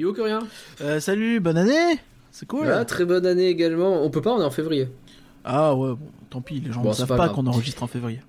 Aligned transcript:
Yo 0.00 0.14
que 0.14 0.22
rien. 0.22 0.38
Euh, 0.80 0.98
salut, 0.98 1.40
bonne 1.40 1.58
année 1.58 1.98
C'est 2.32 2.46
cool. 2.46 2.72
Très 2.86 3.04
bonne 3.04 3.26
année 3.26 3.48
également. 3.48 4.02
On 4.02 4.08
peut 4.08 4.22
pas, 4.22 4.32
on 4.32 4.40
est 4.40 4.44
en 4.44 4.50
février. 4.50 4.88
Ah 5.44 5.74
ouais, 5.74 5.90
bon, 5.90 6.06
tant 6.30 6.40
pis, 6.40 6.58
les 6.58 6.72
gens 6.72 6.80
Bon, 6.80 6.88
ne 6.88 6.94
savent 6.94 7.16
pas 7.18 7.28
qu'on 7.28 7.46
enregistre 7.46 7.82
en 7.82 7.86
février. 7.86 8.20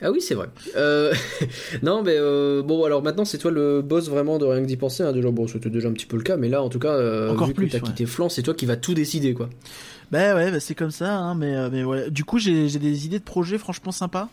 Ah 0.00 0.10
oui, 0.10 0.22
c'est 0.22 0.34
vrai. 0.34 0.48
Euh, 0.76 1.12
non, 1.82 2.02
mais 2.02 2.14
euh, 2.16 2.62
bon, 2.62 2.84
alors 2.84 3.02
maintenant, 3.02 3.26
c'est 3.26 3.36
toi 3.36 3.50
le 3.50 3.82
boss 3.82 4.08
vraiment 4.08 4.38
de 4.38 4.46
rien 4.46 4.62
que 4.62 4.66
d'y 4.66 4.78
penser. 4.78 5.02
Hein. 5.02 5.12
Déjà, 5.12 5.30
bon, 5.30 5.46
c'était 5.46 5.68
déjà 5.68 5.88
un 5.88 5.92
petit 5.92 6.06
peu 6.06 6.16
le 6.16 6.22
cas, 6.22 6.38
mais 6.38 6.48
là, 6.48 6.62
en 6.62 6.70
tout 6.70 6.78
cas, 6.78 6.94
euh, 6.94 7.32
Encore 7.32 7.48
vu 7.48 7.52
plus, 7.52 7.66
que 7.66 7.72
t'as 7.72 7.78
ouais. 7.80 7.84
quitté 7.84 8.06
Flan, 8.06 8.30
c'est 8.30 8.42
toi 8.42 8.54
qui 8.54 8.64
vas 8.64 8.76
tout 8.76 8.94
décider, 8.94 9.34
quoi. 9.34 9.50
Bah 10.10 10.34
ouais, 10.34 10.50
bah 10.50 10.58
c'est 10.58 10.74
comme 10.74 10.90
ça, 10.90 11.18
hein, 11.18 11.34
mais, 11.34 11.68
mais 11.68 11.84
ouais. 11.84 12.10
Du 12.10 12.24
coup, 12.24 12.38
j'ai 12.38 12.70
j'ai 12.70 12.78
des 12.78 13.04
idées 13.04 13.18
de 13.18 13.24
projets 13.24 13.58
franchement 13.58 13.92
sympas. 13.92 14.30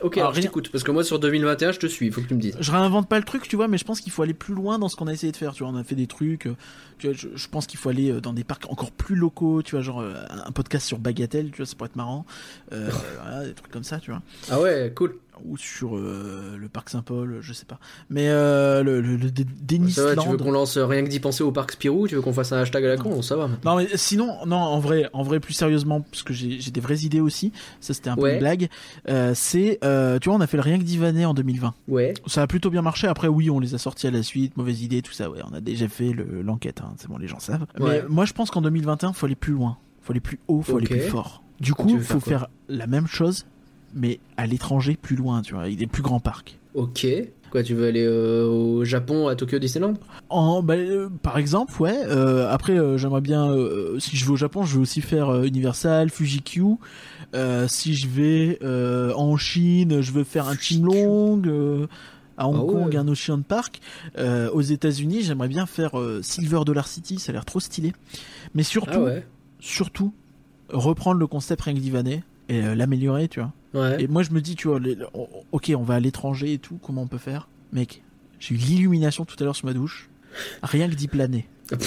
Ok, 0.00 0.16
Alors, 0.16 0.28
alors, 0.30 0.36
je 0.36 0.40
t'écoute, 0.42 0.70
parce 0.70 0.84
que 0.84 0.90
moi, 0.92 1.02
sur 1.02 1.18
2021, 1.18 1.72
je 1.72 1.78
te 1.80 1.86
suis, 1.86 2.06
il 2.06 2.12
faut 2.12 2.20
que 2.20 2.28
tu 2.28 2.34
me 2.34 2.40
dises. 2.40 2.56
Je 2.60 2.70
réinvente 2.70 3.08
pas 3.08 3.18
le 3.18 3.24
truc, 3.24 3.48
tu 3.48 3.56
vois, 3.56 3.66
mais 3.68 3.78
je 3.78 3.84
pense 3.84 4.00
qu'il 4.00 4.12
faut 4.12 4.22
aller 4.22 4.34
plus 4.34 4.54
loin 4.54 4.78
dans 4.78 4.88
ce 4.88 4.96
qu'on 4.96 5.06
a 5.08 5.12
essayé 5.12 5.32
de 5.32 5.36
faire. 5.36 5.52
Tu 5.54 5.62
vois, 5.64 5.72
on 5.72 5.76
a 5.76 5.82
fait 5.84 5.94
des 5.96 6.06
trucs. 6.06 6.46
euh, 6.46 6.54
tu 6.98 7.08
vois, 7.08 7.16
je, 7.16 7.28
je 7.34 7.48
pense 7.48 7.66
qu'il 7.66 7.78
faut 7.78 7.88
aller 7.88 8.10
euh, 8.12 8.20
dans 8.20 8.32
des 8.32 8.44
parcs 8.44 8.66
encore 8.70 8.90
plus 8.92 9.16
locaux. 9.16 9.62
Tu 9.62 9.72
vois, 9.74 9.82
genre 9.82 10.00
euh, 10.00 10.14
un 10.30 10.52
podcast 10.52 10.86
sur 10.86 10.98
Bagatelle, 10.98 11.50
tu 11.50 11.58
vois, 11.58 11.66
ça 11.66 11.74
pourrait 11.74 11.88
être 11.90 11.96
marrant. 11.96 12.26
Euh, 12.72 12.90
voilà, 13.22 13.46
des 13.46 13.54
trucs 13.54 13.72
comme 13.72 13.84
ça, 13.84 13.98
tu 13.98 14.10
vois. 14.10 14.22
Ah 14.50 14.60
ouais, 14.60 14.92
cool. 14.94 15.16
Ou 15.44 15.56
sur 15.56 15.96
euh, 15.96 16.56
le 16.58 16.68
parc 16.68 16.90
Saint-Paul, 16.90 17.38
je 17.40 17.52
sais 17.52 17.64
pas. 17.64 17.78
Mais 18.10 18.28
euh, 18.28 18.82
le, 18.82 19.00
le, 19.00 19.16
le 19.16 19.30
Dé- 19.30 19.46
Ça 19.90 20.04
va, 20.04 20.16
tu 20.16 20.28
veux 20.28 20.36
qu'on 20.36 20.50
lance 20.50 20.76
euh, 20.76 20.86
rien 20.86 21.02
que 21.04 21.08
d'y 21.08 21.20
penser 21.20 21.42
au 21.44 21.52
parc 21.52 21.72
Spirou 21.72 22.08
Tu 22.08 22.14
veux 22.14 22.22
qu'on 22.22 22.32
fasse 22.32 22.52
un 22.52 22.58
hashtag 22.58 22.84
à 22.84 22.88
la 22.88 22.96
con 22.96 23.22
Ça 23.22 23.36
va. 23.36 23.46
maintenant. 23.48 23.72
Non 23.72 23.76
mais 23.78 23.88
sinon, 23.96 24.44
non 24.46 24.56
en 24.56 24.78
vrai, 24.80 25.08
en 25.12 25.22
vrai 25.22 25.40
plus 25.40 25.52
sérieusement, 25.54 26.00
parce 26.00 26.22
que 26.22 26.32
j'ai 26.32 26.58
des 26.70 26.80
vraies 26.80 26.98
idées 27.00 27.20
aussi. 27.20 27.52
Ça 27.80 27.94
c'était 27.94 28.10
un 28.10 28.16
peu 28.16 28.32
une 28.32 28.38
blague. 28.40 28.68
Euh, 29.08 29.32
c'est, 29.34 29.78
tu 30.20 30.28
vois, 30.28 30.38
on 30.38 30.40
a 30.40 30.46
fait 30.46 30.56
le 30.56 30.62
rien 30.62 30.78
que 30.78 30.84
d'Ivanet 30.84 31.24
en 31.24 31.34
2020. 31.34 31.74
Ouais. 31.88 32.14
Ça 32.26 32.42
a 32.42 32.46
plutôt 32.46 32.70
bien 32.70 32.82
marché. 32.82 33.06
Après 33.06 33.28
oui, 33.28 33.50
on 33.50 33.60
les 33.60 33.74
a 33.74 33.78
sortis 33.78 34.06
à 34.06 34.10
la 34.10 34.22
suite, 34.22 34.56
mauvaise 34.56 34.82
idée, 34.82 35.02
tout 35.02 35.12
ça. 35.12 35.30
Ouais, 35.30 35.40
on 35.50 35.54
a 35.54 35.60
déjà 35.60 35.88
fait 35.88 36.12
le- 36.12 36.42
l'enquête. 36.42 36.80
Hein, 36.82 36.94
c'est 36.98 37.08
bon, 37.08 37.18
les 37.18 37.28
gens 37.28 37.38
savent. 37.40 37.66
Ouais. 37.78 38.02
Mais 38.02 38.08
moi 38.08 38.24
je 38.24 38.32
pense 38.32 38.50
qu'en 38.50 38.60
2021, 38.62 39.12
faut 39.12 39.26
aller 39.26 39.34
plus 39.34 39.52
loin, 39.52 39.76
faut 40.02 40.12
aller 40.12 40.20
plus 40.20 40.38
haut, 40.48 40.62
faut 40.62 40.76
aller 40.78 40.86
plus 40.86 41.00
fort. 41.00 41.42
Du 41.60 41.74
coup, 41.74 41.88
faire 41.98 42.02
faut 42.02 42.20
faire 42.20 42.46
la 42.68 42.86
même 42.86 43.06
chose, 43.06 43.46
mais 43.94 44.20
à 44.36 44.46
l'étranger, 44.46 44.96
plus 45.00 45.16
loin, 45.16 45.42
tu 45.42 45.54
vois, 45.54 45.62
avec 45.64 45.76
des 45.76 45.86
plus 45.86 46.02
grands 46.02 46.20
parcs. 46.20 46.58
Ok. 46.74 47.06
Quoi, 47.50 47.62
tu 47.62 47.74
veux 47.74 47.86
aller 47.86 48.04
euh, 48.04 48.44
au 48.46 48.84
Japon, 48.84 49.26
à 49.28 49.34
Tokyo 49.34 49.58
Disneyland? 49.58 49.94
En, 50.28 50.62
bah, 50.62 50.74
euh, 50.74 51.08
par 51.22 51.38
exemple, 51.38 51.72
ouais. 51.80 51.96
euh, 52.04 52.46
après, 52.50 52.76
j'aimerais 52.98 53.22
bien, 53.22 53.54
si 53.98 54.16
je 54.18 54.26
vais 54.26 54.32
au 54.32 54.36
Japon, 54.36 54.64
je 54.64 54.76
veux 54.76 54.82
aussi 54.82 55.00
faire 55.00 55.42
Universal, 55.44 56.10
Fuji-Q. 56.10 56.62
Si 57.68 57.94
je 57.94 58.08
vais 58.08 58.58
en 59.14 59.36
Chine, 59.38 60.02
je 60.02 60.12
veux 60.12 60.24
faire 60.24 60.46
un 60.48 60.54
Fuji-Q. 60.54 60.74
Team 60.74 60.84
Long. 60.86 61.42
euh, 61.46 61.86
à 62.36 62.46
Hong 62.46 62.56
Ah 62.56 62.64
ouais. 62.64 62.82
Kong, 62.84 62.96
un 62.96 63.08
Ocean 63.08 63.40
Park. 63.42 63.80
Aux 64.52 64.60
États-Unis, 64.62 65.22
j'aimerais 65.22 65.48
bien 65.48 65.64
faire 65.64 65.92
Silver 66.22 66.60
Dollar 66.66 66.86
City, 66.86 67.18
ça 67.18 67.30
a 67.30 67.32
l'air 67.32 67.44
trop 67.46 67.60
stylé. 67.60 67.94
Mais 68.54 68.62
surtout, 68.62 68.90
Ah 69.00 69.04
ouais. 69.04 69.26
surtout, 69.58 70.12
reprendre 70.70 71.18
le 71.18 71.26
concept 71.26 71.62
Rien 71.62 71.74
que 71.74 71.80
et 72.48 72.62
euh, 72.62 72.74
l'améliorer, 72.74 73.28
tu 73.28 73.40
vois. 73.40 73.52
Ouais. 73.74 74.02
Et 74.02 74.06
moi, 74.08 74.22
je 74.22 74.30
me 74.30 74.40
dis, 74.40 74.54
tu 74.56 74.68
vois, 74.68 74.80
les- 74.80 74.96
oh, 75.14 75.28
ok, 75.52 75.72
on 75.76 75.82
va 75.82 75.94
à 75.96 76.00
l'étranger 76.00 76.54
et 76.54 76.58
tout, 76.58 76.78
comment 76.82 77.02
on 77.02 77.06
peut 77.06 77.18
faire? 77.18 77.48
Mec, 77.72 78.02
j'ai 78.40 78.54
eu 78.54 78.58
l'illumination 78.58 79.24
tout 79.24 79.36
à 79.40 79.44
l'heure 79.44 79.56
sur 79.56 79.66
ma 79.66 79.72
douche. 79.74 80.08
Rien 80.62 80.88
que 80.88 80.94
d'y 80.94 81.08
planer. 81.08 81.46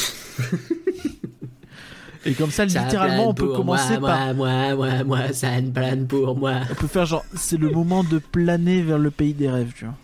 et 2.25 2.33
comme 2.33 2.51
ça, 2.51 2.67
Ça 2.69 2.83
littéralement, 2.83 3.29
on 3.29 3.33
peut 3.33 3.47
pour 3.47 3.55
commencer 3.57 3.97
moi, 3.97 4.09
par. 4.09 4.35
Moi, 4.35 4.75
moi, 4.75 4.75
moi, 4.75 5.03
moi, 5.03 5.33
ça 5.33 5.59
ne 5.59 5.71
plane 5.71 6.07
pour 6.07 6.37
moi. 6.37 6.61
On 6.69 6.75
peut 6.75 6.87
faire 6.87 7.05
genre, 7.05 7.25
c'est 7.33 7.57
le 7.57 7.69
moment 7.69 8.03
de 8.03 8.19
planer 8.19 8.81
vers 8.81 8.99
le 8.99 9.09
pays 9.11 9.33
des 9.33 9.49
rêves, 9.49 9.73
tu 9.75 9.85
vois. 9.85 9.95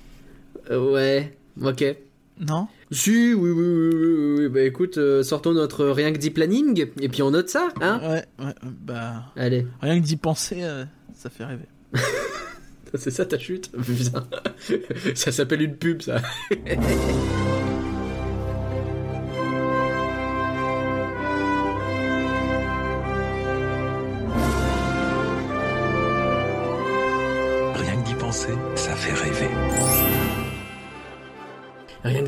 Euh, 0.71 0.93
ouais. 0.93 1.37
Ok. 1.61 1.83
Non? 2.39 2.67
Si, 2.91 3.33
oui, 3.33 3.51
oui, 3.51 3.65
oui, 3.65 4.35
oui. 4.39 4.47
Bah 4.49 4.61
écoute, 4.61 4.97
euh, 4.97 5.21
sortons 5.21 5.53
notre 5.53 5.87
rien 5.87 6.13
que 6.13 6.17
dit 6.17 6.29
planning, 6.29 6.87
et 7.01 7.09
puis 7.09 7.21
on 7.21 7.31
note 7.31 7.49
ça, 7.49 7.67
hein 7.81 7.99
Ouais, 8.01 8.25
ouais, 8.45 8.53
bah. 8.63 9.25
Allez. 9.35 9.67
Rien 9.81 9.99
que 9.99 10.05
d'y 10.05 10.15
penser, 10.15 10.63
euh, 10.63 10.85
ça 11.13 11.29
fait 11.29 11.43
rêver. 11.43 11.65
C'est 12.93 13.11
ça 13.11 13.25
ta 13.25 13.37
chute? 13.37 13.71
Putain. 13.85 14.25
Ça 15.15 15.31
s'appelle 15.33 15.61
une 15.61 15.75
pub, 15.75 16.01
ça. 16.01 16.21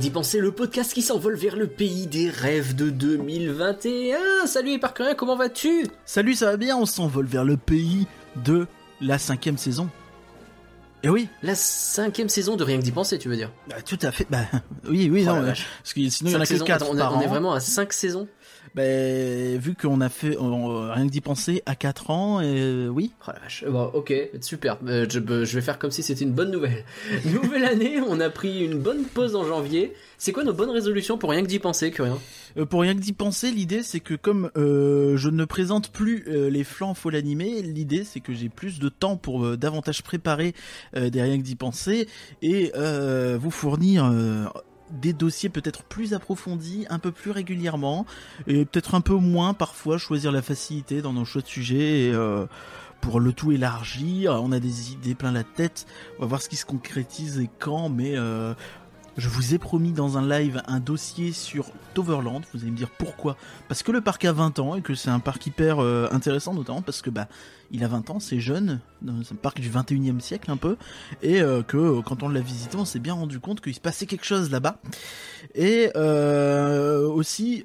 D'y 0.10 0.14
penser, 0.14 0.40
le 0.40 0.52
podcast 0.52 0.92
qui 0.92 1.04
s'envole 1.04 1.36
vers 1.36 1.56
le 1.56 1.68
pays 1.68 2.08
des 2.08 2.32
rêves 2.32 2.76
de 2.76 2.90
2021. 2.90 4.18
Salut 4.48 4.80
Parker, 4.80 5.14
comment 5.16 5.36
vas-tu? 5.36 5.86
Salut, 6.04 6.34
ça 6.34 6.48
va 6.48 6.58
bien 6.58 6.76
On 6.78 6.88
s'envole 6.88 7.28
vers 7.28 7.46
le 7.46 7.58
pays 7.58 8.08
de 8.44 8.66
la 9.02 9.20
cinquième 9.20 9.60
saison. 9.60 9.88
Et 11.04 11.10
oui, 11.10 11.30
La 11.44 11.54
cinquième 11.54 12.28
saison 12.28 12.56
de 12.56 12.64
Rien 12.64 12.80
que 12.80 12.84
d'y 12.84 12.92
penser, 12.92 13.20
tu 13.20 13.30
veux 13.30 13.36
dire? 13.36 13.52
Bah, 13.70 13.84
tout 13.84 14.00
à 14.02 14.12
fait. 14.12 14.26
Bah, 14.32 14.40
oui, 14.90 15.10
oui, 15.12 15.26
Oh 15.28 15.34
non, 15.34 15.42
vache. 15.44 15.68
parce 15.84 15.94
que 15.94 16.10
sinon 16.10 16.32
il 16.32 16.34
y 16.34 16.36
en 16.36 16.42
a 16.42 16.46
Cinq 16.46 16.48
que 16.48 16.54
saisons. 16.56 16.66
4 16.66 16.82
Attends, 16.82 16.92
on, 16.92 16.96
est- 16.96 17.00
par 17.00 17.16
on 17.18 17.22
est 17.22 17.28
vraiment 17.28 17.54
à 17.54 17.60
5 17.60 17.94
saisons? 17.94 18.28
Ben, 18.76 19.58
vu 19.60 19.76
qu'on 19.76 20.02
a 20.02 20.10
fait 20.10 20.38
on- 20.38 20.92
rien 20.92 21.06
que 21.08 21.12
d'y 21.12 21.22
penser 21.22 21.62
à 21.66 21.76
4 21.76 22.10
ans, 22.12 22.40
et 22.42 22.88
oui. 22.88 23.12
Oh 23.28 23.32
la 23.34 23.40
vache. 23.40 23.64
Bon, 23.68 23.86
ok, 23.94 24.14
super. 24.42 24.78
Euh, 24.88 25.06
je, 25.10 25.20
je 25.20 25.56
vais 25.56 25.62
faire 25.62 25.80
comme 25.80 25.92
si 25.92 26.04
c'était 26.04 26.24
une 26.24 26.34
bonne 26.34 26.52
nouvelle. 26.52 26.84
Nouvelle 27.26 27.66
année, 27.66 28.00
on 28.08 28.20
a 28.20 28.30
pris 28.30 28.64
une 28.66 28.80
bonne 28.80 29.04
pause 29.04 29.36
en 29.36 29.44
janvier. 29.46 29.94
C'est 30.18 30.32
quoi 30.34 30.44
nos 30.44 30.54
bonnes 30.54 30.70
résolutions 30.70 31.18
pour 31.18 31.30
rien 31.32 31.42
que 31.42 31.48
d'y 31.48 31.60
penser, 31.60 31.92
Curien 31.92 32.18
Euh, 32.58 32.66
pour 32.66 32.82
rien 32.82 32.94
que 32.94 33.00
d'y 33.00 33.14
penser, 33.14 33.52
l'idée 33.52 33.84
c'est 33.84 34.00
que 34.02 34.16
comme 34.16 34.52
euh, 34.58 35.16
je 35.18 35.30
ne 35.30 35.46
présente 35.46 35.92
plus 35.92 36.26
euh, 36.28 36.50
les 36.50 36.64
flancs 36.66 36.94
faut 36.94 37.10
l'animer, 37.10 37.62
l'idée 37.62 38.04
c'est 38.04 38.20
que 38.20 38.34
j'ai 38.34 38.50
plus 38.50 38.80
de 38.80 38.90
temps 38.90 39.16
pour 39.16 39.46
euh, 39.46 39.56
davantage 39.58 40.04
préparer 40.04 40.54
euh, 40.96 41.10
des 41.10 41.22
rien 41.22 41.38
que 41.38 41.44
d'y 41.44 41.56
penser 41.56 42.08
et 42.42 42.72
euh, 42.76 43.38
vous 43.40 43.52
fournir 43.52 44.06
euh, 44.12 44.46
des 44.92 45.14
dossiers 45.14 45.50
peut-être 45.50 45.84
plus 45.84 46.14
approfondis, 46.14 46.86
un 46.90 47.00
peu 47.00 47.12
plus 47.12 47.32
régulièrement, 47.32 48.06
et 48.48 48.66
peut-être 48.66 48.96
un 48.96 49.02
peu 49.02 49.16
moins 49.16 49.54
parfois 49.54 49.98
choisir 49.98 50.32
la 50.32 50.42
facilité 50.42 51.02
dans 51.02 51.14
nos 51.14 51.26
choix 51.26 51.42
de 51.42 51.48
sujets 51.48 52.08
et, 52.08 52.12
euh, 52.14 52.46
pour 53.02 53.20
le 53.20 53.34
tout 53.34 53.52
élargir. 53.52 54.40
On 54.44 54.52
a 54.52 54.60
des 54.60 54.92
idées 54.92 55.16
plein 55.16 55.32
la 55.32 55.44
tête, 55.44 55.86
on 56.18 56.22
va 56.22 56.28
voir 56.28 56.42
ce 56.42 56.50
qui 56.50 56.56
se 56.56 56.66
concrétise 56.66 57.40
et 57.40 57.50
quand, 57.60 57.90
mais 57.90 58.14
euh, 58.16 58.54
je 59.20 59.30
vous 59.30 59.54
ai 59.54 59.58
promis 59.58 59.92
dans 59.92 60.18
un 60.18 60.28
live 60.28 60.62
un 60.68 60.80
dossier 60.80 61.32
sur 61.34 61.66
Toverland. 61.94 62.42
Vous 62.54 62.62
allez 62.62 62.72
me 62.72 62.78
dire 62.78 62.90
pourquoi 62.90 63.36
Parce 63.68 63.84
que 63.84 63.92
le 63.92 64.02
parc 64.02 64.24
a 64.26 64.32
20 64.32 64.60
ans 64.60 64.76
et 64.76 64.82
que 64.82 64.96
c'est 64.96 65.10
un 65.10 65.20
parc 65.20 65.46
hyper 65.46 65.80
euh, 65.80 66.08
intéressant, 66.12 66.54
notamment 66.54 66.82
parce 66.82 67.02
que 67.02 67.10
bah 67.10 67.28
il 67.72 67.84
a 67.84 67.88
20 67.88 68.10
ans, 68.10 68.20
c'est 68.20 68.40
jeune, 68.40 68.80
c'est 69.24 69.34
un 69.34 69.38
parc 69.38 69.60
du 69.60 69.70
21e 69.70 70.20
siècle 70.20 70.50
un 70.50 70.58
peu, 70.58 70.78
et 71.22 71.42
euh, 71.42 71.62
que 71.62 71.78
euh, 71.78 72.02
quand 72.02 72.24
on 72.24 72.30
l'a 72.30 72.42
visité, 72.42 72.78
on 72.78 72.86
s'est 72.86 73.00
bien 73.00 73.14
rendu 73.14 73.40
compte 73.40 73.62
qu'il 73.62 73.76
se 73.76 73.80
passait 73.80 74.06
quelque 74.06 74.26
chose 74.26 74.50
là-bas. 74.50 74.80
Et 75.54 75.92
euh, 75.96 77.08
aussi. 77.08 77.64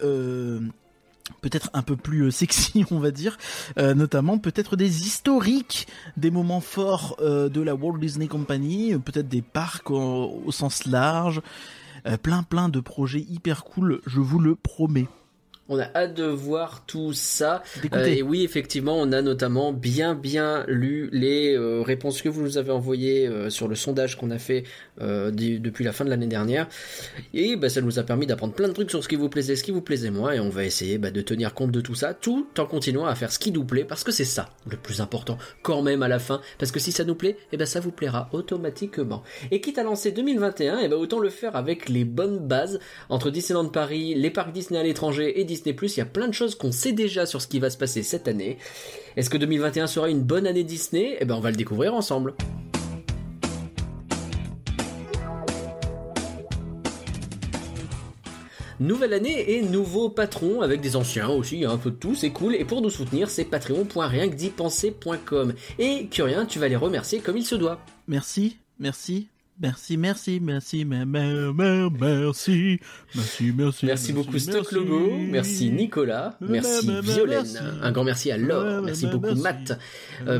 Peut-être 1.40 1.70
un 1.72 1.82
peu 1.82 1.96
plus 1.96 2.24
euh, 2.24 2.30
sexy, 2.30 2.84
on 2.90 2.98
va 2.98 3.10
dire, 3.10 3.38
euh, 3.78 3.94
notamment 3.94 4.38
peut-être 4.38 4.76
des 4.76 5.06
historiques, 5.06 5.86
des 6.16 6.30
moments 6.30 6.60
forts 6.60 7.16
euh, 7.20 7.48
de 7.48 7.62
la 7.62 7.74
Walt 7.74 7.98
Disney 7.98 8.28
Company, 8.28 8.94
peut-être 8.98 9.28
des 9.28 9.42
parcs 9.42 9.90
au, 9.90 10.50
sens 10.50 10.86
large, 10.86 11.40
plein 12.22 12.42
plein 12.42 12.68
de 12.68 12.80
projets 12.80 13.24
hyper 13.30 13.64
cool, 13.64 14.02
je 14.06 14.20
vous 14.20 14.38
le 14.38 14.54
promets. 14.54 15.08
On 15.70 15.78
a 15.78 15.86
hâte 15.94 16.12
de 16.12 16.24
voir 16.24 16.84
tout 16.86 17.14
ça. 17.14 17.62
Euh, 17.94 18.04
et 18.04 18.20
oui, 18.20 18.44
effectivement, 18.44 18.98
on 18.98 19.12
a 19.12 19.22
notamment 19.22 19.72
bien 19.72 20.14
bien 20.14 20.64
lu 20.68 21.08
les 21.10 21.56
euh, 21.56 21.80
réponses 21.80 22.20
que 22.20 22.28
vous 22.28 22.42
nous 22.42 22.58
avez 22.58 22.70
envoyées 22.70 23.26
euh, 23.26 23.48
sur 23.48 23.66
le 23.66 23.74
sondage 23.74 24.18
qu'on 24.18 24.30
a 24.30 24.38
fait 24.38 24.64
depuis 25.00 25.84
la 25.84 25.92
fin 25.92 26.04
de 26.04 26.10
l'année 26.10 26.26
dernière. 26.26 26.68
Et 27.32 27.56
bah, 27.56 27.70
ça 27.70 27.80
nous 27.80 27.98
a 27.98 28.02
permis 28.02 28.26
d'apprendre 28.26 28.52
plein 28.52 28.68
de 28.68 28.74
trucs 28.74 28.90
sur 28.90 29.02
ce 29.02 29.08
qui 29.08 29.16
vous 29.16 29.30
plaisait, 29.30 29.56
ce 29.56 29.64
qui 29.64 29.70
vous 29.70 29.80
plaisait 29.80 30.10
moins. 30.10 30.32
Et 30.32 30.40
on 30.40 30.50
va 30.50 30.64
essayer 30.64 30.98
bah, 30.98 31.10
de 31.10 31.22
tenir 31.22 31.54
compte 31.54 31.72
de 31.72 31.80
tout 31.80 31.94
ça, 31.94 32.12
tout 32.12 32.46
en 32.58 32.66
continuant 32.66 33.06
à 33.06 33.14
faire 33.14 33.32
ce 33.32 33.38
qui 33.38 33.50
nous 33.50 33.64
plaît, 33.64 33.84
parce 33.84 34.04
que 34.04 34.12
c'est 34.12 34.24
ça 34.24 34.50
le 34.68 34.76
plus 34.76 35.00
important 35.00 35.38
quand 35.62 35.80
même 35.80 36.02
à 36.02 36.08
la 36.08 36.18
fin. 36.18 36.42
Parce 36.58 36.72
que 36.72 36.78
si 36.78 36.92
ça 36.92 37.04
nous 37.04 37.14
plaît, 37.14 37.38
et 37.52 37.56
ben 37.56 37.66
ça 37.66 37.80
vous 37.80 37.90
plaira 37.90 38.28
automatiquement. 38.32 39.22
Et 39.50 39.60
quitte 39.60 39.78
à 39.78 39.82
lancer 39.82 40.12
2021, 40.12 40.80
et 40.80 40.88
ben 40.88 40.96
autant 40.96 41.18
le 41.18 41.30
faire 41.30 41.56
avec 41.56 41.88
les 41.88 42.04
bonnes 42.04 42.38
bases 42.38 42.78
entre 43.08 43.30
Disneyland 43.30 43.68
Paris, 43.68 44.14
les 44.14 44.30
parcs 44.30 44.52
Disney 44.52 44.78
à 44.78 44.82
l'étranger 44.82 45.40
et 45.40 45.44
Disney+. 45.44 45.53
Il 45.66 45.98
y 45.98 46.00
a 46.00 46.06
plein 46.06 46.28
de 46.28 46.34
choses 46.34 46.54
qu'on 46.54 46.72
sait 46.72 46.92
déjà 46.92 47.26
sur 47.26 47.42
ce 47.42 47.48
qui 47.48 47.60
va 47.60 47.70
se 47.70 47.76
passer 47.76 48.02
cette 48.02 48.28
année. 48.28 48.58
Est-ce 49.16 49.30
que 49.30 49.36
2021 49.36 49.86
sera 49.86 50.08
une 50.08 50.22
bonne 50.22 50.46
année 50.46 50.64
Disney? 50.64 51.16
Eh 51.20 51.24
ben 51.24 51.36
on 51.36 51.40
va 51.40 51.50
le 51.50 51.56
découvrir 51.56 51.94
ensemble. 51.94 52.34
Nouvelle 58.80 59.14
année 59.14 59.52
et 59.52 59.62
nouveau 59.62 60.10
patron 60.10 60.60
avec 60.60 60.80
des 60.80 60.96
anciens 60.96 61.28
aussi, 61.28 61.64
un 61.64 61.78
peu 61.78 61.92
de 61.92 61.96
tout, 61.96 62.16
c'est 62.16 62.30
cool. 62.30 62.56
Et 62.56 62.64
pour 62.64 62.82
nous 62.82 62.90
soutenir, 62.90 63.30
c'est 63.30 63.44
patreon.rienquedipenser.com. 63.44 65.54
Et 65.78 66.08
Curien, 66.08 66.44
tu 66.44 66.58
vas 66.58 66.66
les 66.68 66.76
remercier 66.76 67.20
comme 67.20 67.36
il 67.36 67.46
se 67.46 67.54
doit. 67.54 67.78
Merci, 68.08 68.56
merci, 68.80 69.28
Merci, 69.60 69.96
merci, 69.96 70.40
merci, 70.40 70.84
mer- 70.84 71.06
mer- 71.06 71.54
mer- 71.54 71.88
merci, 71.88 72.80
merci, 73.14 73.52
merci. 73.56 73.86
Merci 73.86 74.12
beaucoup 74.12 74.36
Stock 74.38 74.56
merci. 74.72 74.74
Logo, 74.74 75.10
merci 75.30 75.70
Nicolas, 75.70 76.36
merci 76.40 76.86
Merci. 76.88 77.12
Violaine, 77.12 77.62
un 77.80 77.92
grand 77.92 78.02
merci 78.02 78.32
à 78.32 78.36
Laure, 78.36 78.82
merci 78.82 79.06
beaucoup 79.06 79.34
Matt, 79.36 79.78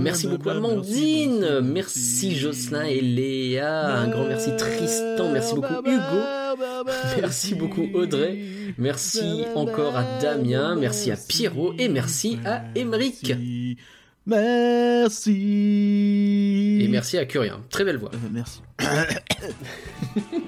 merci 0.00 0.26
beaucoup 0.26 0.50
Amandine, 0.50 1.61
merci 1.62 2.34
Jocelyn 2.34 2.82
et 2.87 3.00
Léa, 3.00 3.99
un 3.99 4.08
grand 4.08 4.26
merci 4.26 4.50
Tristan, 4.56 5.31
merci 5.32 5.55
beaucoup 5.55 5.87
Hugo, 5.87 6.20
merci 7.20 7.55
beaucoup 7.55 7.88
Audrey, 7.94 8.38
merci 8.78 9.44
encore 9.55 9.96
à 9.96 10.05
Damien, 10.20 10.75
merci 10.75 11.12
à 11.12 11.16
Pierrot. 11.16 11.72
Et 11.78 11.88
merci 11.88 12.38
à 12.44 12.64
Émeric. 12.75 13.32
Merci. 14.26 15.32
Et 16.81 16.88
merci 16.88 17.19
à 17.19 17.26
Curien, 17.26 17.61
très 17.71 17.85
belle 17.85 17.99
voix. 17.99 18.11
Euh, 18.15 18.29
merci. 18.32 18.62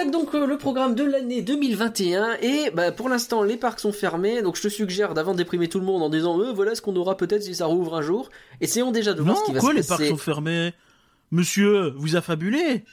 attaque 0.00 0.12
donc 0.12 0.34
euh, 0.34 0.46
le 0.46 0.56
programme 0.58 0.94
de 0.94 1.04
l'année 1.04 1.42
2021 1.42 2.36
et 2.42 2.70
bah, 2.74 2.92
pour 2.92 3.08
l'instant 3.08 3.42
les 3.42 3.56
parcs 3.56 3.80
sont 3.80 3.92
fermés 3.92 4.42
donc 4.42 4.56
je 4.56 4.62
te 4.62 4.68
suggère 4.68 5.14
d'avant 5.14 5.34
déprimer 5.34 5.68
tout 5.68 5.78
le 5.78 5.84
monde 5.84 6.02
en 6.02 6.08
disant 6.08 6.38
euh, 6.40 6.52
voilà 6.52 6.74
ce 6.74 6.82
qu'on 6.82 6.96
aura 6.96 7.16
peut-être 7.16 7.42
si 7.42 7.54
ça 7.54 7.66
rouvre 7.66 7.96
un 7.96 8.02
jour. 8.02 8.30
Essayons 8.60 8.92
déjà 8.92 9.12
de 9.12 9.22
voir 9.22 9.34
Non, 9.34 9.40
ce 9.40 9.46
qui 9.46 9.52
va 9.52 9.60
quoi, 9.60 9.70
se 9.70 9.76
les 9.76 9.82
parcs 9.82 10.06
sont 10.06 10.16
fermés? 10.16 10.72
Monsieur, 11.30 11.92
vous 11.96 12.16
affabulez 12.16 12.84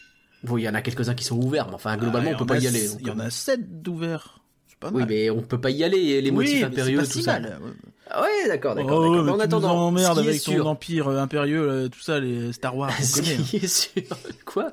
Bon, 0.44 0.58
il 0.58 0.64
y 0.64 0.70
en 0.70 0.76
a 0.76 0.82
quelques-uns 0.82 1.16
qui 1.16 1.24
sont 1.24 1.38
ouverts 1.38 1.68
mais 1.70 1.76
enfin 1.76 1.98
globalement 1.98 2.32
Ah, 2.32 2.36
on 2.36 2.40
peut 2.40 2.46
pas 2.46 2.60
y 2.60 2.68
aller. 2.68 2.88
Il 3.00 3.08
y 3.08 3.12
en 3.12 3.20
euh, 3.20 3.28
a 3.28 3.30
sept 3.30 3.82
d'ouverts. 3.82 4.40
Oui 4.84 4.92
mal. 5.00 5.06
mais 5.10 5.30
on 5.32 5.42
peut 5.42 5.60
pas 5.60 5.72
y 5.72 5.84
aller 5.84 6.22
les 6.22 6.30
Oui, 6.30 6.36
motifs 6.36 6.64
impérieux 6.64 7.00
tout 7.00 7.06
si 7.06 7.24
ça. 7.24 7.40
mal. 7.40 7.60
Ah 8.10 8.22
ouais 8.24 8.48
d'accord 8.48 8.76
d'accord. 8.76 9.00
Oh, 9.00 9.10
ouais, 9.18 9.22
Mais 9.24 9.32
en 9.32 9.36
nous 9.36 9.42
attendant 9.42 9.94
qui 9.94 10.02
est 10.02 10.06
avec 10.06 10.44
ton 10.44 10.66
empire 10.66 11.08
euh, 11.08 11.20
impérieux, 11.20 11.70
euh, 11.70 11.88
tout 11.90 12.00
ça, 12.02 12.20
les 12.20 12.54
Star 12.54 12.76
Wars, 12.78 12.92
ce 13.02 13.16
connaît. 13.22 13.36
hein. 13.36 13.44
qui 13.46 13.58
est 13.58 13.68
sûr 13.68 14.02
quoi 14.46 14.72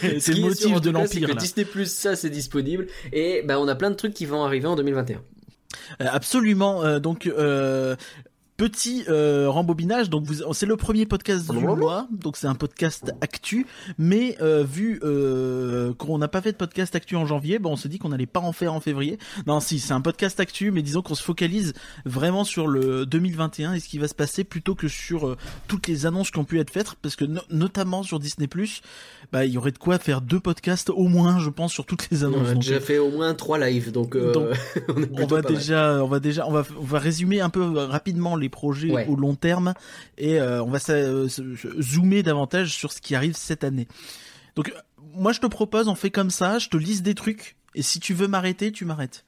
C'est 0.00 0.20
Ce 0.20 0.30
le 0.32 0.36
sûr, 0.54 0.70
motif 0.70 0.80
de 0.80 0.90
l'empire. 0.90 1.28
là. 1.28 1.34
Disney 1.34 1.64
Plus 1.64 1.90
ça 1.92 2.16
c'est 2.16 2.30
disponible 2.30 2.86
et 3.12 3.42
bah 3.42 3.58
on 3.60 3.68
a 3.68 3.74
plein 3.74 3.90
de 3.90 3.96
trucs 3.96 4.14
qui 4.14 4.26
vont 4.26 4.42
arriver 4.44 4.66
en 4.66 4.76
2021. 4.76 5.18
Euh, 6.00 6.06
Absolument. 6.10 6.98
donc 6.98 7.26
euh, 7.26 7.94
petit 8.60 9.04
euh, 9.08 9.48
rembobinage. 9.48 10.10
Donc 10.10 10.24
vous, 10.24 10.52
c'est 10.52 10.66
le 10.66 10.76
premier 10.76 11.06
podcast 11.06 11.50
du 11.50 11.56
mois. 11.58 12.06
Donc 12.10 12.36
c'est 12.36 12.46
un 12.46 12.54
podcast 12.54 13.10
actu. 13.22 13.66
Mais 13.98 14.36
euh, 14.42 14.62
vu 14.64 15.00
euh, 15.02 15.94
qu'on 15.94 16.18
n'a 16.18 16.28
pas 16.28 16.42
fait 16.42 16.52
de 16.52 16.56
podcast 16.58 16.94
actu 16.94 17.16
en 17.16 17.24
janvier, 17.24 17.58
bon, 17.58 17.72
on 17.72 17.76
se 17.76 17.88
dit 17.88 17.98
qu'on 17.98 18.10
n'allait 18.10 18.26
pas 18.26 18.40
en 18.40 18.52
faire 18.52 18.74
en 18.74 18.80
février. 18.80 19.18
Non, 19.46 19.60
si 19.60 19.78
c'est 19.78 19.94
un 19.94 20.02
podcast 20.02 20.38
actu, 20.40 20.70
mais 20.72 20.82
disons 20.82 21.00
qu'on 21.00 21.14
se 21.14 21.22
focalise 21.22 21.72
vraiment 22.04 22.44
sur 22.44 22.66
le 22.66 23.06
2021 23.06 23.72
et 23.74 23.80
ce 23.80 23.88
qui 23.88 23.98
va 23.98 24.08
se 24.08 24.14
passer 24.14 24.44
plutôt 24.44 24.74
que 24.74 24.88
sur 24.88 25.26
euh, 25.26 25.36
toutes 25.66 25.86
les 25.88 26.04
annonces 26.04 26.30
qui 26.30 26.38
ont 26.38 26.44
pu 26.44 26.60
être 26.60 26.70
faites, 26.70 26.94
parce 27.00 27.16
que 27.16 27.24
no- 27.24 27.40
notamment 27.48 28.02
sur 28.02 28.18
Disney 28.18 28.48
bah 29.32 29.46
il 29.46 29.52
y 29.52 29.56
aurait 29.58 29.70
de 29.72 29.78
quoi 29.78 29.98
faire 29.98 30.20
deux 30.20 30.40
podcasts 30.40 30.90
au 30.90 31.08
moins, 31.08 31.38
je 31.38 31.48
pense, 31.48 31.72
sur 31.72 31.86
toutes 31.86 32.10
les 32.10 32.24
On 32.24 32.26
annonces. 32.28 32.48
a 32.48 32.52
Donc, 32.54 32.62
déjà 32.62 32.80
fait 32.80 32.98
au 32.98 33.10
moins 33.10 33.32
trois 33.32 33.58
lives 33.58 33.90
donc, 33.90 34.16
euh, 34.16 34.32
Donc, 34.32 34.48
on, 35.16 35.22
on 35.22 35.26
va 35.26 35.40
déjà, 35.40 36.04
on 36.04 36.08
va 36.08 36.20
déjà, 36.20 36.46
on 36.46 36.52
va, 36.52 36.64
on 36.78 36.84
va 36.84 36.98
résumer 36.98 37.40
un 37.40 37.48
peu 37.48 37.62
rapidement 37.78 38.36
les 38.36 38.49
projets 38.50 38.90
Ouais. 38.90 39.06
au 39.08 39.16
long 39.16 39.34
terme 39.34 39.72
et 40.18 40.38
euh, 40.40 40.62
on 40.62 40.70
va 40.70 40.78
euh, 40.90 41.28
zoomer 41.80 42.22
davantage 42.22 42.72
sur 42.74 42.92
ce 42.92 43.00
qui 43.00 43.14
arrive 43.14 43.34
cette 43.36 43.64
année. 43.64 43.88
Donc, 44.56 44.68
euh, 44.68 44.72
moi, 45.14 45.32
je 45.32 45.40
te 45.40 45.46
propose, 45.46 45.88
on 45.88 45.94
fait 45.94 46.10
comme 46.10 46.30
ça, 46.30 46.58
je 46.58 46.68
te 46.68 46.76
lise 46.76 47.02
des 47.02 47.14
trucs 47.14 47.56
et 47.74 47.82
si 47.82 48.00
tu 48.00 48.12
veux 48.14 48.28
m'arrêter, 48.28 48.72
tu 48.72 48.84
m'arrêtes. 48.84 49.24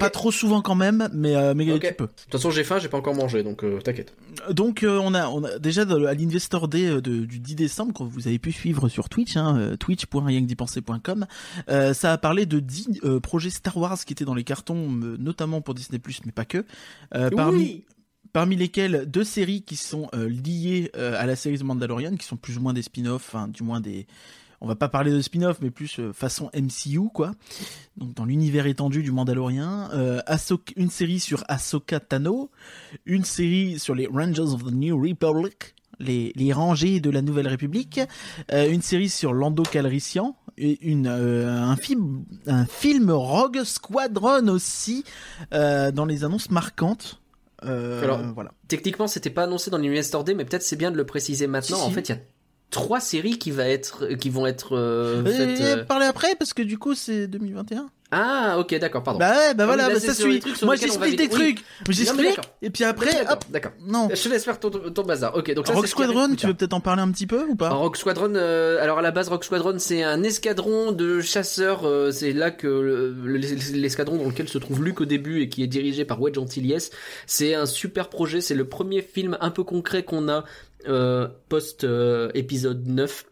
Pas 0.00 0.08
trop 0.08 0.32
souvent 0.32 0.62
quand 0.62 0.74
même, 0.76 1.10
mais, 1.12 1.36
euh, 1.36 1.52
mais 1.54 1.70
Ok. 1.70 1.86
tu 1.86 1.92
peux. 1.92 2.04
De 2.06 2.10
toute 2.22 2.32
façon, 2.32 2.50
j'ai 2.50 2.64
faim, 2.64 2.78
j'ai 2.78 2.88
pas 2.88 2.96
encore 2.96 3.14
mangé, 3.14 3.42
donc 3.42 3.62
euh, 3.64 3.80
t'inquiète. 3.82 4.14
Donc 4.50 4.82
euh, 4.82 4.98
on 5.02 5.12
a 5.12 5.28
on 5.28 5.44
a 5.44 5.58
déjà 5.58 5.82
à 5.82 6.14
l'Investor 6.14 6.68
Day 6.68 7.02
de- 7.02 7.26
du 7.26 7.38
10 7.38 7.54
décembre 7.54 7.92
que 7.92 8.02
vous 8.02 8.26
avez 8.26 8.38
pu 8.38 8.50
suivre 8.50 8.88
sur 8.88 9.10
Twitch 9.10 9.36
hein, 9.36 9.76
twitch.rienquedipenser.com 9.78 11.26
ça 11.92 12.12
a 12.12 12.16
parlé 12.18 12.46
de 12.46 12.60
10 12.60 13.00
euh, 13.04 13.20
projets 13.20 13.50
Star 13.50 13.76
Wars 13.76 13.98
qui 14.04 14.14
étaient 14.14 14.24
dans 14.24 14.34
les 14.34 14.44
cartons 14.44 14.88
notamment 14.90 15.60
pour 15.60 15.74
Disney 15.74 16.00
mais 16.24 16.32
pas 16.32 16.46
que 16.46 16.64
parmi 17.36 17.56
Oui. 17.58 17.84
Parmi 18.34 18.56
lesquels 18.56 19.04
deux 19.06 19.22
séries 19.22 19.62
qui 19.62 19.76
sont 19.76 20.08
euh, 20.12 20.28
liées 20.28 20.90
euh, 20.96 21.14
à 21.16 21.24
la 21.24 21.36
série 21.36 21.56
The 21.56 21.62
Mandalorian 21.62 22.16
qui 22.16 22.26
sont 22.26 22.36
plus 22.36 22.58
ou 22.58 22.60
moins 22.60 22.72
des 22.74 22.82
spin-offs 22.82 23.36
du 23.48 23.62
moins 23.62 23.80
des 23.80 24.08
on 24.60 24.66
va 24.66 24.74
pas 24.74 24.88
parler 24.88 25.12
de 25.12 25.20
spin-off 25.20 25.58
mais 25.62 25.70
plus 25.70 26.00
euh, 26.00 26.12
façon 26.12 26.50
MCU 26.52 27.08
quoi 27.14 27.30
donc 27.96 28.12
dans 28.14 28.24
l'univers 28.24 28.66
étendu 28.66 29.04
du 29.04 29.12
Mandalorien 29.12 29.88
Ahsoka- 30.26 30.72
une 30.74 30.90
série 30.90 31.20
sur 31.20 31.44
Ahsoka 31.46 32.00
Tano 32.00 32.50
une 33.06 33.24
série 33.24 33.78
sur 33.78 33.94
les 33.94 34.08
Rangers 34.08 34.40
of 34.52 34.64
the 34.64 34.72
New 34.72 35.00
Republic, 35.00 35.76
les, 36.00 36.32
les 36.34 36.52
de 37.00 37.10
la 37.10 37.22
Nouvelle 37.22 37.46
République, 37.46 38.00
une 38.52 38.82
série 38.82 39.08
sur 39.08 39.32
Lando 39.32 39.62
Calrissian, 39.62 40.34
une, 40.56 41.06
un, 41.06 41.76
film, 41.76 43.10
Rogue 43.10 43.62
Squadron 43.62 44.48
aussi, 44.48 45.04
dans 45.52 46.06
les 46.06 46.24
annonces 46.24 46.50
marquantes. 46.50 47.20
Euh, 47.64 48.02
Alors, 48.02 48.20
voilà. 48.34 48.52
Techniquement, 48.68 49.06
c'était 49.06 49.30
pas 49.30 49.44
annoncé 49.44 49.70
dans 49.70 49.78
l'Investor 49.78 50.24
Day, 50.24 50.34
mais 50.34 50.44
peut-être 50.44 50.62
c'est 50.62 50.76
bien 50.76 50.90
de 50.90 50.96
le 50.96 51.06
préciser 51.06 51.46
maintenant. 51.46 51.76
Si, 51.76 51.82
si. 51.82 51.88
En 51.88 51.90
fait, 51.90 52.08
il 52.08 52.12
y 52.12 52.14
a 52.14 52.20
trois 52.74 53.00
séries 53.00 53.38
qui, 53.38 53.50
va 53.50 53.68
être, 53.68 54.06
qui 54.16 54.30
vont 54.30 54.46
être 54.46 54.76
euh, 54.76 55.24
faites. 55.24 55.60
Euh, 55.60 55.76
euh, 55.76 55.84
Parler 55.84 56.06
après 56.06 56.34
parce 56.34 56.52
que 56.52 56.62
du 56.62 56.76
coup 56.76 56.94
c'est 56.94 57.28
2021. 57.28 57.88
Ah, 58.10 58.56
ok, 58.60 58.78
d'accord, 58.78 59.02
pardon. 59.02 59.18
Bah 59.18 59.30
ouais, 59.32 59.54
bah 59.54 59.64
Ah 59.64 59.66
voilà, 59.66 59.88
là, 59.88 59.94
bah 59.94 60.00
ça 60.00 60.14
suit. 60.14 60.40
Moi 60.62 60.76
j'explique 60.76 61.16
des 61.16 61.28
trucs, 61.28 61.64
mais 61.88 61.94
j'explique 61.94 62.38
et 62.62 62.70
puis 62.70 62.84
après, 62.84 63.12
D'accord, 63.12 63.32
hop, 63.32 63.44
d'accord. 63.50 63.72
non. 63.84 64.08
Je 64.12 64.22
te 64.22 64.28
laisse 64.28 64.44
faire 64.44 64.60
ton, 64.60 64.70
ton 64.70 65.02
bazar. 65.02 65.34
Ok, 65.36 65.52
donc 65.54 65.66
ça, 65.66 65.72
Rock 65.72 65.88
Squadron, 65.88 66.34
tu 66.36 66.46
veux 66.46 66.54
peut-être 66.54 66.74
en 66.74 66.80
parler 66.80 67.02
un 67.02 67.10
petit 67.10 67.26
peu 67.26 67.44
ou 67.48 67.56
pas 67.56 67.70
Rogue 67.70 67.96
Squadron, 67.96 68.32
euh, 68.36 68.80
alors 68.80 68.98
à 68.98 69.02
la 69.02 69.10
base 69.10 69.28
Rogue 69.30 69.42
Squadron 69.42 69.76
c'est 69.78 70.02
un 70.04 70.22
escadron 70.22 70.92
de 70.92 71.20
chasseurs, 71.22 71.86
euh, 71.88 72.12
c'est 72.12 72.32
là 72.32 72.50
que 72.52 72.68
le- 72.68 73.10
le- 73.24 73.38
l'escadron 73.78 74.16
dans 74.18 74.26
lequel 74.28 74.48
se 74.48 74.58
trouve 74.58 74.84
Luke 74.84 75.00
au 75.00 75.06
début 75.06 75.40
et 75.40 75.48
qui 75.48 75.62
est 75.64 75.66
dirigé 75.68 76.04
par 76.04 76.20
Wedge 76.20 76.38
Antilles, 76.38 76.76
c'est 77.26 77.54
un 77.54 77.66
super 77.66 78.10
projet, 78.10 78.40
c'est 78.40 78.54
le 78.54 78.68
premier 78.68 79.02
film 79.02 79.36
un 79.40 79.50
peu 79.50 79.64
concret 79.64 80.04
qu'on 80.04 80.28
a 80.28 80.44
euh, 80.86 81.26
post 81.48 81.82
euh, 81.84 82.30
épisode 82.34 82.86
9. 82.86 83.24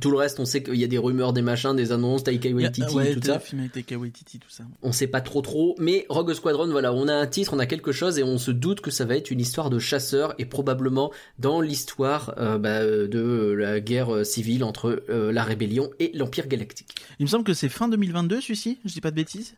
Tout 0.00 0.10
le 0.10 0.16
reste, 0.16 0.40
on 0.40 0.44
sait 0.44 0.62
qu'il 0.62 0.76
y 0.76 0.84
a 0.84 0.88
des 0.88 0.98
rumeurs, 0.98 1.32
des 1.32 1.42
machins, 1.42 1.74
des 1.74 1.92
annonces, 1.92 2.24
Taika 2.24 2.50
Waititi, 2.50 2.94
ouais, 2.94 3.14
tout 3.14 3.20
ça. 3.22 3.34
le 3.34 3.40
film 3.40 3.60
avec 3.60 3.72
Taika 3.72 3.96
Waititi, 3.96 4.38
tout 4.38 4.50
ça. 4.50 4.64
On 4.82 4.92
sait 4.92 5.06
pas 5.06 5.20
trop 5.20 5.42
trop, 5.42 5.74
mais 5.78 6.06
Rogue 6.08 6.32
Squadron, 6.34 6.68
voilà, 6.68 6.92
on 6.92 7.08
a 7.08 7.14
un 7.14 7.26
titre, 7.26 7.54
on 7.54 7.58
a 7.58 7.66
quelque 7.66 7.92
chose 7.92 8.18
et 8.18 8.22
on 8.22 8.38
se 8.38 8.50
doute 8.50 8.80
que 8.80 8.90
ça 8.90 9.04
va 9.04 9.16
être 9.16 9.30
une 9.30 9.40
histoire 9.40 9.70
de 9.70 9.78
chasseurs 9.78 10.34
et 10.38 10.44
probablement 10.44 11.12
dans 11.38 11.60
l'histoire 11.60 12.34
euh, 12.38 12.58
bah, 12.58 12.84
de 12.84 13.54
la 13.58 13.80
guerre 13.80 14.14
euh, 14.14 14.24
civile 14.24 14.64
entre 14.64 15.02
euh, 15.08 15.32
la 15.32 15.42
rébellion 15.42 15.90
et 15.98 16.10
l'Empire 16.14 16.46
galactique. 16.46 16.94
Il 17.18 17.24
me 17.24 17.28
semble 17.28 17.44
que 17.44 17.54
c'est 17.54 17.68
fin 17.68 17.88
2022 17.88 18.40
celui-ci, 18.40 18.78
je 18.84 18.92
dis 18.92 19.00
pas 19.00 19.10
de 19.10 19.16
bêtises. 19.16 19.54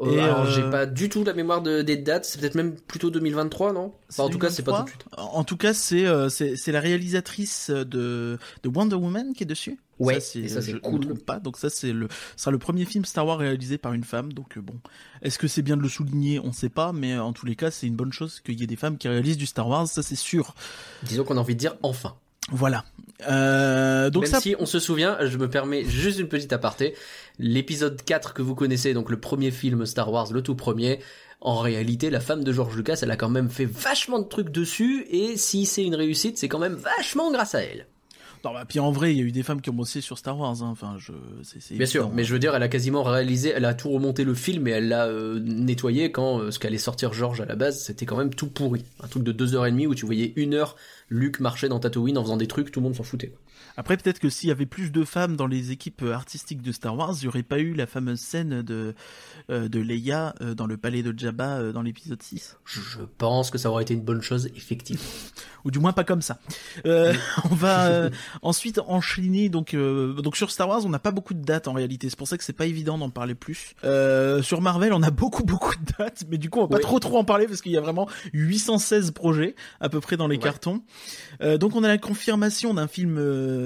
Euh, 0.00 0.12
Et, 0.12 0.20
alors 0.20 0.42
euh, 0.42 0.50
j'ai 0.50 0.62
pas 0.70 0.86
du 0.86 1.08
tout 1.08 1.24
la 1.24 1.32
mémoire 1.34 1.60
de, 1.60 1.82
des 1.82 1.96
dates, 1.96 2.24
c'est 2.24 2.40
peut-être 2.40 2.54
même 2.54 2.76
plutôt 2.76 3.10
2023, 3.10 3.72
non? 3.72 3.92
Enfin, 4.10 4.24
En 4.24 4.28
tout 4.28 4.38
cas, 4.38 4.50
c'est 4.50 4.62
pas 4.62 4.78
tout 4.78 4.84
de 4.84 4.90
suite. 4.90 5.04
En 5.16 5.42
tout 5.42 5.56
cas, 5.56 5.74
c'est 5.74 6.06
euh, 6.06 6.28
c'est 6.28 6.56
c'est 6.56 6.70
la 6.72 6.80
réalisatrice 6.80 7.70
de 7.70 8.38
de 8.62 8.68
Wonder 8.68 8.94
Woman 8.96 9.32
qui 9.32 9.42
est 9.42 9.46
dessus. 9.46 9.78
Ouais, 9.98 10.20
ça, 10.20 10.38
et 10.38 10.48
ça, 10.48 10.62
c'est 10.62 10.78
cool. 10.80 11.18
pas. 11.18 11.40
Donc 11.40 11.56
ça 11.56 11.70
c'est 11.70 11.92
le 11.92 12.06
sera 12.36 12.52
le 12.52 12.58
premier 12.58 12.84
film 12.84 13.04
Star 13.04 13.26
Wars 13.26 13.38
réalisé 13.38 13.78
par 13.78 13.92
une 13.92 14.04
femme. 14.04 14.32
Donc 14.32 14.56
euh, 14.56 14.60
bon, 14.60 14.74
est-ce 15.22 15.38
que 15.38 15.48
c'est 15.48 15.62
bien 15.62 15.76
de 15.76 15.82
le 15.82 15.88
souligner? 15.88 16.38
On 16.38 16.52
sait 16.52 16.68
pas, 16.68 16.92
mais 16.92 17.18
en 17.18 17.32
tous 17.32 17.46
les 17.46 17.56
cas, 17.56 17.72
c'est 17.72 17.88
une 17.88 17.96
bonne 17.96 18.12
chose 18.12 18.40
qu'il 18.40 18.60
y 18.60 18.62
ait 18.62 18.68
des 18.68 18.76
femmes 18.76 18.98
qui 18.98 19.08
réalisent 19.08 19.36
du 19.36 19.46
Star 19.46 19.68
Wars. 19.68 19.88
Ça 19.88 20.04
c'est 20.04 20.14
sûr. 20.16 20.54
Disons 21.02 21.24
qu'on 21.24 21.36
a 21.36 21.40
envie 21.40 21.54
de 21.54 21.60
dire 21.60 21.76
enfin. 21.82 22.14
Voilà. 22.50 22.84
Euh, 23.28 24.10
donc 24.10 24.24
Même 24.24 24.32
ça, 24.32 24.40
si 24.40 24.54
on 24.58 24.66
se 24.66 24.78
souvient, 24.78 25.18
je 25.26 25.38
me 25.38 25.48
permets 25.48 25.84
juste 25.84 26.18
une 26.18 26.28
petite 26.28 26.52
aparté, 26.52 26.94
l'épisode 27.38 28.00
4 28.02 28.32
que 28.32 28.42
vous 28.42 28.54
connaissez, 28.54 28.94
donc 28.94 29.10
le 29.10 29.18
premier 29.18 29.50
film 29.50 29.86
Star 29.86 30.12
Wars, 30.12 30.32
le 30.32 30.42
tout 30.42 30.54
premier, 30.54 31.00
en 31.40 31.58
réalité, 31.58 32.10
la 32.10 32.20
femme 32.20 32.44
de 32.44 32.52
George 32.52 32.76
Lucas, 32.76 32.98
elle 33.02 33.10
a 33.10 33.16
quand 33.16 33.28
même 33.28 33.48
fait 33.48 33.64
vachement 33.64 34.18
de 34.18 34.24
trucs 34.24 34.50
dessus, 34.50 35.06
et 35.10 35.36
si 35.36 35.66
c'est 35.66 35.84
une 35.84 35.94
réussite, 35.94 36.38
c'est 36.38 36.48
quand 36.48 36.58
même 36.58 36.74
vachement 36.74 37.30
grâce 37.32 37.54
à 37.54 37.62
elle. 37.62 37.86
non, 38.44 38.52
bah, 38.52 38.64
puis 38.68 38.80
en 38.80 38.90
vrai, 38.90 39.14
il 39.14 39.18
y 39.18 39.20
a 39.20 39.24
eu 39.24 39.32
des 39.32 39.42
femmes 39.42 39.60
qui 39.60 39.70
ont 39.70 39.74
bossé 39.74 40.00
sur 40.00 40.16
Star 40.16 40.38
Wars. 40.38 40.62
Hein. 40.62 40.68
Enfin, 40.70 40.96
je, 40.98 41.12
c'est, 41.42 41.60
c'est 41.60 41.74
Bien 41.74 41.86
sûr, 41.86 42.10
mais 42.10 42.22
je 42.22 42.32
veux 42.32 42.38
dire, 42.40 42.54
elle 42.54 42.62
a 42.62 42.68
quasiment 42.68 43.02
réalisé, 43.02 43.52
elle 43.54 43.64
a 43.64 43.74
tout 43.74 43.90
remonté 43.90 44.24
le 44.24 44.34
film 44.34 44.66
et 44.68 44.72
elle 44.72 44.88
l'a 44.88 45.06
euh, 45.06 45.40
nettoyé 45.40 46.12
quand 46.12 46.38
euh, 46.38 46.50
ce 46.50 46.58
qu'allait 46.60 46.78
sortir 46.78 47.12
George 47.12 47.40
à 47.40 47.44
la 47.44 47.56
base, 47.56 47.82
c'était 47.82 48.06
quand 48.06 48.16
même 48.16 48.34
tout 48.34 48.48
pourri. 48.48 48.84
Un 49.02 49.08
truc 49.08 49.22
de 49.22 49.32
deux 49.32 49.54
heures 49.54 49.66
et 49.66 49.70
demie 49.70 49.86
où 49.86 49.94
tu 49.94 50.06
voyais 50.06 50.32
une 50.36 50.54
heure 50.54 50.76
Luke 51.10 51.40
marcher 51.40 51.68
dans 51.68 51.80
Tatooine 51.80 52.18
en 52.18 52.22
faisant 52.22 52.36
des 52.36 52.46
trucs, 52.46 52.70
tout 52.70 52.80
le 52.80 52.84
monde 52.84 52.94
s'en 52.94 53.02
foutait. 53.02 53.32
Après, 53.78 53.96
peut-être 53.96 54.18
que 54.18 54.28
s'il 54.28 54.48
y 54.48 54.52
avait 54.52 54.66
plus 54.66 54.90
de 54.90 55.04
femmes 55.04 55.36
dans 55.36 55.46
les 55.46 55.70
équipes 55.70 56.02
euh, 56.02 56.12
artistiques 56.12 56.62
de 56.62 56.72
Star 56.72 56.96
Wars, 56.96 57.14
il 57.20 57.22
n'y 57.22 57.28
aurait 57.28 57.44
pas 57.44 57.60
eu 57.60 57.74
la 57.74 57.86
fameuse 57.86 58.18
scène 58.18 58.62
de, 58.62 58.92
euh, 59.50 59.68
de 59.68 59.78
Leia 59.78 60.34
euh, 60.40 60.52
dans 60.54 60.66
le 60.66 60.76
palais 60.76 61.04
de 61.04 61.16
Jabba 61.16 61.58
euh, 61.58 61.72
dans 61.72 61.82
l'épisode 61.82 62.20
6. 62.20 62.58
Je 62.64 62.98
pense 63.18 63.52
que 63.52 63.56
ça 63.56 63.70
aurait 63.70 63.84
été 63.84 63.94
une 63.94 64.02
bonne 64.02 64.20
chose, 64.20 64.50
effectivement. 64.56 65.00
Ou 65.64 65.70
du 65.70 65.78
moins 65.78 65.92
pas 65.92 66.02
comme 66.02 66.22
ça. 66.22 66.40
On 66.84 67.54
va 67.54 68.10
ensuite 68.42 68.80
enchaîner 68.86 69.48
donc 69.48 69.74
donc 69.74 70.36
sur 70.36 70.50
Star 70.50 70.68
Wars, 70.68 70.84
on 70.86 70.88
n'a 70.88 71.00
pas 71.00 71.10
beaucoup 71.10 71.34
de 71.34 71.42
dates 71.42 71.68
en 71.68 71.72
réalité. 71.72 72.08
C'est 72.08 72.16
pour 72.18 72.28
ça 72.28 72.38
que 72.38 72.44
c'est 72.44 72.52
pas 72.52 72.66
évident 72.66 72.96
d'en 72.96 73.10
parler 73.10 73.34
plus. 73.34 73.74
Sur 74.42 74.60
Marvel, 74.62 74.92
on 74.92 75.02
a 75.02 75.10
beaucoup 75.18 75.42
beaucoup 75.44 75.74
de 75.74 75.92
dates, 75.98 76.24
mais 76.30 76.38
du 76.38 76.48
coup 76.48 76.60
on 76.60 76.62
va 76.62 76.68
pas 76.68 76.78
trop 76.78 77.00
trop 77.00 77.18
en 77.18 77.24
parler 77.24 77.46
parce 77.46 77.60
qu'il 77.60 77.72
y 77.72 77.76
a 77.76 77.80
vraiment 77.80 78.08
816 78.32 79.10
projets 79.10 79.56
à 79.80 79.88
peu 79.88 80.00
près 80.00 80.16
dans 80.16 80.26
les 80.28 80.36
Ouais. 80.36 80.42
cartons. 80.42 80.82
Donc 81.40 81.74
on 81.74 81.82
a 81.84 81.88
la 81.88 81.98
confirmation 81.98 82.72
d'un 82.72 82.86
film 82.88 83.18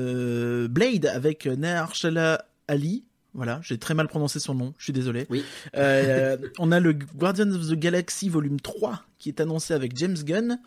euh, 0.03 0.69
Blade 0.69 1.07
avec 1.07 1.47
Mahershala 1.47 2.45
Ali. 2.69 3.05
Voilà, 3.35 3.61
j'ai 3.63 3.79
très 3.79 3.95
mal 3.95 4.09
prononcé 4.09 4.41
son 4.41 4.55
nom, 4.55 4.75
je 4.77 4.85
suis 4.85 4.93
désolé. 4.93 5.27
Oui. 5.31 5.43
Euh, 5.75 6.37
on 6.59 6.71
a 6.71 6.81
le 6.81 6.93
Guardians 6.93 7.51
of 7.53 7.67
the 7.67 7.75
Galaxy 7.75 8.29
volume 8.29 8.61
3 8.61 9.05
qui 9.23 9.29
est 9.29 9.41
annoncé 9.41 9.73
avec 9.73 9.97
James 9.97 10.17
Gunn 10.17 10.59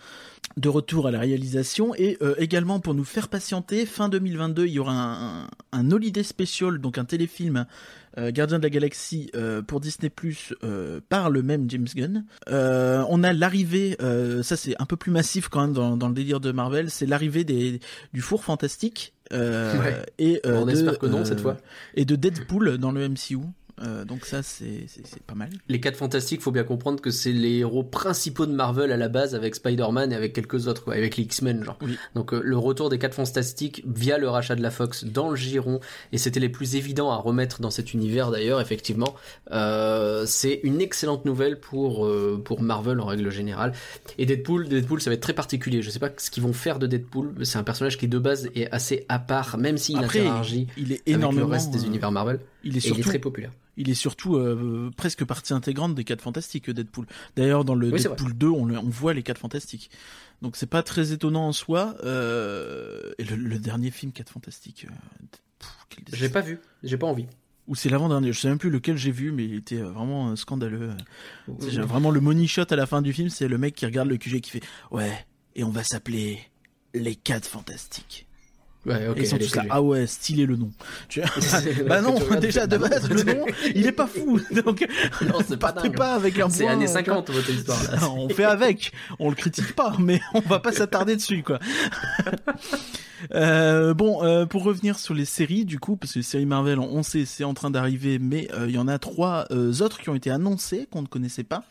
de 0.55 0.69
retour 0.69 1.07
à 1.07 1.11
la 1.11 1.19
réalisation 1.19 1.93
et 1.95 2.17
euh, 2.21 2.35
également 2.37 2.79
pour 2.79 2.93
nous 2.93 3.03
faire 3.03 3.27
patienter 3.27 3.85
fin 3.85 4.07
2022 4.07 4.65
il 4.65 4.71
y 4.71 4.79
aura 4.79 4.93
un, 4.93 5.43
un, 5.43 5.47
un 5.73 5.91
holiday 5.91 6.23
special 6.23 6.77
donc 6.77 6.97
un 6.97 7.03
téléfilm 7.03 7.65
euh, 8.17 8.31
Gardien 8.31 8.57
de 8.59 8.63
la 8.63 8.69
Galaxie 8.69 9.29
euh, 9.35 9.61
pour 9.61 9.81
Disney 9.81 10.09
Plus 10.09 10.53
par 11.09 11.29
le 11.29 11.43
même 11.43 11.69
James 11.69 11.87
Gunn. 11.93 12.25
On 12.47 13.23
a 13.23 13.33
l'arrivée, 13.33 13.97
ça 14.41 14.55
c'est 14.55 14.75
un 14.79 14.85
peu 14.85 14.95
plus 14.95 15.11
massif 15.11 15.49
quand 15.49 15.61
même 15.61 15.73
dans, 15.73 15.97
dans 15.97 16.07
le 16.07 16.13
délire 16.13 16.39
de 16.39 16.53
Marvel, 16.53 16.89
c'est 16.89 17.05
l'arrivée 17.05 17.43
des 17.43 17.81
du 18.13 18.21
four 18.21 18.45
fantastique 18.45 19.14
euh, 19.33 19.79
Ouais. 19.81 20.05
et 20.19 20.41
euh, 20.45 20.61
On 20.61 20.65
de, 20.65 20.71
espère 20.71 20.99
que 20.99 21.05
non, 21.07 21.25
cette 21.25 21.39
fois. 21.39 21.57
et 21.95 22.05
de 22.05 22.15
Deadpool 22.15 22.77
dans 22.77 22.91
le 22.91 23.07
MCU. 23.09 23.39
Euh, 23.81 24.05
donc 24.05 24.25
ça 24.25 24.41
c'est 24.43 24.87
pas 25.27 25.35
mal. 25.35 25.49
Les 25.67 25.79
4 25.79 25.97
fantastiques, 25.97 26.41
faut 26.41 26.51
bien 26.51 26.63
comprendre 26.63 27.01
que 27.01 27.11
c'est 27.11 27.31
les 27.31 27.57
héros 27.57 27.83
principaux 27.83 28.45
de 28.45 28.53
Marvel 28.53 28.91
à 28.91 28.97
la 28.97 29.09
base 29.09 29.35
avec 29.35 29.55
Spider-Man 29.55 30.11
et 30.11 30.15
avec 30.15 30.33
quelques 30.33 30.67
autres, 30.67 30.83
quoi, 30.83 30.93
avec 30.93 31.17
les 31.17 31.23
X-Men, 31.23 31.63
genre. 31.63 31.77
Oui. 31.81 31.97
Donc 32.15 32.33
euh, 32.33 32.41
le 32.43 32.57
retour 32.57 32.89
des 32.89 32.97
4 32.97 33.13
fantastiques 33.13 33.83
via 33.85 34.17
le 34.17 34.29
rachat 34.29 34.55
de 34.55 34.61
la 34.61 34.71
Fox 34.71 35.03
dans 35.03 35.29
le 35.29 35.35
giron, 35.35 35.79
et 36.11 36.17
c'était 36.17 36.39
les 36.39 36.49
plus 36.49 36.75
évidents 36.75 37.11
à 37.11 37.17
remettre 37.17 37.61
dans 37.61 37.71
cet 37.71 37.93
univers 37.93 38.31
d'ailleurs, 38.31 38.61
effectivement. 38.61 39.15
Euh, 39.51 40.25
c'est 40.25 40.61
une 40.63 40.81
excellente 40.81 41.25
nouvelle 41.25 41.59
pour, 41.59 42.09
pour 42.43 42.61
Marvel 42.61 42.99
en 42.99 43.05
règle 43.05 43.29
générale. 43.29 43.73
Et 44.17 44.25
Deadpool, 44.25 44.69
Deadpool, 44.69 45.01
ça 45.01 45.09
va 45.09 45.15
être 45.15 45.21
très 45.21 45.33
particulier. 45.33 45.81
Je 45.81 45.89
sais 45.89 45.99
pas 45.99 46.09
ce 46.17 46.31
qu'ils 46.31 46.43
vont 46.43 46.53
faire 46.53 46.79
de 46.79 46.87
Deadpool, 46.87 47.33
c'est 47.43 47.57
un 47.57 47.63
personnage 47.63 47.97
qui 47.97 48.07
de 48.07 48.19
base 48.19 48.49
est 48.55 48.71
assez 48.71 49.05
à 49.09 49.19
part, 49.19 49.57
même 49.57 49.77
s'il 49.77 49.97
interagit 49.97 50.67
il 50.77 50.91
est 50.91 51.13
avec 51.13 51.31
le 51.33 51.43
reste 51.43 51.71
des 51.71 51.85
univers 51.85 52.11
Marvel. 52.11 52.39
Il 52.65 52.75
est 52.75 52.77
Et 52.77 52.77
il 52.77 52.77
est 52.77 52.79
surtout 52.81 53.09
très 53.09 53.19
populaire. 53.19 53.51
Il 53.77 53.89
est 53.89 53.95
surtout 53.95 54.35
euh, 54.35 54.91
presque 54.97 55.23
partie 55.23 55.53
intégrante 55.53 55.95
des 55.95 56.03
4 56.03 56.21
fantastiques 56.21 56.69
Deadpool. 56.69 57.05
D'ailleurs 57.35 57.63
dans 57.63 57.75
le 57.75 57.91
Oui, 57.91 58.01
Deadpool 58.01 58.33
2 58.33 58.47
on, 58.47 58.65
voit 58.89 59.13
les 59.13 59.23
4 59.23 59.37
fantastiques. 59.37 59.91
Donc 60.41 60.55
c'est 60.55 60.65
pas 60.69 60.83
très 60.83 61.11
étonnant 61.11 61.47
en 61.47 61.53
soi. 61.53 61.95
Euh, 62.03 63.13
et 63.19 63.23
le, 63.23 63.35
le 63.35 63.59
dernier 63.59 63.91
film 63.91 64.11
4 64.11 64.29
fantastiques. 64.29 64.87
euh, 64.89 66.11
J'ai 66.11 66.29
pas 66.29 66.41
vu, 66.41 66.59
j'ai 66.83 66.97
pas 66.97 67.07
envie. 67.07 67.27
Ou 67.67 67.75
c'est 67.75 67.89
l'avant-dernier, 67.89 68.31
je 68.31 68.39
sais 68.39 68.47
même 68.47 68.59
plus 68.59 68.69
lequel 68.69 68.95
j'ai 68.95 69.11
vu, 69.11 69.31
mais 69.31 69.45
il 69.45 69.55
était 69.55 69.79
vraiment 69.79 70.35
scandaleux. 70.35 70.91
Vraiment 71.47 72.11
le 72.11 72.19
money 72.19 72.45
shot 72.45 72.65
à 72.69 72.75
la 72.75 72.85
fin 72.85 73.01
du 73.01 73.11
film, 73.11 73.29
c'est 73.29 73.47
le 73.47 73.57
mec 73.57 73.73
qui 73.73 73.85
regarde 73.87 74.07
le 74.07 74.17
QG 74.17 74.39
qui 74.41 74.51
fait 74.51 74.61
Ouais, 74.91 75.25
et 75.55 75.63
on 75.63 75.71
va 75.71 75.83
s'appeler 75.83 76.39
les 76.93 77.15
4 77.15 77.47
fantastiques. 77.47 78.24
Ouais, 78.85 79.07
ok. 79.07 79.17
et 79.17 79.21
ils 79.21 79.27
sont 79.27 79.37
tous 79.37 79.55
là, 79.55 79.63
ah 79.69 79.81
ouais, 79.81 80.05
stylé 80.05 80.45
le 80.45 80.55
nom. 80.55 80.71
Tu 81.09 81.21
bah 81.87 82.01
non, 82.01 82.19
déjà 82.39 82.67
de 82.67 82.77
base, 82.77 83.09
le 83.09 83.23
nom, 83.23 83.45
il 83.73 83.87
est 83.87 83.91
pas 83.91 84.07
fou. 84.07 84.39
Donc, 84.65 84.87
Non, 85.21 85.39
c'est 85.47 85.57
pas 85.57 85.73
pas 85.73 86.13
avec 86.13 86.39
un 86.39 86.49
C'est 86.49 86.67
années 86.67 86.85
tu 86.85 86.91
vois. 86.91 87.01
50 87.01 87.29
votre 87.31 87.49
histoire 87.49 87.83
là. 87.83 87.99
Non, 88.01 88.15
on 88.17 88.29
fait 88.29 88.43
avec, 88.43 88.91
on 89.19 89.29
le 89.29 89.35
critique 89.35 89.75
pas, 89.75 89.95
mais 89.99 90.21
on 90.33 90.41
va 90.41 90.59
pas 90.59 90.71
s'attarder 90.71 91.15
dessus, 91.15 91.43
quoi. 91.43 91.59
Euh, 93.33 93.93
bon, 93.93 94.23
euh, 94.23 94.45
pour 94.45 94.63
revenir 94.63 94.99
sur 94.99 95.13
les 95.13 95.25
séries, 95.25 95.65
du 95.65 95.79
coup, 95.79 95.95
parce 95.95 96.13
que 96.13 96.19
les 96.19 96.23
séries 96.23 96.45
Marvel, 96.45 96.79
on 96.79 97.01
sait, 97.03 97.25
c'est 97.25 97.43
en 97.43 97.53
train 97.53 97.71
d'arriver, 97.71 98.19
mais 98.19 98.47
euh, 98.53 98.65
il 98.67 98.75
y 98.75 98.77
en 98.77 98.87
a 98.87 98.99
trois 98.99 99.45
euh, 99.51 99.71
autres 99.81 99.99
qui 99.99 100.09
ont 100.09 100.15
été 100.15 100.29
annoncées 100.29 100.87
qu'on 100.91 101.01
ne 101.01 101.07
connaissait 101.07 101.43
pas. 101.43 101.63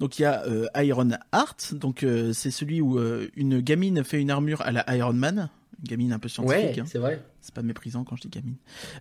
Donc 0.00 0.18
il 0.18 0.22
y 0.22 0.24
a 0.24 0.42
euh, 0.46 0.66
Iron 0.76 1.10
Heart, 1.32 1.74
donc 1.74 2.02
euh, 2.02 2.32
c'est 2.32 2.50
celui 2.50 2.80
où 2.80 2.98
une 3.36 3.60
gamine 3.60 4.04
fait 4.04 4.20
une 4.20 4.30
armure 4.30 4.60
à 4.62 4.72
la 4.72 4.84
Iron 4.96 5.12
Man, 5.12 5.48
gamine 5.82 6.12
un 6.12 6.18
peu 6.18 6.28
scientifique. 6.28 6.76
Ouais, 6.76 6.80
hein. 6.80 6.84
c'est 6.86 6.98
vrai. 6.98 7.22
C'est 7.40 7.54
pas 7.54 7.62
méprisant 7.62 8.04
quand 8.04 8.16
je 8.16 8.22
dis 8.22 8.28
gamine. 8.28 8.56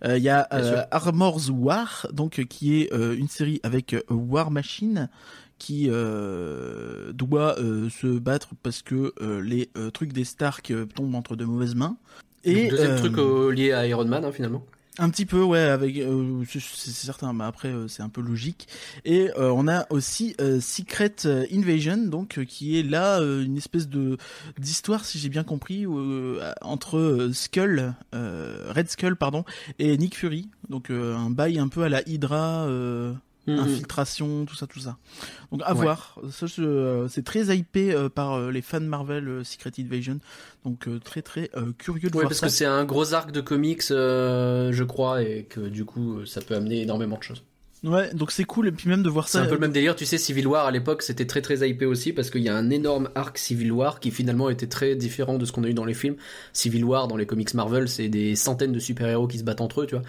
Euh, 0.05 0.17
Il 0.17 0.23
y 0.23 0.29
a 0.29 0.47
euh. 0.53 0.83
Armor's 0.91 1.49
War, 1.49 2.07
donc 2.13 2.39
euh, 2.39 2.43
qui 2.43 2.81
est 2.81 2.93
euh, 2.93 3.15
une 3.17 3.27
série 3.27 3.59
avec 3.63 3.95
War 4.09 4.51
Machine 4.51 5.09
qui 5.57 5.87
doit 5.87 7.55
se 7.55 8.19
battre 8.19 8.49
parce 8.61 8.83
que 8.83 9.13
les 9.41 9.71
trucs 9.91 10.13
des 10.13 10.23
Stark 10.23 10.71
tombent 10.93 11.15
entre 11.15 11.35
de 11.35 11.45
mauvaises 11.45 11.73
mains. 11.73 11.97
Et 12.43 12.67
deuxième 12.67 12.97
truc 12.97 13.17
lié 13.57 13.71
à 13.71 13.87
Iron 13.87 14.05
Man 14.05 14.23
hein, 14.23 14.31
finalement. 14.31 14.63
Un 14.99 15.09
petit 15.09 15.25
peu, 15.25 15.43
ouais, 15.43 15.59
avec 15.59 15.97
euh, 15.97 16.43
c'est 16.47 16.59
certain, 16.91 17.33
mais 17.33 17.43
après 17.43 17.69
euh, 17.69 17.87
c'est 17.87 18.03
un 18.03 18.09
peu 18.09 18.21
logique. 18.21 18.67
Et 19.05 19.29
euh, 19.37 19.51
on 19.51 19.67
a 19.67 19.85
aussi 19.91 20.35
euh, 20.41 20.59
Secret 20.59 21.15
euh, 21.25 21.45
Invasion, 21.51 21.97
donc 21.97 22.37
euh, 22.37 22.45
qui 22.45 22.79
est 22.79 22.83
là 22.83 23.19
une 23.19 23.57
espèce 23.57 23.87
de 23.87 24.17
d'histoire, 24.57 25.05
si 25.05 25.19
j'ai 25.19 25.29
bien 25.29 25.43
compris, 25.43 25.85
entre 26.61 27.29
Skull, 27.33 27.93
Red 28.13 28.89
Skull, 28.89 29.15
pardon, 29.15 29.43
et 29.79 29.97
Nick 29.97 30.15
Fury. 30.15 30.49
Donc 30.69 30.89
un 30.89 31.29
bail 31.29 31.59
un 31.59 31.67
peu 31.67 31.83
à 31.83 31.89
la 31.89 32.07
Hydra. 32.07 32.67
Mhm. 33.47 33.59
infiltration, 33.59 34.45
tout 34.45 34.55
ça, 34.55 34.67
tout 34.67 34.79
ça. 34.79 34.97
Donc 35.51 35.61
à 35.65 35.73
Ouais. 35.73 35.81
voir. 35.81 36.19
Euh, 36.59 37.07
c'est 37.09 37.23
très 37.23 37.45
hypé 37.57 37.93
euh, 37.93 38.09
par 38.09 38.33
euh, 38.33 38.51
les 38.51 38.61
fans 38.61 38.79
Marvel 38.81 39.41
Secret 39.45 39.71
Invasion. 39.79 40.19
Donc 40.65 40.87
très 41.03 41.21
très 41.21 41.49
curieux 41.77 42.09
de 42.09 42.15
Ouais, 42.15 42.21
voir 42.23 42.29
parce 42.29 42.39
ça. 42.41 42.47
que 42.47 42.51
c'est 42.51 42.65
un 42.65 42.83
gros 42.85 43.13
arc 43.13 43.31
de 43.31 43.41
comics, 43.41 43.83
euh, 43.91 44.71
je 44.73 44.83
crois, 44.83 45.23
et 45.23 45.45
que 45.49 45.61
du 45.61 45.85
coup, 45.85 46.25
ça 46.25 46.41
peut 46.41 46.55
amener 46.55 46.81
énormément 46.81 47.17
de 47.17 47.23
choses. 47.23 47.43
Ouais, 47.83 48.11
donc 48.15 48.31
c'est 48.31 48.43
cool 48.43 48.67
et 48.67 48.71
puis 48.71 48.89
même 48.89 49.03
de 49.03 49.09
voir 49.09 49.27
C'est 49.29 49.37
ça. 49.37 49.43
un 49.43 49.47
peu 49.47 49.53
le 49.53 49.59
même 49.59 49.71
délire, 49.71 49.95
tu 49.95 50.03
sais, 50.05 50.17
Civil 50.17 50.47
War 50.47 50.65
à 50.65 50.71
l'époque, 50.71 51.03
c'était 51.03 51.27
très 51.27 51.41
très 51.43 51.69
hypé 51.69 51.85
aussi, 51.85 52.11
parce 52.11 52.31
qu'il 52.31 52.41
y 52.41 52.49
a 52.49 52.55
un 52.57 52.71
énorme 52.71 53.09
arc 53.13 53.37
Civil 53.37 53.71
War 53.71 53.99
qui 53.99 54.09
finalement 54.09 54.49
était 54.49 54.65
très 54.65 54.95
différent 54.95 55.37
de 55.37 55.45
ce 55.45 55.51
qu'on 55.51 55.63
a 55.63 55.67
eu 55.69 55.75
dans 55.75 55.85
les 55.85 55.93
films. 55.93 56.15
Civil 56.53 56.83
War, 56.83 57.07
dans 57.07 57.17
les 57.17 57.27
comics 57.27 57.53
Marvel, 57.53 57.87
c'est 57.87 58.09
des 58.09 58.35
centaines 58.35 58.71
de 58.73 58.79
super-héros 58.79 59.27
qui 59.27 59.37
se 59.37 59.43
battent 59.43 59.61
entre 59.61 59.81
eux, 59.81 59.85
tu 59.85 59.93
vois. 59.95 60.03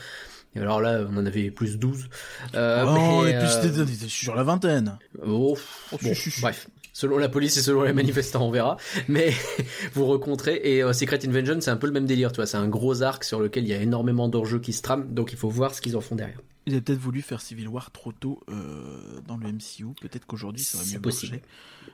Et 0.54 0.60
alors 0.60 0.80
là, 0.80 1.04
on 1.08 1.16
en 1.16 1.26
avait 1.26 1.50
plus 1.50 1.78
12. 1.78 2.08
Euh, 2.54 2.84
oh, 2.86 3.22
mais, 3.22 3.30
et 3.30 3.38
puis 3.38 3.48
c'était 3.48 4.08
sur 4.08 4.34
la 4.34 4.42
vingtaine. 4.42 4.98
Oh, 5.26 5.56
Oh, 5.92 5.96
bon, 6.02 6.12
bref. 6.40 6.68
Selon 6.92 7.18
la 7.18 7.28
police 7.28 7.56
et 7.56 7.62
selon 7.62 7.82
les 7.82 7.92
manifestants, 7.92 8.44
on 8.44 8.50
verra. 8.50 8.76
Mais 9.06 9.32
vous 9.94 10.04
rencontrez 10.06 10.60
et 10.64 10.82
euh, 10.82 10.92
Secret 10.92 11.24
Invasion, 11.24 11.60
c'est 11.60 11.70
un 11.70 11.76
peu 11.76 11.86
le 11.86 11.92
même 11.92 12.06
délire, 12.06 12.32
tu 12.32 12.36
vois. 12.36 12.46
C'est 12.46 12.56
un 12.56 12.66
gros 12.66 13.02
arc 13.02 13.22
sur 13.22 13.40
lequel 13.40 13.64
il 13.64 13.68
y 13.68 13.74
a 13.74 13.80
énormément 13.80 14.28
d'enjeux 14.28 14.58
qui 14.58 14.72
se 14.72 14.82
trament, 14.82 15.14
donc 15.14 15.32
il 15.32 15.38
faut 15.38 15.48
voir 15.48 15.74
ce 15.74 15.80
qu'ils 15.80 15.96
en 15.96 16.00
font 16.00 16.16
derrière. 16.16 16.40
Ils 16.66 16.72
avaient 16.72 16.82
peut-être 16.82 16.98
voulu 16.98 17.22
faire 17.22 17.40
Civil 17.40 17.68
War 17.68 17.90
trop 17.92 18.12
tôt 18.12 18.40
euh, 18.50 19.20
dans 19.26 19.36
le 19.36 19.46
MCU. 19.46 19.94
Peut-être 20.00 20.26
qu'aujourd'hui 20.26 20.64
ça 20.64 20.76
aurait 20.76 20.86
C'est 20.86 20.96
mieux 20.96 21.00
possible. 21.00 21.40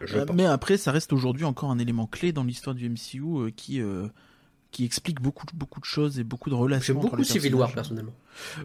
Je 0.01 0.19
Euh, 0.19 0.27
mais 0.35 0.47
après, 0.47 0.77
ça 0.77 0.91
reste 0.91 1.13
aujourd'hui 1.13 1.45
encore 1.45 1.71
un 1.71 1.79
élément 1.79 2.07
clé 2.07 2.33
dans 2.33 2.43
l'histoire 2.43 2.75
du 2.75 2.89
MCU 2.89 3.21
euh, 3.23 3.51
qui 3.55 3.81
qui 4.75 4.85
explique 4.85 5.21
beaucoup 5.23 5.47
beaucoup 5.55 5.81
de 5.81 5.85
choses 5.85 6.19
et 6.19 6.25
beaucoup 6.25 6.51
de 6.51 6.55
relations. 6.55 6.95
J'aime 6.95 7.03
beaucoup 7.03 7.17
les 7.17 7.25
Civil 7.25 7.55
War 7.55 7.73
personnellement. 7.73 8.13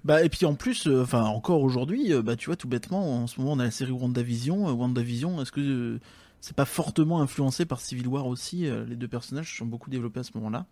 Bah 0.03 0.23
et 0.23 0.29
puis 0.29 0.45
en 0.45 0.55
plus, 0.55 0.87
euh, 0.87 1.03
enfin 1.03 1.23
encore 1.23 1.61
aujourd'hui, 1.61 2.11
euh, 2.11 2.21
bah 2.23 2.35
tu 2.35 2.47
vois 2.47 2.55
tout 2.55 2.67
bêtement, 2.67 3.21
en 3.23 3.27
ce 3.27 3.39
moment 3.39 3.53
on 3.53 3.59
a 3.59 3.63
la 3.65 3.71
série 3.71 3.91
WandaVision. 3.91 4.67
Euh, 4.67 4.71
WandaVision, 4.73 5.41
est-ce 5.41 5.51
que 5.51 5.99
c'est 6.41 6.55
pas 6.55 6.65
fortement 6.65 7.21
influencé 7.21 7.65
par 7.65 7.79
Civil 7.79 8.07
War 8.07 8.25
aussi 8.25 8.67
Les 8.87 8.95
deux 8.95 9.07
personnages 9.07 9.55
sont 9.57 9.65
beaucoup 9.65 9.89
développés 9.89 10.21
à 10.21 10.23
ce 10.23 10.31
moment-là. 10.35 10.65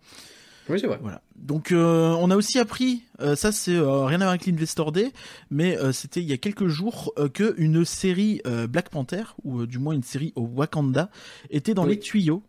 Oui, 0.68 0.78
c'est 0.78 0.86
vrai. 0.86 0.98
Voilà. 1.00 1.22
Donc 1.36 1.72
euh, 1.72 2.10
on 2.18 2.30
a 2.30 2.36
aussi 2.36 2.58
appris, 2.58 3.02
euh, 3.20 3.36
ça 3.36 3.52
c'est 3.52 3.74
euh, 3.74 4.04
rien 4.04 4.16
à 4.20 4.24
voir 4.24 4.30
avec 4.30 4.44
l'Investor 4.46 4.92
Day, 4.92 5.12
mais 5.50 5.78
c'était 5.92 6.20
il 6.20 6.26
y 6.28 6.32
a 6.32 6.36
quelques 6.36 6.66
jours 6.66 7.14
que 7.32 7.54
une 7.58 7.84
série 7.84 8.42
Black 8.68 8.90
Panther 8.90 9.22
ou 9.44 9.66
du 9.66 9.78
moins 9.78 9.94
une 9.94 10.02
série 10.02 10.32
au 10.36 10.42
Wakanda 10.42 11.10
était 11.50 11.74
dans 11.74 11.84
Oui. 11.84 11.90
les 11.90 11.98
tuyaux. 12.00 12.42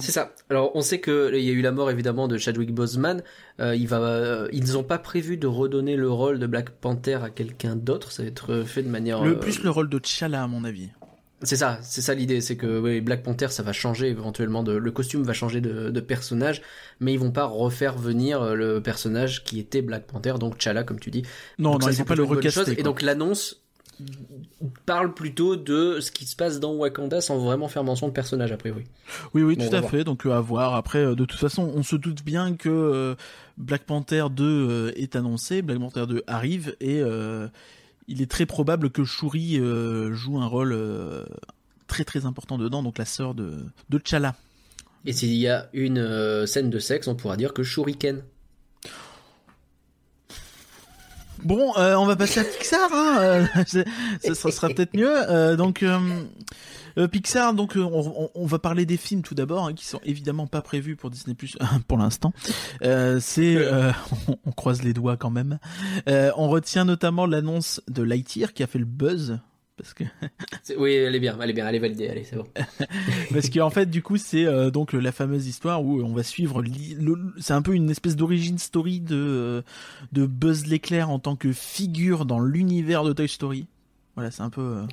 C'est 0.00 0.12
ça. 0.12 0.32
Alors 0.50 0.72
on 0.74 0.82
sait 0.82 1.00
que 1.00 1.32
il 1.34 1.44
y 1.44 1.50
a 1.50 1.52
eu 1.52 1.62
la 1.62 1.72
mort 1.72 1.90
évidemment 1.90 2.28
de 2.28 2.38
Chadwick 2.38 2.74
Boseman. 2.74 3.22
Euh, 3.60 3.74
il 3.74 3.88
va, 3.88 4.00
euh, 4.00 4.48
ils 4.52 4.72
n'ont 4.72 4.82
pas 4.82 4.98
prévu 4.98 5.36
de 5.36 5.46
redonner 5.46 5.96
le 5.96 6.10
rôle 6.10 6.38
de 6.38 6.46
Black 6.46 6.70
Panther 6.70 7.18
à 7.22 7.30
quelqu'un 7.30 7.76
d'autre. 7.76 8.12
Ça 8.12 8.22
va 8.22 8.28
être 8.28 8.62
fait 8.64 8.82
de 8.82 8.88
manière. 8.88 9.22
Le 9.24 9.32
euh, 9.32 9.34
plus 9.34 9.62
le 9.62 9.70
rôle 9.70 9.88
de 9.88 9.98
T'Challa 9.98 10.42
à 10.42 10.46
mon 10.46 10.64
avis. 10.64 10.88
C'est 11.42 11.56
ça, 11.56 11.78
c'est 11.82 12.00
ça 12.00 12.14
l'idée, 12.14 12.40
c'est 12.40 12.56
que 12.56 12.80
oui, 12.80 13.02
Black 13.02 13.22
Panther 13.22 13.48
ça 13.50 13.62
va 13.62 13.74
changer 13.74 14.08
éventuellement 14.08 14.62
de, 14.62 14.72
le 14.72 14.90
costume 14.90 15.22
va 15.22 15.34
changer 15.34 15.60
de, 15.60 15.90
de 15.90 16.00
personnage, 16.00 16.62
mais 16.98 17.12
ils 17.12 17.18
vont 17.18 17.30
pas 17.30 17.44
refaire 17.44 17.98
venir 17.98 18.40
euh, 18.40 18.54
le 18.54 18.80
personnage 18.80 19.44
qui 19.44 19.60
était 19.60 19.82
Black 19.82 20.06
Panther, 20.06 20.34
donc 20.40 20.56
T'Challa 20.56 20.82
comme 20.82 20.98
tu 20.98 21.10
dis. 21.10 21.22
Non, 21.58 21.72
Donc 21.72 21.82
non, 21.82 21.86
ça, 21.88 21.92
ils 21.92 21.98
vont 21.98 22.04
pas 22.04 22.14
le 22.14 22.22
recaster. 22.22 22.80
Et 22.80 22.82
donc 22.82 23.02
l'annonce 23.02 23.65
parle 24.84 25.14
plutôt 25.14 25.56
de 25.56 26.00
ce 26.00 26.10
qui 26.10 26.26
se 26.26 26.36
passe 26.36 26.60
dans 26.60 26.74
Wakanda 26.74 27.20
sans 27.20 27.38
vraiment 27.38 27.68
faire 27.68 27.84
mention 27.84 28.08
de 28.08 28.12
personnage 28.12 28.52
a 28.52 28.56
priori. 28.56 28.84
Oui, 29.34 29.42
oui, 29.42 29.56
Bon, 29.56 29.68
tout 29.68 29.74
à 29.74 29.80
voir. 29.80 29.90
fait. 29.90 30.04
Donc 30.04 30.26
euh, 30.26 30.32
à 30.32 30.40
voir. 30.40 30.74
Après, 30.74 30.98
euh, 31.04 31.14
de 31.14 31.24
toute 31.24 31.38
façon, 31.40 31.70
on 31.74 31.82
se 31.82 31.96
doute 31.96 32.22
bien 32.24 32.56
que 32.56 32.68
euh, 32.68 33.14
Black 33.56 33.84
Panther 33.84 34.24
2 34.30 34.44
euh, 34.44 34.92
est 34.96 35.16
annoncé. 35.16 35.62
Black 35.62 35.78
Panther 35.78 36.06
2 36.06 36.22
arrive 36.26 36.76
et 36.80 37.00
euh, 37.00 37.48
il 38.08 38.22
est 38.22 38.30
très 38.30 38.46
probable 38.46 38.90
que 38.90 39.04
Shuri 39.04 39.58
euh, 39.58 40.12
joue 40.12 40.38
un 40.38 40.46
rôle 40.46 40.72
euh, 40.72 41.24
très 41.86 42.04
très 42.04 42.26
important 42.26 42.58
dedans. 42.58 42.82
Donc 42.82 42.98
la 42.98 43.04
sœur 43.04 43.34
de 43.34 43.52
de 43.90 43.98
T'Challa. 43.98 44.34
Et 45.04 45.12
s'il 45.12 45.34
y 45.34 45.46
a 45.48 45.68
une 45.72 46.46
scène 46.46 46.68
de 46.68 46.78
sexe, 46.80 47.06
on 47.06 47.14
pourra 47.14 47.36
dire 47.36 47.52
que 47.54 47.62
Shuriken. 47.62 48.22
Bon, 51.46 51.72
euh, 51.76 51.94
on 51.94 52.06
va 52.06 52.16
passer 52.16 52.40
à 52.40 52.44
Pixar. 52.44 52.90
Hein 52.92 53.18
euh, 53.20 53.46
ça 54.34 54.50
sera 54.50 54.68
peut-être 54.68 54.94
mieux. 54.94 55.14
Euh, 55.30 55.54
donc 55.54 55.84
euh, 55.84 57.06
Pixar, 57.06 57.54
donc 57.54 57.76
euh, 57.76 58.28
on, 58.34 58.46
va 58.46 58.58
parler 58.58 58.84
des 58.84 58.96
films 58.96 59.22
tout 59.22 59.36
d'abord, 59.36 59.66
hein, 59.66 59.72
qui 59.72 59.86
sont 59.86 60.00
évidemment 60.02 60.48
pas 60.48 60.60
prévus 60.60 60.96
pour 60.96 61.08
Disney 61.08 61.34
Plus 61.34 61.56
pour 61.86 61.98
l'instant. 61.98 62.32
Euh, 62.82 63.20
c'est, 63.20 63.54
euh, 63.54 63.92
on, 64.28 64.36
on 64.44 64.50
croise 64.50 64.82
les 64.82 64.92
doigts 64.92 65.16
quand 65.16 65.30
même. 65.30 65.60
Euh, 66.08 66.32
on 66.36 66.48
retient 66.48 66.84
notamment 66.84 67.26
l'annonce 67.26 67.80
de 67.86 68.02
Lightyear 68.02 68.52
qui 68.52 68.64
a 68.64 68.66
fait 68.66 68.80
le 68.80 68.84
buzz. 68.84 69.38
Parce 69.76 69.92
que, 69.94 70.04
C'est- 70.62 70.76
Oui, 70.76 70.92
elle 70.94 71.14
est 71.14 71.20
bien, 71.20 71.38
elle 71.42 71.50
est 71.50 71.52
bien, 71.52 71.68
elle 71.68 71.74
est 71.74 71.78
validée, 71.80 72.08
allez, 72.08 72.24
c'est 72.24 72.36
bon. 72.36 72.46
parce 73.32 73.50
que 73.50 73.60
en 73.60 73.70
fait, 73.70 73.86
du 73.90 74.02
coup, 74.02 74.16
c'est 74.16 74.46
euh, 74.46 74.70
donc 74.70 74.92
la 74.94 75.12
fameuse 75.12 75.46
histoire 75.46 75.84
où 75.84 76.00
on 76.02 76.14
va 76.14 76.22
suivre. 76.22 76.62
C'est 77.38 77.52
un 77.52 77.62
peu 77.62 77.74
une 77.74 77.90
espèce 77.90 78.16
d'origine 78.16 78.58
story 78.58 79.00
de 79.00 79.16
euh, 79.16 79.62
de 80.12 80.26
Buzz 80.26 80.66
l'éclair 80.66 81.10
en 81.10 81.18
tant 81.18 81.36
que 81.36 81.52
figure 81.52 82.24
dans 82.24 82.40
l'univers 82.40 83.04
de 83.04 83.12
Toy 83.12 83.28
Story. 83.28 83.66
Voilà, 84.14 84.30
c'est 84.30 84.42
un 84.42 84.50
peu. 84.50 84.84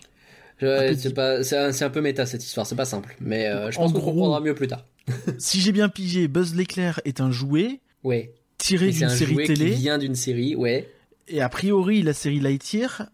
euh, 0.63 0.93
c'est 0.93 1.07
deep. 1.07 1.15
pas, 1.15 1.43
c'est 1.43 1.83
un, 1.83 1.89
peu 1.89 2.01
méta 2.01 2.25
cette 2.25 2.43
histoire, 2.43 2.65
c'est 2.67 2.75
pas 2.75 2.85
simple, 2.85 3.15
mais 3.21 3.47
euh, 3.47 3.71
je 3.71 3.77
En 3.79 3.83
pense 3.83 3.93
qu'on 3.93 4.01
comprendra 4.01 4.39
mieux 4.41 4.55
plus 4.55 4.67
tard. 4.67 4.85
si 5.37 5.59
j'ai 5.61 5.71
bien 5.71 5.89
pigé, 5.89 6.27
Buzz 6.27 6.55
l'éclair 6.55 6.99
est 7.05 7.21
un 7.21 7.31
jouet 7.31 7.79
Ouais. 8.03 8.33
tiré 8.57 8.91
d'une 8.91 9.05
un 9.05 9.09
série 9.09 9.33
jouet 9.33 9.45
télé 9.45 9.71
qui 9.71 9.77
vient 9.81 9.97
d'une 9.97 10.15
série, 10.15 10.55
ouais. 10.55 10.89
et 11.29 11.41
a 11.41 11.47
priori 11.49 12.01
la 12.01 12.13
série 12.13 12.39
Lightyear, 12.41 13.07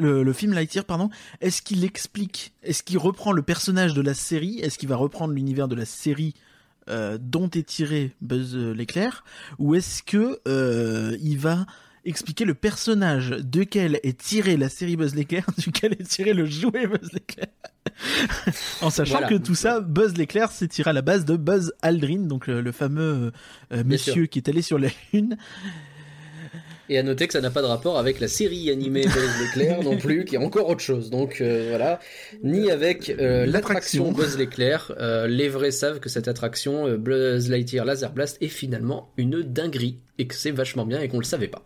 le, 0.00 0.22
le 0.22 0.32
film 0.32 0.52
Lightyear 0.52 0.84
pardon, 0.84 1.10
est-ce 1.40 1.62
qu'il 1.62 1.84
explique, 1.84 2.52
est-ce 2.62 2.82
qu'il 2.82 2.98
reprend 2.98 3.32
le 3.32 3.42
personnage 3.42 3.94
de 3.94 4.00
la 4.02 4.14
série, 4.14 4.58
est-ce 4.60 4.78
qu'il 4.78 4.88
va 4.88 4.96
reprendre 4.96 5.34
l'univers 5.34 5.68
de 5.68 5.74
la 5.74 5.84
série 5.84 6.34
euh, 6.88 7.18
dont 7.20 7.48
est 7.50 7.66
tiré 7.66 8.12
Buzz 8.20 8.56
euh, 8.56 8.72
l'éclair, 8.72 9.22
ou 9.58 9.74
est-ce 9.74 10.02
que 10.02 10.40
euh, 10.48 11.16
il 11.22 11.38
va 11.38 11.66
expliquer 12.06 12.46
le 12.46 12.54
personnage 12.54 13.30
duquel 13.42 14.00
est 14.02 14.18
tiré 14.18 14.56
la 14.56 14.70
série 14.70 14.96
Buzz 14.96 15.14
l'éclair, 15.14 15.44
duquel 15.58 15.92
est 15.92 16.08
tiré 16.08 16.32
le 16.32 16.46
jouet 16.46 16.86
Buzz 16.86 17.12
l'éclair? 17.12 17.46
en 18.80 18.90
sachant 18.90 19.12
Voilà. 19.12 19.28
que 19.28 19.34
tout 19.34 19.54
ça, 19.54 19.80
Buzz 19.80 20.16
l'éclair, 20.16 20.50
c'est 20.50 20.68
tiré 20.68 20.90
à 20.90 20.92
la 20.92 21.02
base 21.02 21.24
de 21.24 21.36
Buzz 21.36 21.72
Aldrin, 21.82 22.20
donc 22.26 22.46
le, 22.46 22.60
le 22.62 22.72
fameux 22.72 23.32
euh, 23.72 23.84
monsieur 23.84 24.26
qui 24.26 24.38
est 24.38 24.48
allé 24.48 24.62
sur 24.62 24.78
la 24.78 24.88
lune. 25.12 25.36
Et 26.90 26.98
à 26.98 27.04
noter 27.04 27.28
que 27.28 27.32
ça 27.32 27.40
n'a 27.40 27.50
pas 27.50 27.62
de 27.62 27.66
rapport 27.68 27.98
avec 27.98 28.18
la 28.18 28.26
série 28.26 28.68
animée 28.68 29.04
Buzz 29.04 29.30
l'éclair 29.40 29.80
non 29.84 29.96
plus, 29.96 30.24
qui 30.24 30.34
est 30.34 30.38
encore 30.38 30.68
autre 30.68 30.80
chose. 30.80 31.08
Donc 31.08 31.40
euh, 31.40 31.66
voilà, 31.68 32.00
ni 32.42 32.68
avec 32.68 33.10
euh, 33.10 33.46
l'attraction. 33.46 34.10
Buzz 34.10 34.36
l'éclair. 34.36 34.92
Euh, 34.98 35.28
les 35.28 35.48
vrais 35.48 35.70
savent 35.70 36.00
que 36.00 36.08
cette 36.08 36.26
attraction 36.26 36.96
Buzz 36.98 37.48
Lightyear 37.48 37.84
Laser 37.84 38.12
Blast 38.12 38.38
est 38.40 38.48
finalement 38.48 39.12
une 39.16 39.42
dinguerie 39.42 39.98
et 40.18 40.26
que 40.26 40.34
c'est 40.34 40.50
vachement 40.50 40.84
bien 40.84 41.00
et 41.00 41.08
qu'on 41.08 41.18
le 41.20 41.24
savait 41.24 41.46
pas. 41.48 41.62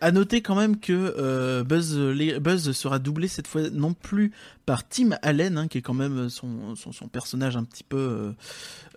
À 0.00 0.10
noter 0.10 0.40
quand 0.40 0.56
même 0.56 0.80
que 0.80 1.62
Buzz, 1.62 1.96
les- 1.98 2.40
Buzz 2.40 2.72
sera 2.72 2.98
doublé 2.98 3.28
cette 3.28 3.46
fois 3.46 3.68
non 3.70 3.92
plus 3.92 4.32
par 4.64 4.88
Tim 4.88 5.10
Allen, 5.22 5.58
hein, 5.58 5.68
qui 5.68 5.78
est 5.78 5.82
quand 5.82 5.94
même 5.94 6.28
son, 6.30 6.74
son, 6.76 6.92
son 6.92 7.08
personnage 7.08 7.56
un 7.56 7.62
petit 7.64 7.84
peu 7.84 8.32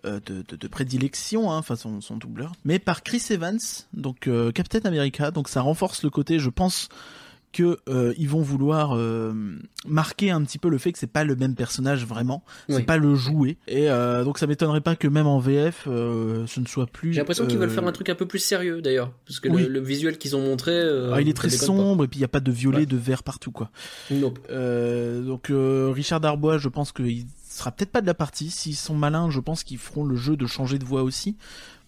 de, 0.06 0.44
de, 0.56 0.68
prédilection, 0.68 1.52
hein, 1.52 1.58
enfin 1.58 1.76
son, 1.76 2.02
son 2.02 2.18
doubleur, 2.18 2.52
mais 2.64 2.80
par 2.80 3.04
Chris 3.04 3.24
Evans, 3.30 3.60
donc 3.94 4.28
euh, 4.28 4.52
Captain 4.52 4.82
America. 4.86 5.32
Donc 5.32 5.50
ça 5.50 5.62
renforce 5.62 6.04
le 6.04 6.10
côté, 6.10 6.40
je 6.40 6.50
pense 6.50 6.90
que 7.54 7.78
euh, 7.88 8.14
ils 8.18 8.28
vont 8.28 8.42
vouloir 8.42 8.98
euh, 8.98 9.32
marquer 9.88 10.30
un 10.30 10.44
petit 10.44 10.58
peu 10.58 10.68
le 10.68 10.78
fait 10.78 10.92
que 10.92 11.00
c'est 11.00 11.08
pas 11.08 11.24
le 11.24 11.38
même 11.38 11.56
personnage 11.56 12.06
vraiment, 12.06 12.44
c'est 12.68 12.76
Oui. 12.76 12.84
pas 12.84 12.98
le 12.98 13.16
jouet, 13.16 13.56
et 13.70 13.90
euh, 13.90 14.26
donc 14.26 14.40
ça 14.40 14.46
m'étonnerait 14.46 14.82
pas 14.82 14.98
que 14.98 15.08
même 15.08 15.26
en 15.26 15.40
VF 15.40 15.86
euh, 15.88 16.46
ce 16.48 16.60
ne 16.60 16.66
soit 16.66 16.86
plus. 16.86 17.14
J'ai 17.14 17.22
l'impression 17.22 17.48
qu'ils 17.48 17.58
veulent 17.58 17.70
euh, 17.70 17.74
faire 17.74 17.88
un 17.88 17.94
truc 17.94 18.10
un 18.10 18.16
peu 18.16 18.26
plus 18.26 18.40
sérieux 18.40 18.82
d'ailleurs, 18.82 19.14
parce 19.26 19.40
que 19.40 19.48
Oui. 19.48 19.64
le, 19.64 19.70
le 19.70 19.80
visuel 19.80 20.18
qu'ils 20.18 20.36
ont 20.36 20.42
montré, 20.42 20.74
euh, 20.74 21.14
ah, 21.14 21.22
il 21.22 21.30
est 21.30 21.34
très 21.34 21.50
sombre 21.50 22.04
et 22.04 22.08
puis 22.10 22.20
il 22.20 22.22
y 22.22 22.26
a 22.26 22.30
pas 22.30 22.42
de 22.42 22.52
violet, 22.52 22.80
Ouais. 22.80 22.86
de 22.86 22.98
vert 22.98 23.24
partout 23.24 23.52
quoi. 23.52 23.70
Nope. 24.12 24.38
Euh, 24.50 25.22
donc 25.22 25.50
euh, 25.50 25.92
Richard 25.96 26.20
Darbois, 26.20 26.58
je 26.58 26.68
pense 26.68 26.92
qu'il 26.92 27.26
sera 27.58 27.72
peut-être 27.72 27.92
pas 27.92 28.02
de 28.02 28.06
la 28.08 28.14
partie. 28.14 28.50
S'ils 28.50 28.76
sont 28.76 28.96
malins, 28.96 29.30
je 29.30 29.40
pense 29.40 29.64
qu'ils 29.64 29.78
feront 29.78 30.04
le 30.04 30.16
jeu 30.16 30.36
de 30.38 30.46
changer 30.48 30.78
de 30.80 30.86
voix 30.86 31.04
aussi 31.04 31.36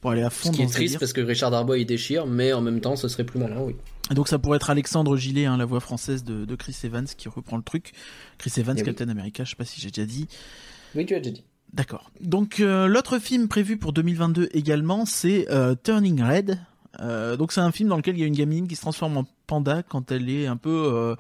pour 0.01 0.11
aller 0.11 0.21
à 0.23 0.29
fond 0.29 0.49
Ce 0.49 0.51
qui 0.51 0.57
dans 0.59 0.63
est 0.65 0.67
ce 0.67 0.73
triste 0.73 0.85
délire. 0.93 0.99
parce 0.99 1.13
que 1.13 1.21
Richard 1.21 1.51
Darbois 1.51 1.77
il 1.79 1.85
déchire, 1.85 2.25
mais 2.27 2.53
en 2.53 2.61
même 2.61 2.81
temps 2.81 2.95
ce 2.95 3.07
serait 3.07 3.23
plus 3.23 3.39
malin, 3.39 3.57
oui. 3.59 3.75
Et 4.09 4.13
Donc 4.13 4.27
ça 4.27 4.39
pourrait 4.39 4.55
être 4.57 4.69
Alexandre 4.69 5.17
Gillet, 5.17 5.45
hein, 5.45 5.57
la 5.57 5.65
voix 5.65 5.79
française 5.79 6.23
de, 6.23 6.45
de 6.45 6.55
Chris 6.55 6.75
Evans, 6.83 7.05
qui 7.17 7.27
reprend 7.29 7.57
le 7.57 7.63
truc. 7.63 7.91
Chris 8.37 8.53
Evans, 8.57 8.75
Eh 8.77 8.81
oui. 8.81 8.85
Captain 8.85 9.09
America, 9.09 9.43
je 9.43 9.49
sais 9.49 9.55
pas 9.55 9.65
si 9.65 9.81
j'ai 9.81 9.89
déjà 9.91 10.05
dit. 10.05 10.27
Oui, 10.95 11.05
tu 11.05 11.13
as 11.15 11.19
déjà 11.19 11.31
dit. 11.35 11.43
D'accord. 11.73 12.11
Donc 12.21 12.59
euh, 12.61 12.87
l'autre 12.87 13.19
film 13.19 13.47
prévu 13.49 13.75
pour 13.77 13.91
2022 13.91 14.49
également, 14.53 15.05
c'est 15.05 15.47
euh, 15.51 15.75
Turning 15.83 16.21
Red. 16.21 16.59
Euh, 17.01 17.35
donc 17.35 17.51
c'est 17.51 17.59
un 17.61 17.71
film 17.73 17.89
dans 17.89 17.97
lequel 17.97 18.15
il 18.15 18.21
y 18.21 18.23
a 18.23 18.27
une 18.27 18.35
gamine 18.35 18.67
qui 18.67 18.75
se 18.75 18.81
transforme 18.81 19.17
en 19.17 19.25
panda 19.47 19.83
quand 19.83 20.11
elle 20.11 20.29
est 20.29 20.47
un 20.47 20.55
peu 20.57 21.15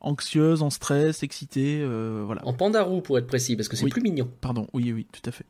anxieuse, 0.00 0.62
en 0.62 0.70
stress, 0.70 1.22
excitée, 1.22 1.80
euh, 1.82 2.22
voilà. 2.24 2.46
En 2.46 2.52
pandarou 2.52 3.00
pour 3.00 3.18
être 3.18 3.26
précis, 3.26 3.56
parce 3.56 3.68
que 3.68 3.76
c'est 3.76 3.84
Oui. 3.84 3.90
plus 3.90 4.02
mignon. 4.02 4.28
Pardon, 4.40 4.66
oui, 4.72 4.92
oui, 4.92 5.06
tout 5.12 5.22
à 5.28 5.32
fait. 5.32 5.44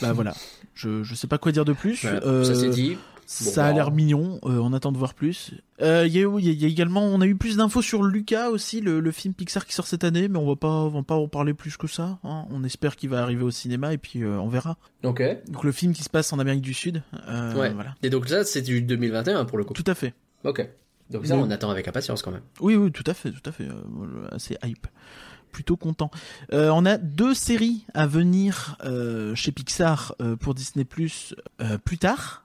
Bah 0.00 0.12
voilà, 0.12 0.34
je, 0.74 1.02
je 1.02 1.14
sais 1.14 1.26
pas 1.26 1.38
quoi 1.38 1.52
dire 1.52 1.64
de 1.64 1.72
plus. 1.74 2.02
Voilà, 2.02 2.24
Euh, 2.26 2.44
Ça 2.44 2.54
c'est 2.54 2.70
dit. 2.70 2.96
Ça 3.24 3.66
a 3.66 3.70
bah, 3.70 3.76
l'air 3.76 3.90
mignon, 3.92 4.40
euh, 4.44 4.58
on 4.58 4.72
attend 4.74 4.92
de 4.92 4.98
voir 4.98 5.14
plus. 5.14 5.52
Euh, 5.80 6.04
Il 6.06 6.12
y, 6.14 6.18
y 6.18 6.24
a- 6.24 6.38
il 6.38 6.60
y 6.60 6.64
a 6.64 6.68
également, 6.68 7.02
on 7.04 7.20
a 7.20 7.26
eu 7.26 7.34
plus 7.36 7.56
d'infos 7.56 7.80
sur 7.80 8.02
Lucas 8.02 8.50
aussi, 8.50 8.80
le, 8.80 9.00
le 9.00 9.10
film 9.12 9.32
Pixar 9.32 9.64
qui 9.64 9.72
sort 9.72 9.86
cette 9.86 10.04
année, 10.04 10.28
mais 10.28 10.38
on 10.38 10.46
va 10.46 10.56
pas, 10.56 10.68
on 10.68 10.88
va 10.88 11.02
pas 11.02 11.14
en 11.14 11.28
parler 11.28 11.54
plus 11.54 11.76
que 11.78 11.86
ça. 11.86 12.18
hein. 12.24 12.44
On 12.50 12.62
espère 12.64 12.96
qu'il 12.96 13.08
va 13.10 13.22
arriver 13.22 13.42
au 13.44 13.50
cinéma 13.50 13.92
et 13.94 13.98
puis 13.98 14.22
euh, 14.22 14.38
on 14.38 14.48
verra. 14.48 14.76
Ok. 15.04 15.22
Donc 15.48 15.64
le 15.64 15.72
film 15.72 15.92
qui 15.94 16.02
se 16.02 16.10
passe 16.10 16.32
en 16.32 16.40
Amérique 16.40 16.62
du 16.62 16.74
Sud, 16.74 17.02
Ouais. 17.54 17.72
voilà. 17.72 17.94
Et 18.02 18.10
donc 18.10 18.28
là 18.28 18.44
c'est 18.44 18.60
du 18.62 18.82
2021 18.82 19.44
pour 19.46 19.56
le 19.56 19.64
coup. 19.64 19.72
Tout 19.72 19.84
à 19.86 19.94
fait. 19.94 20.12
Ok. 20.44 20.68
Donc 21.12 21.26
ça 21.26 21.36
on 21.36 21.50
attend 21.50 21.70
avec 21.70 21.86
impatience 21.88 22.22
quand 22.22 22.30
même. 22.32 22.42
Oui, 22.60 22.74
oui, 22.74 22.90
tout 22.90 23.04
à 23.06 23.14
fait, 23.14 23.30
tout 23.30 23.48
à 23.48 23.52
fait. 23.52 23.64
euh, 23.68 24.28
assez 24.30 24.56
hype. 24.64 24.86
Plutôt 25.52 25.76
content. 25.76 26.10
Euh, 26.54 26.70
on 26.70 26.86
a 26.86 26.96
deux 26.96 27.34
séries 27.34 27.84
à 27.92 28.06
venir 28.06 28.78
euh, 28.84 29.34
chez 29.34 29.52
Pixar 29.52 30.14
euh, 30.22 30.34
pour 30.34 30.54
Disney 30.54 30.84
Plus 30.84 31.34
plus 31.84 31.98
tard. 31.98 32.44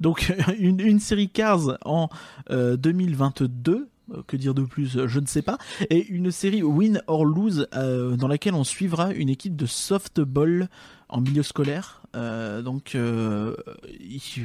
Donc 0.00 0.34
une, 0.58 0.80
une 0.80 1.00
série 1.00 1.30
Cars 1.30 1.78
en 1.84 2.10
euh, 2.50 2.76
2022. 2.76 3.88
Euh, 4.12 4.22
Que 4.26 4.36
dire 4.36 4.54
de 4.54 4.62
plus 4.62 4.96
euh, 4.96 5.06
Je 5.08 5.20
ne 5.20 5.26
sais 5.26 5.42
pas. 5.42 5.58
Et 5.90 6.06
une 6.06 6.30
série 6.30 6.62
Win 6.62 7.02
or 7.06 7.24
Lose 7.24 7.66
euh, 7.74 8.16
dans 8.16 8.28
laquelle 8.28 8.54
on 8.54 8.64
suivra 8.64 9.12
une 9.12 9.28
équipe 9.28 9.56
de 9.56 9.66
softball 9.66 10.68
en 11.08 11.20
milieu 11.20 11.42
scolaire. 11.42 12.02
Euh, 12.14 12.60
donc 12.62 12.94
euh, 12.94 13.54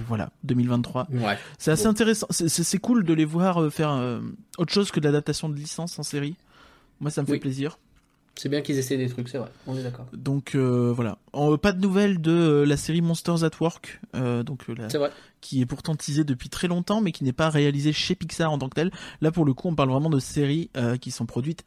voilà, 0.07 0.31
2023. 0.43 1.07
Ouais. 1.11 1.37
C'est 1.57 1.71
assez 1.71 1.83
Bon. 1.83 1.89
intéressant. 1.89 2.27
C'est- 2.29 2.77
cool 2.79 3.03
de 3.03 3.13
les 3.13 3.25
voir 3.25 3.71
faire 3.71 4.19
autre 4.57 4.71
chose 4.73 4.91
que 4.91 4.99
de 4.99 5.05
l'adaptation 5.05 5.49
de 5.49 5.55
licence 5.55 5.97
en 5.99 6.03
série. 6.03 6.35
Moi, 6.99 7.11
ça 7.11 7.21
me 7.21 7.27
fait 7.27 7.33
Oui. 7.33 7.39
plaisir. 7.39 7.77
C'est 8.37 8.49
bien 8.49 8.61
qu'ils 8.61 8.77
essaient 8.77 8.97
des 8.97 9.09
trucs, 9.09 9.29
c'est 9.29 9.37
vrai. 9.39 9.49
On 9.65 9.75
est 9.77 9.83
d'accord. 9.83 10.05
Donc 10.13 10.53
euh, 10.55 10.91
voilà. 10.95 11.17
En- 11.33 11.57
pas 11.57 11.71
de 11.71 11.81
nouvelles 11.81 12.21
de 12.21 12.31
euh, 12.31 12.65
la 12.65 12.77
série 12.77 13.01
Monsters 13.01 13.43
at 13.43 13.51
Work, 13.59 13.99
euh, 14.15 14.43
donc 14.43 14.69
euh, 14.69 14.75
la- 14.77 14.87
vrai. 14.87 15.11
qui 15.41 15.61
est 15.61 15.65
pourtant 15.65 15.95
teasée 15.95 16.23
depuis 16.23 16.49
très 16.49 16.67
longtemps, 16.67 17.01
mais 17.01 17.11
qui 17.11 17.23
n'est 17.23 17.33
pas 17.33 17.49
réalisée 17.49 17.93
chez 17.93 18.15
Pixar 18.15 18.51
en 18.51 18.57
tant 18.59 18.69
que 18.69 18.75
telle. 18.75 18.91
Là, 19.21 19.31
pour 19.31 19.43
le 19.45 19.53
coup, 19.53 19.67
on 19.67 19.75
parle 19.75 19.89
vraiment 19.89 20.09
de 20.11 20.19
séries 20.19 20.69
euh, 20.77 20.97
qui 20.97 21.11
sont 21.11 21.25
produites 21.25 21.63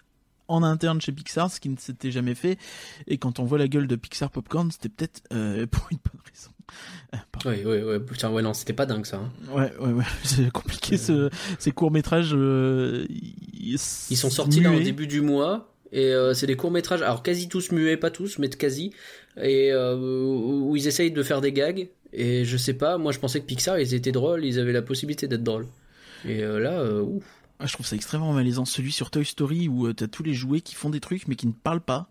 en 0.48 0.62
interne 0.64 1.00
chez 1.00 1.12
Pixar, 1.12 1.50
ce 1.50 1.60
qui 1.60 1.68
ne 1.68 1.76
s'était 1.76 2.10
jamais 2.10 2.34
fait. 2.34 2.58
Et 3.06 3.18
quand 3.18 3.38
on 3.38 3.44
voit 3.44 3.58
la 3.58 3.68
gueule 3.68 3.86
de 3.86 3.94
Pixar 3.96 4.30
Popcorn, 4.30 4.70
c'était 4.72 4.88
peut-être 4.88 5.22
euh, 5.32 5.66
pour 5.70 5.86
une 5.92 5.98
bonne 5.98 6.20
raison. 6.32 6.50
Euh. 7.14 7.18
Oui, 7.46 7.62
oui, 7.64 7.82
oui. 7.84 7.98
Putain, 8.04 8.30
ouais, 8.30 8.42
non, 8.42 8.52
c'était 8.54 8.72
pas 8.72 8.86
dingue 8.86 9.06
ça. 9.06 9.18
hein. 9.18 9.30
Ouais, 9.52 9.72
ouais, 9.80 9.92
ouais. 9.92 10.04
C'est 10.24 10.50
compliqué 10.50 10.96
ce, 10.98 11.30
ces 11.58 11.72
courts 11.72 11.90
métrages. 11.90 12.30
euh, 12.34 13.06
ils, 13.08 13.78
sont 13.78 14.30
sortis 14.30 14.60
là 14.60 14.72
au 14.72 14.78
début 14.80 15.06
du 15.06 15.20
mois 15.20 15.69
et 15.92 16.06
euh, 16.12 16.34
c'est 16.34 16.46
des 16.46 16.56
courts 16.56 16.70
métrages, 16.70 17.02
alors 17.02 17.22
quasi 17.22 17.48
tous 17.48 17.72
muets, 17.72 17.96
pas 17.96 18.10
tous, 18.10 18.38
mais 18.38 18.48
quasi, 18.48 18.92
et 19.40 19.72
euh, 19.72 19.96
où 19.96 20.76
ils 20.76 20.86
essayent 20.86 21.10
de 21.10 21.22
faire 21.22 21.40
des 21.40 21.52
gags. 21.52 21.88
Et 22.12 22.44
je 22.44 22.56
sais 22.56 22.74
pas, 22.74 22.98
moi 22.98 23.12
je 23.12 23.18
pensais 23.18 23.40
que 23.40 23.46
Pixar 23.46 23.78
ils 23.78 23.94
étaient 23.94 24.12
drôles, 24.12 24.44
ils 24.44 24.58
avaient 24.58 24.72
la 24.72 24.82
possibilité 24.82 25.28
d'être 25.28 25.44
drôles. 25.44 25.66
Et 26.24 26.42
euh, 26.42 26.58
là, 26.58 27.02
ouf. 27.02 27.24
Ah, 27.58 27.66
je 27.66 27.74
trouve 27.74 27.86
ça 27.86 27.94
extrêmement 27.94 28.32
malaisant. 28.32 28.64
Celui 28.64 28.90
sur 28.90 29.10
Toy 29.10 29.24
Story 29.24 29.68
où 29.68 29.92
t'as 29.92 30.08
tous 30.08 30.22
les 30.22 30.32
jouets 30.32 30.62
qui 30.62 30.74
font 30.74 30.90
des 30.90 31.00
trucs 31.00 31.28
mais 31.28 31.34
qui 31.34 31.46
ne 31.46 31.52
parlent 31.52 31.82
pas. 31.82 32.08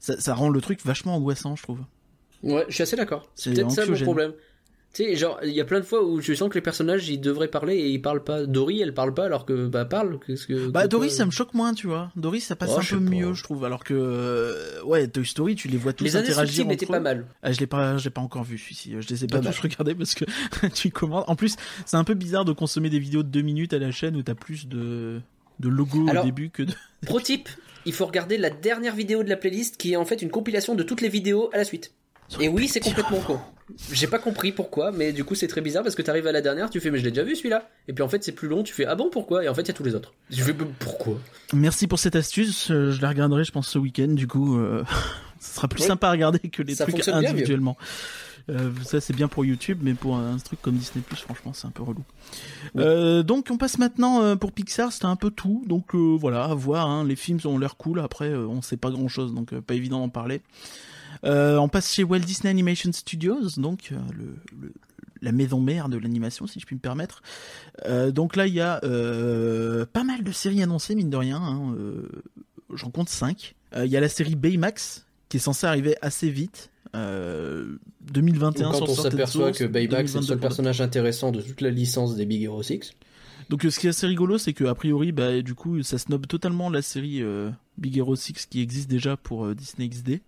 Ça, 0.00 0.20
ça 0.20 0.34
rend 0.34 0.48
le 0.48 0.60
truc 0.60 0.84
vachement 0.84 1.14
angoissant, 1.14 1.54
je 1.56 1.62
trouve. 1.62 1.80
Ouais, 2.42 2.64
je 2.68 2.74
suis 2.74 2.82
assez 2.82 2.96
d'accord. 2.96 3.28
C'est 3.34 3.52
peut-être 3.52 3.70
ça 3.70 3.86
mon 3.86 3.96
problème. 3.96 4.32
Tu 4.94 5.04
sais, 5.04 5.16
genre, 5.16 5.38
il 5.44 5.50
y 5.52 5.60
a 5.60 5.64
plein 5.64 5.80
de 5.80 5.84
fois 5.84 6.02
où 6.02 6.20
je 6.20 6.32
sens 6.32 6.48
que 6.48 6.54
les 6.54 6.60
personnages 6.62 7.08
ils 7.08 7.20
devraient 7.20 7.48
parler 7.48 7.76
et 7.76 7.88
ils 7.90 8.00
parlent 8.00 8.24
pas. 8.24 8.46
Dory, 8.46 8.80
elle 8.80 8.94
parle 8.94 9.12
pas 9.12 9.26
alors 9.26 9.44
que 9.44 9.66
bah 9.66 9.84
parle. 9.84 10.18
Qu'est-ce 10.26 10.46
que 10.46 10.68
Bah 10.70 10.88
Dory 10.88 11.10
ça 11.10 11.26
me 11.26 11.30
choque 11.30 11.52
moins, 11.54 11.74
tu 11.74 11.86
vois. 11.86 12.10
Dory 12.16 12.40
ça 12.40 12.56
passe 12.56 12.70
Oh, 12.74 12.78
un 12.80 12.82
peu 12.82 13.04
pas. 13.04 13.10
mieux, 13.10 13.34
je 13.34 13.42
trouve. 13.44 13.64
Alors 13.64 13.84
que 13.84 13.92
euh, 13.94 14.82
ouais, 14.84 15.06
Toy 15.06 15.26
Story, 15.26 15.54
tu 15.56 15.68
les 15.68 15.76
vois 15.76 15.92
tous 15.92 16.04
Les 16.04 16.16
interagir 16.16 16.66
eux. 16.68 16.86
pas 16.86 17.00
mal. 17.00 17.26
Ah, 17.42 17.52
je 17.52 17.60
l'ai 17.60 17.66
pas, 17.66 17.98
je 17.98 18.04
l'ai 18.04 18.10
pas 18.10 18.22
encore 18.22 18.44
vu 18.44 18.56
celui-ci. 18.58 18.94
Je 18.98 19.08
les 19.08 19.24
ai 19.24 19.26
pas 19.26 19.40
Pas 19.40 19.50
tous 19.52 19.60
regardés 19.60 19.94
parce 19.94 20.14
que 20.14 20.24
tu 20.74 20.90
commandes. 20.90 21.24
En 21.28 21.36
plus, 21.36 21.56
c'est 21.84 21.96
un 21.98 22.04
peu 22.04 22.14
bizarre 22.14 22.46
de 22.46 22.52
consommer 22.52 22.88
des 22.88 22.98
vidéos 22.98 23.22
de 23.22 23.28
deux 23.28 23.42
minutes 23.42 23.74
à 23.74 23.78
la 23.78 23.90
chaîne 23.90 24.16
où 24.16 24.22
t'as 24.22 24.34
plus 24.34 24.66
de 24.68 25.20
de 25.60 25.68
logos 25.68 26.08
Alors- 26.08 26.22
au 26.24 26.26
début 26.26 26.48
que 26.50 26.62
de. 26.62 26.72
Pro 27.06 27.20
tip, 27.20 27.48
il 27.84 27.92
faut 27.92 28.06
regarder 28.06 28.38
la 28.38 28.48
dernière 28.50 28.94
vidéo 28.96 29.22
de 29.22 29.28
la 29.28 29.36
playlist 29.36 29.76
qui 29.76 29.92
est 29.92 29.96
en 29.96 30.06
fait 30.06 30.22
une 30.22 30.30
compilation 30.30 30.74
de 30.74 30.82
toutes 30.82 31.02
les 31.02 31.08
vidéos 31.10 31.50
à 31.52 31.58
la 31.58 31.64
suite. 31.64 31.92
Et 32.40 32.48
oui, 32.48 32.68
c'est 32.68 32.80
complètement 32.80 33.20
con. 33.20 33.38
J'ai 33.92 34.06
pas 34.06 34.18
compris 34.18 34.52
pourquoi, 34.52 34.90
mais 34.92 35.12
du 35.12 35.24
coup 35.24 35.34
c'est 35.34 35.48
très 35.48 35.60
bizarre 35.60 35.82
parce 35.82 35.94
que 35.94 36.02
t'arrives 36.02 36.26
à 36.26 36.32
la 36.32 36.40
dernière, 36.40 36.70
tu 36.70 36.80
fais 36.80 36.90
mais 36.90 36.98
je 36.98 37.04
l'ai 37.04 37.10
déjà 37.10 37.22
vu 37.24 37.36
celui-là. 37.36 37.68
Et 37.86 37.92
puis 37.92 38.02
en 38.02 38.08
fait 38.08 38.24
c'est 38.24 38.32
plus 38.32 38.48
long, 38.48 38.62
tu 38.62 38.72
fais 38.74 38.86
ah 38.86 38.94
bon 38.94 39.10
pourquoi? 39.10 39.44
Et 39.44 39.48
en 39.48 39.54
fait 39.54 39.62
il 39.62 39.68
y 39.68 39.70
a 39.70 39.74
tous 39.74 39.84
les 39.84 39.94
autres. 39.94 40.14
Je 40.30 40.42
fais 40.42 40.54
pourquoi? 40.54 41.18
Merci 41.52 41.86
pour 41.86 41.98
cette 41.98 42.16
astuce. 42.16 42.70
euh, 42.70 42.92
Je 42.92 43.02
la 43.02 43.08
regarderai, 43.10 43.44
je 43.44 43.52
pense, 43.52 43.68
ce 43.68 43.78
week-end. 43.78 44.08
Du 44.08 44.26
coup, 44.26 44.58
euh, 44.58 44.84
ce 45.40 45.54
sera 45.56 45.68
plus 45.68 45.82
sympa 45.82 46.08
à 46.08 46.12
regarder 46.12 46.38
que 46.38 46.62
les 46.62 46.74
Ça 46.74 46.86
trucs 46.86 47.06
individuellement. 47.08 47.76
Euh, 48.50 48.70
ça 48.82 48.98
c'est 49.02 49.12
bien 49.14 49.28
pour 49.28 49.44
YouTube, 49.44 49.80
mais 49.82 49.92
pour 49.92 50.16
un 50.16 50.38
truc 50.38 50.62
comme 50.62 50.76
Disney 50.76 51.04
franchement, 51.10 51.52
c'est 51.52 51.66
un 51.66 51.70
peu 51.70 51.82
relou. 51.82 52.02
Euh, 52.78 53.22
donc 53.22 53.48
on 53.50 53.58
passe 53.58 53.78
maintenant 53.78 54.22
euh, 54.22 54.36
pour 54.36 54.52
Pixar, 54.52 54.90
c'était 54.90 55.04
un 55.04 55.16
peu 55.16 55.30
tout. 55.30 55.62
Donc 55.66 55.94
voilà, 55.94 56.44
à 56.44 56.54
voir. 56.54 56.88
hein, 56.88 57.04
les 57.04 57.16
films 57.16 57.40
ont 57.44 57.58
l'air 57.58 57.76
cool. 57.76 58.00
Après, 58.00 58.34
on 58.34 58.62
sait 58.62 58.78
pas 58.78 58.90
grand 58.90 59.08
chose, 59.08 59.34
donc 59.34 59.54
pas 59.60 59.74
évident 59.74 59.98
d'en 59.98 60.08
parler. 60.08 60.40
Euh, 61.24 61.56
on 61.56 61.68
passe 61.68 61.92
chez 61.92 62.04
Walt 62.04 62.20
Disney 62.20 62.50
Animation 62.50 62.92
Studios, 62.92 63.50
donc 63.56 63.90
euh, 63.92 63.96
le, 64.16 64.36
le- 64.60 64.72
la 65.20 65.32
maison 65.32 65.60
mère 65.60 65.88
de 65.88 65.96
l'animation, 65.98 66.46
si 66.46 66.60
je 66.60 66.64
puis 66.66 66.76
me 66.76 66.80
permettre. 66.80 67.22
Euh, 67.86 68.12
donc 68.12 68.36
là, 68.36 68.46
il 68.46 68.54
y 68.54 68.60
a 68.60 68.78
euh, 68.84 69.84
pas 69.92 70.04
mal 70.04 70.22
de 70.22 70.30
séries 70.30 70.62
annoncées, 70.62 70.94
mine 70.94 71.10
de 71.10 71.16
rien. 71.16 71.38
hein, 71.42 71.74
euh, 71.76 72.08
J'en 72.72 72.90
compte 72.90 73.08
5. 73.08 73.56
Il 73.76 73.86
y 73.86 73.96
a 73.96 74.00
la 74.00 74.08
série 74.08 74.36
Baymax, 74.36 75.06
qui 75.28 75.38
est 75.38 75.40
censée 75.40 75.66
arriver 75.66 75.96
assez 76.02 76.30
vite. 76.30 76.70
Euh, 76.94 77.78
2021 78.12 78.70
Quand 78.70 78.82
on 78.82 78.94
s'aperçoit 78.94 79.52
que 79.52 79.64
Baymax 79.64 80.12
c'est 80.12 80.18
le 80.18 80.24
2022 80.24 80.26
seul 80.26 80.38
personnage 80.38 80.80
intéressant 80.80 81.32
de 81.32 81.42
toute 81.42 81.60
la 81.60 81.70
licence 81.70 82.14
des 82.16 82.24
Big 82.24 82.42
Hero 82.44 82.62
6. 82.62 82.92
Donc 83.50 83.62
ce 83.68 83.78
qui 83.78 83.86
est 83.86 83.90
assez 83.90 84.06
rigolo, 84.06 84.38
c'est 84.38 84.52
que 84.52 84.64
a 84.64 84.74
priori, 84.74 85.10
bah 85.12 85.42
du 85.42 85.54
coup, 85.54 85.82
ça 85.82 85.98
snob 85.98 86.26
totalement 86.26 86.70
la 86.70 86.80
série 86.82 87.22
Big 87.76 87.96
Hero 87.98 88.14
6 88.14 88.46
qui 88.46 88.60
existe 88.62 88.88
déjà 88.88 89.16
pour 89.16 89.54
Disney 89.54 89.88
XD. 89.88 90.20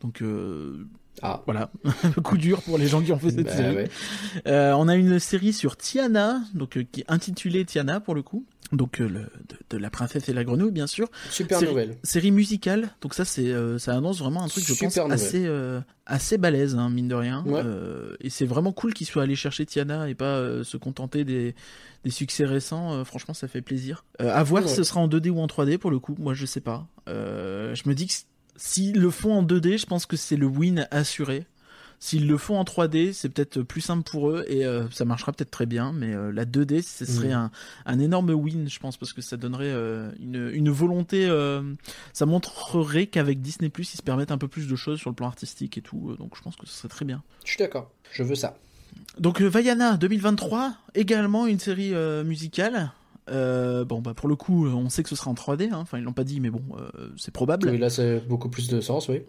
Donc 0.00 0.20
euh, 0.22 0.86
Ah. 1.22 1.42
voilà, 1.46 1.70
coup 2.24 2.36
dur 2.36 2.60
pour 2.62 2.76
les 2.78 2.86
gens 2.88 3.00
qui 3.02 3.12
ont 3.12 3.18
fait 3.18 3.30
cette 3.30 3.46
Bah, 3.46 3.56
série. 3.56 3.76
ouais. 3.76 3.88
Euh, 4.46 4.72
on 4.72 4.88
a 4.88 4.96
une 4.96 5.18
série 5.18 5.52
sur 5.52 5.76
Tiana, 5.76 6.40
donc 6.54 6.76
euh, 6.76 6.84
qui 6.90 7.00
est 7.00 7.04
intitulée 7.08 7.64
Tiana 7.64 8.00
pour 8.00 8.14
le 8.14 8.22
coup. 8.22 8.44
Donc 8.72 8.98
le, 8.98 9.08
de, 9.08 9.28
de 9.70 9.76
la 9.78 9.88
princesse 9.90 10.28
et 10.28 10.32
la 10.32 10.42
grenouille, 10.42 10.72
bien 10.72 10.86
sûr. 10.88 11.08
Super 11.30 11.58
Série- 11.60 11.70
nouvelle. 11.70 11.96
Série 12.02 12.32
musicale, 12.32 12.88
donc 13.02 13.14
ça 13.14 13.24
c'est 13.24 13.52
ça 13.78 13.92
annonce 13.94 14.18
vraiment 14.18 14.42
un 14.42 14.48
truc 14.48 14.64
je 14.66 14.72
Super 14.72 14.88
pense 14.88 14.96
nouvelle. 14.96 15.12
assez 15.12 15.48
assez 16.06 16.38
balèze 16.38 16.74
hein, 16.74 16.90
mine 16.90 17.06
de 17.06 17.14
rien. 17.14 17.44
Ouais. 17.46 17.62
Et 18.20 18.30
c'est 18.30 18.46
vraiment 18.46 18.72
cool 18.72 18.92
qu'ils 18.94 19.06
soient 19.06 19.22
allés 19.22 19.36
chercher 19.36 19.64
Tiana 19.66 20.08
et 20.08 20.14
pas 20.14 20.64
se 20.64 20.76
contenter 20.76 21.24
des 21.24 21.54
des 22.04 22.10
succès 22.10 22.44
récents. 22.46 23.04
Franchement 23.04 23.34
ça 23.34 23.46
fait 23.48 23.62
plaisir. 23.62 24.04
À 24.18 24.42
voir 24.42 24.62
Ouais. 24.64 24.68
si 24.68 24.74
ce 24.76 24.82
sera 24.82 24.98
en 25.00 25.08
2D 25.08 25.28
ou 25.30 25.38
en 25.40 25.46
3D 25.46 25.78
pour 25.78 25.90
le 25.92 26.00
coup. 26.00 26.16
Moi 26.18 26.34
je 26.34 26.44
sais 26.46 26.60
pas. 26.62 26.88
Je 27.06 27.88
me 27.88 27.94
dis 27.94 28.06
que 28.08 28.14
s'ils 28.56 29.00
le 29.00 29.10
font 29.10 29.32
en 29.32 29.42
2D, 29.42 29.78
je 29.78 29.86
pense 29.86 30.06
que 30.06 30.16
c'est 30.16 30.36
le 30.36 30.46
win 30.46 30.86
assuré. 30.90 31.46
S'ils 32.00 32.26
le 32.26 32.36
font 32.36 32.58
en 32.58 32.64
3D, 32.64 33.12
c'est 33.14 33.30
peut-être 33.30 33.62
plus 33.62 33.80
simple 33.80 34.02
pour 34.10 34.28
eux 34.28 34.44
et 34.48 34.66
euh, 34.66 34.90
ça 34.90 35.06
marchera 35.06 35.32
peut-être 35.32 35.50
très 35.52 35.64
bien. 35.64 35.92
Mais 35.94 36.12
euh, 36.12 36.32
la 36.32 36.44
2D, 36.44 36.82
ce 36.82 37.06
serait 37.06 37.28
Mhm. 37.28 37.32
un, 37.34 37.50
un 37.86 37.98
énorme 37.98 38.30
win, 38.30 38.68
je 38.68 38.78
pense, 38.78 38.98
parce 38.98 39.14
que 39.14 39.22
ça 39.22 39.38
donnerait 39.38 39.70
euh, 39.72 40.10
une, 40.20 40.50
une 40.52 40.68
volonté. 40.70 41.24
euh, 41.26 41.62
ça 42.12 42.26
montrerait 42.26 43.06
qu'avec 43.06 43.40
Disney 43.40 43.70
ils 43.78 43.84
se 43.86 44.02
permettent 44.02 44.32
un 44.32 44.38
peu 44.38 44.48
plus 44.48 44.68
de 44.68 44.76
choses 44.76 44.98
sur 44.98 45.08
le 45.08 45.16
plan 45.16 45.28
artistique 45.28 45.78
et 45.78 45.82
tout. 45.82 46.14
Donc 46.18 46.36
je 46.36 46.42
pense 46.42 46.56
que 46.56 46.66
ce 46.66 46.74
serait 46.74 46.88
très 46.88 47.06
bien. 47.06 47.22
Je 47.44 47.50
suis 47.52 47.58
d'accord. 47.58 47.90
Je 48.12 48.22
veux 48.22 48.34
ça. 48.34 48.54
Donc 49.18 49.40
Vaiana 49.40 49.96
2023, 49.96 50.74
également 50.94 51.46
une 51.46 51.58
série 51.60 51.94
euh, 51.94 52.22
musicale. 52.22 52.92
Euh, 53.30 53.84
bon 53.84 54.02
bah 54.02 54.12
pour 54.14 54.28
le 54.28 54.36
coup, 54.36 54.66
on 54.66 54.88
sait 54.88 55.02
que 55.02 55.08
ce 55.08 55.16
sera 55.16 55.30
en 55.30 55.34
3D. 55.34 55.70
hein. 55.72 55.78
Enfin 55.78 55.98
ils 55.98 56.04
l'ont 56.04 56.12
pas 56.12 56.24
dit, 56.24 56.40
mais 56.40 56.50
bon, 56.50 56.62
euh, 56.78 57.08
c'est 57.16 57.32
probable. 57.32 57.68
Oui, 57.70 57.78
là 57.78 57.88
c'est 57.88 58.20
beaucoup 58.28 58.48
plus 58.50 58.68
de 58.68 58.80
sens, 58.80 59.08
oui. 59.08 59.22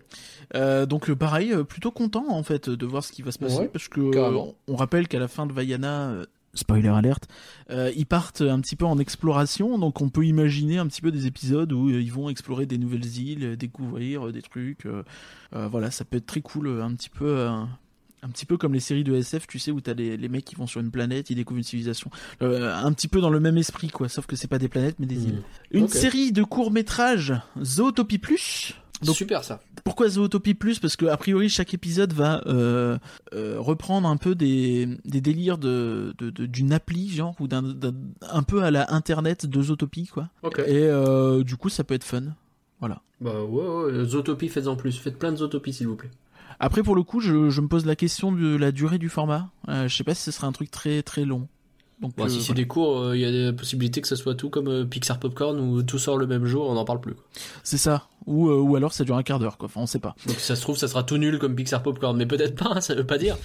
Euh, 0.56 0.86
donc 0.86 1.12
pareil, 1.14 1.54
plutôt 1.68 1.92
content 1.92 2.26
en 2.30 2.44
fait 2.44 2.70
de 2.70 2.86
voir 2.86 3.04
ce 3.04 3.12
qui 3.12 3.22
va 3.22 3.32
se 3.32 3.40
passer 3.40 3.60
Ouais, 3.60 3.68
parce 3.68 3.88
que 3.88 4.02
euh, 4.02 4.40
on 4.68 4.76
rappelle 4.76 5.08
qu'à 5.08 5.20
la 5.20 5.28
fin 5.28 5.46
de 5.46 5.54
Vaiana, 5.54 6.14
spoiler 6.54 6.90
alerte, 6.90 7.28
ils 7.70 8.06
partent 8.06 8.42
un 8.42 8.60
petit 8.60 8.76
peu 8.76 8.86
en 8.86 8.98
exploration, 9.00 9.78
donc 9.78 10.02
on 10.02 10.10
peut 10.10 10.26
imaginer 10.26 10.78
un 10.78 10.88
petit 10.88 11.02
peu 11.02 11.12
des 11.12 11.26
épisodes 11.28 11.72
où 11.72 11.90
ils 11.90 12.12
vont 12.12 12.30
explorer 12.30 12.66
des 12.66 12.78
nouvelles 12.78 13.18
îles, 13.18 13.56
découvrir 13.58 14.32
des 14.32 14.42
trucs. 14.42 14.88
voilà, 15.52 15.92
ça 15.92 16.04
peut 16.06 16.18
être 16.18 16.26
très 16.26 16.42
cool, 16.42 16.82
un 16.82 16.94
petit 16.94 17.10
peu. 17.10 17.48
Un 18.26 18.30
petit 18.30 18.46
peu 18.46 18.58
comme 18.58 18.74
les 18.74 18.80
séries 18.80 19.04
de 19.04 19.14
SF, 19.16 19.46
tu 19.48 19.60
sais, 19.60 19.70
où 19.72 19.82
t'as 19.82 19.94
les, 19.94 20.18
les 20.18 20.30
mecs 20.30 20.46
qui 20.46 20.56
vont 20.56 20.66
sur 20.68 20.82
une 20.82 20.90
planète, 20.92 21.30
ils 21.30 21.36
découvrent 21.36 21.60
une 21.60 21.64
civilisation. 21.64 22.10
Euh, 22.42 22.74
un 22.76 22.92
petit 22.92 23.08
peu 23.08 23.22
dans 23.22 23.30
le 23.30 23.40
même 23.40 23.58
esprit, 23.58 23.90
quoi, 23.90 24.10
sauf 24.10 24.26
que 24.26 24.36
c'est 24.36 24.48
pas 24.48 24.58
des 24.58 24.68
planètes, 24.68 24.96
mais 25.00 25.06
des 25.06 25.16
Mhm. 25.16 25.24
îles. 25.28 25.42
Une 25.72 25.88
série 25.88 26.32
de 26.32 26.44
courts-métrages, 26.44 27.34
Zootopie 27.62 28.18
Plus. 28.18 28.74
Donc, 29.04 29.16
Super 29.16 29.44
ça. 29.44 29.60
pourquoi 29.84 30.08
Zootopie 30.08 30.54
Plus? 30.54 30.80
Parce 30.80 30.96
que 30.96 31.06
a 31.06 31.18
priori 31.18 31.50
chaque 31.50 31.74
épisode 31.74 32.14
va 32.14 32.42
euh, 32.48 32.98
euh, 33.34 33.58
reprendre 33.60 34.08
un 34.08 34.16
peu 34.18 34.36
des, 34.36 34.88
des 35.04 35.20
délires 35.20 35.58
de 35.58 36.16
d'une 36.22 36.72
appli 36.72 37.10
genre 37.10 37.36
ou 37.42 37.48
d'un 37.50 37.76
un 38.32 38.44
peu 38.44 38.64
à 38.64 38.72
la 38.72 38.94
internet 38.94 39.46
de 39.46 39.62
Zootopie 39.62 40.08
quoi. 40.08 40.30
Et 40.66 40.78
euh, 40.78 41.44
du 41.44 41.58
coup 41.58 41.68
ça 41.70 41.84
peut 41.84 41.94
être 41.94 42.06
fun. 42.06 42.24
Voilà. 42.80 43.02
Bah 43.20 43.44
ouais, 43.44 43.68
ouais. 43.98 44.06
Zootopie, 44.06 44.48
faites-en 44.48 44.78
plus. 44.78 44.98
Faites 44.98 45.20
plein 45.20 45.32
de 45.34 45.38
Zootopie 45.38 45.74
s'il 45.74 45.88
vous 45.88 45.96
plaît. 45.98 46.10
Après 46.60 46.84
pour 46.84 46.96
le 46.96 47.04
coup 47.04 47.20
je, 47.20 47.50
je 47.50 47.62
me 47.62 47.68
pose 47.68 47.86
la 47.86 47.96
question 47.96 48.32
de 48.32 48.56
la 48.56 48.72
durée 48.72 48.98
du 48.98 49.10
format. 49.10 49.50
Euh, 49.70 49.88
je 49.88 49.96
sais 49.96 50.04
pas 50.04 50.14
si 50.16 50.24
ce 50.24 50.32
sera 50.32 50.48
un 50.48 50.52
truc 50.52 50.72
très 50.72 51.02
très 51.04 51.26
long. 51.26 51.48
Donc 52.02 52.16
Bon, 52.18 52.26
euh, 52.26 52.28
si 52.28 52.42
c'est 52.42 52.48
voilà. 52.48 52.62
des 52.62 52.68
cours, 52.68 53.00
euh, 53.00 53.16
il 53.16 53.22
y 53.22 53.26
a 53.26 53.32
des 53.32 53.54
possibilités 53.54 54.02
que 54.02 54.08
ça 54.08 54.16
soit 54.18 54.36
tout 54.36 54.50
comme 54.50 54.88
Pixar 54.88 55.18
Popcorn 55.20 55.58
où 55.60 55.82
tout 55.82 55.98
sort 55.98 56.18
le 56.18 56.28
même 56.28 56.46
jour, 56.46 56.70
on 56.70 56.74
n'en 56.74 56.84
parle 56.86 57.00
plus. 57.00 57.14
c'est 57.64 57.78
ça. 57.78 58.08
Ou 58.26 58.50
ou 58.50 58.76
alors 58.76 58.92
ça 58.92 59.04
dure 59.04 59.16
un 59.18 59.24
quart 59.24 59.40
d'heure 59.40 59.58
quoi. 59.58 59.68
Enfin 59.68 59.82
on 59.82 59.86
sait 59.86 60.00
pas. 60.00 60.16
Donc 60.26 60.36
si 60.38 60.46
ça 60.46 60.56
se 60.56 60.62
trouve, 60.62 60.78
ça 60.78 60.88
sera 60.88 61.04
tout 61.04 61.18
nul 61.18 61.38
comme 61.40 61.56
Pixar 61.56 61.84
Popcorn, 61.84 62.18
mais 62.18 62.26
peut-être 62.26 62.56
pas, 62.56 62.72
hein, 62.76 62.82
ça 62.82 62.96
veut 62.96 63.06
pas 63.06 63.18
dire. 63.18 63.38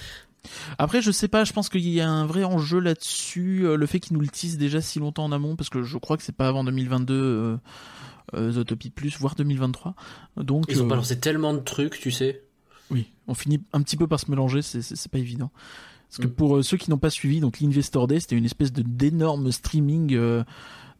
Après, 0.79 1.03
je 1.03 1.11
sais 1.11 1.27
pas, 1.27 1.43
je 1.43 1.53
pense 1.53 1.69
qu'il 1.69 1.87
y 1.87 2.01
a 2.01 2.09
un 2.09 2.25
vrai 2.25 2.43
enjeu 2.43 2.79
là-dessus, 2.79 3.63
le 3.77 3.85
fait 3.85 3.99
qu'ils 3.99 4.15
nous 4.15 4.21
le 4.21 4.27
teasent 4.27 4.57
déjà 4.57 4.81
si 4.81 4.97
longtemps 4.97 5.25
en 5.25 5.31
amont, 5.31 5.55
parce 5.55 5.69
que 5.69 5.83
je 5.83 5.97
crois 5.99 6.17
que 6.17 6.23
c'est 6.23 6.35
pas 6.35 6.47
avant 6.47 6.63
2022 6.63 7.13
euh, 7.13 7.57
euh, 8.33 8.51
Zootopie 8.51 8.89
Plus, 8.89 9.17
voire 9.19 9.35
2023. 9.35 9.93
Donc, 10.37 10.65
Ils 10.69 10.81
ont 10.81 10.85
euh, 10.85 10.89
balancé 10.89 11.19
tellement 11.19 11.53
de 11.53 11.59
trucs, 11.59 11.99
tu 11.99 12.09
sais. 12.09 12.43
Oui, 12.91 13.11
on 13.27 13.33
finit 13.33 13.59
un 13.73 13.81
petit 13.81 13.97
peu 13.97 14.05
par 14.07 14.19
se 14.19 14.29
mélanger, 14.29 14.61
c'est- 14.61 15.07
pas 15.09 15.17
évident. 15.19 15.49
Parce 16.09 16.17
que 16.19 16.27
Mm. 16.27 16.35
pour 16.35 16.57
euh, 16.57 16.61
ceux 16.61 16.75
qui 16.77 16.89
n'ont 16.89 16.97
pas 16.97 17.09
suivi, 17.09 17.39
donc 17.39 17.59
l'Investor 17.61 18.05
Day, 18.07 18.19
c'était 18.19 18.35
une 18.37 18.43
espèce 18.45 18.73
de 18.73 18.81
d'énorme 18.81 19.51
streaming 19.51 20.13
euh, 20.13 20.43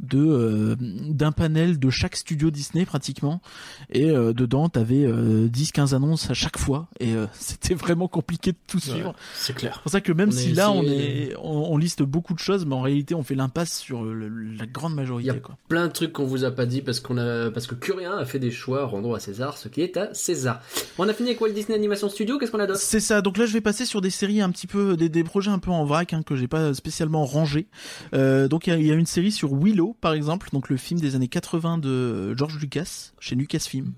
de 0.01 0.19
euh, 0.19 0.75
d'un 0.79 1.31
panel 1.31 1.79
de 1.79 1.89
chaque 1.89 2.15
studio 2.15 2.49
Disney 2.51 2.85
pratiquement 2.85 3.41
et 3.91 4.09
euh, 4.09 4.33
dedans 4.33 4.67
t'avais 4.69 5.03
euh, 5.05 5.47
10 5.47 5.71
15 5.71 5.93
annonces 5.93 6.29
à 6.29 6.33
chaque 6.33 6.57
fois 6.57 6.87
et 6.99 7.13
euh, 7.15 7.27
c'était 7.33 7.75
vraiment 7.75 8.07
compliqué 8.07 8.51
de 8.51 8.57
tout 8.67 8.79
suivre. 8.79 9.09
Ouais, 9.09 9.15
c'est 9.35 9.55
clair. 9.55 9.73
C'est 9.75 9.81
pour 9.83 9.91
ça 9.91 10.01
que 10.01 10.11
même 10.11 10.29
On 10.29 10.31
si 10.31 10.51
a 10.51 10.55
là 10.55 10.71
on 10.71 10.83
est, 10.83 11.33
on, 11.41 11.73
on 11.73 11.77
liste 11.77 12.01
beaucoup 12.03 12.33
de 12.33 12.39
choses, 12.39 12.65
mais 12.65 12.75
en 12.75 12.81
réalité 12.81 13.13
on 13.15 13.23
fait 13.23 13.35
l'impasse 13.35 13.77
sur 13.77 14.03
le- 14.03 14.27
la 14.29 14.65
grande 14.65 14.95
majorité. 14.95 15.29
Il 15.29 15.33
y 15.33 15.37
a 15.37 15.39
Quoi. 15.39 15.57
Plein 15.69 15.87
de 15.87 15.91
trucs 15.91 16.13
qu'on 16.13 16.25
vous 16.25 16.43
a 16.45 16.51
pas 16.51 16.65
dit 16.65 16.81
parce 16.81 16.99
qu'on 16.99 17.17
a 17.17 17.49
parce 17.51 17.67
que 17.67 17.75
Curien 17.75 18.17
a 18.17 18.25
fait 18.25 18.39
des 18.39 18.51
choix 18.51 18.85
rendons 18.85 19.13
à 19.13 19.19
César 19.19 19.57
ce 19.57 19.67
qui 19.69 19.81
est 19.81 19.97
à 19.97 20.13
César. 20.13 20.61
On 20.97 21.07
a 21.07 21.13
fini 21.13 21.29
avec 21.29 21.41
Walt 21.41 21.51
Disney 21.53 21.75
Animation 21.77 22.09
Studio, 22.09 22.37
qu'est-ce 22.39 22.51
qu'on 22.51 22.59
a 22.59 22.67
d'autre 22.67 22.79
C'est 22.79 22.99
ça. 22.99 23.21
Donc 23.21 23.37
là 23.37 23.45
je 23.45 23.53
vais 23.53 23.61
passer 23.61 23.85
sur 23.85 24.01
des 24.01 24.09
séries 24.09 24.41
un 24.41 24.49
petit 24.49 24.67
peu, 24.67 24.97
des, 24.97 25.09
des 25.09 25.23
projets 25.23 25.51
un 25.51 25.59
peu 25.59 25.71
en 25.71 25.85
vrac 25.85 26.13
hein, 26.13 26.21
que 26.23 26.35
j'ai 26.35 26.47
pas 26.47 26.73
spécialement 26.73 27.25
rangés. 27.25 27.67
Euh, 28.13 28.47
donc 28.47 28.67
il 28.67 28.71
y, 28.71 28.73
a- 28.73 28.77
il 28.79 28.85
y 28.87 28.91
a 28.91 28.95
une 28.95 29.05
série 29.05 29.31
sur 29.31 29.53
Willow 29.53 29.90
par 29.99 30.13
exemple, 30.13 30.49
donc 30.53 30.69
le 30.69 30.77
film 30.77 30.99
des 30.99 31.15
années 31.15 31.27
80 31.27 31.77
de 31.79 32.33
George 32.35 32.57
Lucas 32.59 33.11
chez 33.19 33.35
Lucasfilm. 33.35 33.93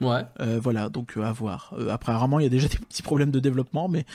Ouais. 0.00 0.22
Euh, 0.38 0.60
voilà, 0.62 0.88
donc 0.90 1.16
euh, 1.16 1.22
à 1.24 1.32
voir. 1.32 1.74
Euh, 1.76 1.88
après, 1.90 2.12
rarement, 2.12 2.38
il 2.38 2.44
y 2.44 2.46
a 2.46 2.48
déjà 2.50 2.68
des 2.68 2.78
petits 2.78 3.02
problèmes 3.02 3.32
de 3.32 3.40
développement, 3.40 3.88
mais 3.88 4.06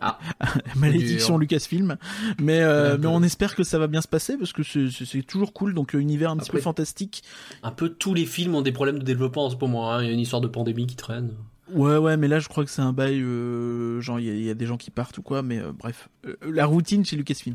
Ah. 0.00 0.18
malédiction. 0.76 1.38
Lucasfilm. 1.38 1.96
Mais 2.40 2.60
euh, 2.60 2.98
mais 2.98 3.06
on 3.06 3.22
espère 3.22 3.54
que 3.54 3.62
ça 3.62 3.78
va 3.78 3.86
bien 3.86 4.00
se 4.02 4.08
passer 4.08 4.36
parce 4.36 4.52
que 4.52 4.62
c'est- 4.64 5.22
toujours 5.26 5.52
cool. 5.52 5.74
Donc 5.74 5.94
univers 5.94 6.30
un 6.32 6.36
petit 6.38 6.50
peu 6.50 6.60
fantastique. 6.60 7.22
Un 7.62 7.70
peu 7.70 7.88
tous 7.88 8.14
les 8.14 8.26
films 8.26 8.56
ont 8.56 8.62
des 8.62 8.72
problèmes 8.72 8.98
de 8.98 9.04
développement 9.04 9.46
en 9.46 9.50
ce 9.50 9.56
moment. 9.56 9.92
hein. 9.92 10.02
Il 10.02 10.06
y 10.08 10.10
a 10.10 10.12
une 10.12 10.18
histoire 10.20 10.42
de 10.42 10.48
pandémie 10.48 10.86
qui 10.88 10.96
traîne. 10.96 11.30
Ouais, 11.72 11.96
ouais, 11.96 12.16
mais 12.16 12.26
là, 12.26 12.40
je 12.40 12.48
crois 12.48 12.64
que 12.64 12.70
c'est 12.70 12.82
un 12.82 12.92
bail. 12.92 13.20
euh, 13.22 14.00
genre, 14.00 14.18
il 14.18 14.26
y, 14.26 14.30
a- 14.30 14.34
il 14.34 14.42
y 14.42 14.50
a 14.50 14.54
des 14.54 14.66
gens 14.66 14.76
qui 14.76 14.90
partent 14.90 15.16
ou 15.18 15.22
quoi, 15.22 15.42
mais 15.42 15.58
euh, 15.60 15.70
bref, 15.72 16.08
Euh, 16.26 16.34
la 16.42 16.66
routine 16.66 17.04
chez 17.04 17.14
Lucasfilm. 17.16 17.54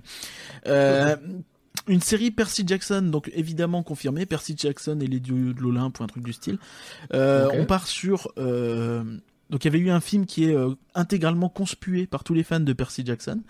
Une 1.88 2.02
série 2.02 2.32
Percy 2.32 2.64
Jackson, 2.66 3.02
donc 3.04 3.32
évidemment 3.34 3.84
confirmée. 3.84 4.26
Percy 4.26 4.56
Jackson 4.58 5.00
et 5.02 5.08
les 5.08 5.20
dieux 5.20 5.54
de 5.54 5.62
l'Olympe 5.62 6.00
ou 6.00 6.04
un 6.04 6.08
truc 6.08 6.24
du 6.24 6.34
style. 6.34 6.58
Euh. 7.14 7.50
On 7.54 7.66
part 7.66 7.88
sur. 7.88 8.30
euh, 8.38 9.04
donc 9.50 9.64
il 9.64 9.68
y 9.68 9.70
avait 9.70 9.80
eu 9.80 9.90
un 9.90 10.02
film 10.02 10.26
qui 10.26 10.44
est 10.44 10.54
euh, 10.56 10.72
intégralement 10.94 11.48
conspué 11.48 12.06
par 12.06 12.26
tous 12.26 12.34
les 12.34 12.44
fans 12.44 12.60
de 12.60 12.74
Percy 12.74 13.04
Jackson, 13.06 13.42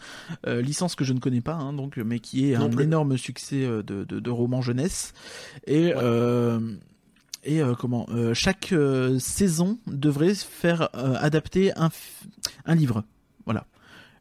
licence 0.46 0.94
que 0.96 1.04
je 1.04 1.14
ne 1.14 1.20
connais 1.20 1.42
pas, 1.42 1.56
hein, 1.56 1.74
donc 1.74 1.98
mais 1.98 2.20
qui 2.20 2.52
est 2.52 2.58
Non 2.58 2.66
un 2.66 2.70
plus. 2.70 2.84
énorme 2.84 3.18
succès 3.18 3.62
de, 3.66 3.82
de, 3.82 4.04
de 4.04 4.30
roman 4.30 4.62
jeunesse. 4.62 5.14
Et 5.66 5.92
et 7.44 7.62
euh, 7.62 7.76
comment 7.76 8.06
euh, 8.10 8.34
chaque 8.34 8.74
euh, 8.74 9.20
saison 9.20 9.78
devrait 9.88 10.36
faire 10.36 10.90
adapter 10.94 11.72
un 11.78 11.90
un 12.66 12.76
livre. 12.76 13.04
Voilà. 13.46 13.66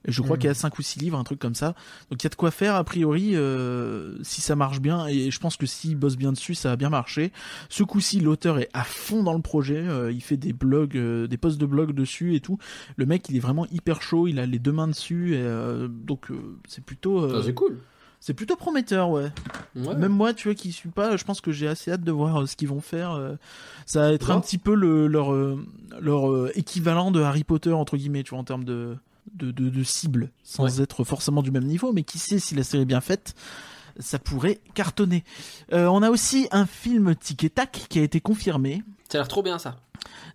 Et 0.06 0.12
je 0.12 0.22
crois 0.22 0.36
Mhm. 0.36 0.40
qu'il 0.40 0.48
y 0.48 0.50
a 0.50 0.54
cinq 0.54 0.78
ou 0.78 0.82
six 0.82 0.98
livres, 1.00 1.18
un 1.18 1.24
truc 1.24 1.38
comme 1.40 1.54
ça. 1.56 1.74
Donc 2.10 2.22
il 2.22 2.24
y 2.24 2.26
a 2.26 2.30
de 2.30 2.34
quoi 2.36 2.50
faire 2.50 2.74
a 2.76 2.84
priori 2.84 3.32
euh, 3.34 4.16
si 4.22 4.40
ça 4.40 4.54
marche 4.56 4.80
bien. 4.80 5.06
Et 5.08 5.30
je 5.30 5.38
pense 5.40 5.56
que 5.56 5.66
s'il 5.66 5.96
bosse 5.96 6.16
bien 6.16 6.32
dessus, 6.32 6.54
ça 6.54 6.68
va 6.70 6.76
bien 6.76 6.90
marcher. 6.90 7.32
Ce 7.68 7.82
coup-ci, 7.82 8.20
l'auteur 8.20 8.58
est 8.58 8.68
à 8.72 8.84
fond 8.84 9.22
dans 9.22 9.34
le 9.34 9.42
projet. 9.42 9.76
euh, 9.86 10.12
il 10.12 10.20
fait 10.22 10.36
des 10.36 10.52
blogs, 10.52 10.96
euh, 10.96 11.26
des 11.26 11.36
posts 11.36 11.58
de 11.58 11.66
blog 11.66 11.92
dessus 11.92 12.34
et 12.34 12.40
tout. 12.40 12.58
Le 12.96 13.04
mec, 13.06 13.28
il 13.28 13.36
est 13.36 13.40
vraiment 13.40 13.66
hyper 13.72 14.00
chaud. 14.00 14.26
Il 14.28 14.38
a 14.38 14.46
les 14.46 14.58
deux 14.58 14.72
mains 14.72 14.88
dessus. 14.88 15.34
Et, 15.34 15.40
euh, 15.40 15.88
donc 15.88 16.30
euh, 16.30 16.36
c'est 16.68 16.84
plutôt, 16.84 17.20
euh, 17.20 17.40
Ça, 17.40 17.46
c'est 17.46 17.54
cool. 17.54 17.78
c'est 18.20 18.34
plutôt 18.34 18.56
prometteur, 18.56 19.10
ouais. 19.10 19.30
Ouais. 19.74 19.94
Même 19.96 20.12
moi, 20.12 20.32
tu 20.34 20.48
vois, 20.48 20.54
qui 20.54 20.70
suis 20.72 20.88
pas, 20.88 21.16
je 21.16 21.24
pense 21.24 21.40
que 21.40 21.50
j'ai 21.52 21.66
assez 21.68 21.90
hâte 21.90 22.02
de 22.02 22.12
voir 22.12 22.42
euh, 22.42 22.46
ce 22.46 22.54
qu'ils 22.56 22.68
vont 22.68 22.80
faire. 22.80 23.10
euh, 23.12 23.34
ça 23.86 24.00
va 24.02 24.12
être 24.12 24.30
un 24.30 24.40
petit 24.40 24.58
peu 24.58 24.74
le, 24.74 25.06
leur, 25.08 25.32
euh, 25.32 25.58
leur 26.00 26.30
euh, 26.30 26.50
équivalent 26.54 27.10
de 27.10 27.20
Harry 27.20 27.44
Potter, 27.44 27.72
entre 27.72 27.96
guillemets, 27.96 28.22
tu 28.22 28.30
vois, 28.30 28.38
en 28.38 28.44
termes 28.44 28.64
de, 28.64 28.96
de, 29.34 29.50
de, 29.50 29.68
de 29.70 29.82
cible, 29.84 30.30
sans 30.42 30.80
être 30.80 31.04
forcément 31.04 31.42
du 31.42 31.50
même 31.50 31.64
niveau, 31.64 31.92
mais 31.92 32.02
qui 32.04 32.18
sait 32.18 32.38
si 32.38 32.54
la 32.54 32.62
série 32.64 32.82
est 32.82 32.86
bien 32.86 33.00
faite, 33.00 33.34
ça 33.98 34.18
pourrait 34.18 34.60
cartonner. 34.74 35.24
Euh, 35.72 35.86
on 35.86 36.02
a 36.02 36.10
aussi 36.10 36.48
un 36.50 36.66
film 36.66 37.14
Tic 37.16 37.44
et 37.44 37.50
Tac 37.50 37.86
qui 37.88 37.98
a 37.98 38.02
été 38.02 38.20
confirmé. 38.20 38.82
Ça 39.08 39.18
a 39.18 39.20
l'air 39.22 39.28
trop 39.28 39.42
bien 39.42 39.58
ça. 39.58 39.76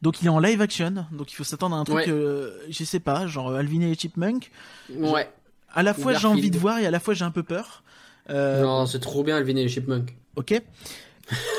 Donc 0.01 0.21
il 0.21 0.25
est 0.25 0.30
en 0.30 0.39
live 0.39 0.62
action, 0.62 1.06
donc 1.12 1.32
il 1.32 1.36
faut 1.36 1.43
s'attendre 1.43 1.75
à 1.75 1.80
un 1.80 1.84
truc, 1.84 1.97
Ouais. 1.97 2.10
euh, 2.10 2.51
je 2.69 2.84
sais 2.84 2.99
pas, 2.99 3.27
genre 3.27 3.54
Alvin 3.54 3.82
et 3.82 3.88
les 3.88 3.95
Chipmunks. 3.95 4.51
Ouais. 4.95 5.32
À 5.73 5.84
la 5.84 5.93
fois 5.93 6.13
j'ai 6.13 6.27
envie 6.27 6.51
de 6.51 6.58
voir 6.58 6.80
et 6.80 6.86
à 6.86 6.91
la 6.91 6.99
fois 6.99 7.13
j'ai 7.13 7.23
un 7.25 7.32
peu 7.32 7.43
peur. 7.43 7.84
Euh, 8.30 8.62
Non, 8.62 8.86
c'est 8.86 8.99
trop 8.99 9.23
bien 9.23 9.38
Alvin 9.38 9.56
et 9.56 9.63
les 9.63 9.69
Chipmunks. 9.69 10.13
ok. 10.36 10.51
Et 10.51 10.62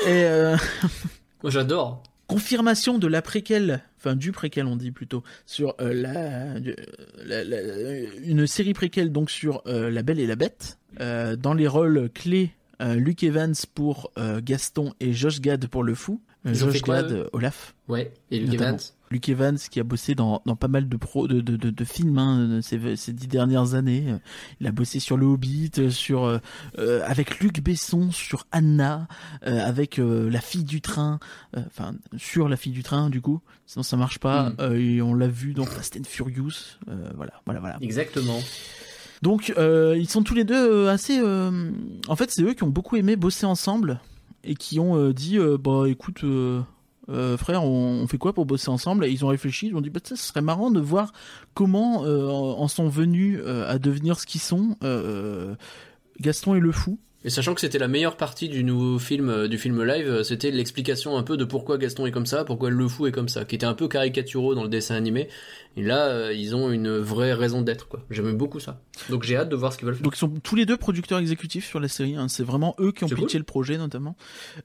euh, 0.07 0.55
Moi 1.43 1.51
j'adore. 1.51 2.03
Confirmation 2.27 2.97
de 2.97 3.07
la 3.07 3.21
préquelle, 3.21 3.81
enfin 3.97 4.15
du 4.15 4.31
préquel 4.31 4.65
on 4.65 4.75
dit 4.75 4.91
plutôt, 4.91 5.23
sur 5.45 5.75
euh, 5.81 5.93
la, 5.93 6.59
la- 7.25 7.43
la- 7.43 7.97
une 8.25 8.47
série 8.47 8.73
préquelle 8.73 9.11
donc 9.11 9.29
sur 9.29 9.61
euh, 9.67 9.89
La 9.89 10.03
Belle 10.03 10.19
et 10.19 10.27
la 10.27 10.35
Bête, 10.35 10.77
euh, 10.99 11.35
dans 11.35 11.53
les 11.53 11.67
rôles 11.67 12.09
clés 12.13 12.51
euh, 12.81 12.95
Luke 12.95 13.23
Evans 13.23 13.53
pour 13.75 14.11
euh, 14.17 14.41
Gaston 14.43 14.93
et 14.99 15.13
Josh 15.13 15.41
Gad 15.41 15.67
pour 15.67 15.83
le 15.83 15.95
fou. 15.95 16.21
Euh, 16.45 16.53
Josh 16.53 16.81
quoi, 16.81 17.01
Gad, 17.03 17.11
euh, 17.11 17.29
Olaf. 17.33 17.75
Ouais. 17.87 18.11
Et 18.31 18.39
Luke 18.39 18.53
Notamment. 18.53 18.69
Evans? 18.77 18.79
Luke 19.13 19.29
Evans 19.29 19.57
qui 19.57 19.79
a 19.79 19.83
bossé 19.83 20.15
dans, 20.15 20.41
dans 20.45 20.55
pas 20.55 20.67
mal 20.67 20.89
de, 20.89 20.97
pro, 20.97 21.27
de, 21.27 21.39
de, 21.39 21.55
de, 21.55 21.69
de 21.69 21.85
films 21.85 22.17
hein, 22.17 22.59
ces, 22.61 22.95
ces 22.95 23.13
dix 23.13 23.27
dernières 23.27 23.75
années. 23.75 24.15
Il 24.59 24.67
a 24.67 24.71
bossé 24.71 24.99
sur 24.99 25.17
Le 25.17 25.27
Hobbit, 25.27 25.71
euh, 25.77 25.89
sur 25.91 26.23
euh, 26.23 26.39
euh, 26.79 27.01
avec 27.05 27.39
Luc 27.39 27.61
Besson 27.61 28.11
sur 28.11 28.47
Anna, 28.51 29.07
euh, 29.45 29.63
avec 29.63 29.99
euh, 29.99 30.29
La 30.29 30.41
fille 30.41 30.63
du 30.63 30.81
train, 30.81 31.19
enfin 31.55 31.93
sur 32.17 32.49
La 32.49 32.57
fille 32.57 32.73
du 32.73 32.81
train 32.81 33.11
du 33.11 33.21
coup. 33.21 33.39
Sinon 33.67 33.83
ça 33.83 33.95
marche 33.97 34.17
pas. 34.17 34.49
Mm. 34.49 34.75
Et 34.75 35.01
on 35.01 35.13
l'a 35.13 35.27
vu 35.27 35.53
dans 35.53 35.65
Fast 35.65 35.95
and 35.95 36.05
Furious. 36.05 36.79
Voilà, 37.15 37.33
voilà, 37.45 37.59
voilà. 37.59 37.77
Exactement. 37.81 38.39
Donc 39.21 39.53
ils 39.57 40.09
sont 40.09 40.23
tous 40.23 40.33
les 40.33 40.43
deux 40.43 40.87
assez. 40.87 41.21
En 41.21 42.15
fait, 42.15 42.31
c'est 42.31 42.41
eux 42.41 42.53
qui 42.53 42.63
ont 42.63 42.69
beaucoup 42.69 42.95
aimé 42.95 43.15
bosser 43.15 43.45
ensemble 43.45 43.99
et 44.43 44.55
qui 44.55 44.79
ont 44.79 45.11
dit 45.11 45.37
bah 45.59 45.83
écoute. 45.87 46.25
Euh, 47.09 47.37
frère, 47.37 47.63
on, 47.63 48.07
fait 48.07 48.17
quoi 48.17 48.33
pour 48.33 48.45
bosser 48.45 48.69
ensemble? 48.69 49.05
Et 49.05 49.11
ils 49.11 49.25
ont 49.25 49.29
réfléchi, 49.29 49.67
ils 49.67 49.75
ont 49.75 49.81
dit 49.81 49.89
bah 49.89 49.99
ça, 50.03 50.15
ce 50.15 50.23
serait 50.23 50.41
marrant 50.41 50.71
de 50.71 50.79
voir 50.79 51.13
comment 51.53 52.05
euh, 52.05 52.27
en 52.29 52.59
en 52.59 52.67
sont 52.67 52.87
venus 52.87 53.39
euh, 53.43 53.69
à 53.69 53.79
devenir 53.79 54.19
ce 54.19 54.25
qu'ils 54.25 54.41
sont. 54.41 54.77
euh, 54.83 55.55
Gaston 56.19 56.55
et 56.55 56.59
le 56.59 56.71
fou. 56.71 56.99
Et 57.25 57.29
sachant 57.29 57.53
que 57.53 57.61
c'était 57.61 57.79
la 57.79 57.87
meilleure 57.87 58.17
partie 58.17 58.49
du 58.49 58.63
nouveau 58.65 58.99
film, 58.99 59.29
euh, 59.29 59.47
du 59.47 59.57
film 59.57 59.81
live, 59.83 60.07
euh, 60.07 60.23
c'était 60.23 60.51
l'explication 60.51 61.17
un 61.17 61.23
peu 61.23 61.37
de 61.37 61.45
pourquoi 61.45 61.77
Gaston 61.77 62.05
est 62.05 62.11
comme 62.11 62.25
ça, 62.25 62.43
pourquoi 62.43 62.69
le 62.69 62.87
fou 62.89 63.07
est 63.07 63.11
comme 63.13 63.29
ça, 63.29 63.45
qui 63.45 63.55
était 63.55 63.65
un 63.65 63.73
peu 63.73 63.87
caricaturaux 63.87 64.55
dans 64.55 64.63
le 64.63 64.69
dessin 64.69 64.95
animé. 64.95 65.29
Et 65.77 65.83
là, 65.83 66.07
euh, 66.07 66.33
ils 66.33 66.53
ont 66.53 66.69
une 66.69 66.97
vraie 66.97 67.33
raison 67.33 67.61
d'être, 67.61 67.87
quoi. 67.87 68.03
J'aime 68.09 68.33
beaucoup 68.35 68.59
ça. 68.59 68.81
Donc 69.09 69.23
j'ai 69.23 69.37
hâte 69.37 69.49
de 69.49 69.55
voir 69.55 69.71
ce 69.71 69.77
qu'ils 69.77 69.85
veulent 69.85 69.95
faire. 69.95 70.03
Donc 70.03 70.15
ils 70.15 70.19
sont 70.19 70.29
tous 70.43 70.55
les 70.55 70.65
deux 70.65 70.77
producteurs 70.77 71.19
exécutifs 71.19 71.65
sur 71.65 71.79
la 71.79 71.87
série. 71.87 72.15
hein. 72.15 72.27
C'est 72.27 72.43
vraiment 72.43 72.75
eux 72.79 72.91
qui 72.91 73.05
ont 73.05 73.07
pitché 73.07 73.25
cool. 73.25 73.37
le 73.37 73.43
projet 73.43 73.77
notamment, 73.77 74.15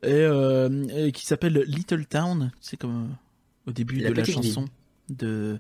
et, 0.03 0.09
euh, 0.13 0.85
et 0.97 1.13
qui 1.13 1.27
s'appelle 1.27 1.65
Little 1.67 2.07
Town. 2.07 2.51
C'est 2.61 2.77
comme 2.77 3.05
euh, 3.05 3.71
au 3.71 3.73
début 3.73 4.01
La 4.01 4.11
de 4.11 4.15
la 4.15 4.25
chanson 4.25 4.65
de 5.09 5.59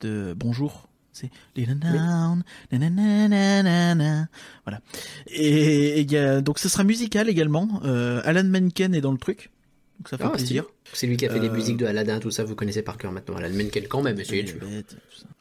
de 0.00 0.34
Bonjour. 0.36 0.88
C'est. 1.18 1.30
Voilà. 4.64 4.80
Et 5.26 6.04
donc 6.42 6.58
ce 6.58 6.68
sera 6.68 6.84
musical 6.84 7.28
également. 7.28 7.80
Alan 7.82 8.44
Menken 8.44 8.94
est 8.94 9.00
dans 9.00 9.12
le 9.12 9.18
truc, 9.18 9.50
donc 9.98 10.08
ça 10.08 10.18
fait 10.18 10.28
plaisir. 10.30 10.64
C'est 10.92 11.06
lui 11.06 11.16
qui 11.16 11.26
a 11.26 11.30
fait 11.30 11.40
les 11.40 11.48
Euh, 11.48 11.52
musiques 11.52 11.76
de 11.76 11.86
Aladdin, 11.86 12.18
tout 12.20 12.30
ça, 12.30 12.44
vous 12.44 12.54
connaissez 12.54 12.82
par 12.82 12.96
cœur 12.98 13.12
maintenant. 13.12 13.36
Alan 13.36 13.54
Menken 13.54 13.86
quand 13.88 14.02
même, 14.02 14.18
essayez 14.20 14.42
de. 14.44 14.54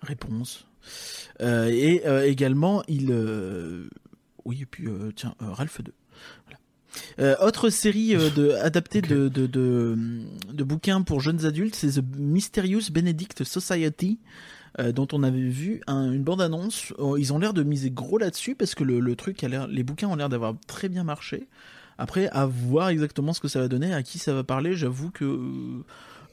Réponse. 0.02 0.66
Et 1.42 2.02
également, 2.26 2.84
il. 2.88 3.12
Oui, 4.46 4.60
et 4.62 4.66
puis, 4.66 4.88
tiens, 5.16 5.36
Ralph 5.40 5.82
2. 5.82 5.94
Voilà. 7.18 7.44
Autre 7.46 7.70
série 7.70 8.16
de, 8.16 8.52
adaptée 8.62 9.02
de, 9.02 9.28
de, 9.28 9.46
de 9.48 10.64
bouquins 10.64 11.02
pour 11.04 11.20
jeunes 11.22 11.46
adultes, 11.46 11.76
c'est 11.76 12.00
The 12.02 12.04
Mysterious 12.18 12.90
Benedict 12.92 13.44
Society, 13.44 14.20
euh, 14.80 14.92
dont 14.92 15.08
on 15.14 15.24
avait 15.24 15.40
vu 15.50 15.82
un- 15.88 16.12
une 16.12 16.24
bande-annonce. 16.24 16.94
Euh, 17.00 17.18
Ils 17.20 17.34
ont 17.34 17.40
l'air 17.40 17.54
de 17.54 17.64
miser 17.64 17.90
gros 17.92 18.18
là-dessus 18.18 18.56
parce 18.56 18.76
que 18.76 18.84
le, 18.84 19.00
le 19.00 19.16
truc 19.16 19.44
a 19.44 19.48
l'air, 19.48 19.68
les 19.68 19.84
bouquins 19.84 20.08
ont 20.08 20.16
l'air 20.16 20.30
d'avoir 20.30 20.54
très 20.68 20.90
bien 20.90 21.04
marché. 21.04 21.48
Après, 21.98 22.28
à 22.30 22.46
voir 22.46 22.90
exactement 22.90 23.34
ce 23.34 23.40
que 23.40 23.48
ça 23.48 23.60
va 23.60 23.68
donner, 23.68 23.92
à 23.94 24.04
qui 24.04 24.20
ça 24.20 24.34
va 24.34 24.44
parler, 24.44 24.74
j'avoue 24.74 25.10
que 25.10 25.26
euh, 25.26 25.84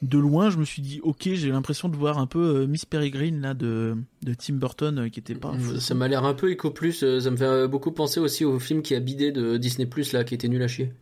de 0.03 0.19
loin, 0.19 0.51
je 0.51 0.59
me 0.59 0.65
suis 0.67 0.83
dit, 0.83 1.01
ok, 1.03 1.31
j'ai 1.33 1.49
l'impression 1.49 1.89
de 1.89 1.97
voir 1.97 2.19
un 2.19 2.27
peu 2.27 2.39
euh, 2.63 2.67
Miss 2.67 2.85
Peregrine 2.85 3.41
là 3.41 3.55
de, 3.55 3.97
de 4.23 4.35
Tim 4.35 4.55
Burton 4.57 5.09
qui 5.11 5.21
était 5.21 5.35
pas. 5.35 5.55
Ça 5.79 5.95
m'a 5.95 6.07
l'air 6.09 6.25
un 6.25 6.35
peu 6.35 6.51
éco 6.51 6.71
plus, 6.71 7.19
ça 7.21 7.31
me 7.31 7.37
fait 7.39 7.67
beaucoup 7.67 7.93
penser 7.93 8.21
aussi 8.21 8.45
au 8.45 8.59
film 8.59 8.83
qui 8.83 8.95
a 8.95 9.01
bidé 9.01 9.33
de 9.33 9.57
Disney 9.57 9.87
Plus 9.87 10.13
là, 10.13 10.23
qui 10.25 10.35
était 10.35 10.49
nul 10.49 10.63
à 10.63 10.69
chier. 10.69 10.93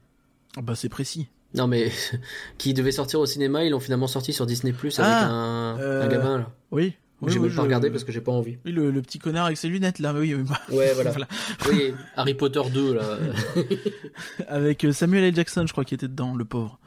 Ah 0.57 0.63
bah 0.63 0.77
c'est 0.77 0.89
précis. 0.89 1.27
Non 1.55 1.67
mais 1.67 1.91
qui 2.59 2.73
devait 2.75 2.93
sortir 2.93 3.19
au 3.19 3.27
cinéma, 3.27 3.65
ils 3.65 3.71
l'ont 3.71 3.81
finalement 3.81 4.07
sorti 4.07 4.33
sur 4.33 4.47
Disney 4.47 4.73
Plus 4.73 4.97
avec 5.01 5.11
Ah, 5.13 5.27
un, 5.29 5.79
euh, 5.81 6.05
un 6.05 6.09
gamin 6.09 6.39
là. 6.39 6.51
Oui. 6.71 6.95
J'ai 7.31 7.39
même 7.39 7.55
pas 7.55 7.63
regardé 7.63 7.91
parce 7.91 8.05
que 8.05 8.13
j'ai 8.13 8.21
pas 8.21 8.33
envie. 8.33 8.59
Oui, 8.65 8.73
le, 8.73 8.91
le 8.91 9.03
petit 9.03 9.19
connard 9.19 9.47
avec 9.47 9.57
ses 9.59 9.69
lunettes 9.69 9.99
là, 9.99 10.13
oui, 10.15 10.35
oui, 10.35 10.43
bah, 10.43 10.61
Ouais 10.71 10.93
voilà. 10.95 11.11
Voilà. 11.11 11.29
oui, 11.71 11.93
Harry 12.17 12.35
Potter 12.35 12.63
2 12.73 12.95
là. 12.95 13.19
avec 14.49 14.85
euh, 14.85 14.93
Samuel 14.93 15.25
L. 15.25 15.35
Jackson, 15.35 15.65
je 15.67 15.73
crois, 15.73 15.85
qui 15.85 15.95
était 15.95 16.09
dedans, 16.09 16.35
le 16.35 16.45
pauvre. 16.45 16.79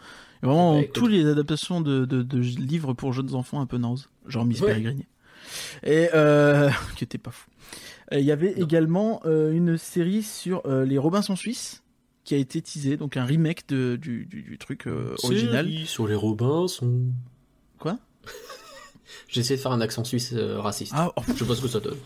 Et 0.44 0.46
vraiment, 0.46 0.74
Bah, 0.76 0.82
écoute. 0.82 0.94
tous 0.94 1.08
les 1.08 1.26
adaptations 1.26 1.82
de, 1.82 2.06
de, 2.06 2.22
de 2.24 2.38
livres 2.40 2.94
pour 2.94 3.14
jeunes 3.14 3.34
enfants 3.36 3.62
un 3.62 3.66
peu 3.66 3.78
naze, 3.78 4.10
genre 4.28 4.46
Miss 4.46 4.62
Ouais. 4.62 4.68
Peregrine. 4.72 5.04
Et 5.84 6.10
euh, 6.14 6.70
qui 6.96 7.04
était 7.04 7.18
pas 7.18 7.32
fou. 7.32 7.50
Il 8.12 8.20
y 8.22 8.32
avait 8.32 8.54
Non. 8.58 8.66
également 8.66 9.22
euh, 9.26 9.52
une 9.52 9.78
série 9.78 10.22
sur 10.24 10.62
euh, 10.66 10.86
les 10.86 10.98
Robinson 10.98 11.36
Suisses 11.36 11.82
qui 12.24 12.34
a 12.34 12.38
été 12.38 12.62
teasée, 12.62 12.98
donc 12.98 13.18
un 13.18 13.24
remake 13.26 13.68
de, 13.70 13.98
du, 14.02 14.26
du, 14.26 14.42
du 14.42 14.58
truc 14.58 14.88
euh, 14.88 15.16
original. 15.24 15.66
Série 15.68 15.86
sur 15.86 16.08
les 16.08 16.16
Robinson. 16.16 17.02
Quoi? 17.80 17.98
J'ai 19.28 19.42
essayé 19.42 19.58
de 19.58 19.62
faire 19.62 19.72
un 19.72 19.82
accent 19.82 20.04
suisse 20.04 20.32
euh, 20.34 20.60
raciste. 20.60 20.94
Ah, 20.96 21.12
oh, 21.16 21.22
Je 21.28 21.34
sais 21.34 21.46
pas 21.46 21.56
ce 21.56 21.62
que 21.62 21.68
ça 21.68 21.80
donne. 21.80 21.98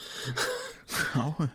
Ah 1.16 1.34
ouais. 1.40 1.46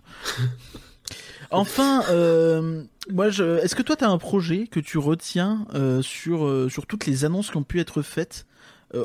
Enfin, 1.50 2.02
euh, 2.10 2.82
moi, 3.10 3.28
je... 3.30 3.58
est-ce 3.58 3.74
que 3.74 3.82
toi, 3.82 3.96
tu 3.96 4.04
as 4.04 4.10
un 4.10 4.18
projet 4.18 4.66
que 4.66 4.80
tu 4.80 4.98
retiens 4.98 5.66
euh, 5.74 6.02
sur, 6.02 6.46
euh, 6.46 6.68
sur 6.68 6.86
toutes 6.86 7.06
les 7.06 7.24
annonces 7.24 7.50
qui 7.50 7.56
ont 7.56 7.62
pu 7.62 7.80
être 7.80 8.02
faites 8.02 8.46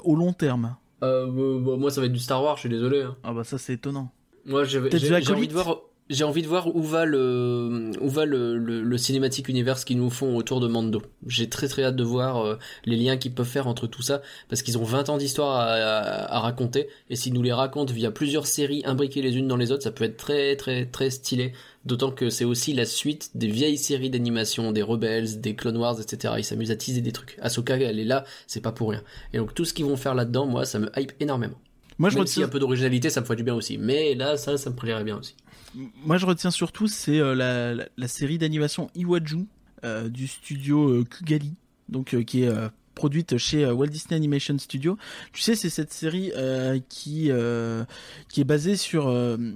au 0.03 0.15
long 0.15 0.33
terme? 0.33 0.75
Bah, 1.01 1.25
bah, 1.27 1.77
moi 1.77 1.89
ça 1.91 2.01
va 2.01 2.07
être 2.07 2.13
du 2.13 2.19
Star 2.19 2.43
Wars, 2.43 2.57
je 2.57 2.61
suis 2.61 2.69
désolé. 2.69 3.01
hein. 3.01 3.15
Ah 3.23 3.33
bah 3.33 3.43
ça, 3.43 3.57
c'est 3.57 3.73
étonnant. 3.73 4.11
Moi 4.45 4.65
j'ai 4.65 4.79
envie 4.79 5.47
de 5.47 5.53
voir. 5.53 5.77
J'ai 6.09 6.23
envie 6.23 6.41
de 6.41 6.47
voir 6.47 6.75
où 6.75 6.81
va 6.81 7.05
le 7.05 7.91
où 8.01 8.09
va 8.09 8.25
le, 8.25 8.57
le, 8.57 8.81
le 8.81 8.97
cinématique 8.97 9.47
univers 9.47 9.83
qu'ils 9.85 9.97
nous 9.97 10.09
font 10.09 10.35
autour 10.35 10.59
de 10.59 10.67
Mando. 10.67 11.01
J'ai 11.27 11.49
très 11.49 11.67
très 11.67 11.83
hâte 11.83 11.95
de 11.95 12.03
voir 12.03 12.37
euh, 12.45 12.57
les 12.85 12.95
liens 12.95 13.17
qu'ils 13.17 13.33
peuvent 13.33 13.47
faire 13.47 13.67
entre 13.67 13.85
tout 13.85 14.01
ça 14.01 14.21
parce 14.49 14.63
qu'ils 14.63 14.77
ont 14.77 14.83
20 14.83 15.09
ans 15.09 15.17
d'histoire 15.17 15.57
à, 15.57 15.65
à, 15.65 16.35
à 16.35 16.39
raconter 16.39 16.87
et 17.09 17.15
s'ils 17.15 17.33
nous 17.33 17.43
les 17.43 17.53
racontent 17.53 17.93
via 17.93 18.09
plusieurs 18.11 18.47
séries 18.47 18.81
imbriquées 18.85 19.21
les 19.21 19.37
unes 19.37 19.47
dans 19.47 19.57
les 19.57 19.71
autres, 19.71 19.83
ça 19.83 19.91
peut 19.91 20.03
être 20.03 20.17
très 20.17 20.55
très 20.55 20.85
très 20.85 21.09
stylé. 21.11 21.53
D'autant 21.85 22.11
que 22.11 22.29
c'est 22.29 22.45
aussi 22.45 22.73
la 22.73 22.85
suite 22.85 23.31
des 23.35 23.47
vieilles 23.47 23.77
séries 23.77 24.09
d'animation, 24.09 24.71
des 24.71 24.81
Rebels, 24.81 25.39
des 25.39 25.55
Clone 25.55 25.77
Wars, 25.77 26.01
etc. 26.01 26.33
Ils 26.37 26.43
s'amusent 26.43 26.71
à 26.71 26.75
teaser 26.75 27.01
des 27.01 27.13
trucs. 27.13 27.37
Ahsoka, 27.41 27.77
elle 27.77 27.99
est 27.99 28.03
là, 28.03 28.25
c'est 28.47 28.61
pas 28.61 28.71
pour 28.71 28.89
rien. 28.89 29.01
Et 29.33 29.37
donc 29.37 29.53
tout 29.53 29.63
ce 29.63 29.73
qu'ils 29.73 29.85
vont 29.85 29.95
faire 29.95 30.13
là-dedans, 30.15 30.45
moi, 30.45 30.65
ça 30.65 30.79
me 30.79 30.89
hype 30.97 31.13
énormément. 31.19 31.57
Moi, 31.99 32.09
je 32.09 32.15
Même 32.15 32.23
retiens, 32.23 32.45
un 32.45 32.49
peu 32.49 32.59
d'originalité, 32.59 33.09
ça 33.09 33.19
me 33.19 33.25
ferait 33.25 33.35
du 33.35 33.43
bien 33.43 33.55
aussi. 33.55 33.77
Mais 33.77 34.15
là, 34.15 34.37
ça, 34.37 34.57
ça 34.57 34.69
me 34.69 34.75
plairait 34.75 35.03
bien 35.03 35.17
aussi. 35.17 35.35
Moi, 35.75 36.17
je 36.17 36.25
retiens 36.25 36.51
surtout, 36.51 36.87
c'est 36.87 37.19
euh, 37.19 37.35
la, 37.35 37.73
la, 37.73 37.85
la 37.97 38.07
série 38.07 38.37
d'animation 38.37 38.89
Iwaju 38.95 39.47
euh, 39.83 40.09
du 40.09 40.27
studio 40.27 40.89
euh, 40.89 41.03
Kugali, 41.03 41.53
donc 41.87 42.15
qui 42.25 42.43
est 42.43 42.51
produite 42.99 43.37
chez 43.37 43.63
euh, 43.63 43.73
Walt 43.73 43.87
Disney 43.87 44.17
Animation 44.17 44.57
Studio. 44.57 44.97
Tu 45.31 45.41
sais, 45.41 45.55
c'est 45.55 45.69
cette 45.69 45.93
série 45.93 46.33
euh, 46.35 46.79
qui 46.89 47.27
euh, 47.31 47.85
qui 48.27 48.41
est 48.41 48.43
basée 48.43 48.75
sur, 48.75 49.05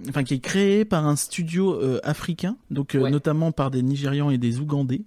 enfin, 0.09 0.23
qui 0.23 0.35
est 0.35 0.39
créée 0.39 0.85
par 0.85 1.05
un 1.05 1.17
studio 1.17 1.77
africain, 2.03 2.55
donc 2.71 2.91
Ouais. 2.97 3.11
notamment 3.11 3.51
par 3.51 3.69
des 3.69 3.81
Nigérians 3.81 4.29
et 4.31 4.37
des 4.37 4.59
Ougandais, 4.59 5.01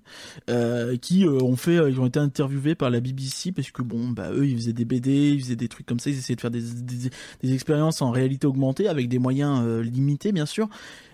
qui 1.01 1.25
ont 1.27 1.57
fait, 1.57 1.77
ils 1.90 1.99
ont 2.01 2.07
été 2.07 2.18
interviewés 2.18 2.75
par 2.75 2.90
la 2.90 3.01
BBC 3.01 3.53
parce 3.53 3.70
que 3.70 3.81
bon, 3.83 4.09
bah 4.11 4.31
eux, 4.33 4.46
ils 4.46 4.57
faisaient 4.57 4.75
des 4.75 4.85
BD, 4.85 5.31
ils 5.31 5.40
faisaient 5.40 5.57
des 5.57 5.68
trucs 5.68 5.87
comme 5.87 5.99
ça, 6.01 6.11
ils 6.11 6.18
essayaient 6.18 6.37
de 6.37 6.40
faire 6.40 6.51
des, 6.51 6.61
des, 6.61 7.11
des 7.42 7.55
expériences 7.55 8.03
en 8.03 8.11
réalité 8.11 8.46
augmentée 8.46 8.88
avec 8.88 9.09
des 9.09 9.18
moyens 9.18 9.64
limités, 9.81 10.33
bien 10.33 10.46
sûr. 10.46 10.68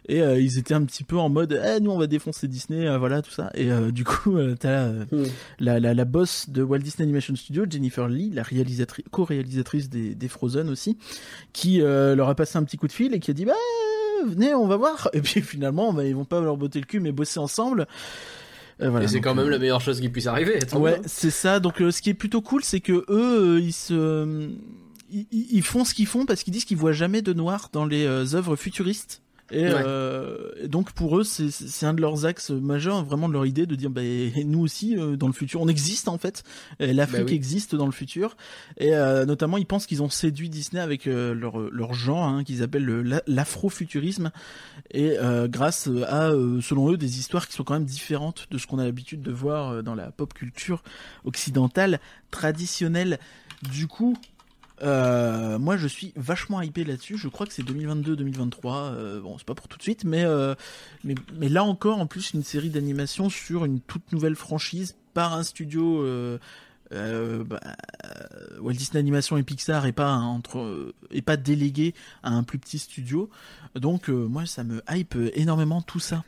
Et 0.09 0.21
euh, 0.21 0.41
ils 0.41 0.59
étaient 0.59 0.75
un 0.75 0.85
petit 0.85 1.05
peu 1.05 1.17
en 1.17 1.29
mode, 1.29 1.61
eh, 1.65 1.79
nous 1.81 1.91
on 1.93 1.99
va 1.99 2.07
défoncer 2.09 2.49
Disney, 2.49 2.87
euh, 2.88 2.99
voilà 2.99 3.23
tout 3.23 3.31
ça. 3.31 3.51
Et 3.55 3.71
euh, 3.71 3.93
du 3.93 4.05
coup, 4.05 4.37
euh, 4.37 4.57
t'as 4.59 4.87
euh, 4.87 5.05
Hmm. 5.12 5.25
la, 5.61 5.79
la, 5.79 5.95
la 5.95 6.05
boss 6.05 6.49
de 6.51 6.62
Walt 6.62 6.79
Disney 6.81 7.05
Animation 7.05 7.37
Studio, 7.37 7.65
Jennifer 7.71 8.09
Lee, 8.09 8.31
la 8.35 8.43
réalisatrice, 8.43 9.05
co-réalisatrice 9.12 9.88
des, 9.91 10.15
des 10.15 10.29
Frozen 10.29 10.69
aussi, 10.71 10.99
qui 11.53 11.81
euh, 11.83 12.17
leur 12.17 12.29
a 12.29 12.35
passé 12.35 12.59
un 12.59 12.65
petit 12.65 12.77
coup 12.79 12.88
de 12.88 12.93
fil 12.93 13.15
et 13.15 13.21
qui 13.21 13.31
a 13.31 13.35
dit, 13.35 13.45
bah 13.45 13.53
venez, 14.27 14.55
on 14.55 14.67
va 14.67 14.77
voir. 14.77 15.09
Et 15.12 15.21
puis 15.21 15.41
finalement, 15.41 15.93
bah, 15.93 16.05
ils 16.05 16.15
vont 16.15 16.25
pas 16.25 16.41
leur 16.41 16.57
botter 16.57 16.81
le 16.81 16.87
cul, 16.87 17.01
mais 17.01 17.12
bosser 17.12 17.38
ensemble. 17.38 17.87
Euh, 18.81 18.91
voilà, 18.91 19.05
et 19.05 19.09
c'est 19.09 19.21
quand 19.21 19.35
même 19.37 19.47
euh, 19.47 19.51
la 19.51 19.59
meilleure 19.59 19.81
chose 19.81 20.01
qui 20.01 20.09
puisse 20.09 20.27
arriver. 20.27 20.59
Ouais, 20.75 20.99
mieux. 20.99 21.03
c'est 21.07 21.31
ça. 21.31 21.61
Donc, 21.61 21.81
euh, 21.81 21.91
ce 21.93 22.03
qui 22.03 22.11
est 22.11 22.15
plutôt 22.15 22.41
cool, 22.41 22.65
c'est 22.65 22.81
que 22.81 23.05
eux, 23.09 23.57
euh, 23.57 23.61
ils 23.61 23.73
se, 23.73 24.49
ils, 25.12 25.27
ils 25.31 25.62
font 25.62 25.85
ce 25.85 25.95
qu'ils 25.95 26.07
font 26.07 26.25
parce 26.27 26.43
qu'ils 26.43 26.53
disent 26.53 26.65
qu'ils 26.65 26.77
voient 26.79 26.93
jamais 26.93 27.23
de 27.23 27.33
noir 27.33 27.69
dans 27.73 27.85
les 27.85 28.05
euh, 28.05 28.35
œuvres 28.35 28.57
futuristes. 28.57 29.21
Et 29.50 29.64
Ouais. 29.64 29.83
euh, 29.85 30.50
et 30.62 30.68
donc 30.68 30.92
pour 30.92 31.18
eux, 31.18 31.24
c'est- 31.24 31.85
un 31.85 31.92
de 31.92 32.00
leurs 32.00 32.24
axes 32.24 32.50
majeurs, 32.50 33.05
vraiment 33.05 33.28
de 33.28 33.35
leur 33.35 33.44
idée 33.44 33.66
de 33.66 33.74
dire, 33.74 33.90
bah, 33.90 34.00
nous 34.46 34.61
aussi, 34.61 34.96
euh, 34.96 35.16
dans 35.16 35.26
le 35.26 35.33
futur, 35.35 35.61
on 35.61 35.68
existe 35.68 36.09
en 36.09 36.16
fait. 36.16 36.42
L'Afrique 36.78 37.20
Bah 37.20 37.26
oui. 37.28 37.35
existe 37.35 37.74
dans 37.74 37.85
le 37.87 37.92
futur. 37.92 38.37
Et 38.78 38.94
euh, 38.94 39.26
notamment, 39.26 39.59
ils 39.59 39.66
pensent 39.66 39.87
qu'ils 39.87 40.02
ont 40.02 40.09
séduit 40.09 40.48
Disney 40.48 40.81
avec 40.81 41.07
euh, 41.07 41.35
leur 41.35 41.59
leur 41.59 41.92
genre, 41.92 42.24
hein, 42.24 42.44
qu'ils 42.44 42.62
appellent 42.62 42.85
le- 42.85 43.02
la- 43.02 43.22
l'afrofuturisme. 43.26 44.31
Et 44.90 45.18
euh, 45.18 45.48
grâce 45.48 45.88
à, 46.07 46.31
euh, 46.31 46.61
selon 46.62 46.90
eux, 46.92 46.96
des 46.96 47.18
histoires 47.18 47.46
qui 47.46 47.55
sont 47.55 47.64
quand 47.64 47.74
même 47.74 47.85
différentes 47.85 48.46
de 48.50 48.57
ce 48.59 48.66
qu'on 48.66 48.78
a 48.78 48.85
l'habitude 48.85 49.20
de 49.22 49.33
voir 49.33 49.83
dans 49.83 49.94
la 49.94 50.11
pop 50.12 50.33
culture 50.33 50.83
occidentale 51.24 52.00
traditionnelle. 52.31 53.18
Du 53.70 53.87
coup, 53.87 54.16
euh, 54.83 55.59
moi 55.59 55.77
je 55.77 55.87
suis 55.87 56.12
vachement 56.16 56.61
hypé 56.61 56.85
là-dessus. 56.85 57.16
Je 57.16 57.29
crois 57.29 57.47
que 57.47 57.53
c'est 57.53 57.62
2022-2023. 57.62 58.57
Euh, 58.64 59.21
bon, 59.21 59.38
c'est 59.38 59.47
pas 59.47 59.55
pour 59.55 59.68
tout 59.68 59.79
de 59.79 59.83
suite, 59.83 60.05
mais, 60.05 60.25
euh, 60.25 60.55
mais 61.05 61.14
mais 61.37 61.49
là 61.49 61.64
encore, 61.64 61.99
en 61.99 62.07
plus, 62.07 62.33
une 62.35 62.42
série 62.42 62.71
d'animation 62.71 63.29
sur 63.29 63.64
une 63.64 63.81
toute 63.81 64.12
nouvelle 64.12 64.37
franchise 64.37 64.97
par 65.14 65.35
un 65.35 65.42
studio. 65.42 66.05
Bah, 66.90 67.61
Walt 68.61 68.75
Disney 68.75 69.01
Animation 69.01 69.38
et 69.38 69.42
Pixar 69.42 69.87
et 69.87 69.92
pas 69.92 70.12
entre 70.12 70.92
et 71.11 71.23
pas 71.23 71.38
délégué 71.38 71.95
à 72.23 72.31
un 72.31 72.42
plus 72.42 72.59
petit 72.59 72.79
studio. 72.79 73.31
Donc 73.75 74.09
moi 74.09 74.45
ça 74.45 74.62
me 74.62 74.83
hype 74.90 75.16
énormément 75.35 75.81
tout 75.81 76.01
ça. 76.01 76.23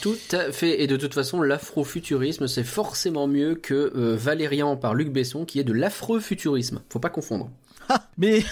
Tout 0.00 0.16
à 0.32 0.50
fait. 0.50 0.82
Et 0.82 0.88
de 0.88 0.96
toute 0.96 1.14
façon, 1.14 1.40
l'afrofuturisme, 1.40 2.48
c'est 2.48 2.64
forcément 2.64 3.28
mieux 3.28 3.54
que 3.54 3.92
Valérian 4.16 4.76
par 4.76 4.94
Luc 4.94 5.12
Besson, 5.12 5.44
qui 5.44 5.60
est 5.60 5.64
de 5.64 5.72
l'afrofuturisme. 5.72 6.82
Faut 6.88 6.98
pas 6.98 7.10
confondre. 7.10 7.50
Mais 8.18 8.42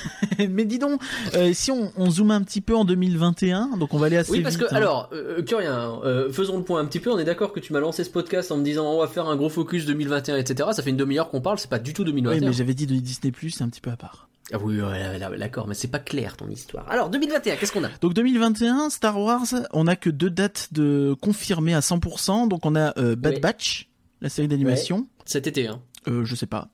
mais 0.51 0.64
dis 0.64 0.79
donc, 0.79 1.01
euh, 1.35 1.53
si 1.55 1.70
on, 1.70 1.90
on 1.97 2.11
zoome 2.11 2.31
un 2.31 2.42
petit 2.42 2.61
peu 2.61 2.77
en 2.77 2.85
2021, 2.85 3.77
donc 3.79 3.94
on 3.94 3.99
va 3.99 4.07
aller 4.07 4.16
assez 4.18 4.31
Oui, 4.33 4.40
parce 4.42 4.57
vite. 4.57 4.66
que, 4.66 4.75
hein. 4.75 4.77
alors, 4.77 5.09
euh, 5.12 5.42
Curien, 5.42 6.01
euh, 6.05 6.31
faisons 6.31 6.59
le 6.59 6.64
point 6.64 6.81
un 6.81 6.85
petit 6.87 7.01
peu. 7.01 7.11
On 7.11 7.18
est 7.18 7.25
d'accord 7.25 7.53
que 7.53 7.61
tu 7.61 7.73
m'as 7.73 7.81
lancé 7.81 8.05
ce 8.05 8.11
podcast 8.11 8.53
en 8.53 8.59
me 8.59 8.64
disant 8.64 8.87
on 8.92 9.01
va 9.01 9.07
faire 9.09 9.27
un 9.29 9.37
gros 9.37 9.49
focus 9.49 9.87
2021, 9.87 10.37
etc. 10.37 10.68
Ça 10.73 10.83
fait 10.83 10.90
une 10.90 10.97
demi-heure 10.97 11.31
qu'on 11.31 11.40
parle, 11.40 11.59
c'est 11.59 11.70
pas 11.70 11.79
du 11.79 11.92
tout 11.94 12.03
Oui, 12.03 12.09
2021. 12.12 12.47
mais 12.49 12.53
j'avais 12.53 12.75
dit 12.75 12.87
de 12.87 12.94
Disney 12.97 13.33
Plus, 13.33 13.51
c'est 13.51 13.64
un 13.64 13.68
petit 13.68 13.81
peu 13.81 13.90
à 13.90 13.97
part. 13.97 14.29
Ah 14.53 14.59
oui, 14.62 14.79
ouais, 14.83 15.18
d'accord, 15.38 15.66
mais 15.66 15.75
c'est 15.75 15.88
pas 15.88 15.99
clair 15.99 16.37
ton 16.37 16.47
histoire. 16.51 16.87
Alors, 16.90 17.09
2021, 17.09 17.57
qu'est-ce 17.57 17.73
qu'on 17.73 17.83
a? 17.85 17.88
Donc 18.03 18.12
2021, 18.12 18.90
Star 18.90 19.18
Wars, 19.18 19.47
on 19.73 19.87
a 19.87 19.97
que 19.97 20.11
deux 20.11 20.29
dates 20.29 20.68
de 20.73 21.16
confirmées 21.23 21.73
à 21.75 21.81
100%. 21.81 22.49
Donc 22.49 22.66
on 22.66 22.77
a 22.77 22.92
euh, 22.99 23.16
Bad 23.16 23.35
Ouais. 23.35 23.40
Batch, 23.40 23.88
la 24.20 24.29
série 24.29 24.47
d'animation. 24.49 25.07
Cet 25.25 25.47
été, 25.47 25.66
hein. 25.68 25.81
Euh, 26.09 26.27
je 26.27 26.35
sais 26.35 26.44
pas. 26.47 26.68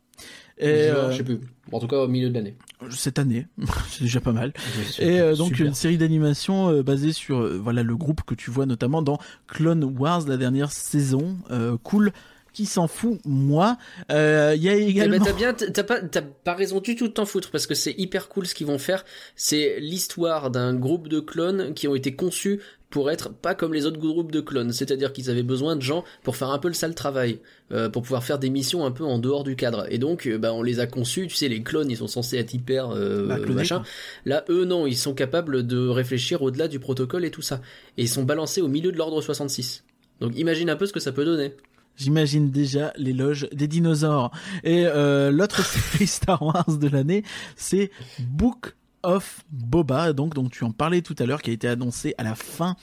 Et, 0.60 0.66
euh, 0.90 1.10
Je 1.10 1.16
sais 1.18 1.22
plus. 1.24 1.40
En 1.72 1.78
tout 1.80 1.86
cas, 1.88 1.96
au 1.98 2.08
milieu 2.08 2.28
de 2.28 2.34
l'année. 2.34 2.56
cette 2.90 3.18
année, 3.18 3.46
c'est 3.90 4.02
déjà 4.04 4.20
pas 4.20 4.32
mal. 4.32 4.52
Et 4.98 5.20
euh, 5.20 5.34
donc 5.36 5.48
Super. 5.48 5.66
une 5.66 5.74
série 5.74 5.98
d'animation 5.98 6.68
euh, 6.70 6.82
basée 6.82 7.12
sur 7.12 7.38
euh, 7.40 7.58
voilà 7.62 7.82
le 7.82 7.96
groupe 7.96 8.22
que 8.22 8.34
tu 8.34 8.50
vois 8.50 8.66
notamment 8.66 9.02
dans 9.02 9.18
Clone 9.46 9.84
Wars 9.84 10.26
la 10.28 10.36
dernière 10.36 10.72
saison. 10.72 11.36
Euh, 11.50 11.76
cool. 11.82 12.12
Qui 12.52 12.66
s'en 12.66 12.88
fout 12.88 13.20
moi 13.24 13.76
Euh, 14.10 14.54
Il 14.56 14.62
y 14.64 14.68
a 14.68 14.74
Eh 14.76 14.88
également. 14.88 15.18
ben 15.18 15.24
t'as 15.24 15.32
bien, 15.32 15.54
t'as 15.54 15.84
pas, 15.84 16.00
t'as 16.00 16.20
pas 16.22 16.54
raison 16.54 16.80
du 16.80 16.96
tout 16.96 17.06
de 17.06 17.12
t'en 17.12 17.24
foutre 17.24 17.52
parce 17.52 17.68
que 17.68 17.74
c'est 17.76 17.94
hyper 17.96 18.28
cool 18.28 18.44
ce 18.44 18.56
qu'ils 18.56 18.66
vont 18.66 18.78
faire. 18.78 19.04
C'est 19.36 19.78
l'histoire 19.78 20.50
d'un 20.50 20.74
groupe 20.74 21.06
de 21.06 21.20
clones 21.20 21.74
qui 21.74 21.86
ont 21.86 21.94
été 21.94 22.16
conçus 22.16 22.58
pour 22.90 23.10
être 23.10 23.32
pas 23.32 23.54
comme 23.54 23.72
les 23.72 23.86
autres 23.86 23.98
groupes 24.00 24.32
de 24.32 24.40
clones, 24.40 24.72
c'est-à-dire 24.72 25.12
qu'ils 25.12 25.30
avaient 25.30 25.44
besoin 25.44 25.76
de 25.76 25.80
gens 25.82 26.04
pour 26.24 26.36
faire 26.36 26.50
un 26.50 26.58
peu 26.58 26.66
le 26.68 26.74
sale 26.74 26.94
travail, 26.94 27.38
euh, 27.70 27.88
pour 27.88 28.02
pouvoir 28.02 28.24
faire 28.24 28.38
des 28.40 28.50
missions 28.50 28.84
un 28.84 28.90
peu 28.90 29.04
en 29.04 29.18
dehors 29.18 29.44
du 29.44 29.54
cadre. 29.54 29.86
Et 29.90 29.98
donc, 29.98 30.26
euh, 30.26 30.38
bah, 30.38 30.52
on 30.52 30.62
les 30.62 30.80
a 30.80 30.86
conçus. 30.86 31.28
Tu 31.28 31.36
sais, 31.36 31.48
les 31.48 31.62
clones, 31.62 31.88
ils 31.90 31.96
sont 31.96 32.08
censés 32.08 32.36
être 32.36 32.52
hyper 32.52 32.90
euh, 32.90 33.26
Bah, 33.26 33.38
machin. 33.54 33.76
quoi. 33.78 33.86
Là, 34.26 34.44
eux, 34.48 34.64
non, 34.64 34.86
ils 34.88 34.96
sont 34.96 35.14
capables 35.14 35.64
de 35.66 35.86
réfléchir 35.88 36.42
au-delà 36.42 36.66
du 36.66 36.80
protocole 36.80 37.24
et 37.24 37.30
tout 37.30 37.42
ça. 37.42 37.60
Et 37.96 38.02
ils 38.02 38.08
sont 38.08 38.24
balancés 38.24 38.60
au 38.60 38.68
milieu 38.68 38.90
de 38.90 38.96
l'ordre 38.98 39.22
66. 39.22 39.84
Donc, 40.20 40.36
imagine 40.36 40.68
un 40.68 40.76
peu 40.76 40.86
ce 40.86 40.92
que 40.92 41.00
ça 41.00 41.12
peut 41.12 41.24
donner. 41.24 41.54
J'imagine 41.96 42.50
déjà 42.50 42.92
l'éloge 42.96 43.48
des 43.52 43.68
dinosaures. 43.68 44.30
Et 44.64 44.86
euh, 44.86 45.30
l'autre 45.30 45.64
série 45.64 46.06
Star 46.06 46.42
Wars 46.42 46.76
de 46.76 46.88
l'année, 46.88 47.22
c'est 47.56 47.90
Book 48.18 48.74
of 49.02 49.44
Boba, 49.50 50.12
donc 50.12 50.34
dont 50.34 50.48
tu 50.48 50.64
en 50.64 50.72
parlais 50.72 51.02
tout 51.02 51.16
à 51.18 51.26
l'heure, 51.26 51.42
qui 51.42 51.50
a 51.50 51.52
été 51.52 51.68
annoncé 51.68 52.14
à 52.18 52.22
la 52.22 52.34
fin 52.34 52.76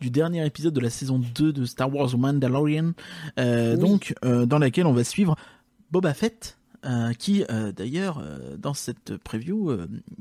du 0.00 0.10
dernier 0.10 0.44
épisode 0.46 0.74
de 0.74 0.80
la 0.80 0.90
saison 0.90 1.18
2 1.18 1.52
de 1.52 1.64
Star 1.64 1.94
Wars 1.94 2.16
Mandalorian, 2.16 2.92
euh, 3.38 3.74
Oui. 3.74 3.80
donc 3.80 4.14
euh, 4.24 4.46
dans 4.46 4.58
laquelle 4.58 4.86
on 4.86 4.92
va 4.92 5.04
suivre 5.04 5.36
Boba 5.90 6.14
Fett, 6.14 6.58
euh, 6.84 7.12
qui 7.14 7.44
d'ailleurs 7.76 8.22
dans 8.58 8.74
cette 8.74 9.16
preview, 9.16 9.70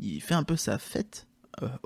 il 0.02 0.22
fait 0.22 0.36
un 0.36 0.44
peu 0.44 0.56
sa 0.56 0.78
fête 0.78 1.28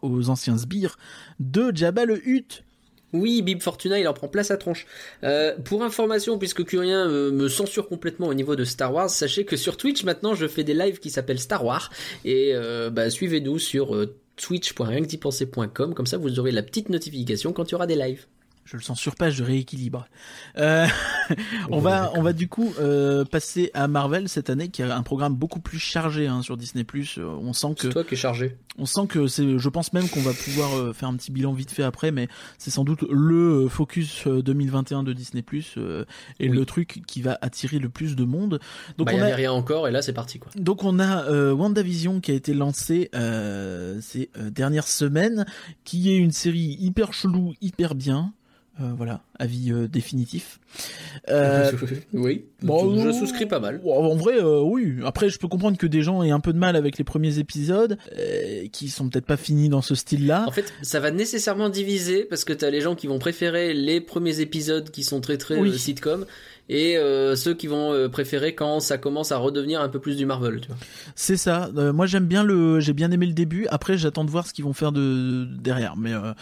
aux 0.02 0.30
anciens 0.30 0.58
sbires 0.58 0.98
de 1.40 1.72
Jabba 1.74 2.06
le 2.06 2.26
Hutt. 2.28 2.64
Oui, 3.14 3.42
Bib 3.42 3.62
Fortuna, 3.62 4.00
il 4.00 4.08
en 4.08 4.14
prend 4.14 4.28
place 4.28 4.52
à 4.52 4.58
tronche. 4.58 4.86
Euh, 5.24 5.56
pour 5.64 5.84
information, 5.84 6.38
puisque 6.38 6.66
Curien 6.66 7.10
euh, 7.10 7.32
me 7.32 7.48
censure 7.48 7.88
complètement 7.88 8.28
au 8.28 8.34
niveau 8.34 8.56
de 8.56 8.66
Star 8.66 8.94
Wars, 8.94 9.10
sachez 9.10 9.46
que 9.46 9.56
sur 9.56 9.78
Twitch 9.78 10.04
maintenant, 10.04 10.36
je 10.36 10.46
fais 10.46 10.66
des 10.66 10.74
lives 10.74 11.00
qui 11.00 11.10
s'appellent 11.10 11.40
Star 11.40 11.64
Wars 11.64 11.90
et 12.26 12.52
euh, 12.54 12.90
bah, 12.90 13.10
suivez-nous 13.10 13.60
sur 13.60 13.96
euh, 13.96 14.18
twitch.rienquedipenser.com 14.36 15.94
comme 15.94 16.06
ça 16.06 16.18
vous 16.18 16.40
aurez 16.40 16.52
la 16.52 16.64
petite 16.64 16.90
notification 16.90 17.54
quand 17.54 17.70
il 17.70 17.72
y 17.72 17.76
aura 17.76 17.88
des 17.88 17.96
lives. 17.96 18.26
Je 18.68 18.78
le 18.78 18.84
censure 18.84 19.16
pas, 19.16 19.30
je 19.30 19.44
rééquilibre. 19.44 20.08
Euh, 20.58 20.86
on 21.72 21.80
va, 21.80 22.12
on 22.16 22.22
va 22.22 22.34
du 22.34 22.48
coup 22.48 22.74
euh, 22.80 23.24
passer 23.26 23.72
à 23.74 23.88
Marvel 23.88 24.28
cette 24.30 24.50
année, 24.50 24.68
qui 24.70 24.84
a 24.84 24.96
un 24.96 25.04
programme 25.04 25.36
beaucoup 25.36 25.60
plus 25.60 25.80
chargé 25.80 26.28
hein, 26.28 26.42
sur 26.42 26.58
Disney+. 26.58 26.86
Euh, 27.18 27.26
On 27.42 27.54
sent 27.54 27.76
que, 27.76 27.82
C'est 27.84 27.90
toi 27.90 28.04
qui 28.04 28.14
es 28.16 28.18
chargé. 28.18 28.58
on 28.78 28.86
sent 28.86 29.08
que 29.08 29.28
c'est, 29.28 29.58
je 29.58 29.70
pense 29.70 29.94
même 29.94 30.10
qu'on 30.10 30.22
va 30.22 30.34
pouvoir 30.34 30.78
euh, 30.78 30.94
faire 30.94 31.10
un 31.10 31.16
petit 31.16 31.32
bilan 31.32 31.54
vite 31.54 31.72
fait 31.72 31.84
après, 31.84 32.12
mais 32.12 32.28
c'est 32.58 32.72
sans 32.72 32.84
doute 32.84 33.04
le 33.10 33.66
euh, 33.66 33.70
focus 33.70 34.28
euh, 34.28 34.42
2021 34.42 35.04
de 35.04 35.14
Disney+, 35.14 35.44
euh, 35.78 36.04
et 36.40 36.50
Oui. 36.50 36.58
le 36.58 36.66
truc 36.66 37.02
qui 37.08 37.22
va 37.22 37.38
attirer 37.42 37.80
le 37.80 37.90
plus 37.90 38.16
de 38.16 38.24
monde. 38.26 38.60
Donc 38.98 39.08
bah, 39.08 39.14
on 39.16 39.18
y 39.18 39.22
a, 39.22 39.26
avait 39.26 39.36
rien 39.36 39.52
encore 39.54 39.88
et 39.88 39.92
là 39.92 40.02
c'est 40.02 40.14
parti 40.14 40.40
quoi. 40.40 40.52
donc 40.58 40.84
on 40.84 41.00
a 41.00 41.32
WandaVision 41.54 42.20
qui 42.20 42.32
a 42.32 42.34
été 42.34 42.54
lancé 42.54 43.10
euh, 43.16 44.00
ces 44.02 44.30
dernières 44.52 44.88
semaines, 44.88 45.46
qui 45.84 46.12
est 46.12 46.18
une 46.18 46.32
série 46.32 46.78
hyper 46.80 47.14
chelou, 47.14 47.54
hyper 47.62 47.96
bien. 47.96 48.34
Euh, 48.80 48.92
voilà, 48.96 49.22
avis 49.40 49.72
euh, 49.72 49.88
définitif. 49.88 50.60
Euh, 51.30 51.72
oui. 52.14 52.46
bon, 52.62 53.04
je 53.04 53.12
souscris 53.12 53.48
pas 53.48 53.60
mal. 53.60 53.82
En 53.84 54.14
vrai, 54.16 54.36
euh, 54.38 54.62
oui. 54.62 54.98
Après, 55.04 55.30
je 55.30 55.40
peux 55.40 55.48
comprendre 55.48 55.78
que 55.78 55.88
des 55.88 56.04
gens 56.04 56.22
aient 56.22 56.30
un 56.30 56.40
peu 56.40 56.54
de 56.54 56.60
mal 56.60 56.76
avec 56.76 57.00
les 57.00 57.04
premiers 57.04 57.40
épisodes, 57.40 57.98
euh, 58.20 58.68
qui 58.72 58.90
sont 58.90 59.10
peut-être 59.10 59.26
pas 59.26 59.38
finis 59.38 59.70
dans 59.70 59.82
ce 59.82 59.96
style-là. 59.96 60.46
En 60.48 60.52
fait, 60.52 60.72
ça 60.84 61.00
va 61.00 61.10
nécessairement 61.10 61.70
diviser 61.70 62.24
parce 62.26 62.44
que 62.44 62.54
t'as 62.54 62.70
les 62.70 62.82
gens 62.82 62.94
qui 62.94 63.08
vont 63.08 63.18
préférer 63.18 63.74
les 63.74 64.00
premiers 64.00 64.42
épisodes 64.42 64.92
qui 64.92 65.04
sont 65.04 65.22
très 65.22 65.38
très 65.38 65.58
Oui. 65.58 65.70
euh, 65.70 65.78
sitcom 65.78 66.26
et 66.70 66.98
euh, 66.98 67.36
ceux 67.36 67.54
qui 67.54 67.68
vont 67.68 67.94
euh, 67.94 68.10
préférer 68.10 68.56
quand 68.56 68.80
ça 68.80 68.98
commence 68.98 69.32
à 69.32 69.38
redevenir 69.38 69.82
un 69.82 69.90
peu 69.90 70.00
plus 70.00 70.18
du 70.18 70.26
Marvel, 70.26 70.60
tu 70.62 70.68
vois. 70.68 70.78
C'est 71.16 71.38
ça. 71.38 71.70
Euh, 71.78 71.94
moi, 71.94 72.06
j'aime 72.06 72.26
bien 72.26 72.44
le, 72.44 72.80
j'ai 72.80 72.94
bien 72.94 73.12
aimé 73.12 73.26
le 73.26 73.34
début. 73.34 73.68
Après, 73.70 73.98
j'attends 73.98 74.26
de 74.26 74.30
voir 74.32 74.48
ce 74.48 74.54
qu'ils 74.54 74.66
vont 74.66 74.74
faire 74.74 74.92
de 74.92 75.48
derrière. 75.60 75.96
Mais, 75.98 76.14
euh, 76.14 76.34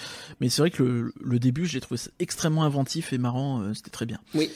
mais 0.42 0.50
c'est 0.50 0.62
vrai 0.62 0.72
que 0.72 0.84
le, 0.84 1.14
le 1.24 1.40
début, 1.40 1.66
j'ai 1.66 1.80
trouvé 1.80 1.98
ça 1.98 2.10
extrêmement 2.20 2.64
inventif 2.64 3.14
et 3.14 3.18
marrant. 3.18 3.62
euh, 3.62 3.74
C'était 3.74 3.92
très 3.92 4.06
bien. 4.06 4.20
Oui. 4.34 4.50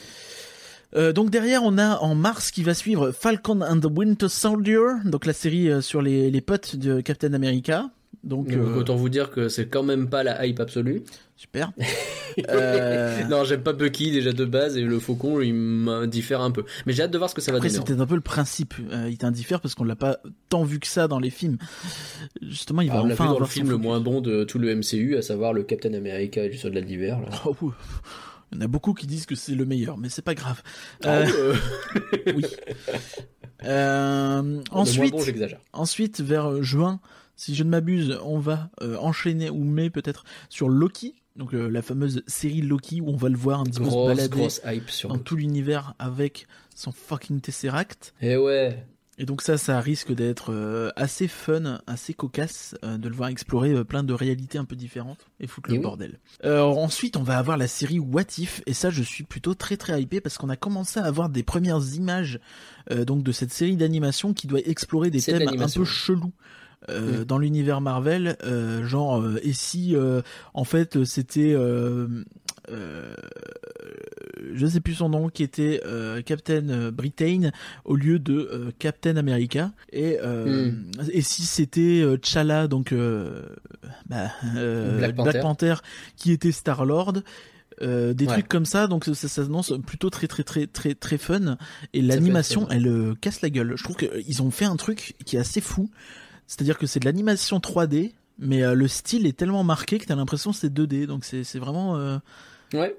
Euh, 0.96 1.14
donc 1.14 1.30
derrière, 1.30 1.62
on 1.64 1.78
a 1.78 1.98
en 2.00 2.16
mars 2.16 2.50
qui 2.50 2.64
va 2.64 2.74
suivre 2.74 3.12
Falcon 3.12 3.62
and 3.62 3.80
the 3.80 3.92
Winter 3.96 4.28
Soldier, 4.28 4.80
donc 5.06 5.28
la 5.28 5.34
série 5.34 5.70
euh, 5.70 5.82
sur 5.82 6.02
les, 6.02 6.32
les 6.32 6.42
potes 6.42 6.76
de 6.78 7.00
Captain 7.02 7.34
America. 7.34 7.92
Donc, 8.24 8.48
Donc 8.50 8.58
euh, 8.58 8.76
autant 8.76 8.96
vous 8.96 9.08
dire 9.10 9.32
que 9.32 9.48
c'est 9.48 9.68
quand 9.68 9.84
même 9.84 10.10
pas 10.10 10.24
la 10.24 10.46
hype 10.46 10.60
absolue. 10.60 11.04
super. 11.36 11.72
Euh, 12.48 13.26
Non, 13.26 13.44
j'aime 13.44 13.64
pas 13.64 13.74
Bucky 13.74 14.12
déjà 14.12 14.32
de 14.32 14.46
base 14.46 14.78
et 14.78 14.82
le 14.82 15.00
Faucon 15.00 15.42
il 15.42 15.54
m'indiffère 15.54 16.42
un 16.42 16.52
peu. 16.52 16.64
Mais 16.86 16.94
j'ai 16.94 17.04
hâte 17.04 17.12
de 17.12 17.18
voir 17.18 17.30
ce 17.30 17.36
que 17.36 17.42
ça 17.42 17.52
va 17.52 17.58
Après, 17.58 17.68
donner. 17.70 17.80
c'est 17.80 17.86
peut-être 17.86 18.00
un 18.00 18.06
peu 18.06 18.16
le 18.16 18.22
principe. 18.22 18.76
Euh, 18.92 19.10
il 19.10 19.18
t'indiffère 19.18 19.60
parce 19.60 19.74
qu'on 19.74 19.84
l'a 19.84 19.96
pas 19.96 20.20
tant 20.48 20.64
vu 20.64 20.80
que 20.80 20.88
ça 20.88 21.08
dans 21.08 21.20
les 21.20 21.32
films. 21.32 21.58
Justement, 22.42 22.82
il 22.82 22.90
va 22.90 22.98
Ah, 22.98 23.02
on 23.02 23.08
l'a 23.08 23.14
enfin 23.16 23.26
vu 23.26 23.34
dans 23.34 23.40
le 23.40 23.46
film 23.46 23.70
le 23.70 23.78
moins 23.78 24.00
bon 24.00 24.22
de 24.22 24.44
tout 24.44 24.60
le 24.60 24.74
MCU, 24.76 25.18
à 25.18 25.22
savoir 25.24 25.52
le 25.52 25.64
Captain 25.64 25.94
America 25.96 26.42
et 26.44 26.50
le 26.50 26.56
soldat 26.56 26.82
d'hiver. 26.82 27.20
Oh, 27.46 27.56
ouh. 27.62 27.74
Il 28.52 28.56
y 28.56 28.62
en 28.62 28.66
a 28.66 28.68
beaucoup 28.68 28.94
qui 28.94 29.08
disent 29.08 29.26
que 29.26 29.36
c'est 29.36 29.56
le 29.56 29.66
meilleur, 29.66 29.98
mais 29.98 30.08
c'est 30.10 30.22
pas 30.22 30.36
grave. 30.36 30.62
Ah, 31.04 31.24
Euh, 31.24 31.56
oui. 32.28 32.46
Ensuite, 34.72 35.12
bon, 35.12 35.24
ensuite, 35.74 36.22
vers 36.22 36.64
juin, 36.64 37.00
si 37.40 37.56
je 37.56 37.64
ne 37.64 37.70
m'abuse, 37.70 38.20
on 38.24 38.38
va 38.38 38.70
euh, 38.82 38.98
enchaîner 38.98 39.50
ou 39.50 39.64
mai 39.64 39.90
peut-être 39.90 40.26
sur 40.50 40.68
Loki, 40.68 41.16
donc 41.38 41.54
euh, 41.54 41.70
la 41.70 41.82
fameuse 41.82 42.22
série 42.28 42.62
Loki 42.62 43.00
où 43.00 43.10
on 43.10 43.16
va 43.16 43.30
le 43.30 43.38
voir 43.38 43.62
un 43.62 43.64
petit 43.64 43.80
peu 43.80 43.90
se 43.90 43.96
balader 43.96 44.28
grosse 44.28 44.62
hype 44.66 44.90
sur 44.90 45.08
dans 45.08 45.18
tout 45.18 45.38
l'univers 45.38 45.94
avec 46.00 46.48
son 46.76 46.92
fucking 46.92 47.40
Tesseract. 47.40 48.14
Eh 48.22 48.36
ouais. 48.36 48.86
Et 49.20 49.26
donc 49.26 49.42
ça, 49.42 49.58
ça 49.58 49.82
risque 49.82 50.14
d'être 50.14 50.54
euh, 50.54 50.92
assez 50.96 51.28
fun, 51.28 51.82
assez 51.88 52.14
cocasse 52.14 52.76
euh, 52.86 52.98
de 52.98 53.10
le 53.10 53.16
voir 53.16 53.28
explorer 53.28 53.72
euh, 53.74 53.84
plein 53.84 54.02
de 54.02 54.14
réalités 54.14 54.58
un 54.58 54.64
peu 54.64 54.78
différentes 54.78 55.28
et 55.42 55.48
foutre 55.48 55.70
Et 55.70 55.74
le 55.74 55.80
oui. 55.80 55.84
bordel. 55.84 56.20
Ensuite, 56.46 57.18
on 57.18 57.24
va 57.24 57.38
avoir 57.38 57.58
la 57.58 57.68
série 57.68 58.00
What 58.00 58.38
If 58.38 58.62
et 58.66 58.74
ça, 58.74 58.90
je 58.90 59.04
suis 59.04 59.26
plutôt 59.26 59.54
très 59.54 59.76
très 59.76 60.02
hypé 60.02 60.22
parce 60.22 60.38
qu'on 60.38 60.48
a 60.48 60.56
commencé 60.56 61.02
à 61.02 61.04
avoir 61.04 61.28
des 61.28 61.44
premières 61.44 61.96
images 61.96 62.40
donc 62.90 63.22
de 63.22 63.32
cette 63.32 63.52
série 63.52 63.76
d'animation 63.76 64.34
qui 64.34 64.48
doit 64.48 64.62
explorer 64.62 65.12
des 65.12 65.20
de 65.20 65.26
thèmes 65.26 65.62
un 65.62 65.68
peu 65.68 65.86
chelous. 65.86 66.34
Euh, 66.90 67.22
Mm. 67.22 67.26
dans 67.26 67.38
l'univers 67.38 67.82
Marvel, 67.82 68.38
euh, 68.44 68.86
genre 68.86 69.22
euh, 69.22 69.40
et 69.44 69.54
si 69.54 69.96
euh, 69.96 70.22
en 70.54 70.64
fait 70.64 71.04
c'était 71.04 71.54
euh, 71.54 72.08
euh, 72.72 73.14
je 74.54 74.66
sais 74.66 74.80
plus 74.80 74.94
son 74.96 75.10
nom 75.10 75.30
qui 75.30 75.44
était 75.44 75.82
euh, 75.86 76.22
Captain 76.22 76.92
Britain 76.92 77.52
au 77.86 77.96
lieu 77.96 78.20
de 78.20 78.74
Captain 78.80 79.18
America 79.18 79.72
et 79.92 80.18
euh, 80.24 80.72
Hmm. 80.72 80.92
et 81.12 81.22
si 81.22 81.44
c'était 81.44 82.04
T'Challa 82.22 82.68
donc 82.68 82.92
euh, 82.92 83.44
bah, 84.08 84.32
euh, 84.56 84.98
Black 84.98 85.16
Panther. 85.16 85.40
Panther 85.42 85.76
qui 86.16 86.32
était 86.32 86.52
Star 86.52 86.86
Lord 86.86 87.14
euh, 87.82 88.14
des 88.14 88.26
Ouais. 88.26 88.34
trucs 88.34 88.48
comme 88.48 88.66
ça 88.66 88.88
donc 88.88 89.06
ça, 89.06 89.14
ça 89.16 89.28
s'annonce 89.28 89.74
plutôt 89.86 90.10
très 90.10 90.28
très 90.28 90.44
très 90.44 90.68
très 90.68 90.96
très 90.96 91.18
fun 91.18 91.58
et 91.94 92.02
l'animation 92.02 92.68
elle 92.70 92.88
euh, 92.88 93.16
casse 93.20 93.42
la 93.42 93.50
gueule 93.50 93.74
je 93.76 93.84
trouve 93.84 93.96
qu'ils 93.96 94.42
ont 94.42 94.52
fait 94.52 94.66
un 94.66 94.76
truc 94.76 95.16
qui 95.26 95.36
est 95.36 95.40
assez 95.40 95.62
fou 95.62 95.90
c'est-à-dire 96.50 96.78
que 96.78 96.86
c'est 96.88 97.00
de 97.00 97.06
l'animation 97.06 97.60
3D 97.60 98.12
mais 98.40 98.64
euh, 98.64 98.74
le 98.74 98.88
style 98.88 99.26
est 99.28 99.38
tellement 99.38 99.64
marqué 99.64 100.00
que 100.00 100.06
t'as 100.06 100.16
l'impression 100.16 100.52
que 100.52 100.58
c'est 100.58 100.74
2D 100.74 101.06
donc 101.06 101.24
c'est 101.24 101.60
vraiment 101.60 101.96
euh, 101.98 102.18
Ouais. 102.74 102.96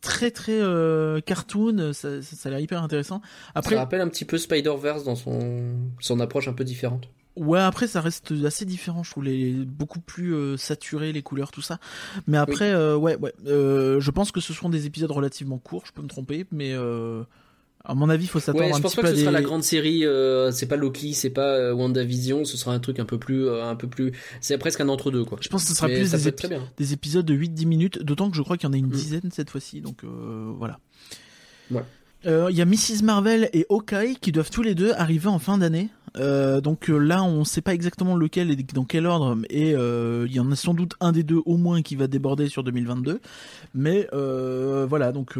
très 0.00 0.30
très 0.30 0.60
euh, 0.60 1.20
cartoon, 1.20 1.92
ça, 1.92 2.22
ça, 2.22 2.36
ça 2.36 2.48
a 2.48 2.50
l'air 2.50 2.60
hyper 2.60 2.82
intéressant. 2.82 3.20
Après, 3.54 3.74
Ça 3.74 3.80
rappelle 3.82 4.00
un 4.00 4.08
petit 4.08 4.24
peu 4.24 4.38
Spider-Verse 4.38 5.04
dans 5.04 5.14
son, 5.16 5.76
son 6.00 6.18
approche 6.20 6.48
un 6.48 6.52
peu 6.54 6.64
différente. 6.64 7.08
ouais, 7.36 7.60
après 7.60 7.86
ça 7.86 8.00
reste 8.00 8.32
assez 8.44 8.64
différent, 8.64 9.02
je 9.02 9.10
trouve 9.10 9.24
les 9.24 9.52
beaucoup 9.52 10.00
plus 10.00 10.34
euh, 10.34 10.56
saturé 10.56 11.12
les 11.12 11.22
couleurs 11.22 11.50
tout 11.52 11.60
ça. 11.62 11.78
Mais 12.26 12.38
après, 12.38 12.70
euh, 12.72 12.96
ouais, 12.96 13.16
ouais, 13.16 13.34
euh, 13.46 14.00
je 14.00 14.10
pense 14.10 14.32
que 14.32 14.40
ce 14.40 14.52
seront 14.54 14.70
des 14.70 14.86
épisodes 14.86 15.10
relativement 15.12 15.58
courts, 15.58 15.84
je 15.86 15.92
peux 15.92 16.02
me 16.02 16.08
tromper, 16.08 16.46
mais 16.50 16.74
à 17.88 17.94
mon 17.94 18.08
avis, 18.08 18.24
il 18.24 18.28
faut 18.28 18.40
s'attendre 18.40 18.64
Ouais, 18.64 18.72
un 18.72 18.76
je 18.76 18.82
pense 18.82 18.92
petit 18.92 18.96
pas 18.96 19.02
peu 19.02 19.08
que 19.08 19.12
à 19.12 19.16
ce 19.16 19.22
sera 19.22 19.32
la 19.32 19.42
grande 19.42 19.62
série. 19.62 20.04
euh, 20.04 20.50
c'est 20.50 20.66
pas 20.66 20.76
Loki, 20.76 21.12
c'est 21.14 21.30
pas 21.30 21.54
euh, 21.56 21.72
WandaVision. 21.72 22.44
Ce 22.44 22.56
sera 22.56 22.72
un 22.74 22.80
truc 22.80 22.98
un 22.98 23.04
peu 23.04 23.18
plus, 23.18 23.46
euh, 23.46 23.64
un 23.64 23.76
peu 23.76 23.86
plus. 23.88 24.12
C'est 24.40 24.58
presque 24.58 24.80
un 24.80 24.88
entre 24.88 25.10
deux 25.10 25.24
quoi. 25.24 25.38
Je 25.40 25.48
pense 25.48 25.62
que 25.64 25.70
ce 25.70 25.74
sera 25.76 25.86
Mais 25.88 25.94
plus 26.00 26.10
des, 26.10 26.28
épi- 26.28 26.92
épisodes 26.92 27.24
de 27.24 27.34
8-10 27.34 27.66
minutes, 27.66 28.02
d'autant 28.02 28.28
que 28.30 28.36
je 28.36 28.42
crois 28.42 28.56
qu'il 28.56 28.68
y 28.68 28.70
en 28.70 28.74
a 28.74 28.76
une 28.76 28.86
Mm. 28.88 28.90
dizaine 28.90 29.30
cette 29.32 29.50
fois-ci, 29.50 29.80
donc 29.80 30.04
euh, 30.04 30.52
voilà. 30.58 30.78
Ouais. 31.70 31.82
Il 32.24 32.56
y 32.56 32.60
a 32.60 32.64
Mrs 32.64 33.04
Marvel 33.04 33.48
et 33.52 33.66
Hawkeye 33.70 34.16
qui 34.20 34.32
doivent 34.32 34.50
tous 34.50 34.62
les 34.62 34.74
deux 34.74 34.92
arriver 34.94 35.28
en 35.28 35.38
fin 35.38 35.58
d'année. 35.58 35.90
Donc 36.16 36.88
là, 36.88 37.22
on 37.22 37.44
sait 37.44 37.60
pas 37.60 37.72
exactement 37.72 38.16
lequel 38.16 38.50
et 38.50 38.56
dans 38.56 38.84
quel 38.84 39.06
ordre, 39.06 39.36
et 39.48 39.72
il 39.72 40.32
y 40.32 40.40
en 40.40 40.50
a 40.50 40.56
sans 40.56 40.74
doute 40.74 40.94
un 40.98 41.12
des 41.12 41.22
deux 41.22 41.40
au 41.46 41.56
moins 41.56 41.82
qui 41.82 41.94
va 41.94 42.08
déborder 42.08 42.48
sur 42.48 42.64
2022. 42.64 43.20
Mais 43.74 44.08
voilà, 44.12 45.12
donc 45.12 45.34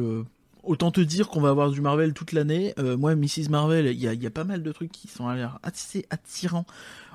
autant 0.66 0.90
te 0.90 1.00
dire 1.00 1.28
qu'on 1.28 1.40
va 1.40 1.50
avoir 1.50 1.70
du 1.70 1.80
Marvel 1.80 2.12
toute 2.12 2.32
l'année. 2.32 2.74
Euh, 2.78 2.96
moi, 2.96 3.14
Mrs 3.14 3.48
Marvel, 3.50 3.86
il 3.86 4.00
y 4.00 4.08
a, 4.08 4.14
il 4.14 4.22
y 4.22 4.26
a 4.26 4.30
pas 4.30 4.44
mal 4.44 4.62
de 4.62 4.72
trucs 4.72 4.92
qui 4.92 5.08
sont 5.08 5.26
à 5.26 5.34
l'air 5.34 5.58
assez 5.62 6.06
attirants 6.10 6.66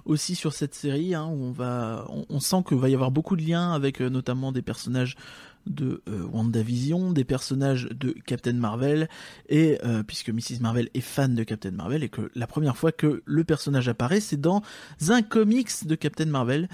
aussi 0.06 0.34
sur 0.34 0.54
cette 0.54 0.74
série, 0.74 1.14
hein, 1.14 1.28
où 1.28 1.43
on 1.43 1.52
va, 1.52 2.06
on, 2.10 2.26
on 2.30 2.39
sent 2.39 2.64
qu'il 2.68 2.78
va 2.78 2.89
y 2.89 2.95
avoir 2.95 3.12
beaucoup 3.12 3.36
de 3.36 3.43
liens 3.43 3.72
avec 3.72 4.02
euh, 4.02 4.10
notamment 4.10 4.52
des 4.52 4.64
personnages 4.64 5.16
de 5.68 6.02
euh, 6.10 6.24
WandaVision, 6.32 7.12
des 7.12 7.24
personnages 7.24 7.88
de 7.91 8.16
Captain 8.26 8.54
Marvel, 8.54 9.10
et 9.47 9.78
euh, 9.86 10.04
puisque 10.04 10.30
Mrs 10.30 10.60
Marvel 10.60 10.89
est 10.93 11.02
fan 11.02 11.36
de 11.36 11.43
Captain 11.43 11.72
Marvel, 11.72 12.04
et 12.04 12.10
que 12.10 12.32
la 12.36 12.47
première 12.47 12.78
fois 12.78 12.91
que 12.91 13.22
le 13.26 13.43
personnage 13.43 13.88
apparaît, 13.88 14.22
c'est 14.22 14.41
dans 14.41 14.64
un 15.10 15.22
comics 15.22 15.86
de 15.86 15.95
Captain 15.95 16.26
Marvel. 16.26 16.68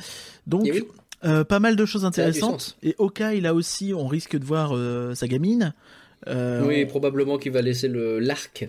Donc, 0.46 0.64
oui. 0.64 0.84
euh, 1.26 1.44
pas 1.44 1.60
mal 1.60 1.76
de 1.76 1.86
choses 1.86 2.06
a 2.06 2.08
intéressantes. 2.08 2.78
Et 2.82 2.96
Hawkeye, 2.98 3.42
là 3.42 3.54
aussi, 3.54 3.94
on 3.94 4.08
risque 4.08 4.38
de 4.38 4.46
voir 4.46 4.74
sa 5.16 5.28
gamine. 5.28 5.74
Euh, 6.28 6.65
Oui, 6.65 6.86
probablement 6.86 7.38
qu'il 7.38 7.51
va 7.51 7.61
laisser 7.61 7.88
le 7.88 8.20
l'arc. 8.20 8.68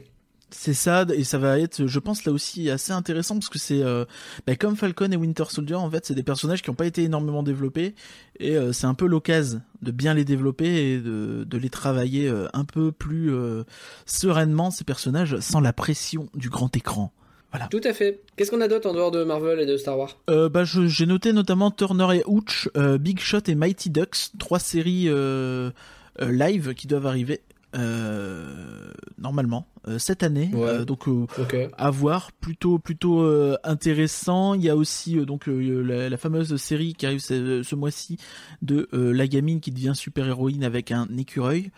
c'est 0.51 0.75
ça, 0.75 1.05
et 1.15 1.25
ça 1.25 1.39
va 1.39 1.59
être, 1.59 1.87
je 1.87 1.99
pense, 1.99 2.25
là 2.25 2.33
aussi 2.33 2.71
assez 2.71 2.93
intéressant 2.93 3.35
parce 3.35 3.49
que 3.49 3.59
c'est 3.59 3.83
euh, 3.83 4.05
bah, 4.47 4.57
comme 4.57 4.77
Falcon 4.77 5.11
et 5.13 5.17
Winter 5.17 5.45
Soldier, 5.49 5.75
en 5.77 5.91
fait, 5.91 6.07
c'est 6.07 6.15
des 6.15 6.23
personnages 6.23 6.63
qui 6.63 6.71
n'ont 6.71 6.77
pas 6.77 6.87
été 6.87 7.03
énormément 7.05 7.43
développés 7.43 7.95
et 8.39 8.57
euh, 8.57 8.73
c'est 8.73 8.87
un 8.87 8.95
peu 8.95 9.07
l'occasion 9.07 9.61
de 9.83 9.91
bien 9.91 10.15
les 10.15 10.25
développer 10.25 10.93
et 10.93 10.99
de, 10.99 11.45
de 11.45 11.59
les 11.59 11.71
travailler 11.71 12.29
euh, 12.29 12.47
un 12.53 12.65
peu 12.65 12.93
plus 12.93 13.31
sereinement 14.07 14.71
ces 14.71 14.85
personnages 14.85 15.39
sans 15.41 15.61
la 15.61 15.73
pression 15.73 16.29
du 16.35 16.49
grand 16.49 16.75
écran. 16.77 17.13
Tout 17.71 17.81
à 17.85 17.95
fait. 17.95 18.21
Qu'est-ce 18.37 18.51
qu'on 18.51 18.61
a 18.61 18.69
d'autre 18.69 18.89
en 18.91 18.93
dehors 18.93 19.11
de 19.11 19.25
Marvel 19.25 19.59
et 19.59 19.65
de 19.67 19.79
Star 19.79 19.99
Wars? 19.99 20.19
Euh, 20.29 20.51
bah, 20.51 20.65
j'ai 20.65 21.07
noté 21.07 21.33
notamment 21.33 21.71
Turner 21.71 22.19
et 22.19 22.23
Hooch, 22.27 22.69
euh, 22.77 22.99
Big 22.99 23.19
Shot 23.21 23.41
et 23.47 23.55
Mighty 23.55 23.89
Ducks, 23.89 24.33
trois 24.39 24.59
séries 24.59 25.07
euh, 25.09 25.71
live 26.21 26.75
qui 26.75 26.87
doivent 26.87 27.07
arriver 27.07 27.41
euh, 27.77 28.91
normalement 29.19 29.67
euh, 29.87 29.99
cette 29.99 30.23
année. 30.23 30.51
Ouais. 30.55 30.69
Euh, 30.69 30.85
donc 30.87 31.07
euh, 31.07 31.27
à 31.77 31.91
voir, 31.91 32.33
plutôt 32.33 32.79
plutôt 32.79 33.21
euh, 33.21 33.57
intéressant. 33.63 34.55
Il 34.55 34.63
y 34.65 34.71
a 34.71 34.77
aussi 34.77 35.19
euh, 35.19 35.27
donc 35.27 35.49
euh, 35.49 35.83
la, 35.83 36.09
la 36.09 36.17
fameuse 36.17 36.57
série 36.57 36.95
qui 36.95 37.05
arrive 37.05 37.21
ce, 37.21 37.63
ce 37.63 37.75
mois-ci 37.75 38.17
de 38.63 38.89
euh, 38.95 39.13
la 39.13 39.27
gamine 39.27 39.61
qui 39.61 39.71
devient 39.71 39.93
super 39.95 40.27
héroïne 40.27 40.65
avec 40.65 40.93
un 40.93 41.07
écureuil. 41.19 41.71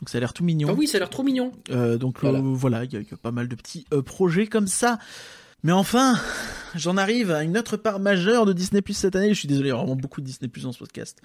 Donc 0.00 0.10
ça 0.10 0.18
a 0.18 0.20
l'air 0.20 0.34
tout 0.34 0.44
mignon. 0.44 0.68
Ah 0.70 0.74
oui, 0.76 0.86
ça 0.86 0.98
a 0.98 1.00
l'air 1.00 1.10
trop 1.10 1.22
mignon. 1.22 1.52
Euh, 1.70 1.96
donc 1.96 2.20
Voilà. 2.20 2.40
euh, 2.40 2.42
voilà, 2.42 2.84
il 2.84 2.92
y, 2.92 2.96
y 2.96 2.98
a 2.98 3.16
pas 3.16 3.32
mal 3.32 3.48
de 3.48 3.54
petits 3.54 3.86
euh, 3.94 4.02
projets 4.02 4.46
comme 4.48 4.66
ça. 4.68 4.98
Mais 5.64 5.72
enfin, 5.72 6.18
j'en 6.74 6.96
arrive 6.96 7.30
à 7.30 7.42
une 7.42 7.58
autre 7.58 7.76
part 7.76 7.98
majeure 7.98 8.46
de 8.46 8.52
Disney 8.52 8.80
Plus 8.80 8.94
cette 8.94 9.16
année. 9.16 9.34
Je 9.34 9.38
suis 9.38 9.48
désolé, 9.48 9.68
il 9.68 9.72
y 9.72 9.74
a 9.74 9.76
vraiment 9.76 9.96
beaucoup 9.96 10.20
de 10.20 10.26
Disney 10.26 10.48
Plus 10.48 10.62
dans 10.62 10.72
ce 10.72 10.78
podcast, 10.78 11.20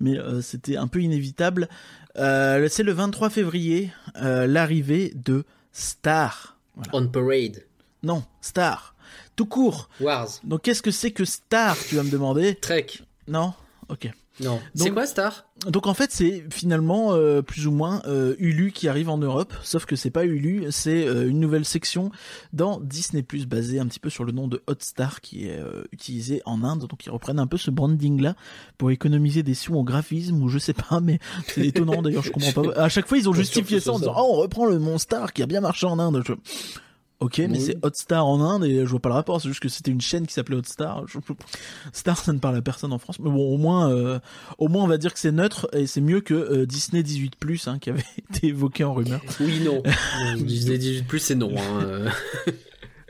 mais 0.00 0.18
euh, 0.18 0.40
c'était 0.40 0.76
un 0.76 0.88
peu 0.88 1.00
inévitable. 1.00 1.68
Euh, 2.16 2.68
c'est 2.68 2.82
le 2.82 2.92
23 2.92 3.30
février, 3.30 3.92
euh, 4.16 4.46
l'arrivée 4.46 5.12
de 5.14 5.44
Star. 5.72 6.58
Voilà. 6.74 6.90
On 6.92 7.06
Parade. 7.06 7.64
Non, 8.02 8.24
Star. 8.40 8.94
Tout 9.36 9.46
court. 9.46 9.88
Wars. 10.00 10.28
Donc 10.42 10.62
qu'est-ce 10.62 10.82
que 10.82 10.90
c'est 10.90 11.12
que 11.12 11.24
Star, 11.24 11.76
tu 11.88 11.94
vas 11.94 12.02
me 12.02 12.10
demander? 12.10 12.56
Trek. 12.56 12.86
Non? 13.28 13.54
Ok. 13.88 14.10
Non. 14.40 14.60
C'est 14.74 14.84
Donc- 14.84 14.94
quoi 14.94 15.06
Star? 15.06 15.44
Donc 15.66 15.88
en 15.88 15.94
fait, 15.94 16.12
c'est 16.12 16.44
finalement 16.50 17.14
euh, 17.14 17.42
plus 17.42 17.66
ou 17.66 17.72
moins 17.72 18.00
euh, 18.06 18.36
Hulu 18.38 18.70
qui 18.70 18.86
arrive 18.88 19.08
en 19.08 19.18
Europe, 19.18 19.52
sauf 19.64 19.86
que 19.86 19.96
c'est 19.96 20.10
pas 20.10 20.24
Hulu, 20.24 20.66
c'est 20.70 21.04
euh, 21.04 21.28
une 21.28 21.40
nouvelle 21.40 21.64
section 21.64 22.12
dans 22.52 22.78
Disney 22.80 23.24
Plus 23.24 23.46
basée 23.46 23.80
un 23.80 23.86
petit 23.88 23.98
peu 23.98 24.08
sur 24.08 24.22
le 24.24 24.30
nom 24.30 24.46
de 24.46 24.62
Hotstar 24.68 25.20
qui 25.20 25.46
est 25.48 25.58
euh, 25.58 25.82
utilisé 25.90 26.42
en 26.46 26.62
Inde. 26.62 26.86
Donc 26.86 27.04
ils 27.06 27.10
reprennent 27.10 27.40
un 27.40 27.48
peu 27.48 27.56
ce 27.56 27.72
branding 27.72 28.20
là 28.22 28.36
pour 28.78 28.92
économiser 28.92 29.42
des 29.42 29.54
sous 29.54 29.74
en 29.76 29.82
graphisme 29.82 30.40
ou 30.42 30.48
je 30.48 30.58
sais 30.58 30.74
pas, 30.74 31.00
mais 31.00 31.18
c'est 31.48 31.66
étonnant 31.66 32.02
d'ailleurs, 32.02 32.22
je 32.22 32.30
comprends 32.30 32.52
pas. 32.62 32.72
À 32.80 32.88
chaque 32.88 33.08
fois, 33.08 33.18
ils 33.18 33.28
ont 33.28 33.32
justifié 33.32 33.80
ça 33.80 33.92
en 33.92 33.98
disant. 33.98 34.14
"Oh, 34.16 34.28
on 34.34 34.36
reprend 34.36 34.66
le 34.66 34.78
Monstar 34.78 35.32
qui 35.32 35.42
a 35.42 35.46
bien 35.46 35.60
marché 35.60 35.86
en 35.86 35.98
Inde." 35.98 36.22
Je- 36.24 36.34
Ok, 37.20 37.38
mais 37.38 37.48
Oui. 37.48 37.60
c'est 37.60 37.76
Hotstar 37.84 38.24
en 38.24 38.40
Inde 38.40 38.64
et 38.64 38.78
je 38.80 38.84
vois 38.90 39.00
pas 39.00 39.08
le 39.08 39.16
rapport. 39.16 39.40
C'est 39.40 39.48
juste 39.48 39.60
que 39.60 39.68
c'était 39.68 39.90
une 39.90 40.00
chaîne 40.00 40.26
qui 40.26 40.34
s'appelait 40.34 40.56
Hotstar. 40.56 41.04
Star, 41.92 42.16
ça 42.16 42.32
ne 42.32 42.38
parle 42.38 42.56
à 42.56 42.62
personne 42.62 42.92
en 42.92 42.98
France. 42.98 43.18
Mais 43.18 43.28
bon, 43.30 43.52
au 43.54 43.56
moins, 43.58 43.90
euh, 43.90 44.20
au 44.58 44.68
moins, 44.68 44.84
on 44.84 44.86
va 44.86 44.98
dire 44.98 45.12
que 45.12 45.18
c'est 45.18 45.32
neutre 45.32 45.68
et 45.72 45.86
c'est 45.88 46.00
mieux 46.00 46.20
que 46.20 46.34
euh, 46.34 46.64
Disney 46.66 47.02
18 47.02 47.34
hein, 47.66 47.78
qui 47.80 47.90
avait 47.90 48.04
été 48.34 48.46
évoqué 48.48 48.84
en 48.84 48.94
rumeur. 48.94 49.20
Oui, 49.40 49.60
non. 49.64 49.82
Disney 50.36 50.78
18+, 50.78 51.18
c'est 51.18 51.34
non. 51.34 51.52
Hein. 51.58 52.04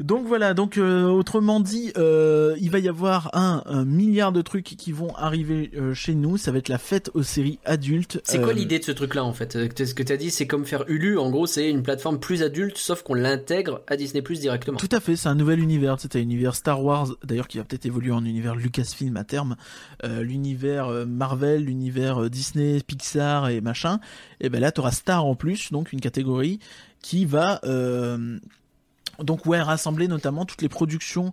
Donc 0.01 0.27
voilà. 0.27 0.55
Donc 0.55 0.79
euh, 0.79 1.05
autrement 1.07 1.61
dit, 1.61 1.93
euh, 1.97 2.57
il 2.61 2.71
va 2.71 2.79
y 2.79 2.89
avoir 2.89 3.31
un, 3.35 3.63
un 3.67 3.85
milliard 3.85 4.33
de 4.33 4.43
trucs 4.43 4.65
qui 4.65 4.93
vont 4.93 5.15
arriver 5.17 5.71
euh, 5.77 5.95
chez 5.95 6.15
nous. 6.15 6.37
Ça 6.37 6.53
va 6.53 6.59
être 6.59 6.69
la 6.69 6.79
fête 6.79 7.11
aux 7.15 7.23
séries 7.23 7.59
adultes. 7.65 8.21
C'est 8.25 8.39
quoi 8.39 8.51
Euh, 8.51 8.53
l'idée 8.53 8.79
de 8.79 8.85
ce 8.85 8.93
truc-là 8.93 9.25
en 9.25 9.33
fait? 9.33 9.57
Euh, 9.57 9.69
Ce 9.77 9.95
que 9.95 10.03
t'as 10.03 10.17
dit, 10.17 10.31
c'est 10.31 10.47
comme 10.47 10.65
faire 10.65 10.85
Hulu. 10.89 11.19
En 11.19 11.31
gros, 11.31 11.47
c'est 11.47 11.69
une 11.69 11.83
plateforme 11.83 12.21
plus 12.21 12.43
adulte, 12.43 12.79
sauf 12.79 13.03
qu'on 13.03 13.15
l'intègre 13.15 13.83
à 13.89 13.97
Disney 13.97 14.23
Plus 14.23 14.41
directement. 14.41 14.79
Tout 14.79 14.89
à 14.93 15.01
fait, 15.01 15.17
c'est 15.17 15.29
un 15.29 15.35
nouvel 15.35 15.61
univers. 15.61 15.97
C'est 15.99 16.17
un 16.17 16.21
univers 16.21 16.55
Star 16.55 16.85
Wars, 16.85 17.09
d'ailleurs, 17.25 17.49
qui 17.49 17.59
va 17.59 17.65
peut-être 17.65 17.87
évoluer 17.87 18.13
en 18.13 18.25
univers 18.25 18.55
Lucasfilm 18.55 19.17
à 19.17 19.25
terme. 19.25 19.57
Euh, 20.05 20.23
l'univers 20.23 20.89
Marvel, 21.07 21.65
l'univers 21.65 22.31
Disney, 22.31 22.81
Pixar 22.87 23.49
et 23.49 23.61
machin. 23.61 24.01
Et 24.41 24.49
ben 24.49 24.61
là, 24.61 24.71
tu 24.73 24.81
auras 24.81 24.93
Star 24.93 25.25
en 25.25 25.35
plus, 25.35 25.73
donc 25.73 25.93
une 25.93 26.01
catégorie 26.01 26.61
qui 27.03 27.25
va 27.25 27.61
euh, 29.21 29.23
donc 29.25 29.47
ouais 29.47 29.61
rassembler 29.61 30.09
notamment 30.09 30.45
toutes 30.45 30.63
les 30.63 30.69
productions 30.69 31.33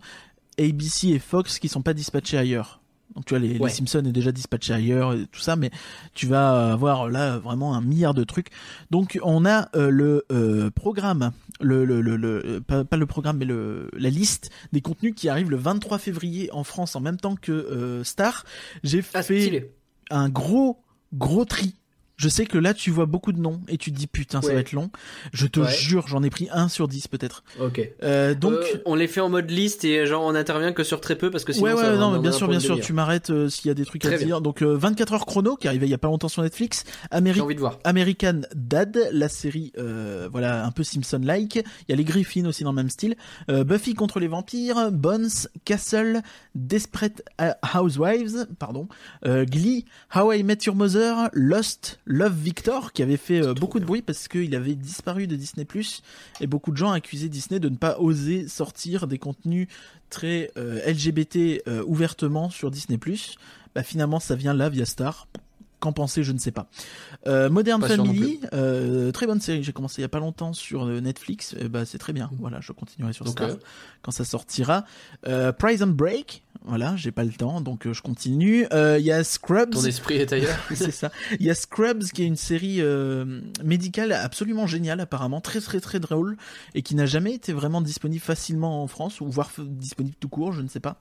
ABC 0.59 1.09
et 1.09 1.19
Fox 1.19 1.59
qui 1.59 1.67
sont 1.67 1.81
pas 1.81 1.93
dispatchées 1.93 2.38
ailleurs. 2.38 2.81
Donc 3.15 3.25
tu 3.25 3.33
vois, 3.38 3.39
les. 3.39 3.69
Simpsons 3.69 3.99
est 4.05 4.11
déjà 4.11 4.31
dispatché 4.31 4.73
ailleurs 4.73 5.13
et 5.13 5.25
tout 5.27 5.39
ça, 5.39 5.55
mais 5.55 5.69
tu 6.15 6.25
vas 6.27 6.71
avoir 6.73 7.07
là 7.07 7.38
vraiment 7.38 7.75
un 7.75 7.81
milliard 7.81 8.13
de 8.13 8.23
trucs. 8.23 8.47
Donc 8.89 9.19
on 9.23 9.45
a 9.45 9.69
euh, 9.75 9.89
le 9.89 10.25
euh, 10.31 10.69
programme, 10.71 11.31
le, 11.61 11.86
le, 11.86 12.01
le, 12.01 12.17
le- 12.17 12.61
pas, 12.61 12.83
pas 12.83 12.97
le 12.97 13.05
programme, 13.05 13.38
mais 13.38 13.45
le, 13.45 13.89
la 13.93 14.09
liste 14.09 14.49
des 14.73 14.81
contenus 14.81 15.13
qui 15.15 15.29
arrivent 15.29 15.51
le 15.51 15.55
23 15.57 15.97
février 15.97 16.49
en 16.51 16.63
France 16.63 16.95
en 16.95 16.99
même 16.99 17.17
temps 17.17 17.36
que 17.36 17.51
euh, 17.51 18.03
Star. 18.03 18.43
J'ai 18.83 19.03
Ah, 19.13 19.23
fait 19.23 19.39
stylé. 19.41 19.71
un 20.09 20.27
gros 20.27 20.81
gros 21.13 21.45
tri. 21.45 21.75
Je 22.18 22.30
sais 22.30 22.45
que 22.45 22.57
là 22.57 22.74
tu 22.74 22.91
vois 22.91 23.05
beaucoup 23.05 23.32
de 23.34 23.39
noms 23.39 23.61
et 23.68 23.78
tu 23.78 23.91
te 23.91 23.97
dis 23.97 24.07
putain 24.07 24.41
ça 24.41 24.53
va 24.53 24.59
être 24.59 24.72
long. 24.72 24.89
Je 25.34 25.47
te 25.47 25.59
Ouais. 25.59 25.72
jure 25.72 26.07
j'en 26.07 26.24
ai 26.24 26.30
pris 26.30 26.47
un 26.51 26.70
sur 26.70 26.88
10 26.88 27.07
peut-être. 27.07 27.43
Ok. 27.59 27.82
Euh, 28.03 28.34
donc 28.36 28.53
Euh, 28.53 28.78
on 28.86 28.95
les 28.95 29.07
fait 29.07 29.22
en 29.22 29.30
mode 29.30 29.49
liste 29.51 29.84
et 29.86 30.05
genre 30.05 30.24
on 30.24 30.36
intervient 30.36 30.72
que 30.74 30.84
sur 30.84 31.01
très 31.01 31.16
peu 31.18 31.30
parce 31.32 31.43
que 31.43 31.51
sinon 31.53 31.66
ouais, 31.68 31.72
ça 31.76 31.78
ouais, 31.84 31.89
va 31.91 31.97
non, 31.97 32.11
mais 32.11 32.18
en 32.18 32.22
bien 32.22 32.32
sûr, 32.32 32.47
bien 32.47 32.59
sûr, 32.59 32.80
tu 32.80 32.93
m'arrêtes 32.93 33.30
euh, 33.32 33.49
s'il 33.49 33.68
y 33.68 33.72
a 33.72 33.74
des 33.74 33.86
trucs 33.86 34.05
à 34.05 34.09
Très 34.09 34.18
bien. 34.18 34.26
dire. 34.28 34.41
Donc, 34.41 34.61
euh, 34.61 34.76
24 34.78 35.13
heures 35.13 35.26
chrono, 35.26 35.55
qui 35.55 35.68
arrivait 35.68 35.88
il 35.88 35.89
y 35.89 35.93
a 35.93 35.97
pas 35.97 36.07
longtemps 36.07 36.28
sur 36.30 36.41
Netflix. 36.43 36.84
J'ai 37.11 37.18
Ameri- 37.18 37.41
envie 37.41 37.55
de 37.55 37.59
voir. 37.59 37.80
American 37.84 38.41
Dad, 38.55 39.09
la 39.11 39.28
série, 39.30 39.72
euh, 39.78 40.28
voilà, 40.32 40.66
un 40.66 40.72
peu 40.72 40.84
Simpson-like. 40.84 41.55
Il 41.55 41.63
y 41.89 41.93
a 41.93 41.95
les 41.95 42.03
Griffins 42.03 42.45
aussi 42.45 42.63
dans 42.63 42.72
le 42.72 42.76
même 42.76 42.89
style. 42.89 43.16
Euh, 43.49 43.63
Buffy 43.63 43.93
contre 43.93 44.20
les 44.20 44.28
vampires, 44.28 44.91
Bones, 44.91 45.30
Castle, 45.66 46.22
Desperate 46.55 47.22
Housewives, 47.74 48.47
pardon, 48.59 48.88
euh, 49.26 49.45
Glee, 49.45 49.86
How 50.16 50.32
I 50.34 50.43
Met 50.43 50.59
Your 50.66 50.76
Mother, 50.76 51.30
Lost, 51.34 51.99
Love 52.05 52.37
Victor, 52.37 52.93
qui 52.93 53.01
avait 53.01 53.17
fait 53.17 53.41
euh, 53.43 53.53
beaucoup 53.53 53.79
de 53.79 53.85
bruit 53.85 54.01
parce 54.01 54.27
qu'il 54.27 54.55
avait 54.55 54.75
disparu 54.75 55.27
de 55.27 55.35
Disney+, 55.35 55.65
et 56.39 56.47
beaucoup 56.47 56.71
de 56.71 56.77
gens 56.77 56.91
accusaient 56.91 57.29
Disney 57.29 57.59
de 57.59 57.69
ne 57.69 57.77
pas 57.77 57.97
oser 57.99 58.47
sortir 58.47 59.07
des 59.07 59.17
contenus 59.17 59.67
très 60.09 60.51
euh, 60.57 60.79
LGBT 60.85 61.63
euh, 61.67 61.83
ouvertement 61.85 62.49
sur 62.49 62.69
Disney+. 62.71 62.99
Bah 63.73 63.83
finalement, 63.83 64.19
ça 64.19 64.35
vient 64.35 64.53
là 64.53 64.69
via 64.69 64.85
Star. 64.85 65.27
Qu'en 65.81 65.91
penser, 65.91 66.23
je 66.23 66.31
ne 66.31 66.37
sais 66.39 66.51
pas. 66.51 66.67
Euh, 67.27 67.49
Modern 67.49 67.81
Pas 67.81 67.89
Family, 67.89 68.39
euh, 68.53 69.11
très 69.11 69.27
bonne 69.27 69.41
série. 69.41 69.61
J'ai 69.61 69.73
commencé 69.73 69.99
il 69.99 70.03
y 70.03 70.05
a 70.05 70.09
pas 70.09 70.19
longtemps 70.19 70.53
sur 70.53 70.85
Netflix. 70.85 71.53
Et 71.59 71.67
bah 71.67 71.83
c'est 71.83 71.97
très 71.97 72.13
bien. 72.13 72.29
Voilà, 72.39 72.61
je 72.61 72.71
continuerai 72.71 73.11
sur 73.11 73.27
Ok. 73.27 73.33
Star 73.33 73.49
quand 74.01 74.11
ça 74.11 74.23
sortira. 74.23 74.85
Euh, 75.27 75.51
Prison 75.51 75.87
Break, 75.87 76.44
voilà, 76.68 76.95
j'ai 76.95 77.11
pas 77.11 77.24
le 77.24 77.32
temps, 77.32 77.61
donc 77.61 77.86
euh, 77.86 77.93
je 77.93 78.01
continue. 78.01 78.66
Euh, 78.74 78.97
Il 78.99 79.05
y 79.05 79.11
a 79.11 79.24
Scrubs. 79.24 79.72
Ton 79.72 79.84
esprit 79.86 80.16
est 80.16 80.34
ailleurs. 80.34 80.57
c'est 80.76 80.91
ça. 80.91 81.11
Il 81.39 81.45
y 81.45 81.49
a 81.49 81.55
Scrubs 81.55 82.03
qui 82.03 82.24
est 82.24 82.26
une 82.26 82.36
série 82.36 82.82
euh, 82.82 83.41
médicale 83.63 84.11
absolument 84.13 84.68
géniale 84.68 84.99
apparemment, 84.99 85.41
très 85.41 85.61
très 85.61 85.80
très 85.80 85.99
drôle 85.99 86.38
et 86.74 86.82
qui 86.82 86.95
n'a 86.95 87.05
jamais 87.05 87.34
été 87.34 87.53
vraiment 87.53 87.82
disponible 87.82 88.24
facilement 88.24 88.84
en 88.84 88.88
France 88.88 89.22
ou 89.22 89.30
voire 89.30 89.49
disponible 89.59 90.16
tout 90.20 90.30
court, 90.30 90.53
je 90.53 90.61
ne 90.61 90.68
sais 90.68 90.80
pas. 90.80 90.99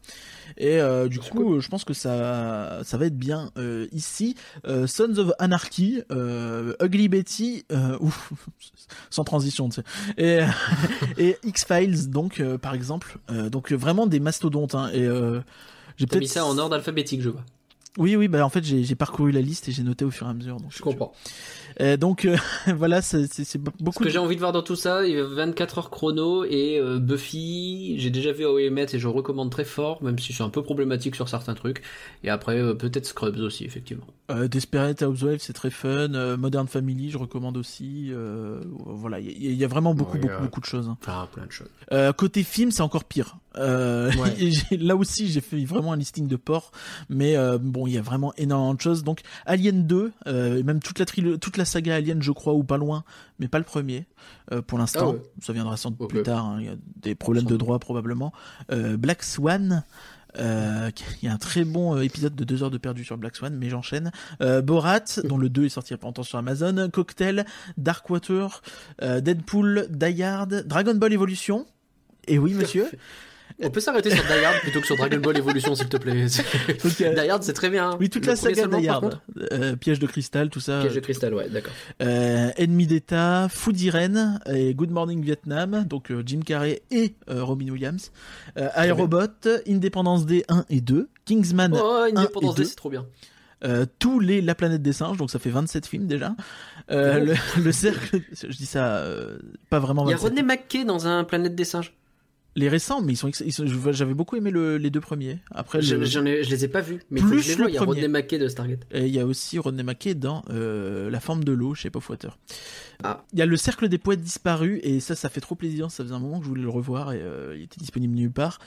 Et 0.56 0.80
euh, 0.80 1.08
du 1.08 1.18
coup, 1.20 1.60
je 1.60 1.68
pense 1.68 1.84
que 1.84 1.94
ça 1.94 2.80
ça 2.82 2.96
va 2.98 3.06
être 3.06 3.18
bien 3.18 3.50
euh, 3.56 3.86
ici. 3.92 4.34
Euh, 4.66 4.86
Sons 4.86 5.16
of 5.18 5.32
Anarchy, 5.38 6.02
euh, 6.10 6.74
Ugly 6.82 7.08
Betty, 7.08 7.64
euh, 7.72 7.96
ouf, 8.00 8.32
sans 9.10 9.24
transition, 9.24 9.68
tu 9.68 9.76
sais. 9.76 9.84
Et, 10.18 10.40
et 11.18 11.36
X 11.44 11.64
Files 11.64 12.10
donc 12.10 12.40
euh, 12.40 12.58
par 12.58 12.74
exemple, 12.74 13.16
Euh, 13.30 13.48
donc 13.48 13.72
vraiment 13.72 14.06
des 14.06 14.20
mastodontes. 14.20 14.74
Hein, 14.74 14.90
et 14.92 15.04
euh, 15.04 15.40
j'ai 15.96 16.06
T'as 16.06 16.16
mis 16.16 16.20
peut-être 16.20 16.32
ça 16.32 16.44
en 16.44 16.56
ordre 16.58 16.74
alphabétique, 16.76 17.20
je 17.22 17.28
vois. 17.30 17.44
oui, 17.98 18.16
oui, 18.16 18.28
bah 18.28 18.44
en 18.44 18.48
fait 18.48 18.64
j'ai 18.64 18.82
j'ai 18.84 18.94
parcouru 18.94 19.30
la 19.32 19.40
liste 19.40 19.68
et 19.68 19.72
j'ai 19.72 19.82
noté 19.82 20.04
au 20.04 20.10
fur 20.10 20.26
et 20.26 20.30
à 20.30 20.34
mesure. 20.34 20.56
Donc 20.58 20.70
Je 20.70 20.82
comprends. 20.82 21.12
Euh, 21.80 21.96
donc 21.96 22.24
euh, 22.24 22.36
voilà, 22.76 23.02
c'est 23.02 23.26
c'est 23.32 23.44
Ce 23.44 23.58
beaucoup. 23.58 23.98
que 23.98 24.04
de- 24.04 24.10
j'ai 24.10 24.18
envie 24.18 24.34
de 24.36 24.40
voir 24.40 24.52
dans 24.52 24.62
tout 24.62 24.76
ça, 24.76 25.06
il 25.06 25.14
y 25.14 25.18
a 25.18 25.24
24 25.24 25.78
heures 25.78 25.90
chrono 25.90 26.44
et 26.44 26.78
euh, 26.78 26.98
Buffy, 26.98 27.96
j'ai 27.98 28.10
déjà 28.10 28.32
vu 28.32 28.44
How 28.46 28.58
I 28.58 28.70
Met 28.70 28.86
et 28.94 28.98
je 28.98 29.08
recommande 29.08 29.50
très 29.50 29.64
fort, 29.64 30.02
même 30.02 30.18
si 30.18 30.32
c'est 30.32 30.42
un 30.42 30.48
peu 30.50 30.62
problématique 30.62 31.14
sur 31.16 31.28
certains 31.28 31.54
trucs. 31.54 31.82
Et 32.22 32.30
après, 32.30 32.58
euh, 32.60 32.74
peut-être 32.74 33.06
Scrubs 33.06 33.38
aussi, 33.38 33.64
effectivement. 33.64 34.06
Euh, 34.30 34.48
Desperate 34.48 35.02
Housewives, 35.02 35.40
c'est 35.40 35.52
très 35.52 35.70
fun. 35.70 36.14
Euh, 36.14 36.36
Modern 36.36 36.66
Family, 36.68 37.10
je 37.10 37.18
recommande 37.18 37.56
aussi. 37.56 38.08
Euh, 38.10 38.60
voilà, 38.86 39.20
il 39.20 39.26
y, 39.26 39.48
a- 39.48 39.50
il 39.50 39.56
y 39.56 39.64
a 39.64 39.68
vraiment 39.68 39.94
beaucoup, 39.94 40.16
Ouais, 40.16 40.20
beaucoup, 40.22 40.42
beaucoup 40.42 40.60
de 40.60 40.66
choses. 40.66 40.88
hein. 40.88 40.96
Enfin, 41.02 41.28
plein 41.32 41.46
de 41.46 41.52
choses. 41.52 41.68
Euh, 41.92 42.12
côté 42.12 42.42
film, 42.42 42.70
c'est 42.70 42.82
encore 42.82 43.04
pire. 43.04 43.36
Euh, 43.56 44.10
Ouais. 44.18 44.34
là 44.78 44.96
aussi, 44.96 45.28
j'ai 45.28 45.40
fait 45.40 45.64
vraiment 45.64 45.92
un 45.92 45.96
listing 45.96 46.26
de 46.26 46.36
ports, 46.36 46.72
mais 47.08 47.36
euh, 47.36 47.58
bon, 47.58 47.86
il 47.86 47.92
y 47.94 47.98
a 47.98 48.02
vraiment 48.02 48.32
énormément 48.36 48.74
de 48.74 48.80
choses. 48.80 49.04
Donc, 49.04 49.20
Alien 49.46 49.86
2, 49.86 50.12
euh, 50.26 50.58
et 50.58 50.62
même 50.62 50.80
toute 50.80 50.98
la 50.98 51.04
toute 51.04 51.56
la 51.56 51.63
saga 51.64 51.96
Alien, 51.96 52.22
je 52.22 52.32
crois, 52.32 52.54
ou 52.54 52.64
pas 52.64 52.76
loin, 52.76 53.04
mais 53.38 53.48
pas 53.48 53.58
le 53.58 53.64
premier 53.64 54.06
euh, 54.52 54.62
pour 54.62 54.78
l'instant. 54.78 55.10
Ah 55.10 55.14
ouais. 55.14 55.22
Ça 55.40 55.52
viendra 55.52 55.76
sans 55.76 55.90
doute 55.90 56.08
plus 56.08 56.22
tard. 56.22 56.44
hein. 56.46 56.56
Il 56.60 56.66
y 56.66 56.68
a 56.68 56.76
des 56.96 57.14
problèmes 57.14 57.44
de 57.44 57.56
droit 57.56 57.78
probablement. 57.78 58.32
Euh, 58.72 58.96
Black 58.96 59.22
Swan. 59.22 59.84
Euh, 60.38 60.90
il 61.22 61.26
y 61.26 61.28
a 61.28 61.32
un 61.32 61.38
très 61.38 61.64
bon 61.64 62.00
épisode 62.00 62.34
de 62.34 62.44
2 62.44 62.62
heures 62.64 62.70
de 62.70 62.78
perdu 62.78 63.04
sur 63.04 63.16
Black 63.16 63.36
Swan, 63.36 63.54
mais 63.56 63.68
j'enchaîne. 63.68 64.10
Euh, 64.40 64.62
Borat, 64.62 65.04
dont 65.24 65.38
le 65.38 65.48
2 65.48 65.66
est 65.66 65.68
sorti 65.68 65.90
il 65.90 65.92
y 65.92 65.94
a 65.94 65.98
pas 65.98 66.06
longtemps 66.08 66.22
sur 66.22 66.38
Amazon. 66.38 66.88
Cocktail, 66.92 67.44
Darkwater, 67.76 68.62
euh, 69.02 69.20
Deadpool, 69.20 69.86
Die 69.90 70.22
Hard, 70.22 70.64
Dragon 70.66 70.94
Ball 70.94 71.12
Evolution. 71.12 71.66
Et 72.26 72.38
oui, 72.38 72.54
monsieur. 72.54 72.86
On 73.62 73.70
peut 73.70 73.78
s'arrêter 73.80 74.10
sur 74.10 74.24
Die 74.24 74.44
Hard 74.44 74.60
plutôt 74.62 74.80
que 74.80 74.86
sur 74.86 74.96
Dragon 74.96 75.18
Ball 75.18 75.36
Evolution, 75.38 75.74
s'il 75.76 75.88
te 75.88 75.96
plaît. 75.96 76.26
Euh, 77.00 77.14
Die 77.14 77.28
Hard, 77.30 77.42
c'est 77.44 77.52
très 77.52 77.70
bien. 77.70 77.96
oui, 78.00 78.10
toute 78.10 78.24
Le 78.26 78.32
la 78.32 78.36
saga 78.36 78.66
Die 78.66 78.88
Hard. 78.88 79.20
Euh, 79.52 79.76
Piège 79.76 80.00
de 80.00 80.06
cristal, 80.06 80.50
tout 80.50 80.58
ça. 80.60 80.80
Piège 80.80 80.94
de 80.94 81.00
cristal, 81.00 81.34
ouais, 81.34 81.48
d'accord. 81.48 81.72
Euh, 82.02 82.50
Ennemi 82.56 82.86
d'État, 82.88 83.46
Food 83.48 83.80
Irene 83.80 84.40
et 84.52 84.74
Good 84.74 84.90
Morning 84.90 85.22
Vietnam, 85.22 85.84
donc 85.88 86.10
euh, 86.10 86.22
Jim 86.26 86.40
Carrey 86.44 86.82
et 86.90 87.14
euh, 87.30 87.44
Robin 87.44 87.68
Williams. 87.70 88.10
IRobot, 88.76 89.18
Independence 89.68 90.26
Day 90.26 90.44
1 90.48 90.64
et 90.70 90.80
2, 90.80 91.08
Kingsman, 91.24 91.72
Oh, 91.80 92.06
et 92.06 92.16
Independence 92.16 92.54
Day, 92.56 92.62
deux. 92.62 92.68
c'est 92.68 92.74
trop 92.76 92.90
bien. 92.90 93.06
euh, 93.64 93.86
tous 93.98 94.18
les 94.20 94.40
La 94.42 94.54
planète 94.54 94.82
des 94.82 94.92
singes, 94.92 95.16
donc 95.16 95.30
ça 95.30 95.38
fait 95.38 95.50
27 95.50 95.86
films 95.86 96.06
déjà. 96.06 96.34
Euh, 96.90 97.20
Oh. 97.20 97.24
le, 97.56 97.62
le 97.64 97.72
cercle, 97.72 98.20
je 98.32 98.48
dis 98.56 98.66
ça 98.66 98.96
euh, 98.96 99.38
pas 99.70 99.78
vraiment 99.78 100.04
Il 100.06 100.10
y 100.10 100.12
a 100.12 100.16
27. 100.16 100.30
René 100.30 100.42
McKay 100.42 100.84
dans 100.84 101.06
un 101.06 101.22
Planète 101.24 101.54
des 101.54 101.64
singes. 101.64 101.94
Les 102.56 102.68
récents, 102.68 103.02
mais 103.02 103.14
ils 103.14 103.16
sont, 103.16 103.30
j'avais 103.92 104.14
beaucoup 104.14 104.36
aimé 104.36 104.50
le- 104.52 104.76
les 104.78 104.90
deux 104.90 105.00
premiers. 105.00 105.38
Après, 105.50 105.82
Je, 105.82 105.96
le- 105.96 106.04
j'en 106.04 106.24
ai, 106.24 106.44
je 106.44 106.50
les 106.50 106.64
ai 106.64 106.68
pas 106.68 106.80
vus, 106.82 107.00
mais 107.10 107.20
Plus 107.20 107.40
je 107.42 107.48
les 107.48 107.54
vois. 107.56 107.64
le 107.66 107.70
Il 107.70 107.74
y 107.74 107.78
a. 107.78 107.82
Rodney 107.82 108.08
McKay 108.08 108.38
de 108.38 108.46
Stargate. 108.48 108.86
Et 108.92 109.06
il 109.06 109.12
y 109.14 109.18
a 109.18 109.26
aussi 109.26 109.58
Rodney 109.58 109.82
McKay 109.82 110.14
dans 110.14 110.44
euh, 110.50 111.10
La 111.10 111.18
forme 111.20 111.42
de 111.42 111.50
l'eau 111.52 111.74
chez 111.74 111.90
Water. 112.08 112.38
Ah. 113.02 113.24
Il 113.32 113.38
y 113.40 113.42
a 113.42 113.46
le 113.46 113.56
cercle 113.56 113.88
des 113.88 113.98
poètes 113.98 114.20
disparus 114.20 114.78
et 114.84 115.00
ça, 115.00 115.16
ça 115.16 115.28
fait 115.28 115.40
trop 115.40 115.56
plaisir. 115.56 115.90
Ça 115.90 116.04
faisait 116.04 116.14
un 116.14 116.20
moment 116.20 116.38
que 116.38 116.44
je 116.44 116.48
voulais 116.48 116.62
le 116.62 116.68
revoir 116.68 117.12
et 117.12 117.20
euh, 117.20 117.54
il 117.56 117.62
était 117.64 117.78
disponible 117.80 118.14
nulle 118.14 118.30
part. 118.30 118.60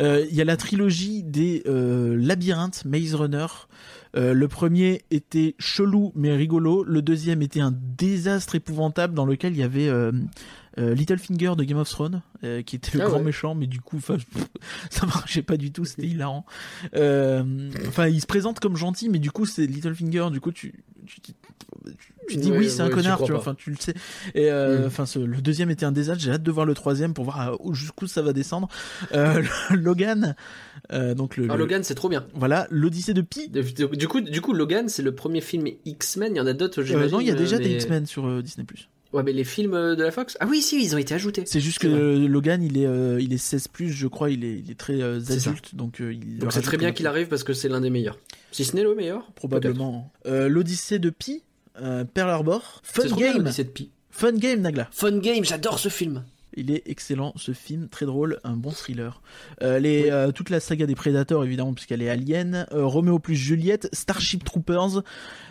Euh, 0.00 0.26
il 0.28 0.34
y 0.36 0.40
a 0.40 0.44
la 0.44 0.56
trilogie 0.56 1.22
des 1.22 1.62
labyrinthes 1.64 2.84
Maze 2.84 3.14
Runner. 3.14 3.46
Euh, 4.16 4.32
le 4.32 4.48
premier 4.48 5.02
était 5.10 5.54
chelou 5.58 6.12
mais 6.16 6.34
rigolo. 6.34 6.82
Le 6.82 7.02
deuxième 7.02 7.42
était 7.42 7.60
un 7.60 7.72
désastre 7.98 8.54
épouvantable 8.54 9.14
dans 9.14 9.26
lequel 9.26 9.52
il 9.52 9.58
y 9.58 9.62
avait 9.62 9.88
euh, 9.88 10.12
Littlefinger 10.78 11.52
de 11.56 11.64
Game 11.64 11.78
of 11.78 11.88
Thrones, 11.88 12.22
euh, 12.44 12.62
qui 12.62 12.76
était 12.76 12.96
le 12.98 13.04
Ah 13.04 13.08
grand 13.08 13.18
ouais. 13.18 13.24
méchant, 13.24 13.54
mais 13.54 13.66
du 13.66 13.80
coup, 13.80 14.00
ça 14.90 15.06
marchait 15.06 15.42
pas 15.42 15.56
du 15.56 15.72
tout, 15.72 15.84
c'était 15.84 16.06
hilarant. 16.06 16.44
Euh, 16.94 17.70
Enfin, 17.88 18.06
il 18.08 18.20
se 18.20 18.26
présente 18.26 18.60
comme 18.60 18.76
gentil, 18.76 19.08
mais 19.08 19.18
du 19.18 19.30
coup, 19.30 19.46
c'est 19.46 19.66
Littlefinger, 19.66 20.28
du 20.30 20.40
coup, 20.40 20.52
tu, 20.52 20.82
tu, 21.06 21.20
tu, 21.20 21.32
tu 22.28 22.36
dis 22.36 22.50
Ouais, 22.50 22.58
oui, 22.58 22.70
c'est 22.70 22.82
un 22.82 22.86
ouais, 22.88 22.92
connard, 22.92 23.22
tu 23.22 23.30
vois, 23.32 23.40
enfin, 23.40 23.54
tu 23.54 23.70
le 23.70 23.76
sais. 23.76 23.94
Et 24.34 24.50
euh, 24.50 24.82
Mm. 24.82 24.86
enfin, 24.86 25.04
le 25.18 25.40
deuxième 25.40 25.70
était 25.70 25.86
un 25.86 25.92
désastre, 25.92 26.22
j'ai 26.22 26.30
hâte 26.30 26.42
de 26.42 26.50
voir 26.50 26.66
le 26.66 26.74
troisième 26.74 27.14
pour 27.14 27.24
voir 27.24 27.54
euh, 27.54 27.72
jusqu'où 27.72 28.06
ça 28.06 28.22
va 28.22 28.32
descendre. 28.32 28.68
Euh, 29.12 29.42
Logan, 29.70 30.36
euh, 30.92 31.14
donc 31.14 31.36
le, 31.36 31.46
Ah, 31.50 31.54
le- 31.54 31.60
Logan, 31.60 31.82
c'est 31.84 31.94
trop 31.94 32.08
bien. 32.08 32.26
voilà, 32.34 32.66
l'Odyssée 32.70 33.14
de 33.14 33.22
Pi. 33.22 33.48
Du 33.48 34.08
coup, 34.08 34.20
du 34.20 34.40
coup, 34.40 34.52
Logan, 34.52 34.88
c'est 34.88 35.02
le 35.02 35.14
premier 35.14 35.40
film 35.40 35.66
X-Men. 35.84 36.34
Il 36.34 36.38
y 36.38 36.40
en 36.40 36.46
a 36.46 36.52
d'autres, 36.52 36.82
Euh, 36.82 36.84
j'imagine. 36.84 37.12
non, 37.12 37.20
il 37.20 37.26
y 37.26 37.30
a 37.30 37.34
déjà 37.34 37.58
mais- 37.58 37.64
des 37.64 37.74
X-Men 37.74 38.06
sur 38.06 38.26
euh, 38.26 38.42
Disney+. 38.42 38.66
Ouais, 39.12 39.22
mais 39.22 39.32
les 39.32 39.44
films 39.44 39.74
euh, 39.74 39.96
de 39.96 40.02
la 40.02 40.10
Fox? 40.10 40.36
Ah 40.40 40.46
oui, 40.48 40.60
si, 40.60 40.82
ils 40.82 40.94
ont 40.94 40.98
été 40.98 41.14
ajoutés. 41.14 41.44
C'est 41.46 41.60
juste 41.60 41.78
que 41.78 41.88
euh, 41.88 42.28
Logan, 42.28 42.62
il 42.62 42.76
est, 42.76 42.86
euh, 42.86 43.18
il 43.20 43.32
est 43.32 43.38
16 43.38 43.68
je 43.86 44.06
crois, 44.06 44.30
il 44.30 44.44
est, 44.44 44.58
il 44.58 44.70
est 44.70 44.78
très 44.78 45.00
euh, 45.00 45.20
ça. 45.20 45.32
adulte, 45.32 45.74
donc 45.74 46.00
il. 46.00 46.38
Donc 46.38 46.52
c'est 46.52 46.60
très 46.60 46.76
bien 46.76 46.92
qu'il 46.92 47.06
arrive 47.06 47.28
parce 47.28 47.42
que 47.42 47.54
c'est 47.54 47.68
l'un 47.68 47.80
des 47.80 47.90
meilleurs. 47.90 48.18
Si 48.52 48.64
ce 48.64 48.76
n'est 48.76 48.82
le 48.82 48.94
meilleur, 48.94 49.30
probablement. 49.32 50.12
L'Odyssée 50.24 50.98
de 50.98 51.10
Pi, 51.10 51.42
Pearl 51.74 52.30
Harbor. 52.30 52.80
Fun 52.82 53.04
bien, 53.16 53.34
Game, 53.34 53.44
de 53.44 53.62
Pi. 53.62 53.90
Fun 54.10 54.32
Game 54.32 54.60
Nagla. 54.60 54.88
Fun 54.90 55.18
Game, 55.18 55.44
j'adore 55.44 55.78
ce 55.78 55.88
film. 55.88 56.24
Il 56.54 56.70
est 56.70 56.82
excellent 56.86 57.32
ce 57.36 57.52
film, 57.52 57.88
très 57.88 58.06
drôle, 58.06 58.38
un 58.44 58.56
bon 58.56 58.70
thriller. 58.70 59.20
Euh, 59.62 59.78
les, 59.78 60.04
Oui. 60.04 60.10
euh, 60.10 60.32
toute 60.32 60.50
la 60.50 60.60
saga 60.60 60.86
des 60.86 60.94
Predators 60.94 61.44
évidemment 61.44 61.74
puisqu'elle 61.74 62.02
est 62.02 62.08
Alien, 62.08 62.66
euh, 62.72 62.84
Romeo 62.86 63.18
plus 63.18 63.36
Juliette, 63.36 63.88
Starship 63.92 64.44
Troopers, 64.44 65.02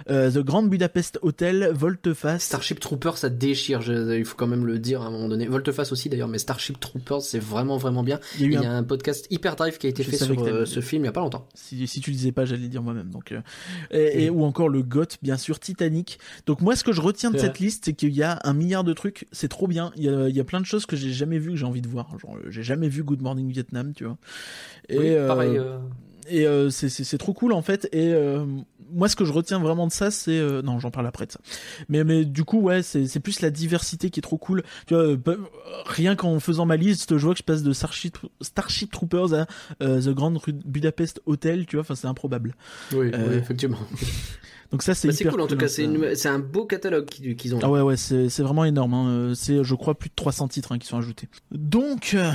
euh, 0.09 0.31
The 0.31 0.39
Grand 0.39 0.63
Budapest 0.63 1.19
Hotel, 1.21 1.69
Volteface. 1.73 2.43
Starship 2.43 2.79
Troopers, 2.79 3.17
ça 3.17 3.29
déchire. 3.29 3.81
je- 3.81 4.17
il 4.17 4.25
faut 4.25 4.35
quand 4.35 4.47
même 4.47 4.65
le 4.65 4.79
dire 4.79 5.01
à 5.01 5.05
un 5.07 5.11
moment 5.11 5.27
donné. 5.29 5.47
Volteface 5.47 5.91
aussi 5.91 6.09
d'ailleurs, 6.09 6.27
mais 6.27 6.39
Starship 6.39 6.79
Troopers, 6.79 7.21
c'est 7.21 7.39
vraiment 7.39 7.77
vraiment 7.77 8.03
bien. 8.03 8.19
Il 8.35 8.41
y 8.41 8.43
a 8.43 8.47
eu 8.47 8.51
Il 8.53 8.61
y 8.61 8.65
un- 8.65 8.71
a 8.71 8.73
un 8.73 8.83
podcast 8.83 9.27
Hyperdrive 9.29 9.77
qui 9.77 9.87
a 9.87 9.89
été 9.89 10.03
Je 10.03 10.09
fait 10.09 10.17
sur 10.17 10.65
ce 10.67 10.79
film 10.81 11.03
il 11.03 11.05
y 11.05 11.09
a 11.09 11.11
pas 11.11 11.21
longtemps. 11.21 11.47
Si, 11.53 11.87
si 11.87 12.01
tu 12.01 12.09
le 12.11 12.15
disais 12.15 12.31
pas, 12.31 12.45
j'allais 12.45 12.63
le 12.63 12.67
dire 12.69 12.81
moi-même. 12.81 13.09
Donc, 13.09 13.33
et, 13.91 14.25
et- 14.25 14.29
ou 14.29 14.43
encore 14.43 14.69
le 14.69 14.81
GOT, 14.81 15.17
bien 15.21 15.37
sûr, 15.37 15.59
Titanic. 15.59 16.19
Donc 16.47 16.61
moi, 16.61 16.75
ce 16.75 16.83
que 16.83 16.91
je 16.91 17.01
retiens 17.01 17.29
de 17.31 17.37
cette 17.37 17.59
liste, 17.59 17.85
c'est 17.85 17.93
qu'il 17.93 18.13
y 18.15 18.23
a 18.23 18.39
un 18.43 18.53
milliard 18.53 18.83
de 18.83 18.93
trucs. 18.93 19.27
C'est 19.31 19.47
trop 19.49 19.67
bien. 19.67 19.91
Il 19.95 20.03
y 20.03 20.09
a, 20.09 20.27
il 20.27 20.35
y 20.35 20.39
a 20.39 20.43
plein 20.43 20.59
de 20.61 20.65
choses 20.65 20.85
que 20.87 20.95
j'ai 20.95 21.11
jamais 21.13 21.37
vues 21.39 21.51
que 21.51 21.55
j'ai 21.57 21.65
envie 21.65 21.81
de 21.81 21.87
voir. 21.87 22.17
Genre, 22.19 22.37
euh, 22.37 22.49
j'ai 22.49 22.63
jamais 22.63 22.89
vu 22.89 23.03
Good 23.03 23.21
Morning 23.21 23.49
Vietnam, 23.51 23.93
tu 23.93 24.05
vois. 24.05 24.17
Et, 24.89 24.97
Oui, 24.97 25.15
pareil. 25.27 25.57
euh, 25.57 25.79
et 26.29 26.45
euh, 26.47 26.69
c'est- 26.69 26.89
c'est 26.89 27.03
c'est 27.03 27.17
trop 27.17 27.33
cool 27.33 27.53
en 27.53 27.61
fait. 27.61 27.87
Et 27.93 28.13
moi, 28.93 29.09
ce 29.09 29.15
que 29.15 29.25
je 29.25 29.33
retiens 29.33 29.59
vraiment 29.59 29.87
de 29.87 29.91
ça, 29.91 30.11
c'est 30.11 30.37
euh, 30.37 30.61
non, 30.61 30.79
j'en 30.79 30.91
parle 30.91 31.07
après 31.07 31.25
de 31.25 31.31
ça. 31.31 31.39
Mais 31.89 32.03
mais 32.03 32.25
du 32.25 32.43
coup, 32.43 32.59
ouais, 32.61 32.81
c'est 32.83 33.07
c'est 33.07 33.19
plus 33.19 33.41
la 33.41 33.49
diversité 33.49 34.09
qui 34.09 34.19
est 34.19 34.21
trop 34.21 34.37
cool. 34.37 34.63
Tu 34.85 34.93
vois, 34.93 35.03
euh, 35.03 35.17
bah, 35.17 35.35
rien 35.85 36.15
qu'en 36.15 36.39
faisant 36.39 36.65
ma 36.65 36.77
liste, 36.77 37.17
je 37.17 37.23
vois 37.25 37.33
que 37.33 37.39
je 37.39 37.43
passe 37.43 37.63
de 37.63 37.73
Starship, 37.73 38.17
Starship 38.41 38.91
Troopers 38.91 39.33
à 39.33 39.45
euh, 39.81 40.01
The 40.01 40.09
Grand 40.09 40.33
Budapest 40.65 41.21
Hotel. 41.25 41.65
Tu 41.65 41.75
vois, 41.75 41.81
enfin, 41.81 41.95
c'est 41.95 42.07
improbable. 42.07 42.55
Oui, 42.93 43.11
Euh, 43.13 43.27
oui, 43.29 43.35
effectivement. 43.35 43.77
Donc 44.71 44.83
ça, 44.83 44.93
c'est 44.93 45.07
Bah, 45.23 45.31
cool 45.31 45.39
en 45.41 45.47
tout 45.47 45.55
cas. 45.55 45.65
hein, 45.65 45.69
C'est 45.69 45.83
une- 45.85 46.13
un 46.25 46.39
beau 46.39 46.65
catalogue 46.65 47.05
qu'ils 47.05 47.55
ont. 47.55 47.59
Ah 47.63 47.69
ouais, 47.71 47.79
ouais, 47.81 47.95
c'est 47.95 48.27
c'est 48.27 48.43
vraiment 48.43 48.65
énorme. 48.65 48.93
Hein. 48.93 49.31
C'est, 49.33 49.63
je 49.63 49.75
crois, 49.75 49.95
plus 49.97 50.09
de 50.09 50.15
300 50.15 50.49
titres 50.49 50.73
hein, 50.73 50.77
qui 50.77 50.87
sont 50.87 50.97
ajoutés. 50.97 51.29
Donc, 51.51 52.11
euh, 52.15 52.31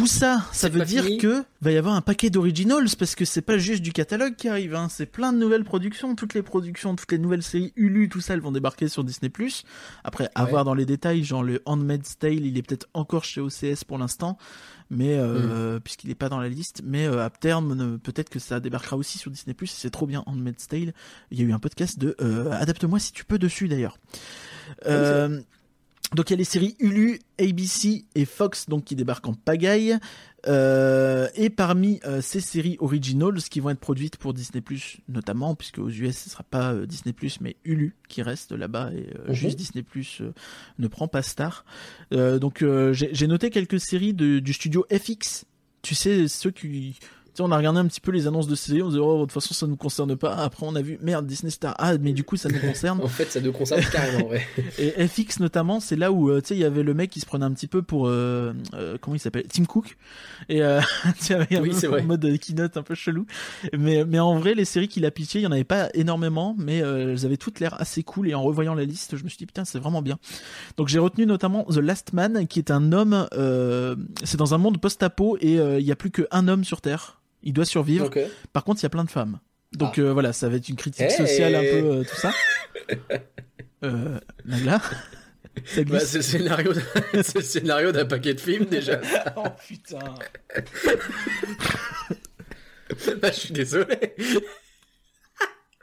tout 0.00 0.06
ça, 0.06 0.44
ça 0.52 0.68
veut 0.68 0.84
dire 0.84 1.04
fini. 1.04 1.18
que 1.18 1.44
va 1.60 1.70
y 1.72 1.76
avoir 1.76 1.94
un 1.94 2.00
paquet 2.00 2.30
d'originals 2.30 2.88
parce 2.98 3.14
que 3.14 3.24
c'est 3.24 3.42
pas 3.42 3.58
juste 3.58 3.82
du 3.82 3.92
catalogue 3.92 4.34
qui 4.34 4.48
arrive. 4.48 4.74
Hein. 4.74 4.88
C'est 4.90 5.06
plein 5.06 5.32
de 5.32 5.38
nouvelles 5.38 5.64
productions, 5.64 6.14
toutes 6.14 6.34
les 6.34 6.42
productions, 6.42 6.96
toutes 6.96 7.12
les 7.12 7.18
nouvelles 7.18 7.42
séries 7.42 7.72
Hulu, 7.76 8.08
tout 8.08 8.20
ça, 8.20 8.34
elles 8.34 8.40
vont 8.40 8.52
débarquer 8.52 8.88
sur 8.88 9.04
Disney+. 9.04 9.30
Après, 10.04 10.28
à 10.34 10.44
Ouais. 10.44 10.50
voir 10.50 10.64
dans 10.64 10.74
les 10.74 10.86
détails, 10.86 11.22
genre 11.22 11.42
le 11.42 11.60
Handmaid's 11.66 12.18
Tale, 12.18 12.44
il 12.46 12.56
est 12.56 12.62
peut-être 12.62 12.88
encore 12.94 13.24
chez 13.24 13.40
OCS 13.40 13.84
pour 13.86 13.98
l'instant, 13.98 14.38
mais 14.90 15.18
euh, 15.18 15.76
Hmm. 15.76 15.80
puisqu'il 15.80 16.10
est 16.10 16.14
pas 16.14 16.28
dans 16.28 16.40
la 16.40 16.48
liste, 16.48 16.82
mais 16.84 17.06
euh, 17.06 17.24
à 17.24 17.30
terme, 17.30 17.78
euh, 17.80 17.98
peut-être 17.98 18.30
que 18.30 18.38
ça 18.38 18.58
débarquera 18.58 18.96
aussi 18.96 19.18
sur 19.18 19.30
Disney+. 19.30 19.54
C'est 19.66 19.90
trop 19.90 20.06
bien, 20.06 20.22
Handmaid's 20.26 20.66
Tale. 20.66 20.92
Il 21.30 21.38
y 21.38 21.42
a 21.42 21.44
eu 21.44 21.52
un 21.52 21.58
podcast 21.58 21.98
de 21.98 22.16
euh, 22.20 22.50
Adapte-moi 22.52 22.98
si 22.98 23.12
tu 23.12 23.24
peux 23.24 23.38
dessus 23.38 23.68
d'ailleurs. 23.68 23.98
Euh, 24.86 25.40
donc 26.14 26.30
il 26.30 26.32
y 26.32 26.34
a 26.34 26.38
les 26.38 26.44
séries 26.44 26.76
Hulu, 26.80 27.20
ABC 27.38 28.04
et 28.14 28.24
Fox 28.24 28.68
donc 28.68 28.84
qui 28.84 28.96
débarquent 28.96 29.28
en 29.28 29.34
pagaille. 29.34 29.96
Euh, 30.46 31.28
et 31.34 31.50
parmi 31.50 32.00
euh, 32.06 32.22
ces 32.22 32.40
séries 32.40 32.78
originals 32.80 33.42
qui 33.42 33.60
vont 33.60 33.68
être 33.70 33.78
produites 33.78 34.16
pour 34.16 34.32
Disney 34.32 34.62
Plus 34.62 34.98
notamment, 35.08 35.54
puisque 35.54 35.78
aux 35.78 35.90
US 35.90 36.16
ce 36.16 36.30
sera 36.30 36.42
pas 36.44 36.72
euh, 36.72 36.86
Disney 36.86 37.12
Plus 37.12 37.42
mais 37.42 37.56
Hulu 37.64 37.94
qui 38.08 38.22
reste 38.22 38.52
là-bas 38.52 38.90
et 38.94 39.06
Mhm. 39.28 39.34
juste 39.34 39.58
Disney 39.58 39.82
Plus 39.82 40.22
ne 40.78 40.88
prend 40.88 41.08
pas 41.08 41.22
Star. 41.22 41.64
Donc 42.10 42.64
j'ai 42.92 43.10
j'ai 43.12 43.26
noté 43.26 43.50
quelques 43.50 43.78
séries 43.80 44.14
de, 44.14 44.38
du 44.38 44.52
studio 44.52 44.86
FX. 44.90 45.44
Tu 45.82 45.94
sais 45.94 46.26
ceux 46.28 46.50
qui 46.50 46.98
on 47.38 47.52
a 47.52 47.56
regardé 47.56 47.78
un 47.78 47.86
petit 47.86 48.00
peu 48.00 48.10
les 48.10 48.26
annonces 48.26 48.48
de 48.48 48.54
séries, 48.54 48.82
on 48.82 48.90
se 48.90 48.94
dit 48.94 49.00
oh 49.00 49.18
de 49.18 49.20
toute 49.22 49.32
façon 49.32 49.54
ça 49.54 49.66
nous 49.66 49.76
concerne 49.76 50.16
pas. 50.16 50.34
Après 50.34 50.66
on 50.66 50.74
a 50.74 50.82
vu 50.82 50.98
merde 51.00 51.26
Disney 51.26 51.50
Star 51.50 51.74
ah 51.78 51.96
mais 51.98 52.12
du 52.12 52.24
coup 52.24 52.36
ça 52.36 52.48
nous 52.48 52.60
concerne. 52.60 53.00
En 53.10 53.12
fait, 53.12 53.30
ça 53.30 53.40
nous 53.40 53.52
concerne 53.52 53.82
carrément, 53.90 54.28
ouais. 54.28 54.46
Et 54.78 55.06
FX 55.06 55.40
notamment, 55.40 55.80
c'est 55.80 55.96
là 55.96 56.12
où 56.12 56.30
euh, 56.30 56.40
tu 56.40 56.48
sais 56.48 56.54
il 56.54 56.60
y 56.60 56.64
avait 56.64 56.82
le 56.82 56.94
mec 56.94 57.10
qui 57.10 57.20
se 57.20 57.26
prenait 57.26 57.44
un 57.44 57.52
petit 57.52 57.66
peu 57.66 57.82
pour 57.82 58.08
euh, 58.08 58.52
euh, 58.74 58.96
comment 59.00 59.14
il 59.16 59.18
s'appelle? 59.18 59.44
Tim 59.48 59.64
Cook 59.64 59.96
et 60.48 60.62
euh, 60.62 60.80
tu 61.18 61.24
sais, 61.24 61.34
il 61.50 61.54
y 61.54 61.56
avait 61.56 61.68
Oui, 61.68 62.00
un 62.00 62.02
mode 62.02 62.38
keynote 62.38 62.76
un 62.76 62.82
peu 62.82 62.94
chelou. 62.94 63.26
Mais 63.76 64.04
mais 64.04 64.18
en 64.18 64.38
vrai 64.38 64.54
les 64.54 64.64
séries 64.64 64.88
qu'il 64.88 65.04
a 65.06 65.10
pitchées, 65.10 65.40
il 65.40 65.42
y 65.42 65.46
en 65.46 65.52
avait 65.52 65.64
pas 65.64 65.88
énormément, 65.94 66.54
mais 66.58 66.78
elles 66.78 67.24
avaient 67.24 67.36
toutes 67.36 67.60
l'air 67.60 67.80
assez 67.80 68.02
cool 68.02 68.28
et 68.28 68.34
en 68.34 68.42
revoyant 68.42 68.74
la 68.74 68.84
liste, 68.84 69.16
je 69.16 69.24
me 69.24 69.28
suis 69.28 69.38
dit 69.38 69.46
putain 69.46 69.64
c'est 69.64 69.78
vraiment 69.78 70.02
bien. 70.02 70.18
Donc 70.76 70.88
j'ai 70.88 70.98
retenu 70.98 71.26
notamment 71.26 71.64
The 71.64 71.76
Last 71.76 72.12
Man 72.12 72.46
qui 72.46 72.58
est 72.58 72.70
un 72.70 72.92
homme, 72.92 73.26
c'est 74.24 74.36
dans 74.36 74.54
un 74.54 74.58
monde 74.58 74.80
post-apo 74.80 75.36
et 75.40 75.54
il 75.54 75.86
y 75.86 75.92
a 75.92 75.96
plus 75.96 76.10
qu'un 76.10 76.48
homme 76.48 76.64
sur 76.64 76.80
Terre. 76.80 77.20
Il 77.42 77.52
doit 77.52 77.64
survivre. 77.64 78.10
Par 78.52 78.64
contre, 78.64 78.80
il 78.80 78.84
y 78.84 78.86
a 78.86 78.90
plein 78.90 79.04
de 79.04 79.10
femmes. 79.10 79.40
Donc 79.72 79.94
Ah. 79.98 80.00
euh, 80.02 80.12
voilà, 80.12 80.32
ça 80.32 80.48
va 80.48 80.56
être 80.56 80.68
une 80.68 80.76
critique 80.76 81.02
Hey 81.10 81.16
sociale 81.16 81.54
un 81.54 81.60
peu 81.60 81.66
euh, 81.66 82.02
tout 82.04 82.16
ça. 82.16 82.32
euh, 83.84 84.18
Nagla 84.44 84.80
Ça 85.64 85.84
Bah, 85.84 85.98
le 86.12 86.22
scénario, 86.22 86.72
le 87.12 87.22
scénario 87.22 87.92
d'un 87.92 88.04
paquet 88.04 88.34
de 88.34 88.40
films 88.40 88.66
déjà. 88.66 89.00
oh 89.36 89.44
putain. 89.66 89.98
Bah, 93.22 93.30
je 93.32 93.38
suis 93.38 93.52
désolé. 93.52 94.14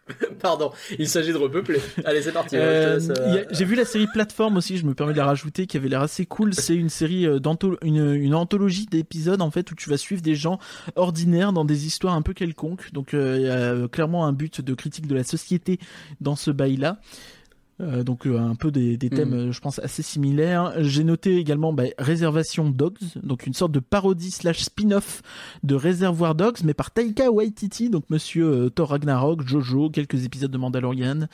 Pardon, 0.39 0.71
il 0.97 1.07
s'agit 1.09 1.31
de 1.31 1.37
repeupler. 1.37 1.79
Allez, 2.05 2.21
c'est 2.21 2.31
parti. 2.31 2.55
Euh, 2.55 2.99
euh, 3.09 3.43
a- 3.43 3.53
J'ai 3.53 3.65
vu 3.65 3.75
la 3.75 3.85
série 3.85 4.07
Plateforme 4.13 4.57
aussi, 4.57 4.77
je 4.77 4.85
me 4.85 4.93
permets 4.93 5.13
de 5.13 5.17
la 5.17 5.25
rajouter, 5.25 5.67
qui 5.67 5.77
avait 5.77 5.89
l'air 5.89 6.01
assez 6.01 6.25
cool. 6.25 6.53
C'est 6.53 6.75
une 6.75 6.89
série 6.89 7.25
euh, 7.25 7.39
d'antholo- 7.39 7.77
une, 7.83 8.13
une 8.13 8.35
anthologie 8.35 8.85
d'épisodes 8.85 9.41
en 9.41 9.51
fait 9.51 9.69
où 9.71 9.75
tu 9.75 9.89
vas 9.89 9.97
suivre 9.97 10.21
des 10.21 10.35
gens 10.35 10.59
ordinaires 10.95 11.53
dans 11.53 11.65
des 11.65 11.85
histoires 11.87 12.13
un 12.13 12.21
peu 12.21 12.33
quelconques. 12.33 12.91
Donc 12.93 13.13
euh, 13.13 13.35
il 13.37 13.45
y 13.45 13.49
a 13.49 13.53
euh, 13.53 13.87
clairement 13.87 14.25
un 14.25 14.33
but 14.33 14.61
de 14.61 14.73
critique 14.73 15.07
de 15.07 15.15
la 15.15 15.23
société 15.23 15.79
dans 16.21 16.35
ce 16.35 16.51
bail-là. 16.51 16.99
Euh, 17.79 18.03
donc 18.03 18.25
euh, 18.25 18.39
un 18.39 18.55
peu 18.55 18.71
des, 18.71 18.97
des 18.97 19.09
thèmes, 19.11 19.29
Mhm. 19.29 19.35
euh, 19.49 19.51
je 19.51 19.59
pense, 19.61 19.77
assez 19.79 20.01
similaires. 20.01 20.73
J'ai 20.79 21.03
noté 21.03 21.37
également 21.37 21.73
bah, 21.73 21.83
Réservation 21.99 22.69
Dogs, 22.71 22.97
donc 23.21 23.45
une 23.45 23.53
sorte 23.53 23.71
de 23.71 23.79
parodie 23.79 24.31
slash 24.31 24.61
spin-off 24.63 25.21
de 25.63 25.75
Réservoir 25.75 26.33
Dogs, 26.33 26.57
mais 26.63 26.73
par 26.73 26.89
Taika 26.89 27.31
Waititi, 27.31 27.89
donc 27.91 28.05
Monsieur 28.09 28.47
euh, 28.47 28.69
Thor 28.71 28.89
Ragnarok, 28.89 29.47
Jojo, 29.47 29.91
quelques 29.91 30.25
épisodes 30.25 30.49
de 30.49 30.57
Mandalorian, 30.57 31.27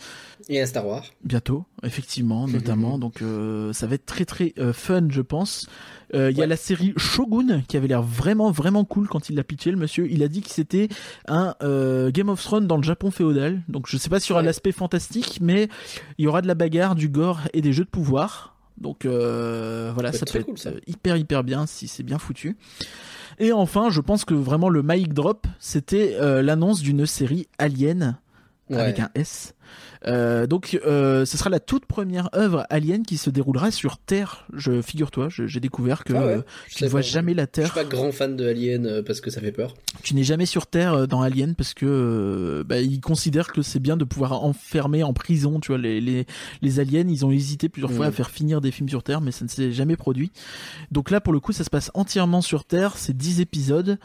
Et 0.50 0.62
un 0.62 0.66
Star 0.66 0.86
Wars. 0.86 1.06
bientôt, 1.24 1.64
effectivement, 1.84 2.48
notamment. 2.50 2.98
donc 2.98 3.22
euh, 3.22 3.74
ça 3.74 3.88
va 3.88 3.96
être 3.96 4.06
très 4.06 4.26
très 4.26 4.54
euh, 4.58 4.74
fun, 4.74 5.08
je 5.10 5.22
pense. 5.22 5.68
Euh, 6.14 6.30
Il 6.32 6.38
y 6.38 6.44
a 6.44 6.46
la 6.48 6.58
série 6.58 6.94
Shogun 6.98 7.62
qui 7.68 7.76
avait 7.78 7.88
l'air 7.88 8.04
vraiment 8.04 8.52
vraiment 8.52 8.86
cool 8.86 9.08
quand 9.08 9.30
il 9.30 9.36
l'a 9.36 9.44
pitché, 9.44 9.72
le 9.72 9.78
monsieur. 9.78 10.08
Il 10.12 10.22
a 10.24 10.28
dit 10.28 10.42
que 10.42 10.50
c'était 10.52 10.88
un 11.28 11.56
euh, 11.64 12.12
Game 12.12 12.30
of 12.30 12.42
Thrones 12.44 12.68
dans 12.68 12.78
le 12.78 12.84
Japon 12.84 13.10
féodal. 13.12 13.62
Donc 13.68 13.88
je 13.88 13.98
sais 13.98 14.10
pas 14.10 14.20
sur 14.20 14.36
Ouais. 14.38 14.44
l'aspect 14.44 14.72
fantastique, 14.72 15.40
mais 15.42 15.70
il 16.18 16.26
y 16.26 16.28
aura 16.28 16.42
de 16.42 16.48
la 16.48 16.56
bagarre, 16.56 16.96
du 16.96 17.10
gore 17.10 17.42
et 17.54 17.62
des 17.62 17.74
jeux 17.74 17.86
de 17.86 17.90
pouvoir. 17.90 18.56
Donc 18.80 19.06
euh, 19.06 19.92
voilà, 19.94 20.12
Ça 20.12 20.26
peut 20.26 20.40
être 20.40 20.46
cool, 20.46 20.58
ça. 20.58 20.70
euh, 20.70 20.80
hyper 20.88 21.16
hyper 21.18 21.44
bien 21.44 21.66
si 21.66 21.88
c'est 21.88 22.04
bien 22.04 22.18
foutu. 22.20 22.58
Et 23.40 23.52
enfin, 23.52 23.90
je 23.90 24.00
pense 24.02 24.26
que 24.26 24.34
vraiment 24.36 24.70
le 24.70 24.84
mic 24.84 25.14
drop, 25.14 25.48
c'était 25.60 26.16
euh, 26.20 26.42
l'annonce 26.44 26.82
d'une 26.82 27.06
série 27.08 27.48
Alien 27.58 28.18
avec 28.80 29.00
un 29.00 29.10
S. 29.16 29.54
Euh, 30.06 30.48
donc, 30.48 30.78
euh, 30.86 31.24
ce 31.26 31.38
sera 31.38 31.50
la 31.50 31.62
toute 31.62 31.86
première 31.86 32.30
œuvre 32.36 32.66
Alien 32.70 33.04
qui 33.04 33.16
se 33.16 33.30
déroulera 33.30 33.72
sur 33.72 33.98
Terre. 33.98 34.46
Je 34.54 34.82
figure-toi, 34.82 35.30
j'ai 35.30 35.60
découvert 35.62 36.04
que 36.04 36.12
Ah 36.14 36.20
ouais, 36.26 36.34
euh, 36.34 36.42
Je 36.68 36.76
tu 36.76 36.84
ne 36.84 36.90
vois 36.90 37.00
pas. 37.00 37.06
jamais 37.08 37.34
la 37.34 37.44
Je 37.44 37.48
suis 37.48 37.52
Terre. 37.54 37.74
pas 37.74 37.86
grand 37.86 38.12
fan 38.12 38.36
de 38.36 38.46
Alien 38.46 38.86
euh, 38.86 39.02
parce 39.02 39.22
que 39.22 39.30
ça 39.32 39.40
fait 39.40 39.54
peur. 39.54 39.74
Tu 40.04 40.14
n'es 40.14 40.24
jamais 40.26 40.46
sur 40.46 40.68
Terre 40.68 40.94
euh, 40.94 41.06
dans 41.08 41.22
Alien 41.22 41.56
parce 41.56 41.74
que 41.74 42.64
bah, 42.68 42.82
ils 42.82 43.00
considèrent 43.00 43.54
que 43.54 43.62
c'est 43.62 43.80
bien 43.80 43.96
de 43.96 44.04
pouvoir 44.04 44.44
enfermer 44.44 45.04
en 45.04 45.14
prison. 45.14 45.62
Tu 45.62 45.70
vois, 45.70 45.78
les 45.78 46.02
les, 46.02 46.26
les 46.62 46.80
aliens, 46.82 47.08
ils 47.08 47.26
ont 47.26 47.32
hésité 47.32 47.70
plusieurs 47.70 47.92
fois 47.92 48.06
Mm. 48.08 48.10
à 48.10 48.12
faire 48.12 48.30
finir 48.30 48.60
des 48.60 48.72
films 48.72 48.90
sur 48.90 49.04
Terre, 49.04 49.22
mais 49.22 49.32
ça 49.32 49.46
ne 49.46 49.50
s'est 49.50 49.72
jamais 49.72 49.96
produit. 49.96 50.32
Donc 50.92 51.12
là, 51.12 51.22
pour 51.22 51.32
le 51.32 51.40
coup, 51.40 51.54
ça 51.54 51.64
se 51.64 51.70
passe 51.70 51.90
entièrement 51.94 52.42
sur 52.42 52.66
Terre. 52.66 52.98
C'est 52.98 53.16
10 53.16 53.40
épisodes. 53.40 53.98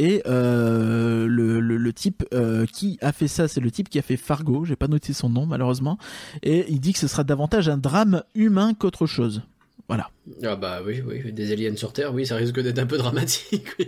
Et 0.00 0.22
euh, 0.26 1.26
le, 1.26 1.60
le, 1.60 1.76
le 1.76 1.92
type 1.92 2.24
euh, 2.32 2.64
qui 2.64 2.96
a 3.02 3.12
fait 3.12 3.28
ça, 3.28 3.48
c'est 3.48 3.60
le 3.60 3.70
type 3.70 3.90
qui 3.90 3.98
a 3.98 4.02
fait 4.02 4.16
Fargo. 4.16 4.64
J'ai 4.64 4.74
pas 4.74 4.88
noté 4.88 5.12
son 5.12 5.28
nom 5.28 5.44
malheureusement. 5.44 5.98
Et 6.42 6.64
il 6.70 6.80
dit 6.80 6.94
que 6.94 6.98
ce 6.98 7.06
sera 7.06 7.22
davantage 7.22 7.68
un 7.68 7.76
drame 7.76 8.22
humain 8.34 8.72
qu'autre 8.72 9.04
chose. 9.04 9.42
Voilà. 9.88 10.08
Ah 10.42 10.56
bah 10.56 10.80
oui, 10.86 11.02
oui, 11.06 11.30
des 11.34 11.52
aliens 11.52 11.76
sur 11.76 11.92
Terre, 11.92 12.14
oui, 12.14 12.24
ça 12.24 12.36
risque 12.36 12.58
d'être 12.58 12.78
un 12.78 12.86
peu 12.86 12.96
dramatique. 12.96 13.66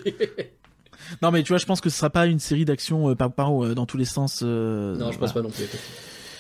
Non, 1.20 1.32
mais 1.32 1.42
tu 1.42 1.48
vois, 1.48 1.58
je 1.58 1.66
pense 1.66 1.80
que 1.80 1.90
ce 1.90 1.98
sera 1.98 2.10
pas 2.10 2.26
une 2.26 2.38
série 2.38 2.64
d'actions 2.64 3.10
euh, 3.10 3.14
par 3.16 3.32
par 3.32 3.74
dans 3.74 3.86
tous 3.86 3.98
les 3.98 4.04
sens. 4.04 4.40
non, 4.40 5.10
je 5.10 5.18
pense 5.18 5.32
voilà. 5.32 5.32
pas 5.32 5.42
non 5.42 5.50
plus. 5.50 5.64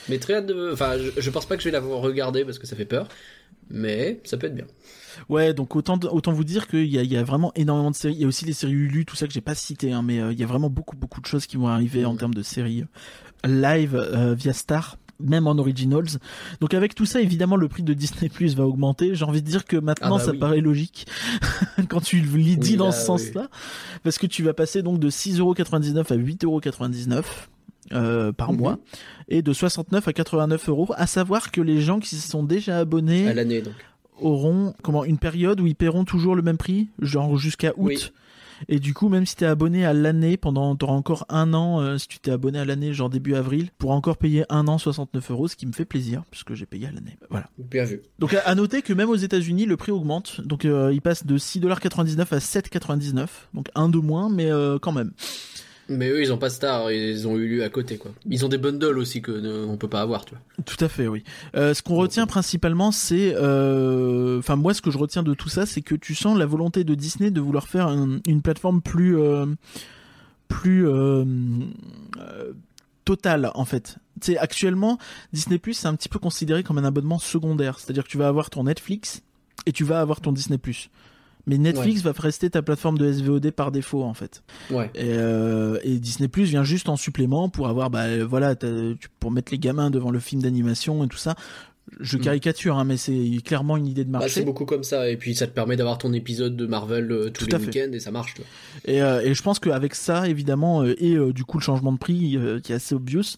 Mais 0.08 0.18
très 0.18 0.34
hâte 0.34 0.46
de... 0.46 0.70
Enfin, 0.72 0.96
je, 0.98 1.20
je 1.20 1.30
pense 1.30 1.46
pas 1.46 1.56
que 1.56 1.62
je 1.62 1.68
vais 1.68 1.72
la 1.72 1.80
regarder 1.80 2.44
parce 2.44 2.60
que 2.60 2.66
ça 2.66 2.76
fait 2.76 2.84
peur, 2.84 3.08
mais 3.70 4.20
ça 4.24 4.36
peut 4.36 4.46
être 4.46 4.54
bien. 4.54 4.66
Ouais, 5.28 5.54
donc 5.54 5.74
autant 5.76 5.98
autant 6.10 6.32
vous 6.32 6.44
dire 6.44 6.66
qu'il 6.68 6.86
y 6.86 6.98
a, 6.98 7.02
il 7.02 7.12
y 7.12 7.16
a 7.16 7.22
vraiment 7.24 7.52
énormément 7.54 7.90
de 7.90 7.96
séries. 7.96 8.14
Il 8.14 8.20
y 8.20 8.24
a 8.24 8.28
aussi 8.28 8.44
les 8.44 8.52
séries 8.52 8.72
Hulu, 8.72 9.04
tout 9.04 9.16
ça 9.16 9.26
que 9.26 9.32
j'ai 9.32 9.40
pas 9.40 9.54
cité, 9.54 9.92
hein, 9.92 10.02
mais 10.02 10.20
euh, 10.20 10.32
il 10.32 10.38
y 10.38 10.44
a 10.44 10.46
vraiment 10.46 10.70
beaucoup 10.70 10.96
beaucoup 10.96 11.20
de 11.20 11.26
choses 11.26 11.46
qui 11.46 11.56
vont 11.56 11.68
arriver 11.68 12.04
en 12.04 12.16
termes 12.16 12.34
de 12.34 12.42
séries 12.42 12.84
euh, 13.46 13.48
live 13.48 13.94
euh, 13.96 14.34
via 14.34 14.52
Star. 14.52 14.96
Même 15.24 15.46
en 15.46 15.56
originals. 15.56 16.18
Donc 16.60 16.74
avec 16.74 16.96
tout 16.96 17.06
ça, 17.06 17.20
évidemment, 17.20 17.54
le 17.54 17.68
prix 17.68 17.84
de 17.84 17.94
Disney 17.94 18.28
Plus 18.32 18.56
va 18.56 18.66
augmenter. 18.66 19.14
J'ai 19.14 19.24
envie 19.24 19.40
de 19.40 19.46
dire 19.46 19.66
que 19.66 19.76
maintenant, 19.76 20.16
Ah 20.16 20.18
bah 20.18 20.24
ça 20.24 20.32
oui. 20.32 20.38
paraît 20.38 20.60
logique 20.60 21.06
quand 21.88 22.00
tu 22.00 22.16
lis 22.18 22.56
dis 22.56 22.70
Oui, 22.72 22.76
dans 22.76 22.86
là, 22.86 22.92
ce 22.92 23.06
sens-là, 23.06 23.48
parce 24.02 24.18
que 24.18 24.26
tu 24.26 24.42
vas 24.42 24.52
passer 24.52 24.82
donc 24.82 24.98
de 24.98 25.10
6,99€ 25.10 26.12
à 26.12 26.16
8,99€ 26.16 27.22
euh, 27.92 28.32
par 28.32 28.52
Mhm. 28.52 28.58
mois 28.58 28.78
et 29.28 29.42
de 29.42 29.52
69 29.52 30.08
à 30.08 30.12
89 30.12 30.68
euros. 30.68 30.88
À 30.96 31.06
savoir 31.06 31.52
que 31.52 31.60
les 31.60 31.80
gens 31.80 32.00
qui 32.00 32.16
se 32.16 32.28
sont 32.28 32.42
déjà 32.42 32.78
abonnés 32.78 33.28
À 33.28 33.34
l'année, 33.34 33.62
donc. 33.62 33.74
Auront 34.20 34.74
comment 34.82 35.04
une 35.04 35.18
période 35.18 35.60
où 35.60 35.66
ils 35.66 35.74
paieront 35.74 36.04
toujours 36.04 36.34
le 36.34 36.42
même 36.42 36.58
prix, 36.58 36.88
genre 37.00 37.36
jusqu'à 37.36 37.72
août. 37.76 37.92
Oui. 37.92 37.98
Et 38.68 38.78
du 38.78 38.94
coup, 38.94 39.08
même 39.08 39.26
si 39.26 39.36
t'es 39.36 39.46
abonné 39.46 39.84
à 39.84 39.92
l'année 39.92 40.36
pendant, 40.36 40.74
t'auras 40.76 40.92
encore 40.92 41.26
un 41.28 41.54
an, 41.54 41.80
euh, 41.80 41.98
si 41.98 42.08
tu 42.08 42.18
t'es 42.18 42.30
abonné 42.30 42.58
à 42.58 42.64
l'année, 42.64 42.92
genre 42.92 43.10
début 43.10 43.34
avril, 43.34 43.70
pour 43.78 43.90
encore 43.90 44.16
payer 44.16 44.44
un 44.50 44.68
an 44.68 44.78
69 44.78 45.30
euros, 45.30 45.48
ce 45.48 45.56
qui 45.56 45.66
me 45.66 45.72
fait 45.72 45.84
plaisir, 45.84 46.22
puisque 46.30 46.54
j'ai 46.54 46.66
payé 46.66 46.86
à 46.86 46.92
l'année. 46.92 47.18
Voilà. 47.30 47.48
Bien 47.58 47.84
vu. 47.84 48.02
Donc 48.18 48.34
à, 48.34 48.40
à 48.40 48.54
noter 48.54 48.82
que 48.82 48.92
même 48.92 49.10
aux 49.10 49.16
États-Unis, 49.16 49.66
le 49.66 49.76
prix 49.76 49.92
augmente. 49.92 50.40
Donc 50.42 50.64
euh, 50.64 50.92
il 50.92 51.00
passe 51.00 51.26
de 51.26 51.38
6,99$ 51.38 52.20
à 52.20 52.38
7,99$. 52.38 53.26
Donc 53.54 53.68
un 53.74 53.88
de 53.88 53.98
moins, 53.98 54.28
mais 54.28 54.50
euh, 54.50 54.78
quand 54.78 54.92
même. 54.92 55.12
Mais 55.88 56.08
eux, 56.08 56.22
ils 56.22 56.32
ont 56.32 56.38
pas 56.38 56.48
Star, 56.48 56.90
ils 56.92 57.26
ont 57.28 57.36
eu 57.36 57.46
lieu 57.48 57.64
à 57.64 57.68
côté, 57.68 57.98
quoi. 57.98 58.12
Ils 58.30 58.44
ont 58.44 58.48
des 58.48 58.56
bundles 58.58 58.98
aussi 58.98 59.20
que 59.20 59.32
euh, 59.32 59.66
on 59.66 59.76
peut 59.76 59.88
pas 59.88 60.00
avoir, 60.00 60.24
tu 60.24 60.34
vois. 60.34 60.64
Tout 60.64 60.82
à 60.82 60.88
fait, 60.88 61.08
oui. 61.08 61.24
Euh, 61.56 61.74
ce 61.74 61.82
qu'on 61.82 61.96
retient 61.96 62.26
principalement, 62.26 62.92
c'est, 62.92 63.34
euh, 63.36 64.38
enfin 64.38 64.56
moi, 64.56 64.74
ce 64.74 64.80
que 64.80 64.90
je 64.90 64.98
retiens 64.98 65.22
de 65.22 65.34
tout 65.34 65.48
ça, 65.48 65.66
c'est 65.66 65.82
que 65.82 65.94
tu 65.94 66.14
sens 66.14 66.38
la 66.38 66.46
volonté 66.46 66.84
de 66.84 66.94
Disney 66.94 67.30
de 67.30 67.40
vouloir 67.40 67.66
faire 67.68 67.88
un- 67.88 68.20
une 68.26 68.42
plateforme 68.42 68.80
plus, 68.80 69.18
euh, 69.18 69.46
plus 70.48 70.86
euh, 70.88 71.24
euh, 72.18 72.52
totale 73.04 73.50
en 73.54 73.64
fait. 73.64 73.96
Tu 74.20 74.32
sais, 74.32 74.38
actuellement, 74.38 74.98
Disney 75.32 75.58
Plus 75.58 75.74
c'est 75.74 75.88
un 75.88 75.94
petit 75.96 76.08
peu 76.08 76.18
considéré 76.18 76.62
comme 76.62 76.78
un 76.78 76.84
abonnement 76.84 77.18
secondaire, 77.18 77.78
c'est-à-dire 77.80 78.04
que 78.04 78.08
tu 78.08 78.18
vas 78.18 78.28
avoir 78.28 78.50
ton 78.50 78.64
Netflix 78.64 79.22
et 79.66 79.72
tu 79.72 79.82
vas 79.84 80.00
avoir 80.00 80.20
ton 80.20 80.30
Disney 80.32 80.58
Plus. 80.58 80.90
Mais 81.46 81.58
Netflix 81.58 82.02
va 82.02 82.12
rester 82.16 82.50
ta 82.50 82.62
plateforme 82.62 82.98
de 82.98 83.10
SVOD 83.12 83.50
par 83.50 83.72
défaut 83.72 84.02
en 84.04 84.14
fait. 84.14 84.42
Ouais. 84.70 84.90
Et, 84.94 85.00
euh, 85.08 85.78
et 85.82 85.98
Disney 85.98 86.28
Plus 86.28 86.44
vient 86.44 86.62
juste 86.64 86.88
en 86.88 86.96
supplément 86.96 87.48
pour 87.48 87.68
avoir, 87.68 87.90
bah 87.90 88.02
euh, 88.04 88.24
voilà, 88.24 88.54
pour 89.18 89.30
mettre 89.32 89.50
les 89.52 89.58
gamins 89.58 89.90
devant 89.90 90.10
le 90.10 90.20
film 90.20 90.40
d'animation 90.42 91.02
et 91.04 91.08
tout 91.08 91.16
ça. 91.16 91.34
Je 92.00 92.16
Mm. 92.16 92.20
caricature, 92.20 92.78
hein, 92.78 92.84
mais 92.84 92.96
c'est 92.96 93.38
clairement 93.44 93.76
une 93.76 93.88
idée 93.88 94.04
de 94.04 94.10
Bah, 94.10 94.20
marché. 94.20 94.34
c'est 94.34 94.44
beaucoup 94.44 94.64
comme 94.66 94.84
ça, 94.84 95.10
et 95.10 95.16
puis 95.16 95.34
ça 95.34 95.48
te 95.48 95.52
permet 95.52 95.74
d'avoir 95.76 95.98
ton 95.98 96.12
épisode 96.12 96.56
de 96.56 96.64
Marvel 96.64 97.10
euh, 97.10 97.28
tous 97.30 97.46
Tout 97.46 97.56
les 97.58 97.66
week-ends, 97.66 97.90
et 97.92 97.98
ça 97.98 98.12
marche, 98.12 98.34
et, 98.84 99.02
euh, 99.02 99.20
et 99.20 99.34
je 99.34 99.42
pense 99.42 99.58
qu'avec 99.58 99.96
ça, 99.96 100.28
évidemment, 100.28 100.82
euh, 100.84 100.94
et 101.02 101.16
du 101.32 101.44
coup 101.44 101.58
le 101.58 101.62
changement 101.64 101.92
de 101.92 101.98
prix 101.98 102.38
qui 102.62 102.72
est 102.72 102.76
assez 102.76 102.94
obvious, 102.94 103.36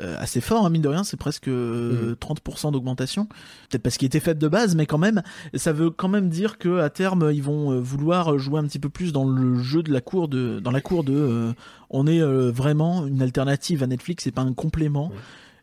euh, 0.00 0.16
assez 0.18 0.40
fort, 0.40 0.66
hein, 0.66 0.70
mine 0.70 0.82
de 0.82 0.88
rien, 0.88 1.04
c'est 1.04 1.16
presque 1.16 1.48
euh, 1.48 2.10
Mhm. 2.10 2.16
30% 2.16 2.72
d'augmentation. 2.72 3.26
Peut-être 3.70 3.82
parce 3.82 3.96
qu'il 3.96 4.06
était 4.06 4.20
fait 4.20 4.36
de 4.38 4.48
base, 4.48 4.74
mais 4.74 4.86
quand 4.86 4.98
même, 4.98 5.22
ça 5.54 5.72
veut 5.72 5.90
quand 5.90 6.08
même 6.08 6.28
dire 6.28 6.58
que 6.58 6.80
à 6.80 6.90
terme, 6.90 7.30
ils 7.32 7.42
vont 7.42 7.72
euh, 7.72 7.80
vouloir 7.80 8.38
jouer 8.38 8.60
un 8.60 8.64
petit 8.64 8.78
peu 8.78 8.88
plus 8.88 9.12
dans 9.12 9.28
le 9.28 9.58
jeu 9.58 9.82
de 9.82 9.92
la 9.92 10.00
cour 10.00 10.28
de, 10.28 10.60
dans 10.60 10.70
la 10.70 10.80
cour 10.80 11.04
de, 11.04 11.14
euh, 11.14 11.52
on 11.90 12.06
est 12.06 12.20
euh, 12.20 12.50
vraiment 12.50 13.06
une 13.06 13.22
alternative 13.22 13.82
à 13.82 13.86
Netflix 13.86 14.26
et 14.26 14.32
pas 14.32 14.42
un 14.42 14.52
complément. 14.52 15.10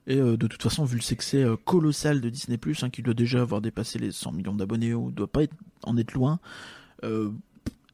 Et 0.06 0.18
euh, 0.18 0.36
de 0.36 0.48
toute 0.48 0.62
façon, 0.62 0.84
vu 0.84 0.98
le 0.98 1.02
succès 1.02 1.44
euh, 1.44 1.56
colossal 1.56 2.20
de 2.20 2.30
Disney+, 2.30 2.60
hein, 2.82 2.90
qui 2.90 3.02
doit 3.02 3.14
déjà 3.14 3.40
avoir 3.42 3.62
dépassé 3.62 4.00
les 4.00 4.12
100 4.12 4.34
millions 4.34 4.54
d'abonnés 4.54 4.94
ou 4.94 5.12
doit 5.12 5.32
pas 5.32 5.44
être, 5.44 5.54
en 5.84 5.96
être 5.98 6.14
loin, 6.14 6.40
euh, 7.06 7.30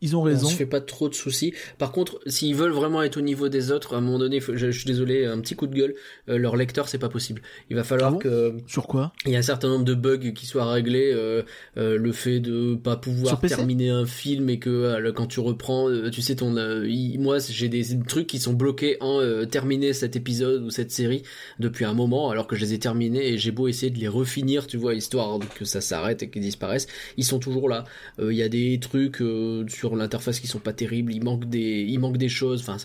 ils 0.02 0.16
ont 0.16 0.22
raison. 0.22 0.47
On 0.47 0.50
se 0.50 0.56
fait 0.56 0.66
pas 0.66 0.82
trop 0.82 1.10
de 1.10 1.14
soucis. 1.14 1.54
Par 1.78 1.91
contre, 1.91 2.20
s'ils 2.26 2.56
veulent 2.56 2.72
vraiment 2.72 3.04
être 3.04 3.18
au 3.18 3.22
niveau 3.22 3.50
des 3.50 3.72
autres, 3.72 3.95
à 3.95 3.97
un 3.97 4.02
moment 4.02 4.20
donné, 4.20 4.39
je, 4.39 4.72
suis 4.72 4.86
désolé, 4.86 5.26
un 5.26 5.39
petit 5.41 5.56
coup 5.56 5.68
de 5.68 5.76
gueule, 5.76 5.95
euh, 6.30 6.38
leur 6.38 6.56
lecteur, 6.56 6.88
c'est 6.88 6.97
pas 6.97 7.10
possible. 7.10 7.41
Il 7.70 7.76
va 7.76 7.84
falloir 7.84 8.10
Ah 8.10 8.14
bon 8.14 8.20
que 8.20 8.54
Sur 8.68 8.88
quoi 8.88 9.14
il 9.26 9.32
y 9.32 9.36
a 9.36 9.39
un 9.39 9.43
certain 9.43 9.68
nombre 9.70 9.86
de 9.86 9.93
bugs 9.93 10.32
qui 10.34 10.45
soient 10.45 10.72
réglés, 10.72 11.12
euh, 11.14 11.43
euh, 11.78 11.97
le 11.97 12.12
fait 12.12 12.39
de 12.39 12.76
pas 12.76 12.91
Sur 12.93 13.02
pouvoir 13.02 13.41
terminer 13.41 13.89
un 13.89 14.06
film 14.06 14.50
et 14.50 14.60
que 14.60 14.70
euh, 14.70 15.12
quand 15.12 15.28
tu 15.28 15.39
reprends, 15.39 15.89
euh, 15.89 16.10
tu 16.10 16.22
sais 16.22 16.36
ton, 16.36 16.56
euh, 16.58 16.88
il- 16.88 17.20
moi 17.20 17.38
j'ai 17.39 17.68
des 17.70 17.84
trucs 18.08 18.28
qui 18.28 18.39
sont 18.39 18.54
bloqués 18.54 18.97
en 19.02 19.20
euh, 19.20 19.45
terminer 19.45 19.93
cet 19.93 20.16
épisode 20.16 20.64
ou 20.64 20.70
cette 20.70 20.91
série 20.91 21.24
depuis 21.60 21.86
un 21.86 21.93
moment, 21.93 22.30
alors 22.30 22.47
que 22.47 22.56
je 22.56 22.62
les 22.62 22.74
ai 22.74 22.80
terminés 22.80 23.28
et 23.34 23.38
j'ai 23.38 23.52
beau 23.52 23.68
essayer 23.68 23.91
de 23.91 24.00
les 24.00 24.08
refinir, 24.08 24.68
tu 24.68 24.78
vois, 24.78 24.93
histoire 24.93 25.39
que 25.56 25.66
ça 25.66 25.82
s'arrête 25.82 26.24
et 26.24 26.30
qu'ils 26.30 26.41
disparaissent, 26.41 26.88
ils 27.18 27.26
sont 27.26 27.39
toujours 27.39 27.68
là. 27.70 27.84
Euh, 28.20 28.32
Il 28.32 28.38
y 28.38 28.43
a 28.43 28.50
des 28.50 28.80
trucs 28.80 29.22
euh, 29.22 29.66
sur 29.90 29.96
l'interface 29.96 30.40
qui 30.40 30.48
sont 30.48 30.60
pas 30.60 30.74
terribles, 30.74 31.12
il 31.14 31.24
manque 31.24 31.46
des, 31.46 31.82
il 31.88 32.00
manque 32.00 32.18
des 32.18 32.30
choses. 32.30 32.62
Enfin, 32.62 32.78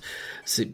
c'est 0.45 0.71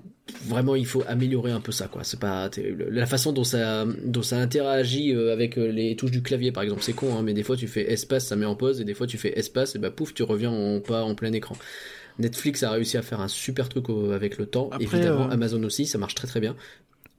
vraiment 0.47 0.77
il 0.77 0.87
faut 0.87 1.03
améliorer 1.09 1.51
un 1.51 1.61
peu 1.61 1.73
ça 1.73 1.89
quoi 1.89 2.05
c'est 2.05 2.21
pas 2.21 2.49
terrible. 2.49 2.87
la 2.89 3.05
façon 3.07 3.33
dont 3.33 3.43
ça 3.43 3.85
dont 4.05 4.23
ça 4.23 4.39
interagit 4.39 5.13
euh, 5.13 5.33
avec 5.33 5.59
euh, 5.59 5.73
les 5.73 5.97
touches 5.97 6.13
du 6.13 6.23
clavier 6.23 6.53
par 6.53 6.63
exemple 6.63 6.83
c'est 6.83 6.93
con 6.93 7.17
hein, 7.17 7.23
mais 7.25 7.35
des 7.35 7.43
fois 7.43 7.57
tu 7.57 7.67
fais 7.67 7.91
espace 7.91 8.27
ça 8.27 8.37
met 8.37 8.47
en 8.47 8.55
pause 8.55 8.81
et 8.81 8.85
des 8.85 8.95
fois 8.95 9.09
tu 9.09 9.19
fais 9.19 9.37
espace 9.37 9.75
et 9.75 9.81
bah 9.81 9.91
pouf 9.91 10.15
tu 10.15 10.23
reviens 10.23 10.53
en 10.53 10.79
pas 10.79 11.03
en 11.03 11.17
plein 11.17 11.33
écran 11.33 11.57
Netflix 12.21 12.63
a 12.63 12.71
réussi 12.71 12.97
à 12.97 13.03
faire 13.03 13.21
un 13.21 13.27
super 13.27 13.69
truc 13.69 13.87
avec 14.13 14.39
le 14.39 14.47
temps 14.47 14.69
Après, 14.71 14.85
évidemment 14.85 15.27
euh, 15.27 15.33
Amazon 15.33 15.65
aussi 15.65 15.85
ça 15.85 15.99
marche 15.99 16.15
très 16.15 16.29
très 16.29 16.39
bien 16.39 16.55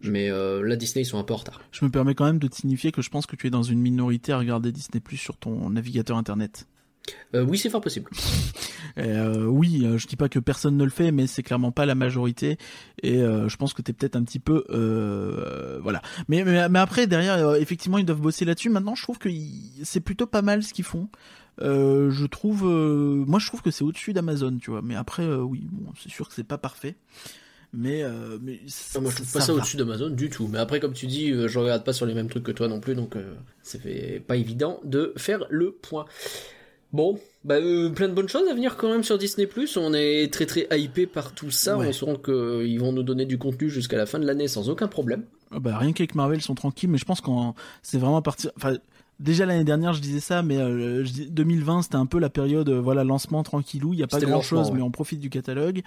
mais 0.03 0.31
euh, 0.31 0.65
là 0.65 0.75
Disney 0.75 1.03
ils 1.03 1.05
sont 1.05 1.19
un 1.19 1.23
peu 1.23 1.33
en 1.33 1.37
retard 1.37 1.61
Je 1.71 1.83
me 1.83 1.91
permets 1.91 2.15
quand 2.15 2.25
même 2.25 2.39
de 2.39 2.47
te 2.47 2.55
signifier 2.55 2.91
que 2.91 3.01
je 3.01 3.09
pense 3.09 3.25
que 3.25 3.35
tu 3.35 3.47
es 3.47 3.49
dans 3.49 3.63
une 3.63 3.79
minorité 3.79 4.31
à 4.31 4.37
regarder 4.37 4.71
Disney 4.71 4.99
Plus 4.99 5.17
sur 5.17 5.37
ton 5.37 5.69
navigateur 5.69 6.17
internet. 6.17 6.65
Euh, 7.35 7.43
oui 7.43 7.57
c'est 7.57 7.69
fort 7.69 7.81
possible 7.81 8.09
euh, 8.97 9.45
oui, 9.45 9.85
euh, 9.85 9.97
je 9.97 10.07
dis 10.07 10.15
pas 10.15 10.29
que 10.29 10.39
personne 10.39 10.77
ne 10.77 10.83
le 10.83 10.89
fait, 10.89 11.11
mais 11.11 11.27
c'est 11.27 11.43
clairement 11.43 11.71
pas 11.71 11.85
la 11.85 11.95
majorité. 11.95 12.57
Et 13.03 13.17
euh, 13.17 13.47
je 13.49 13.57
pense 13.57 13.73
que 13.73 13.81
t'es 13.81 13.93
peut-être 13.93 14.15
un 14.15 14.23
petit 14.23 14.39
peu, 14.39 14.65
voilà. 15.81 16.01
Mais, 16.27 16.43
mais 16.43 16.67
mais 16.69 16.79
après 16.79 17.07
derrière, 17.07 17.55
effectivement, 17.55 17.97
ils 17.97 18.05
doivent 18.05 18.21
bosser 18.21 18.45
là-dessus. 18.45 18.69
Maintenant, 18.69 18.95
je 18.95 19.03
trouve 19.03 19.17
que 19.17 19.29
c'est 19.83 20.01
plutôt 20.01 20.27
pas 20.27 20.41
mal 20.41 20.63
ce 20.63 20.73
qu'ils 20.73 20.85
font. 20.85 21.09
Je 21.59 22.25
trouve, 22.25 22.63
moi, 22.63 23.39
je 23.39 23.47
trouve 23.47 23.61
que 23.61 23.71
c'est 23.71 23.83
au-dessus 23.83 24.13
d'Amazon, 24.13 24.57
tu 24.57 24.71
vois. 24.71 24.81
Mais 24.81 24.95
après, 24.95 25.25
oui, 25.25 25.67
bon, 25.71 25.91
c'est 26.01 26.09
sûr 26.11 26.27
que 26.27 26.33
c'est 26.33 26.43
pas 26.43 26.57
parfait. 26.57 26.95
Mais, 27.73 28.03
mais 28.41 28.59
Ah, 28.95 28.99
moi 28.99 29.11
je 29.11 29.15
trouve 29.15 29.31
pas 29.31 29.39
ça 29.39 29.53
au-dessus 29.53 29.77
d'Amazon 29.77 30.09
du 30.09 30.29
tout 30.29 30.49
mais 30.49 30.59
après 30.59 30.81
comme 30.81 30.91
tu 30.91 31.07
dis 31.07 31.31
je 31.31 31.57
regarde 31.57 31.85
pas 31.85 31.93
sur 31.93 32.05
les 32.05 32.13
mêmes 32.13 32.27
trucs 32.27 32.43
que 32.43 32.51
toi 32.51 32.67
non 32.67 32.81
plus 32.81 32.95
donc 32.95 33.15
c'est 33.63 34.21
pas 34.27 34.35
évident 34.35 34.81
de 34.83 35.13
faire 35.15 35.45
le 35.49 35.71
point 35.71 36.03
Bon, 36.93 37.19
bah, 37.45 37.55
euh, 37.55 37.89
plein 37.89 38.09
de 38.09 38.13
bonnes 38.13 38.27
choses 38.27 38.47
à 38.49 38.53
venir 38.53 38.75
quand 38.75 38.89
même 38.89 39.03
sur 39.03 39.17
Disney+. 39.17 39.47
On 39.77 39.93
est 39.93 40.31
très 40.31 40.45
très 40.45 40.67
hypé 40.79 41.07
par 41.07 41.33
tout 41.33 41.51
ça. 41.51 41.77
Ouais. 41.77 41.87
On 41.87 41.93
sent 41.93 42.19
qu'ils 42.25 42.79
vont 42.79 42.91
nous 42.91 43.03
donner 43.03 43.25
du 43.25 43.37
contenu 43.37 43.69
jusqu'à 43.69 43.97
la 43.97 44.05
fin 44.05 44.19
de 44.19 44.25
l'année 44.25 44.47
sans 44.47 44.69
aucun 44.69 44.87
problème. 44.87 45.23
Ah 45.51 45.59
bah, 45.59 45.77
rien 45.77 45.93
qu'avec 45.93 46.15
Marvel, 46.15 46.39
ils 46.39 46.43
sont 46.43 46.55
tranquilles, 46.55 46.89
mais 46.89 46.97
je 46.97 47.05
pense 47.05 47.21
qu'en 47.21 47.55
c'est 47.81 47.97
vraiment 47.97 48.17
à 48.17 48.21
partir. 48.21 48.51
Enfin, 48.57 48.75
déjà 49.21 49.45
l'année 49.45 49.63
dernière, 49.63 49.93
je 49.93 50.01
disais 50.01 50.19
ça, 50.19 50.43
mais 50.43 50.57
euh, 50.57 51.05
je 51.05 51.11
dis- 51.11 51.29
2020, 51.29 51.83
c'était 51.83 51.95
un 51.95 52.05
peu 52.05 52.19
la 52.19 52.29
période, 52.29 52.67
euh, 52.69 52.81
voilà, 52.81 53.03
lancement 53.03 53.43
tranquillou. 53.43 53.93
Il 53.93 53.99
y 53.99 54.03
a 54.03 54.07
pas 54.07 54.19
grand 54.19 54.41
chose, 54.41 54.69
ouais. 54.69 54.75
mais 54.75 54.81
on 54.81 54.91
profite 54.91 55.19
du 55.19 55.29
catalogue. 55.29 55.81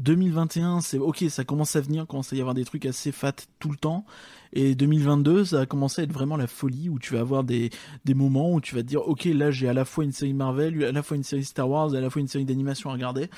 2021, 0.00 0.80
c'est 0.80 0.98
ok, 0.98 1.24
ça 1.28 1.44
commence 1.44 1.76
à 1.76 1.80
venir, 1.80 2.06
commence 2.06 2.32
à 2.32 2.36
y 2.36 2.40
avoir 2.40 2.54
des 2.54 2.64
trucs 2.64 2.86
assez 2.86 3.12
fat 3.12 3.34
tout 3.58 3.70
le 3.70 3.76
temps. 3.76 4.04
Et 4.52 4.74
2022, 4.74 5.44
ça 5.44 5.60
a 5.60 5.66
commencé 5.66 6.00
à 6.00 6.04
être 6.04 6.12
vraiment 6.12 6.36
la 6.36 6.46
folie 6.46 6.88
où 6.88 6.98
tu 6.98 7.14
vas 7.14 7.20
avoir 7.20 7.44
des, 7.44 7.70
des 8.04 8.14
moments 8.14 8.52
où 8.52 8.60
tu 8.60 8.74
vas 8.74 8.82
te 8.82 8.86
dire, 8.86 9.06
ok, 9.06 9.26
là 9.26 9.50
j'ai 9.50 9.68
à 9.68 9.74
la 9.74 9.84
fois 9.84 10.04
une 10.04 10.12
série 10.12 10.32
Marvel, 10.32 10.82
à 10.84 10.92
la 10.92 11.02
fois 11.02 11.16
une 11.16 11.22
série 11.22 11.44
Star 11.44 11.68
Wars, 11.68 11.94
à 11.94 12.00
la 12.00 12.08
fois 12.08 12.20
une 12.20 12.28
série 12.28 12.46
d'animation 12.46 12.88
à 12.90 12.94
regarder. 12.94 13.28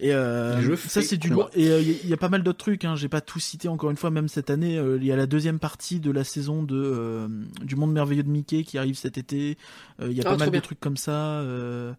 Et 0.00 0.14
euh, 0.14 0.76
ça 0.76 1.02
c'est 1.02 1.16
du 1.16 1.28
lourd. 1.28 1.50
Et 1.54 1.68
euh, 1.70 1.80
il 1.80 1.88
y, 1.88 1.90
a- 1.92 1.96
il 2.04 2.08
y 2.08 2.12
a 2.12 2.16
pas 2.16 2.28
mal 2.28 2.44
d'autres 2.44 2.58
trucs. 2.58 2.84
Hein. 2.84 2.94
J'ai 2.94 3.08
pas 3.08 3.20
tout 3.20 3.40
cité 3.40 3.66
encore 3.66 3.90
une 3.90 3.96
fois. 3.96 4.10
Même 4.10 4.28
cette 4.28 4.48
année, 4.48 4.78
euh, 4.78 4.96
il 5.00 5.04
y 5.04 5.10
a 5.10 5.16
la 5.16 5.26
deuxième 5.26 5.58
partie 5.58 5.98
de 5.98 6.10
la 6.12 6.22
saison 6.22 6.62
de 6.62 6.76
euh, 6.76 7.26
du 7.64 7.74
Monde 7.74 7.92
merveilleux 7.92 8.22
de 8.22 8.28
Mickey 8.30 8.62
qui 8.62 8.78
arrive 8.78 8.94
cet 8.96 9.18
été. 9.18 9.58
Euh, 10.00 10.06
Il 10.10 10.16
y 10.16 10.20
a 10.20 10.22
Ah, 10.26 10.30
pas 10.30 10.36
mal 10.36 10.50
bien. 10.50 10.60
de 10.60 10.64
trucs 10.64 10.78
comme 10.78 10.96
ça. 10.96 11.40
euh, 11.40 11.92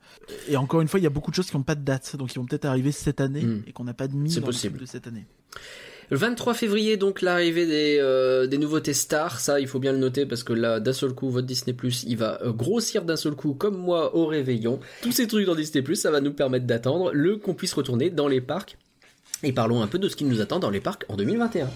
Et 0.47 0.56
encore 0.56 0.80
une 0.80 0.88
fois, 0.88 1.00
il 1.00 1.04
y 1.04 1.08
a 1.08 1.10
beaucoup 1.10 1.30
de 1.32 1.36
choses 1.36 1.50
qui 1.50 1.58
n'ont 1.58 1.64
pas 1.64 1.76
de 1.76 1.84
date, 1.84 2.16
donc 2.16 2.34
ils 2.34 2.39
vont 2.39 2.45
peut-être 2.45 2.66
arriver 2.66 2.93
cette 2.93 3.20
année 3.20 3.43
Hmm. 3.43 3.64
et 3.68 3.74
qu'on 3.74 3.84
n'a 3.84 3.93
pas 3.93 4.08
de 4.08 4.16
mis 4.16 4.32
C'est 4.32 4.39
dans 4.39 4.47
le 4.47 4.54
possible. 4.54 4.80
de 4.80 4.86
cette 4.86 5.06
année. 5.08 5.26
Le 6.12 6.18
23 6.18 6.55
février, 6.55 6.97
donc 6.97 7.22
l'arrivée 7.22 7.68
des, 7.68 7.97
euh, 7.99 8.47
des 8.47 8.57
nouveautés 8.57 8.93
stars, 8.93 9.39
ça 9.39 9.60
il 9.60 9.68
faut 9.68 9.78
bien 9.78 9.91
le 9.91 9.99
noter 9.99 10.26
parce 10.26 10.41
que 10.41 10.53
là 10.53 10.80
d'un 10.80 10.93
seul 10.93 11.14
coup 11.14 11.30
votre 11.30 11.45
Disney 11.45 11.74
Plus 11.74 12.03
il 12.07 12.18
va 12.18 12.41
euh, 12.41 12.51
grossir 12.51 13.03
d'un 13.03 13.16
seul 13.16 13.36
coup 13.36 13.53
comme 13.53 13.78
moi 13.78 14.16
au 14.16 14.26
réveillon. 14.26 14.80
Tous 15.03 15.12
ces 15.12 15.28
trucs 15.28 15.45
dans 15.45 15.53
Disney 15.53 15.84
Plus 15.84 15.97
ça 15.97 16.10
va 16.10 16.20
nous 16.20 16.34
permettre 16.34 16.66
d'attendre 16.66 17.12
le 17.14 17.38
qu'on 17.38 17.53
puisse 17.53 17.74
retourner 17.74 18.10
dans 18.10 18.28
les 18.28 18.41
parcs. 18.41 18.78
Et 19.43 19.53
parlons 19.53 19.84
un 19.84 19.88
peu 19.88 19.99
de 19.99 20.10
ce 20.10 20.16
qui 20.16 20.26
nous 20.26 20.41
attend 20.41 20.57
dans 20.57 20.72
les 20.72 20.82
parcs 20.82 21.05
en 21.10 21.16
2021. 21.16 21.70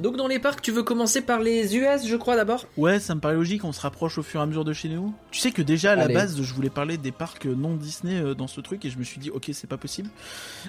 Donc 0.00 0.16
dans 0.16 0.26
les 0.26 0.38
parcs, 0.38 0.62
tu 0.62 0.72
veux 0.72 0.82
commencer 0.82 1.20
par 1.20 1.40
les 1.40 1.76
US, 1.76 2.06
je 2.06 2.16
crois 2.16 2.34
d'abord 2.34 2.66
Ouais, 2.76 2.98
ça 2.98 3.14
me 3.14 3.20
paraît 3.20 3.34
logique, 3.34 3.64
on 3.64 3.72
se 3.72 3.80
rapproche 3.80 4.16
au 4.16 4.22
fur 4.22 4.40
et 4.40 4.42
à 4.42 4.46
mesure 4.46 4.64
de 4.64 4.72
chez 4.72 4.88
nous. 4.88 5.12
Tu 5.30 5.40
sais 5.40 5.50
que 5.50 5.60
déjà 5.60 5.92
à 5.92 5.96
la 5.96 6.08
base, 6.08 6.40
je 6.40 6.54
voulais 6.54 6.70
parler 6.70 6.96
des 6.96 7.12
parcs 7.12 7.44
non 7.44 7.74
Disney 7.74 8.20
euh, 8.20 8.34
dans 8.34 8.46
ce 8.46 8.60
truc 8.60 8.84
et 8.84 8.90
je 8.90 8.98
me 8.98 9.04
suis 9.04 9.20
dit, 9.20 9.30
ok, 9.30 9.50
c'est 9.52 9.68
pas 9.68 9.76
possible. 9.76 10.08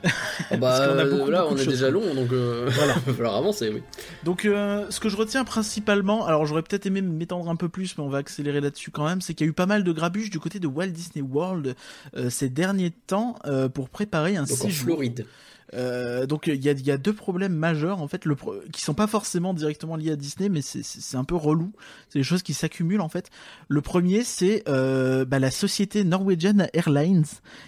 Bah 0.52 0.58
Parce 0.60 0.80
qu'on 0.88 0.98
a 0.98 1.06
beaucoup, 1.06 1.32
là, 1.32 1.42
beaucoup 1.44 1.56
on 1.56 1.58
est 1.58 1.66
déjà 1.66 1.90
long, 1.90 2.14
donc 2.14 2.32
euh, 2.34 2.70
Voilà. 2.74 2.96
il 2.98 3.02
va 3.06 3.14
falloir 3.14 3.36
avancer, 3.36 3.70
oui. 3.74 3.82
Donc, 4.24 4.44
euh, 4.46 4.86
ce 4.90 5.00
que 5.00 5.08
je 5.08 5.16
retiens 5.16 5.46
principalement, 5.46 6.26
alors 6.26 6.46
j'aurais 6.46 6.62
peut-être 6.62 6.86
aimé 6.86 7.02
m'étendre 7.02 7.50
un 7.50 7.56
peu 7.56 7.70
plus, 7.70 7.98
mais 7.98 8.04
on 8.04 8.10
va 8.10 8.18
accélérer 8.18 8.60
là-dessus 8.60 8.92
quand 8.92 9.06
même, 9.06 9.22
c'est 9.22 9.34
qu'il 9.34 9.46
y 9.46 9.50
a 9.50 9.52
eu 9.52 9.54
pas 9.54 9.66
mal 9.66 9.84
de 9.84 9.92
grabuges 9.92 10.30
du 10.30 10.40
côté 10.40 10.60
de 10.60 10.68
Walt 10.68 10.88
Disney 10.88 11.26
World 11.26 11.76
euh, 12.18 12.30
ces 12.30 12.50
derniers 12.50 12.92
temps 12.92 13.36
pour 13.74 13.90
préparer 13.90 14.36
un 14.36 14.44
Donc 14.44 14.66
en. 14.66 14.70
Floride. 14.70 15.26
Euh, 15.74 16.26
donc 16.26 16.48
il 16.48 16.64
y 16.64 16.68
a, 16.70 16.74
il 16.74 16.86
y 16.86 16.92
a 16.92 16.98
deux 16.98 17.14
problèmes 17.14 17.54
majeurs 17.56 18.02
en 18.02 18.08
fait, 18.08 18.26
le, 18.26 18.36
pro- 18.36 18.56
qui 18.74 18.82
sont 18.82 18.94
pas 18.94 19.08
forcément 19.08 19.54
directement 19.54 19.96
liés 19.96 20.12
à 20.12 20.16
Disney, 20.16 20.50
mais 20.50 20.62
c'est- 20.62 21.16
un 21.16 21.24
peu 21.24 21.36
relou. 21.36 21.72
C'est 22.10 22.20
des 22.20 22.24
choses 22.24 22.44
qui 22.44 22.54
s'accumulent 22.54 23.02
en 23.02 23.10
fait. 23.10 23.30
Le 23.70 23.82
premier, 23.82 24.24
c'est 24.24 24.64
euh, 24.68 25.24
bah, 25.26 25.40
la 25.40 25.52
société 25.52 26.04
Norwegian 26.04 26.58
Airlines, 26.74 27.26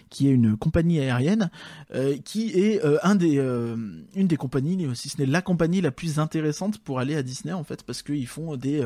qui 0.09 0.27
est 0.27 0.31
une 0.31 0.57
compagnie 0.57 0.99
aérienne, 0.99 1.49
euh, 1.95 2.17
qui 2.25 2.51
est 2.51 2.81
un 3.03 3.15
des, 3.15 3.37
une 3.37 4.27
des 4.27 4.37
compagnies, 4.37 4.87
si 4.95 5.09
ce 5.09 5.17
n'est 5.19 5.25
la 5.25 5.41
compagnie 5.41 5.81
la 5.81 5.91
plus 5.91 6.19
intéressante 6.19 6.79
pour 6.79 6.99
aller 6.99 7.15
à 7.15 7.23
Disney 7.23 7.53
en 7.53 7.63
fait, 7.63 7.83
parce 7.83 8.01
qu'ils 8.01 8.27
font 8.27 8.55
des 8.57 8.83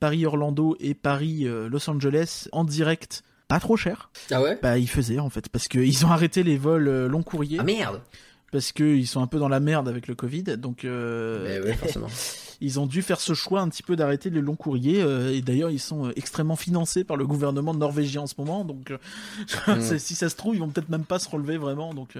Paris 0.00 0.24
Orlando 0.26 0.76
et 0.80 0.94
Paris 0.94 1.46
Los 1.70 1.88
Angeles 1.90 2.48
en 2.52 2.64
direct. 2.64 3.22
Pas 3.48 3.60
trop 3.60 3.76
cher. 3.76 4.10
Ah 4.32 4.42
ouais? 4.42 4.58
Bah 4.60 4.76
ils 4.76 4.88
faisaient 4.88 5.20
en 5.20 5.30
fait 5.30 5.48
parce 5.48 5.68
qu'ils 5.68 6.04
ont 6.04 6.10
arrêté 6.10 6.42
les 6.42 6.58
vols 6.58 7.06
long 7.06 7.22
courrier 7.22 7.58
Ah 7.60 7.62
merde 7.62 8.00
parce 8.56 8.72
qu'ils 8.72 9.06
sont 9.06 9.20
un 9.20 9.26
peu 9.26 9.38
dans 9.38 9.50
la 9.50 9.60
merde 9.60 9.86
avec 9.86 10.08
le 10.08 10.14
Covid, 10.14 10.44
donc 10.56 10.86
euh, 10.86 11.62
ouais, 11.62 11.74
forcément. 11.74 12.06
ils 12.62 12.80
ont 12.80 12.86
dû 12.86 13.02
faire 13.02 13.20
ce 13.20 13.34
choix 13.34 13.60
un 13.60 13.68
petit 13.68 13.82
peu 13.82 13.96
d'arrêter 13.96 14.30
les 14.30 14.40
longs 14.40 14.56
courriers. 14.56 15.02
euh, 15.02 15.30
et 15.34 15.42
d'ailleurs, 15.42 15.68
ils 15.70 15.78
sont 15.78 16.06
euh, 16.06 16.12
extrêmement 16.16 16.56
financés 16.56 17.04
par 17.04 17.18
le 17.18 17.26
gouvernement 17.26 17.74
norvégien 17.74 18.22
en 18.22 18.26
ce 18.26 18.32
moment, 18.38 18.64
donc 18.64 18.90
euh, 18.92 18.96
Mm. 19.76 19.80
c'est- 19.82 19.98
si 19.98 20.14
ça 20.14 20.30
se 20.30 20.36
trouve, 20.36 20.54
ils 20.54 20.60
vont 20.60 20.68
peut-être 20.70 20.88
même 20.88 21.04
pas 21.04 21.18
se 21.18 21.28
relever 21.28 21.58
vraiment. 21.58 21.92
Donc 21.92 22.14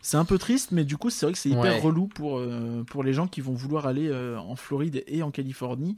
c'est 0.00 0.16
un 0.16 0.24
peu 0.24 0.38
triste, 0.38 0.70
mais 0.72 0.84
du 0.84 0.96
coup, 0.96 1.10
c'est 1.10 1.26
vrai 1.26 1.34
que 1.34 1.38
c'est 1.38 1.50
hyper 1.50 1.62
Ouais. 1.74 1.80
relou 1.80 2.06
pour 2.06 2.40
pour 2.86 3.04
les 3.04 3.12
gens 3.12 3.26
qui 3.26 3.42
vont 3.42 3.52
vouloir 3.52 3.86
aller 3.86 4.10
en 4.38 4.56
Floride 4.56 5.04
et 5.06 5.22
en 5.22 5.30
Californie. 5.30 5.94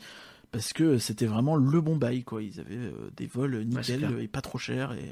Parce 0.50 0.72
que 0.72 0.96
c'était 0.96 1.26
vraiment 1.26 1.56
le 1.56 1.80
bon 1.82 1.96
bail, 1.96 2.24
quoi. 2.24 2.42
Ils 2.42 2.58
avaient 2.58 2.74
euh, 2.76 3.10
des 3.18 3.26
vols 3.26 3.64
nickel 3.64 4.16
et 4.18 4.28
pas 4.28 4.40
trop 4.40 4.56
chers 4.56 4.92
et 4.92 5.04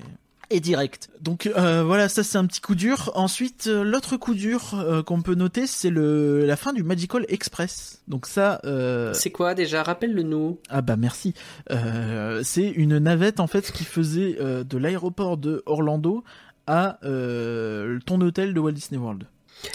et 0.50 0.60
direct. 0.60 1.08
Donc 1.20 1.46
euh, 1.46 1.82
voilà, 1.84 2.08
ça 2.08 2.22
c'est 2.22 2.38
un 2.38 2.46
petit 2.46 2.60
coup 2.60 2.74
dur. 2.74 3.10
Ensuite, 3.14 3.66
euh, 3.66 3.82
l'autre 3.82 4.16
coup 4.16 4.34
dur 4.34 4.74
euh, 4.74 5.02
qu'on 5.02 5.22
peut 5.22 5.34
noter, 5.34 5.66
c'est 5.66 5.90
le 5.90 6.46
la 6.46 6.56
fin 6.56 6.72
du 6.72 6.82
Magical 6.82 7.24
Express. 7.28 8.02
Donc 8.08 8.26
ça, 8.26 8.60
euh, 8.64 9.12
C'est 9.12 9.30
quoi 9.30 9.54
déjà? 9.54 9.82
Rappelle-le 9.82 10.22
nous. 10.22 10.58
ah 10.68 10.82
bah 10.82 10.96
merci. 10.96 11.34
Euh, 11.70 12.42
c'est 12.44 12.68
une 12.68 12.98
navette 12.98 13.40
en 13.40 13.46
fait 13.46 13.72
qui 13.72 13.84
faisait 13.84 14.36
euh, 14.40 14.62
de 14.64 14.78
l'aéroport 14.78 15.36
de 15.36 15.62
Orlando 15.66 16.22
à 16.66 16.98
euh, 17.04 17.98
ton 18.06 18.20
hôtel 18.20 18.54
de 18.54 18.60
Walt 18.60 18.72
Disney 18.72 19.00
World. 19.00 19.24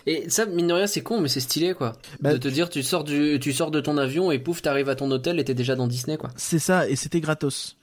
Et 0.06 0.30
ça, 0.30 0.46
mine 0.46 0.68
de 0.68 0.74
rien, 0.74 0.86
c'est 0.86 1.02
con, 1.02 1.20
mais 1.22 1.28
c'est 1.28 1.40
stylé, 1.40 1.74
quoi. 1.74 1.94
Bah, 2.20 2.34
de 2.34 2.38
te 2.38 2.48
dire, 2.48 2.70
tu 2.70 2.84
sors, 2.84 3.04
du, 3.04 3.40
tu 3.42 3.52
sors 3.52 3.72
de 3.72 3.82
ton 3.82 3.98
avion 3.98 4.32
et 4.32 4.38
pouf, 4.38 4.62
t'arrives 4.62 4.90
à 4.90 4.96
ton 4.96 5.10
hôtel 5.10 5.40
et 5.40 5.44
t'es 5.44 5.56
déjà 5.56 5.76
dans 5.76 5.88
Disney, 5.88 6.18
quoi. 6.18 6.30
C'est 6.36 6.60
ça, 6.60 6.88
et 6.88 6.96
c'était 6.96 7.20
gratos. 7.20 7.78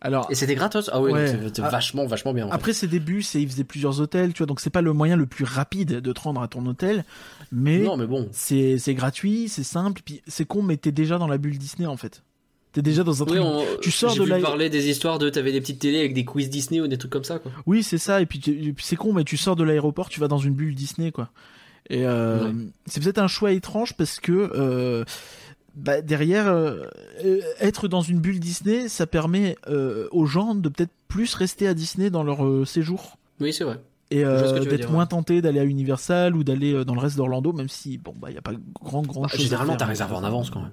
Alors 0.00 0.26
Et 0.30 0.34
c'était 0.36 0.54
gratos 0.54 0.88
Ah 0.92 1.00
oui, 1.00 1.10
Ouais. 1.12 1.26
c'était 1.26 1.62
Ah. 1.64 1.70
vachement, 1.70 2.06
vachement 2.06 2.32
bien. 2.32 2.46
en 2.46 2.48
fait. 2.50 2.54
après 2.54 2.72
c'est 2.72 2.86
des 2.86 3.00
bus 3.00 3.34
et 3.34 3.40
ils 3.40 3.48
faisaient 3.48 3.64
plusieurs 3.64 4.00
hôtels, 4.00 4.32
tu 4.32 4.38
vois, 4.38 4.46
donc 4.46 4.60
c'est 4.60 4.70
pas 4.70 4.82
le 4.82 4.92
moyen 4.92 5.16
le 5.16 5.26
plus 5.26 5.44
rapide 5.44 6.00
de 6.00 6.12
te 6.12 6.20
rendre 6.20 6.40
à 6.40 6.46
ton 6.48 6.64
hôtel, 6.66 7.04
mais 7.50 7.78
Non, 7.80 7.96
mais 7.96 8.06
bon. 8.06 8.28
c'est 8.32 8.78
c'est 8.78 8.94
gratuit, 8.94 9.48
c'est 9.48 9.64
simple, 9.64 10.02
puis 10.04 10.22
c'est 10.28 10.44
con, 10.44 10.62
mais 10.62 10.76
t'es 10.76 10.92
déjà 10.92 11.18
dans 11.18 11.26
la 11.26 11.38
bulle 11.38 11.58
Disney 11.58 11.86
en 11.86 11.96
fait. 11.96 12.22
T'es 12.72 12.82
déjà 12.82 13.02
dans 13.02 13.22
un 13.22 13.26
Oui, 13.26 13.32
truc. 13.38 13.42
on, 13.42 13.64
tu 13.80 13.90
sors 13.90 14.10
j'ai 14.12 14.18
de 14.20 14.24
vu 14.24 14.30
la- 14.30 14.38
parler 14.40 14.68
des 14.70 14.88
histoires 14.88 15.18
de 15.18 15.30
t'avais 15.30 15.52
des 15.52 15.60
petites 15.60 15.80
télés 15.80 15.98
avec 16.00 16.14
des 16.14 16.24
quiz 16.24 16.48
Disney 16.50 16.80
ou 16.80 16.86
des 16.86 16.98
trucs 16.98 17.10
comme 17.10 17.24
ça, 17.24 17.38
quoi. 17.38 17.50
Oui, 17.66 17.82
c'est 17.82 17.96
ça. 17.98 18.20
Et 18.20 18.26
puis, 18.26 18.38
tu- 18.40 18.74
c'est 18.78 18.94
con, 18.94 19.12
mais 19.14 19.24
tu 19.24 19.36
sors 19.38 19.56
de 19.56 19.64
l'aéroport, 19.64 20.10
tu 20.10 20.20
vas 20.20 20.28
dans 20.28 20.38
une 20.38 20.52
bulle 20.54 20.74
Disney, 20.74 21.10
quoi. 21.10 21.30
Et 21.90 22.06
euh, 22.06 22.44
Ouais. 22.44 22.52
c'est 22.86 23.02
peut-être 23.02 23.18
un 23.18 23.26
choix 23.26 23.52
étrange 23.52 23.94
parce 23.94 24.20
que 24.20 24.32
euh, 24.54 25.04
bah, 25.78 26.02
derrière, 26.02 26.48
euh, 26.48 26.82
euh, 27.24 27.40
être 27.60 27.88
dans 27.88 28.00
une 28.02 28.18
bulle 28.20 28.40
Disney, 28.40 28.88
ça 28.88 29.06
permet 29.06 29.56
euh, 29.68 30.08
aux 30.10 30.26
gens 30.26 30.54
de 30.54 30.68
peut-être 30.68 30.90
plus 31.08 31.34
rester 31.34 31.66
à 31.68 31.74
Disney 31.74 32.10
dans 32.10 32.22
leur 32.22 32.44
euh, 32.44 32.64
séjour. 32.64 33.16
Oui, 33.40 33.52
c'est 33.52 33.64
vrai. 33.64 33.80
Et 34.10 34.24
d'être 34.24 34.90
moins 34.90 35.02
ouais. 35.02 35.08
tenté 35.08 35.42
d'aller 35.42 35.60
à 35.60 35.64
Universal 35.64 36.34
ou 36.34 36.42
d'aller 36.42 36.84
dans 36.84 36.94
le 36.94 37.00
reste 37.00 37.16
d'Orlando, 37.16 37.52
même 37.52 37.68
si 37.68 37.98
bon 37.98 38.14
bah 38.18 38.30
il 38.30 38.34
y 38.34 38.38
a 38.38 38.40
pas 38.42 38.52
grand 38.82 39.02
grand 39.02 39.20
Bah, 39.22 39.28
chose. 39.28 39.40
généralement, 39.40 39.76
t'as 39.76 39.84
réservé 39.84 40.14
en 40.14 40.24
avance, 40.24 40.48
quand 40.48 40.60
même. 40.60 40.72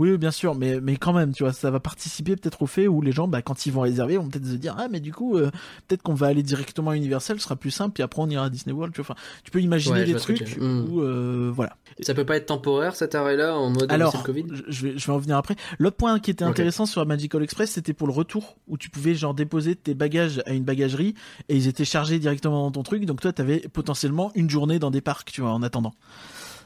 Oui, 0.00 0.16
bien 0.16 0.30
sûr, 0.30 0.54
mais 0.54 0.80
mais 0.80 0.96
quand 0.96 1.12
même, 1.12 1.34
tu 1.34 1.42
vois, 1.42 1.52
ça 1.52 1.70
va 1.70 1.78
participer 1.78 2.34
peut-être 2.34 2.62
au 2.62 2.66
fait 2.66 2.88
où 2.88 3.02
les 3.02 3.12
gens, 3.12 3.28
bah, 3.28 3.42
quand 3.42 3.66
ils 3.66 3.70
vont 3.70 3.82
réserver, 3.82 4.16
vont 4.16 4.30
peut-être 4.30 4.46
se 4.46 4.54
dire 4.54 4.74
ah 4.78 4.88
mais 4.90 4.98
du 4.98 5.12
coup, 5.12 5.36
euh, 5.36 5.50
peut-être 5.86 6.00
qu'on 6.02 6.14
va 6.14 6.28
aller 6.28 6.42
directement 6.42 6.92
à 6.92 6.96
Universal, 6.96 7.36
ce 7.38 7.44
sera 7.44 7.54
plus 7.54 7.70
simple, 7.70 7.92
puis 7.92 8.02
après 8.02 8.22
on 8.22 8.30
ira 8.30 8.46
à 8.46 8.48
Disney 8.48 8.72
World. 8.74 8.94
Tu 8.94 9.02
vois, 9.02 9.14
enfin, 9.14 9.20
tu 9.44 9.50
peux 9.50 9.60
imaginer 9.60 10.00
Ouais, 10.00 10.06
des 10.06 10.14
trucs 10.14 10.56
où 10.58 11.02
euh, 11.02 11.52
voilà. 11.54 11.76
Ça 12.00 12.14
peut 12.14 12.24
pas 12.24 12.36
être 12.36 12.46
temporaire, 12.46 12.96
cet 12.96 13.14
arrêt-là, 13.14 13.54
en 13.54 13.68
mode 13.68 13.92
Alors, 13.92 14.22
Covid? 14.22 14.46
je 14.50 14.62
je 14.68 14.86
vais 14.86 14.96
je 14.96 15.06
vais 15.06 15.12
en 15.12 15.18
venir 15.18 15.36
après. 15.36 15.56
L'autre 15.78 15.98
point 15.98 16.18
qui 16.18 16.30
était 16.30 16.44
intéressant 16.44 16.86
sur 16.86 17.02
la 17.02 17.04
Magical 17.04 17.42
Express, 17.42 17.72
c'était 17.72 17.92
pour 17.92 18.06
le 18.06 18.14
retour 18.14 18.56
où 18.68 18.78
tu 18.78 18.88
pouvais 18.88 19.14
genre 19.14 19.34
déposer 19.34 19.76
tes 19.76 19.92
bagages 19.92 20.40
à 20.46 20.52
une 20.52 20.64
bagagerie 20.64 21.14
et 21.50 21.56
ils 21.56 21.68
étaient 21.68 21.84
chargés 21.84 22.18
directement 22.18 22.62
dans 22.62 22.70
ton 22.70 22.82
truc, 22.84 23.04
donc 23.04 23.20
toi 23.20 23.34
t'avais 23.34 23.58
potentiellement 23.70 24.32
une 24.34 24.48
journée 24.48 24.78
dans 24.78 24.90
des 24.90 25.02
parcs, 25.02 25.30
tu 25.30 25.42
vois, 25.42 25.50
en 25.50 25.62
attendant. 25.62 25.92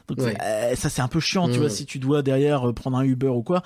Donc 0.07 0.19
Ouais. 0.19 0.37
euh, 0.41 0.75
ça 0.75 0.89
c'est 0.89 1.01
un 1.01 1.07
peu 1.07 1.19
chiant, 1.19 1.47
tu 1.49 1.55
Mm. 1.57 1.61
vois, 1.61 1.69
si 1.69 1.85
tu 1.85 1.97
dois 1.99 2.21
derrière 2.21 2.69
euh, 2.69 2.73
prendre 2.73 2.97
un 2.97 3.03
Uber 3.03 3.27
ou 3.29 3.41
quoi. 3.43 3.63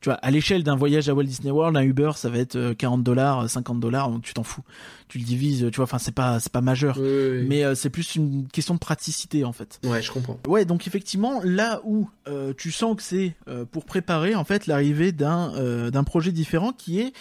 Tu 0.00 0.08
vois, 0.08 0.14
à 0.14 0.30
l'échelle 0.30 0.62
d'un 0.64 0.76
voyage 0.76 1.08
à 1.08 1.14
Walt 1.14 1.24
Disney 1.24 1.50
World, 1.50 1.76
un 1.76 1.82
Uber 1.82 2.12
ça 2.16 2.30
va 2.30 2.38
être 2.38 2.56
euh, 2.56 2.74
40 2.74 3.02
dollars, 3.02 3.50
50 3.50 3.80
dollars, 3.80 4.10
tu 4.22 4.32
t'en 4.34 4.44
fous. 4.44 4.62
Tu 5.08 5.18
le 5.18 5.24
divises, 5.24 5.66
tu 5.70 5.76
vois, 5.76 5.84
enfin 5.84 5.98
c'est 5.98 6.14
pas 6.14 6.38
c'est 6.40 6.52
pas 6.52 6.60
majeur. 6.60 6.96
Oui, 6.98 7.04
oui, 7.06 7.28
oui. 7.40 7.46
Mais 7.48 7.64
euh, 7.64 7.74
c'est 7.74 7.90
plus 7.90 8.14
une 8.16 8.46
question 8.48 8.74
de 8.74 8.78
praticité 8.78 9.44
en 9.44 9.52
fait. 9.52 9.80
Ouais, 9.84 10.00
je 10.00 10.10
comprends. 10.12 10.38
Ouais, 10.46 10.64
donc 10.64 10.86
effectivement, 10.86 11.40
là 11.44 11.80
où 11.84 12.08
euh, 12.28 12.52
tu 12.56 12.70
sens 12.70 12.96
que 12.96 13.02
c'est 13.02 13.34
euh, 13.48 13.64
pour 13.64 13.84
préparer 13.84 14.34
en 14.36 14.44
fait 14.44 14.66
l'arrivée 14.68 15.10
d'un 15.12 15.52
euh, 15.56 15.90
d'un 15.90 16.04
projet 16.04 16.30
différent 16.32 16.72
qui 16.72 17.00
est 17.00 17.12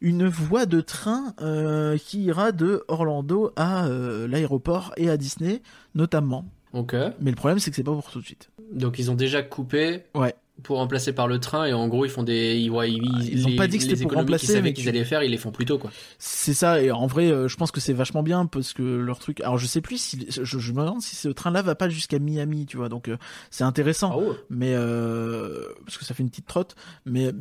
une 0.00 0.26
voie 0.26 0.66
de 0.66 0.80
train 0.80 1.32
euh, 1.40 1.96
qui 1.96 2.24
ira 2.24 2.50
de 2.52 2.82
Orlando 2.88 3.52
à 3.56 3.86
euh, 3.86 4.26
l'aéroport 4.26 4.92
et 4.96 5.08
à 5.08 5.16
Disney 5.16 5.62
notamment. 5.94 6.44
Ok. 6.72 6.94
Mais 7.20 7.30
le 7.30 7.36
problème 7.36 7.58
c'est 7.58 7.70
que 7.70 7.76
c'est 7.76 7.82
pas 7.84 7.92
pour 7.92 8.10
tout 8.10 8.20
de 8.20 8.24
suite. 8.26 8.50
Donc 8.72 8.98
ils 8.98 9.10
ont 9.10 9.14
déjà 9.14 9.42
coupé 9.42 10.02
Ouais. 10.14 10.34
pour 10.62 10.78
remplacer 10.78 11.12
par 11.12 11.28
le 11.28 11.38
train 11.38 11.64
et 11.66 11.72
en 11.72 11.86
gros 11.88 12.04
ils 12.04 12.10
font 12.10 12.22
des 12.24 12.56
ils, 12.56 12.70
ouais, 12.70 12.90
ils, 12.92 13.00
Ah, 13.14 13.18
ils 13.22 13.46
ont 13.46 13.50
les- 13.50 13.56
pas 13.56 13.66
dit 13.68 13.78
que 13.78 13.84
c'était 13.84 14.02
pour 14.02 14.12
remplacer, 14.12 14.46
qu'ils 14.54 14.62
mais 14.62 14.72
qu'ils 14.72 14.88
allaient 14.88 15.04
faire 15.04 15.22
ils 15.22 15.30
les 15.30 15.36
font 15.38 15.52
plus 15.52 15.64
tôt 15.64 15.78
quoi 15.78 15.90
C'est 16.18 16.54
ça 16.54 16.82
et 16.82 16.90
en 16.90 17.06
vrai 17.06 17.30
euh, 17.30 17.46
je 17.48 17.56
pense 17.56 17.70
que 17.70 17.80
c'est 17.80 17.92
vachement 17.92 18.22
bien 18.22 18.46
parce 18.46 18.72
que 18.72 18.82
leur 18.82 19.18
truc 19.18 19.40
alors 19.42 19.58
je 19.58 19.66
sais 19.66 19.80
plus 19.80 19.98
si 19.98 20.26
je, 20.28 20.44
je 20.44 20.72
me 20.72 20.80
demande 20.80 21.02
si 21.02 21.14
ce 21.16 21.28
train 21.28 21.50
là 21.50 21.62
va 21.62 21.74
pas 21.76 21.88
jusqu'à 21.88 22.18
Miami, 22.18 22.66
tu 22.66 22.76
vois. 22.76 22.88
Donc 22.88 23.08
euh, 23.08 23.16
c'est 23.50 23.64
intéressant. 23.64 24.18
ouais 24.20 24.34
mais 24.50 24.72
euh, 24.74 25.66
parce 25.84 25.98
que 25.98 26.04
ça 26.04 26.14
fait 26.14 26.22
une 26.22 26.30
petite 26.30 26.46
trotte 26.46 26.74
mais 27.04 27.32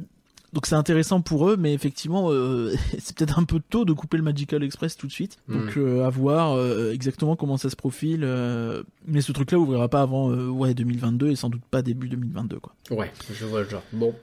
donc 0.56 0.68
c'est 0.68 0.76
intéressant 0.76 1.20
pour 1.20 1.50
eux 1.50 1.58
mais 1.58 1.74
effectivement 1.74 2.32
euh, 2.32 2.74
c'est 2.98 3.16
peut-être 3.16 3.38
un 3.38 3.44
peu 3.44 3.60
tôt 3.60 3.84
de 3.86 3.94
couper 3.94 4.18
le 4.18 4.24
Magical 4.24 4.64
Express 4.64 4.96
tout 4.96 5.06
de 5.06 5.12
suite. 5.12 5.38
Donc 5.50 5.78
euh, 5.78 6.06
à 6.06 6.10
voir 6.10 6.54
euh, 6.54 6.92
exactement 6.94 7.36
comment 7.36 7.58
ça 7.58 7.70
se 7.70 7.76
profile 7.76 8.22
mais 9.06 9.22
ce 9.22 9.32
truc 9.34 9.52
là 9.52 9.60
ouvrira 9.60 9.90
pas 9.90 10.02
avant 10.02 10.32
ouais 10.32 10.74
2022 10.74 11.30
et 11.30 11.36
sans 11.36 11.50
doute 11.50 11.62
pas 11.70 11.82
début 11.82 12.08
2022 12.08 12.60
quoi. 12.60 12.74
Ouais 12.90 13.12
je 13.32 13.46
vois 13.46 13.62
le 13.62 13.70
genre. 13.70 13.84
Bon 13.92 14.16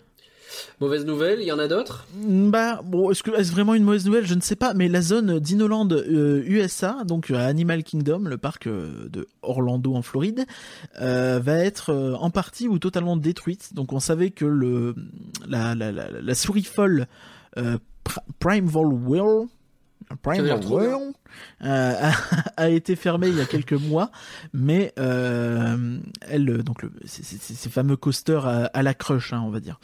mauvaise 0.80 1.04
nouvelle 1.04 1.40
il 1.40 1.46
y 1.46 1.52
en 1.52 1.58
a 1.58 1.68
d'autres? 1.68 2.06
Bah 2.16 2.80
bon 2.84 3.10
est-ce 3.10 3.52
vraiment 3.52 3.74
une 3.74 3.84
mauvaise 3.84 4.04
nouvelle? 4.06 4.26
Je 4.26 4.34
ne 4.34 4.40
sais 4.40 4.56
pas 4.56 4.74
mais 4.74 4.88
la 4.88 5.02
zone 5.02 5.38
Dinoland 5.38 5.88
euh, 5.92 6.42
USA 6.46 7.04
donc 7.04 7.30
à 7.30 7.46
Animal 7.46 7.82
Kingdom 7.84 8.20
le 8.20 8.38
parc 8.38 8.66
euh, 8.66 9.08
de 9.08 9.28
Orlando 9.42 9.94
en 9.94 10.02
Floride 10.02 10.44
euh, 11.00 11.40
va 11.42 11.58
être 11.58 11.90
euh, 11.90 12.14
en 12.14 12.30
partie 12.30 12.68
ou 12.68 12.78
totalement 12.78 13.16
détruite. 13.16 13.74
Donc 13.74 13.92
on 13.92 14.00
savait 14.00 14.30
que 14.30 14.44
le 14.44 14.94
la 15.48 15.74
la 15.74 15.92
la, 15.92 16.10
la 16.10 16.34
souris 16.34 16.64
folle 16.64 17.06
euh, 17.58 17.78
Pr- 18.04 18.18
Primeval 18.40 18.86
Will 18.86 19.46
Bien. 20.42 20.56
Will 20.76 21.12
euh, 21.64 21.94
a, 22.56 22.62
a 22.62 22.68
été 22.68 22.96
fermée 22.96 23.28
il 23.28 23.36
y 23.36 23.40
a 23.40 23.46
quelques 23.46 23.72
mois 23.88 24.10
mais 24.52 24.92
euh, 24.98 25.98
elle 26.28 26.62
donc 26.62 26.82
le, 26.82 26.92
ces 27.04 27.68
fameux 27.70 27.96
coasters 27.96 28.46
à, 28.46 28.64
à 28.66 28.82
la 28.82 28.94
crush 28.94 29.32
hein, 29.32 29.42
on 29.44 29.50
va 29.50 29.60
dire. 29.60 29.80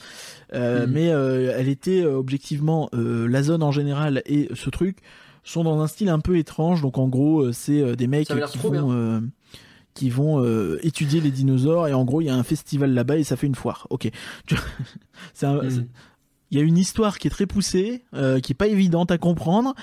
Euh, 0.55 0.87
Mhm. 0.87 0.93
mais 0.93 1.09
euh, 1.11 1.55
elle 1.57 1.69
était 1.69 2.05
objectivement 2.05 2.89
la 2.93 3.43
zone 3.43 3.63
en 3.63 3.73
général 3.73 4.23
et 4.27 4.49
ce 4.55 4.71
truc 4.71 4.99
sont 5.45 5.65
dans 5.65 5.81
un 5.81 5.87
style 5.87 6.09
un 6.11 6.21
peu 6.21 6.37
étrange. 6.37 6.83
Donc 6.83 6.99
en 6.99 7.09
gros 7.09 7.53
c'est 7.53 7.97
des 7.97 8.07
mecs 8.07 8.29
qui 8.47 8.59
vont 8.83 9.23
qui 9.95 10.11
vont 10.11 10.45
euh, 10.45 10.79
étudier 10.87 11.21
les 11.21 11.31
dinosaures 11.33 11.89
et 11.89 11.93
en 11.93 12.05
gros 12.05 12.21
il 12.21 12.27
y 12.27 12.31
a 12.31 12.35
un 12.37 12.45
festival 12.45 12.93
là-bas 12.95 13.17
et 13.19 13.25
ça 13.25 13.37
fait 13.37 13.47
une 13.49 13.55
foire. 13.57 13.87
Ok. 13.91 14.09
C'est 15.35 15.47
c'est- 15.71 15.87
il 16.51 16.57
y 16.57 16.61
a 16.63 16.65
une 16.65 16.79
histoire 16.79 17.19
qui 17.19 17.27
est 17.27 17.31
très 17.31 17.45
poussée 17.45 18.05
euh, 18.15 18.41
qui 18.41 18.53
est 18.53 18.55
pas 18.55 18.69
évidente 18.69 19.11
à 19.11 19.19
comprendre 19.19 19.75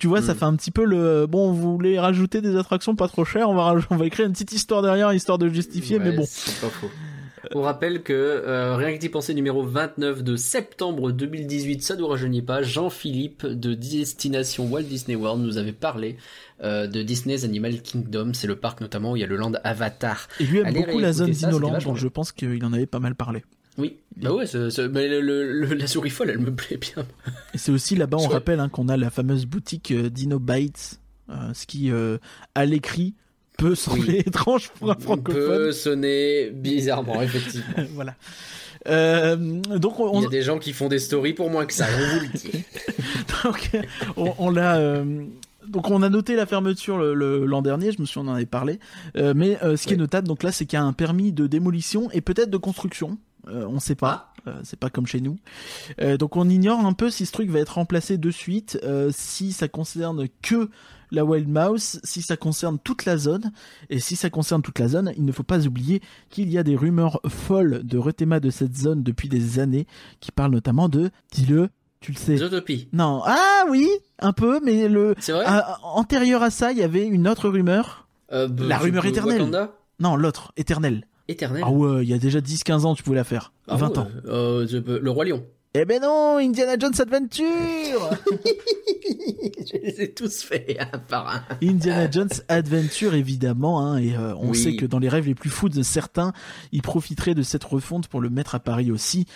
tu 0.00 0.08
vois 0.08 0.20
ça 0.22 0.32
Mhm. 0.32 0.38
fait 0.38 0.44
un 0.46 0.56
petit 0.56 0.70
peu 0.72 0.84
le 0.84 1.26
bon 1.26 1.52
vous 1.52 1.72
voulez 1.74 2.00
rajouter 2.00 2.40
des 2.40 2.56
attractions 2.56 2.96
pas 2.96 3.06
trop 3.06 3.24
chères 3.24 3.48
on 3.48 3.54
va 3.54 3.74
on 3.90 3.96
va 3.96 4.06
écrire 4.06 4.26
une 4.26 4.32
petite 4.32 4.52
histoire 4.52 4.82
derrière 4.82 5.12
histoire 5.12 5.38
de 5.38 5.48
justifier 5.48 5.98
mais 6.00 6.10
bon 6.12 6.24
c'est 6.26 6.60
pas 6.60 6.68
faux 6.68 6.90
On 7.54 7.62
rappelle 7.62 8.02
que 8.02 8.12
euh, 8.12 8.76
rien 8.76 8.92
que 8.94 9.00
d'y 9.00 9.08
penser 9.08 9.32
numéro 9.32 9.62
29 9.62 10.22
de 10.22 10.36
septembre 10.36 11.10
2018, 11.10 11.82
ça 11.82 11.94
ne 11.96 12.00
nous 12.00 12.06
rajeunit 12.06 12.42
pas. 12.42 12.60
Jean-Philippe 12.60 13.46
de 13.46 13.72
Destination 13.72 14.66
Walt 14.70 14.82
Disney 14.82 15.16
World 15.16 15.42
nous 15.42 15.56
avait 15.56 15.72
parlé 15.72 16.16
euh, 16.62 16.86
de 16.86 17.02
Disney's 17.02 17.44
Animal 17.44 17.80
Kingdom. 17.80 18.32
C'est 18.34 18.46
le 18.46 18.56
parc 18.56 18.82
notamment 18.82 19.12
où 19.12 19.16
il 19.16 19.20
y 19.20 19.24
a 19.24 19.26
le 19.26 19.36
land 19.36 19.52
Avatar. 19.64 20.28
Et 20.38 20.44
lui 20.44 20.58
aime 20.58 20.66
Allez 20.66 20.80
beaucoup 20.84 20.98
la 20.98 21.14
zone 21.14 21.30
Dinoland, 21.30 21.78
donc 21.78 21.96
je 21.96 22.08
pense 22.08 22.30
qu'il 22.30 22.62
en 22.62 22.74
avait 22.74 22.84
pas 22.86 23.00
mal 23.00 23.14
parlé. 23.14 23.42
Oui, 23.78 23.96
bah 24.16 24.32
ouais, 24.32 24.44
mais 24.92 25.08
le- 25.08 25.20
le- 25.20 25.74
la 25.74 25.86
souris 25.86 26.10
folle, 26.10 26.30
elle 26.30 26.38
me 26.38 26.52
plaît 26.54 26.76
bien. 26.76 27.04
C'est 27.54 27.72
aussi 27.72 27.96
là-bas, 27.96 28.18
on 28.20 28.26
rappelle 28.28 28.60
hein, 28.60 28.68
qu'on 28.68 28.88
a 28.88 28.96
la 28.96 29.10
fameuse 29.10 29.46
boutique 29.46 29.90
euh, 29.92 30.10
Dino 30.10 30.38
Bites, 30.38 31.00
euh, 31.30 31.34
ce 31.54 31.66
qui, 31.66 31.90
euh, 31.90 32.18
à 32.54 32.64
l'écrit, 32.66 33.14
peut 33.56 33.74
sembler 33.74 34.18
étrange 34.26 34.70
pour 34.78 34.90
un 34.90 34.94
peut 34.94 35.02
francophone. 35.02 35.72
sonner 35.72 36.50
bizarrement, 36.50 37.22
effectivement. 37.22 37.84
voilà. 37.94 38.16
Donc 38.86 40.00
on, 40.00 40.18
Il 40.20 40.22
y 40.24 40.26
a 40.26 40.30
des 40.30 40.42
gens 40.42 40.58
qui 40.58 40.72
font 40.72 40.88
des 40.88 40.98
stories 40.98 41.34
pour 41.34 41.50
moins 41.50 41.66
que 41.66 41.72
ça, 41.72 41.86
je 41.86 42.04
vous 42.14 42.20
le 42.20 42.38
dis. 42.38 42.64
donc, 43.44 43.70
on, 44.16 44.34
on 44.38 44.50
l'a. 44.50 45.02
donc 45.68 45.90
on 45.90 46.02
a 46.02 46.08
noté 46.08 46.34
la 46.36 46.46
fermeture 46.46 46.98
le- 46.98 47.14
le- 47.14 47.44
l'an 47.46 47.62
dernier, 47.62 47.92
je 47.92 48.00
me 48.00 48.06
souviens 48.06 48.28
on 48.30 48.32
en 48.32 48.36
avait 48.36 48.46
parlé. 48.46 48.78
Euh, 49.16 49.32
mais 49.36 49.62
euh, 49.62 49.76
ce 49.76 49.86
qui 49.86 49.94
est 49.94 49.98
notable, 49.98 50.26
donc 50.28 50.42
là, 50.42 50.50
c'est 50.52 50.64
qu'il 50.66 50.78
y 50.78 50.80
a 50.82 50.84
un 50.84 50.92
permis 50.92 51.32
de 51.32 51.46
démolition 51.46 52.10
et 52.12 52.20
peut-être 52.20 52.50
de 52.50 52.56
construction. 52.56 53.18
Euh, 53.48 53.66
on 53.66 53.80
sait 53.80 53.94
pas. 53.94 54.30
Euh, 54.46 54.60
c'est 54.62 54.78
pas 54.78 54.90
comme 54.90 55.06
chez 55.06 55.20
nous. 55.20 55.38
Euh, 56.00 56.16
donc 56.16 56.36
on 56.36 56.48
ignore 56.48 56.84
un 56.84 56.92
peu 56.92 57.10
si 57.10 57.26
ce 57.26 57.32
truc 57.32 57.50
va 57.50 57.58
être 57.58 57.74
remplacé 57.74 58.18
de 58.18 58.30
suite, 58.30 58.78
euh, 58.84 59.10
si 59.12 59.52
ça 59.52 59.68
concerne 59.68 60.28
que 60.42 60.70
la 61.10 61.24
Wild 61.24 61.48
Mouse, 61.48 62.00
si 62.04 62.22
ça 62.22 62.36
concerne 62.36 62.78
toute 62.78 63.04
la 63.04 63.16
zone. 63.16 63.52
Et 63.88 63.98
si 63.98 64.16
ça 64.16 64.30
concerne 64.30 64.62
toute 64.62 64.78
la 64.78 64.88
zone, 64.88 65.12
il 65.16 65.24
ne 65.24 65.32
faut 65.32 65.42
pas 65.42 65.66
oublier 65.66 66.00
qu'il 66.30 66.50
y 66.50 66.58
a 66.58 66.62
des 66.62 66.76
rumeurs 66.76 67.20
folles 67.28 67.82
de 67.84 67.98
rethéma 67.98 68.40
de 68.40 68.50
cette 68.50 68.76
zone 68.76 69.02
depuis 69.02 69.28
des 69.28 69.58
années, 69.58 69.86
qui 70.20 70.30
parlent 70.30 70.52
notamment 70.52 70.88
de, 70.88 71.10
dis-le, 71.32 71.68
tu 72.00 72.12
le 72.12 72.16
sais. 72.16 72.36
Zootopie. 72.36 72.88
Non, 72.92 73.22
ah 73.26 73.64
oui, 73.68 73.88
un 74.20 74.32
peu, 74.32 74.60
mais 74.64 74.88
le 74.88 75.14
C'est 75.18 75.32
vrai 75.32 75.44
ah, 75.46 75.78
antérieur 75.82 76.42
à 76.42 76.50
ça, 76.50 76.70
il 76.70 76.78
y 76.78 76.82
avait 76.82 77.06
une 77.06 77.26
autre 77.26 77.48
rumeur. 77.48 78.06
Bah, 78.30 78.46
la 78.48 78.78
rumeur 78.78 79.04
éternelle. 79.04 79.50
Non, 79.98 80.14
l'autre, 80.14 80.52
éternelle. 80.56 81.04
Éternel. 81.30 81.62
Ah 81.64 81.70
ouais, 81.70 82.02
il 82.04 82.08
y 82.10 82.14
a 82.14 82.18
déjà 82.18 82.40
10-15 82.40 82.84
ans, 82.84 82.94
tu 82.94 83.02
pouvais 83.02 83.16
la 83.16 83.24
faire. 83.24 83.52
Ah 83.68 83.76
20 83.76 83.88
ouais, 83.90 83.98
ans. 83.98 84.08
euh, 84.26 84.66
le 85.00 85.10
Roi 85.10 85.24
Lion. 85.24 85.44
Eh 85.74 85.84
ben 85.84 86.02
non, 86.02 86.38
Indiana 86.38 86.74
Jones 86.78 86.94
Adventure 86.98 87.44
je 89.72 89.76
les 89.82 90.02
ai 90.02 90.12
tous 90.12 90.42
faits 90.42 90.76
un 90.92 90.98
par 90.98 91.28
un. 91.28 91.42
Indiana 91.66 92.10
Jones 92.10 92.28
Adventure, 92.48 93.14
évidemment, 93.14 93.80
hein, 93.80 93.98
et 93.98 94.16
euh, 94.16 94.34
on 94.36 94.50
Oui. 94.50 94.58
sait 94.58 94.74
que 94.76 94.84
dans 94.86 94.98
les 94.98 95.08
rêves 95.08 95.26
les 95.26 95.34
plus 95.36 95.50
fous 95.50 95.68
de 95.68 95.82
certains, 95.82 96.32
ils 96.72 96.82
profiteraient 96.82 97.34
de 97.34 97.42
cette 97.42 97.64
refonte 97.64 98.08
pour 98.08 98.20
le 98.20 98.30
mettre 98.30 98.54
à 98.54 98.60
Paris 98.60 98.90
aussi. 98.90 99.26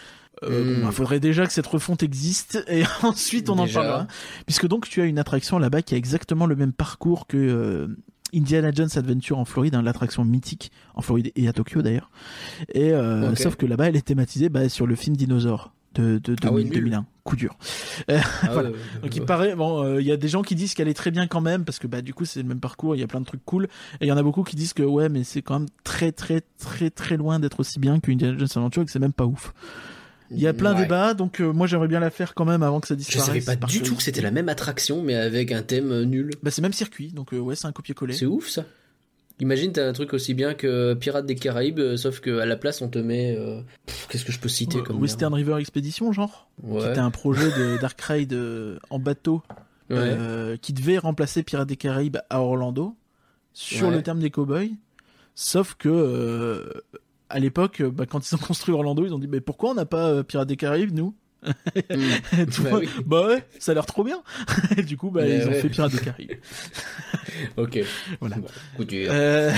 Euh, 0.43 0.79
Mm. 0.79 0.81
bon, 0.83 0.87
il 0.89 0.93
faudrait 0.93 1.21
déjà 1.21 1.47
que 1.47 1.53
cette 1.53 1.67
refonte 1.69 2.03
existe 2.03 2.65
et 2.67 2.83
ensuite 3.05 3.49
on 3.51 3.59
en 3.59 3.69
parlera. 3.69 4.09
Puisque 4.47 4.67
donc 4.67 4.89
tu 4.89 5.01
as 5.01 5.05
une 5.05 5.21
attraction 5.21 5.59
là-bas 5.61 5.83
qui 5.83 5.95
a 5.95 5.97
exactement 5.99 6.47
le 6.47 6.57
même 6.57 6.73
parcours 6.73 7.29
que 7.29 7.37
euh, 7.37 7.87
Indiana 8.35 8.71
Jones 8.73 8.89
Adventure 8.97 9.39
en 9.39 9.45
Floride, 9.45 9.75
hein, 9.75 9.83
l'attraction 9.83 10.25
mythique 10.25 10.71
en 10.95 11.03
Floride 11.03 11.31
et 11.37 11.49
à 11.49 11.53
Tokyo 11.53 11.83
d'ailleurs. 11.83 12.11
Et 12.73 12.93
euh, 12.93 13.35
sauf 13.35 13.57
que 13.57 13.67
là-bas 13.67 13.89
elle 13.89 13.97
est 13.97 14.07
thématisée 14.07 14.49
bah, 14.49 14.69
sur 14.69 14.87
le 14.87 14.95
film 14.97 15.17
Dinosaure 15.17 15.73
de, 15.95 16.19
de, 16.19 16.35
Ah 16.43 16.49
2000, 16.51 16.65
nul. 16.65 16.75
2001. 16.75 17.07
Coup 17.23 17.37
dur. 17.37 17.57
Ah, 18.09 18.15
Voilà. 18.53 18.71
ouais, 18.71 18.77
Donc 19.03 19.15
il 19.15 19.25
paraît, 19.25 19.55
bon, 19.55 19.83
euh, 19.85 20.01
il 20.01 20.07
y 20.07 20.11
a 20.13 20.17
des 20.17 20.29
gens 20.29 20.43
qui 20.43 20.55
disent 20.57 20.75
qu'elle 20.75 20.89
est 20.89 20.95
très 20.95 21.11
bien 21.13 21.27
quand 21.29 21.41
même 21.41 21.65
parce 21.65 21.79
que 21.79 21.87
bah 21.87 22.03
du 22.03 22.13
coup 22.13 22.25
c'est 22.25 22.43
le 22.43 22.49
même 22.49 22.61
parcours, 22.61 22.97
il 22.97 23.01
y 23.01 23.05
a 23.05 23.07
plein 23.07 23.21
de 23.21 23.25
trucs 23.27 23.45
cool. 23.45 23.65
Et 24.01 24.07
il 24.07 24.09
y 24.09 24.13
en 24.13 24.17
a 24.17 24.23
beaucoup 24.23 24.43
qui 24.43 24.57
disent 24.57 24.73
que 24.73 24.83
ouais, 24.83 25.09
mais 25.09 25.23
c'est 25.23 25.41
quand 25.43 25.61
même 25.61 25.69
très 25.85 26.11
très 26.13 26.43
très 26.59 26.91
très 26.91 27.17
loin 27.17 27.39
d'être 27.39 27.61
aussi 27.61 27.79
bien 27.79 28.01
que 28.01 28.11
Indiana 28.11 28.37
Jones 28.37 28.49
Adventure 28.57 28.83
et 28.83 28.85
que 28.87 28.91
c'est 28.91 28.99
même 28.99 29.13
pas 29.13 29.27
ouf. 29.27 29.55
Il 30.35 30.43
y 30.43 30.47
a 30.47 30.53
plein 30.53 30.73
de 30.73 30.77
Ouais. 30.79 30.83
débats, 30.85 31.15
donc 31.15 31.41
euh, 31.41 31.53
moi 31.53 31.67
j'aimerais 31.67 31.89
bien 31.89 32.01
la 32.01 32.11
faire 32.11 32.35
quand 32.35 32.45
même 32.45 32.63
avant 32.63 32.81
que 32.81 32.87
ça 32.89 32.95
Je 32.95 32.99
disparaisse. 32.99 33.45
savais 33.45 33.57
pas 33.59 33.67
du 33.67 33.83
tout 33.83 33.95
que 33.97 34.03
c'était 34.03 34.21
la 34.21 34.31
même 34.31 34.49
attraction, 34.49 35.03
mais 35.03 35.15
avec 35.15 35.53
un 35.53 35.63
thème 35.63 35.91
euh, 35.93 36.05
nul. 36.05 36.31
Bah 36.43 36.51
c'est 36.51 36.61
le 36.61 36.65
même 36.67 36.73
circuit, 36.73 37.09
donc 37.13 37.33
euh, 37.33 37.39
ouais 37.39 37.55
c'est 37.57 37.67
un 37.67 37.73
copier-coller. 37.73 38.15
C'est 38.15 38.27
ouf 38.27 38.49
ça. 38.49 38.65
Imagine 39.41 39.73
t'as 39.73 39.89
un 39.89 39.93
truc 39.93 40.15
aussi 40.15 40.33
bien 40.35 40.55
que 40.55 40.95
Pirates 40.95 41.27
des 41.27 41.35
Caraïbes, 41.35 41.97
sauf 41.97 42.21
que 42.21 42.39
à 42.39 42.47
la 42.47 42.57
place 42.57 42.83
on 42.83 42.89
te 42.89 42.99
met. 43.01 43.35
euh, 43.37 43.61
Qu'est-ce 44.09 44.25
que 44.25 44.31
je 44.33 44.39
peux 44.39 44.49
citer 44.49 44.81
comme 44.83 45.01
Western 45.01 45.35
River 45.35 45.57
Expedition 45.59 46.13
genre, 46.13 46.49
qui 46.61 46.71
Ouais. 46.71 46.89
était 46.91 47.01
un 47.01 47.11
projet 47.11 47.49
de 47.51 47.77
Dark 47.81 48.01
Ride 48.01 48.37
en 48.91 48.99
bateau 49.01 49.43
ouais. 49.91 50.57
qui 50.63 50.73
devait 50.73 50.99
remplacer 50.99 51.43
Pirates 51.43 51.69
des 51.69 51.77
Caraïbes 51.77 52.19
à 52.31 52.41
Orlando 52.43 52.95
sur 53.53 53.91
le 53.91 54.03
terme 54.03 54.21
des 54.21 54.31
cowboys. 54.31 54.73
Sauf 55.37 55.75
que 55.75 55.89
euh, 55.89 56.71
à 57.29 57.39
l'époque, 57.39 57.81
euh, 57.81 57.91
bah, 57.91 58.07
quand 58.07 58.31
ils 58.31 58.35
ont 58.35 58.39
construit 58.47 58.75
Orlando, 58.75 59.05
ils 59.05 59.15
ont 59.15 59.19
dit 59.19 59.29
mais 59.29 59.41
pourquoi 59.41 59.71
on 59.71 59.75
n'a 59.75 59.87
pas 59.87 60.09
euh, 60.09 60.23
Pirates 60.23 60.49
des 60.49 60.57
Caraïbes 60.57 60.93
nous 60.93 61.15
Mm. 61.45 62.47
Tu 62.51 62.63
Bah 62.63 62.71
oui. 62.75 62.89
bah 63.07 63.27
ouais, 63.27 63.45
ça 63.59 63.73
a 63.73 63.75
l'air 63.75 63.87
trop 63.87 64.05
bien. 64.05 64.23
Du 64.87 64.97
coup, 64.97 65.11
bah, 65.11 65.23
Mais 65.25 65.39
ils 65.39 65.49
ont 65.49 65.53
fait 65.53 65.69
Pirates 65.69 65.93
des 65.93 65.99
Caraïbes. 65.99 66.33
Ok. 67.57 67.81
Voilà. 68.21 68.37
Bon. 68.37 68.49
Euh, 68.93 69.53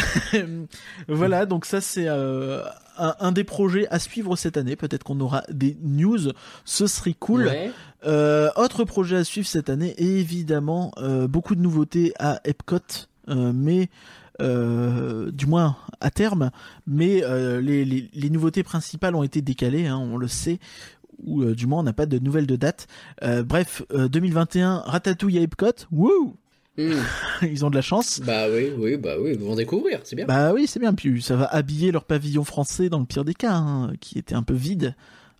voilà, 1.09 1.47
donc 1.47 1.65
ça 1.65 1.81
c'est 1.81 2.07
euh, 2.09 2.63
un, 2.99 3.15
un 3.21 3.33
des 3.33 3.45
projets 3.45 3.87
à 3.89 3.99
suivre 3.99 4.37
cette 4.37 4.57
année. 4.57 4.77
Peut-être 4.77 5.05
qu'on 5.05 5.21
aura 5.21 5.43
des 5.51 5.77
news, 5.83 6.33
ce 6.65 6.87
serait 6.87 7.15
cool. 7.15 7.47
Ouais. 7.47 7.71
Euh, 8.07 8.51
autre 8.57 8.85
projet 8.85 9.17
à 9.17 9.25
suivre 9.25 9.47
cette 9.47 9.69
année, 9.69 9.95
évidemment, 9.99 10.93
beaucoup 11.29 11.55
de 11.55 11.61
nouveautés 11.61 12.13
à 12.19 12.41
Epcot, 12.45 12.79
mais 13.29 13.89
euh, 14.41 15.31
du 15.31 15.47
moins 15.47 15.77
à 16.01 16.11
terme, 16.11 16.51
mais 16.87 17.23
euh, 17.25 17.61
les, 17.61 17.85
les, 17.85 18.09
les 18.13 18.31
nouveautés 18.31 18.63
principales 18.63 19.15
ont 19.15 19.23
été 19.23 19.43
décalées, 19.43 19.87
hein, 19.87 19.99
on 19.99 20.17
le 20.17 20.29
sait, 20.29 20.59
ou 21.25 21.43
euh, 21.43 21.55
du 21.55 21.67
moins 21.67 21.81
on 21.81 21.85
n'a 21.85 21.93
pas 21.93 22.07
de 22.07 22.19
nouvelles 22.19 22.47
de 22.47 22.57
date. 22.57 22.87
Bref, 23.23 23.83
euh, 23.93 24.09
2021, 24.09 24.79
Ratatouille 24.87 25.39
à 25.39 25.43
Epcot, 25.43 25.87
wouh 25.91 26.37
Mm. 26.79 26.93
Ils 27.43 27.65
ont 27.65 27.71
de 27.71 27.75
la 27.75 27.83
chance. 27.83 28.21
Bah 28.21 28.47
oui, 28.51 28.71
oui, 28.77 28.97
bah 28.97 29.17
oui, 29.19 29.33
ils 29.33 29.39
vont 29.39 29.55
découvrir, 29.55 30.01
c'est 30.05 30.17
bien. 30.17 30.27
Bah 30.27 30.53
oui, 30.53 30.67
c'est 30.67 30.81
bien. 30.81 30.95
Puis 30.95 31.23
ça 31.23 31.37
va 31.37 31.47
habiller 31.47 31.91
leur 31.93 32.05
pavillon 32.05 32.45
français 32.45 32.89
dans 32.89 32.99
le 32.99 33.07
pire 33.07 33.25
des 33.25 33.35
cas, 33.35 33.55
hein, 33.55 33.93
qui 34.01 34.19
était 34.19 34.35
un 34.35 34.43
peu 34.43 34.55
vide. 34.55 34.95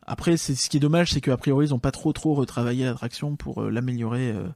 Après, 0.07 0.37
c'est 0.37 0.55
ce 0.55 0.71
qui 0.71 0.77
est 0.77 0.81
dommage, 0.81 1.13
c'est 1.13 1.21
qu'a 1.21 1.37
priori 1.37 1.67
ils 1.67 1.75
ont 1.75 1.81
pas 1.81 1.91
trop 1.91 2.13
trop 2.13 2.35
retravaillé 2.35 2.85
l'attraction 2.85 3.35
pour 3.35 3.63
euh, 3.63 3.71
l'améliorer, 3.71 4.31
euh, 4.31 4.47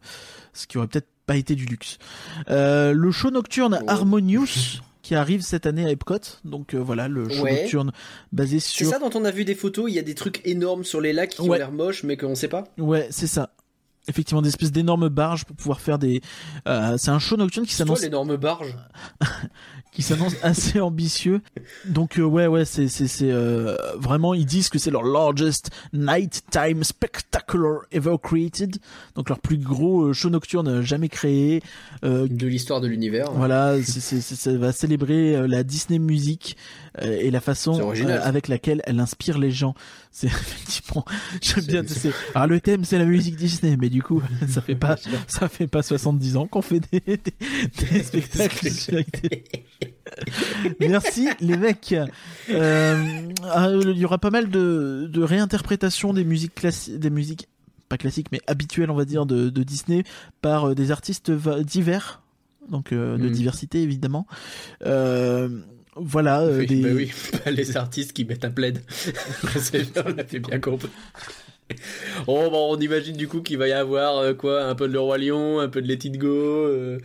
ce 0.53 0.68
qui 0.68 0.78
aurait 0.78 0.86
peut-être 0.86 1.09
pas 1.30 1.36
été 1.36 1.54
du 1.54 1.64
luxe. 1.64 1.98
Euh, 2.48 2.92
le 2.92 3.12
show 3.12 3.30
nocturne 3.30 3.74
Ouais. 3.74 3.84
Harmonious 3.86 4.48
qui 5.02 5.14
arrive 5.14 5.42
cette 5.42 5.64
année 5.64 5.86
à 5.86 5.90
Epcot, 5.92 6.18
donc 6.44 6.74
euh, 6.74 6.78
voilà 6.78 7.06
le 7.06 7.28
show 7.28 7.44
Ouais. 7.44 7.62
nocturne 7.62 7.92
basé 8.32 8.58
C'est 8.58 8.68
sur. 8.84 8.90
ça 8.90 8.98
dont 8.98 9.10
on 9.14 9.24
a 9.24 9.30
vu 9.30 9.44
des 9.44 9.54
photos, 9.54 9.84
il 9.88 9.94
y 9.94 10.00
a 10.00 10.02
des 10.02 10.16
trucs 10.16 10.40
énormes 10.44 10.82
sur 10.82 11.00
les 11.00 11.12
lacs 11.12 11.30
qui 11.30 11.40
ont 11.42 11.52
l'air 11.52 11.70
moches 11.70 12.02
mais 12.02 12.16
qu'on 12.16 12.34
sait 12.34 12.48
pas? 12.48 12.64
Ouais, 12.78 13.06
c'est 13.12 13.28
ça. 13.28 13.50
Effectivement, 14.09 14.42
des 14.42 14.48
espèces 14.48 14.72
d'énormes 14.72 15.09
barges 15.09 15.44
pour 15.44 15.55
pouvoir 15.57 15.80
faire 15.80 15.98
des. 15.98 16.20
euh, 16.66 16.96
c'est 16.98 17.11
un 17.11 17.18
show 17.18 17.36
nocturne 17.36 17.66
qui 17.66 17.74
s'annonce 17.74 18.03
l'énorme 18.03 18.36
barge. 18.36 18.76
qui 19.92 20.03
s'annonce 20.03 20.34
assez 20.42 20.80
ambitieux. 20.80 21.42
Donc 21.84 22.18
euh, 22.18 22.22
ouais 22.22 22.46
ouais 22.46 22.64
c'est 22.64 22.88
c'est 22.88 23.09
c'est 23.09 23.30
euh, 23.30 23.76
vraiment 23.96 24.34
ils 24.34 24.46
disent 24.46 24.68
que 24.68 24.78
c'est 24.78 24.90
leur 24.90 25.03
largest 25.03 25.70
nighttime 25.92 26.82
spectacular 26.82 27.80
ever 27.92 28.16
created. 28.22 28.76
Donc 29.16 29.28
leur 29.28 29.38
plus 29.38 29.59
gros 29.59 30.12
show 30.12 30.30
nocturne 30.30 30.80
jamais 30.80 31.09
créé. 31.09 31.62
De 32.03 32.46
l'histoire 32.46 32.80
de 32.80 32.88
l'univers. 32.88 33.30
voilà, 33.32 33.76
c'est, 33.82 34.20
ça 34.20 34.53
va 34.57 34.72
célébrer 34.72 35.46
la 35.46 35.62
Disney 35.62 35.98
music 35.98 36.57
euh, 37.03 37.18
et 37.20 37.30
la 37.30 37.40
façon 37.40 37.92
avec 38.22 38.48
laquelle 38.48 38.82
elle 38.84 39.01
inspire 39.01 39.38
les 39.38 39.51
gens. 39.51 39.74
C'est 40.11 40.26
effectivement, 40.28 41.05
j'aime 41.40 41.64
bien. 41.64 41.82
alors 42.34 42.48
le 42.48 42.61
thème 42.61 42.84
c'est 42.84 42.98
la 42.98 43.05
musique 43.05 43.36
Disney, 43.36 43.76
mais 43.76 43.88
du 43.91 44.03
coup 44.03 44.22
ça 44.49 44.61
fait 44.62 44.74
pas, 44.74 44.97
ça 45.26 45.49
fait 45.49 45.66
pas 45.66 45.82
70 45.82 46.36
ans 46.36 46.47
qu'on 46.47 46.62
fait 46.62 46.80
des, 46.80 47.01
des, 47.01 47.18
des 47.18 48.03
spectacles 48.03 48.68
Merci 50.80 51.28
les 51.41 51.57
mecs. 51.57 51.95
Euh, 52.51 53.22
ah, 53.45 53.70
il 53.82 53.97
y 53.99 54.05
aura 54.05 54.18
pas 54.18 54.30
mal 54.30 54.51
de, 54.51 55.09
de 55.11 55.22
réinterprétations 55.22 56.12
des 56.12 56.24
musiques 56.24 56.55
classiques, 56.55 56.99
des 56.99 57.11
musiques 57.11 57.49
pas 57.88 57.99
classiques 57.99 58.28
mais 58.32 58.41
habituelles 58.47 58.91
on 58.91 58.95
va 58.95 59.05
dire 59.05 59.26
de, 59.26 59.51
de 59.51 59.62
Disney 59.62 60.05
par 60.43 60.70
euh, 60.70 60.74
des 60.74 60.91
artistes 60.91 61.30
divers, 61.30 62.22
donc 62.70 62.93
euh, 62.93 63.18
de 63.18 63.28
Mm. 63.28 63.32
diversité 63.32 63.82
évidemment. 63.82 64.26
Euh, 64.86 65.49
voilà. 65.97 66.47
Oui, 66.47 66.66
des... 66.66 66.82
bah 66.82 66.88
oui, 66.95 67.11
les 67.53 67.76
artistes 67.76 68.12
qui 68.12 68.24
mettent 68.24 68.45
un 68.45 68.51
plaid. 68.51 68.82
On 69.45 70.18
avait 70.18 70.38
bien 70.38 70.61
compris. 70.61 70.88
Oh, 72.26 72.48
bon, 72.50 72.76
on 72.76 72.80
imagine 72.80 73.16
du 73.16 73.28
coup 73.28 73.40
qu'il 73.42 73.58
va 73.58 73.68
y 73.68 73.72
avoir 73.72 74.18
euh, 74.18 74.34
quoi 74.34 74.64
Un 74.64 74.74
peu 74.74 74.86
de 74.88 74.92
Le 74.92 75.00
Roi 75.00 75.18
Lion, 75.18 75.58
un 75.60 75.68
peu 75.68 75.80
de 75.80 75.86
Let 75.86 76.00
It 76.06 76.18
Go. 76.18 76.28
euh, 76.28 76.98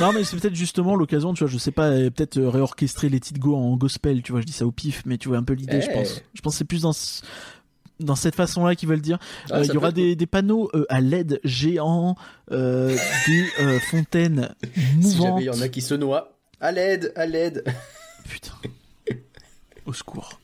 Non 0.00 0.12
mais 0.12 0.24
c'est 0.24 0.36
peut-être 0.38 0.54
justement 0.54 0.94
l'occasion, 0.96 1.32
tu 1.34 1.44
vois, 1.44 1.52
je 1.52 1.58
sais 1.58 1.70
pas, 1.72 1.88
euh, 1.88 2.10
peut-être 2.10 2.40
réorchestrer 2.40 3.08
les 3.08 3.20
titres 3.20 3.40
go 3.40 3.56
en 3.56 3.76
gospel, 3.76 4.22
tu 4.22 4.32
vois, 4.32 4.40
je 4.40 4.46
dis 4.46 4.52
ça 4.52 4.66
au 4.66 4.70
pif, 4.72 5.02
mais 5.06 5.18
tu 5.18 5.28
vois 5.28 5.38
un 5.38 5.42
peu 5.42 5.54
l'idée, 5.54 5.80
je 5.80 5.88
Eh. 5.90 5.94
pense. 5.94 6.22
Je 6.34 6.40
pense 6.40 6.54
que 6.54 6.58
c'est 6.58 6.64
plus 6.64 6.82
dans 6.82 6.92
ce- 6.92 7.22
dans 7.98 8.14
cette 8.14 8.34
façon-là 8.34 8.74
qu'ils 8.74 8.88
veulent 8.88 9.00
dire. 9.00 9.18
ah, 9.50 9.58
Euh, 9.60 9.64
il 9.64 9.72
y 9.72 9.76
aura 9.76 9.90
des, 9.90 10.14
des 10.16 10.26
panneaux 10.26 10.70
euh, 10.74 10.84
à 10.90 11.00
LED 11.00 11.40
géants, 11.44 12.14
euh, 12.52 12.94
des 13.26 13.78
fontaines 13.90 14.54
cool. 14.62 14.70
Si 15.02 15.16
mouvantes. 15.16 15.22
jamais 15.28 15.42
il 15.42 15.46
y 15.46 15.50
en 15.50 15.60
a 15.62 15.68
qui 15.68 15.80
se 15.80 15.94
noient. 15.94 16.36
À 16.60 16.72
l'aide, 16.72 17.12
à 17.16 17.26
l'aide. 17.26 17.64
Putain. 18.28 18.52
Au 19.86 19.92
secours. 19.92 20.40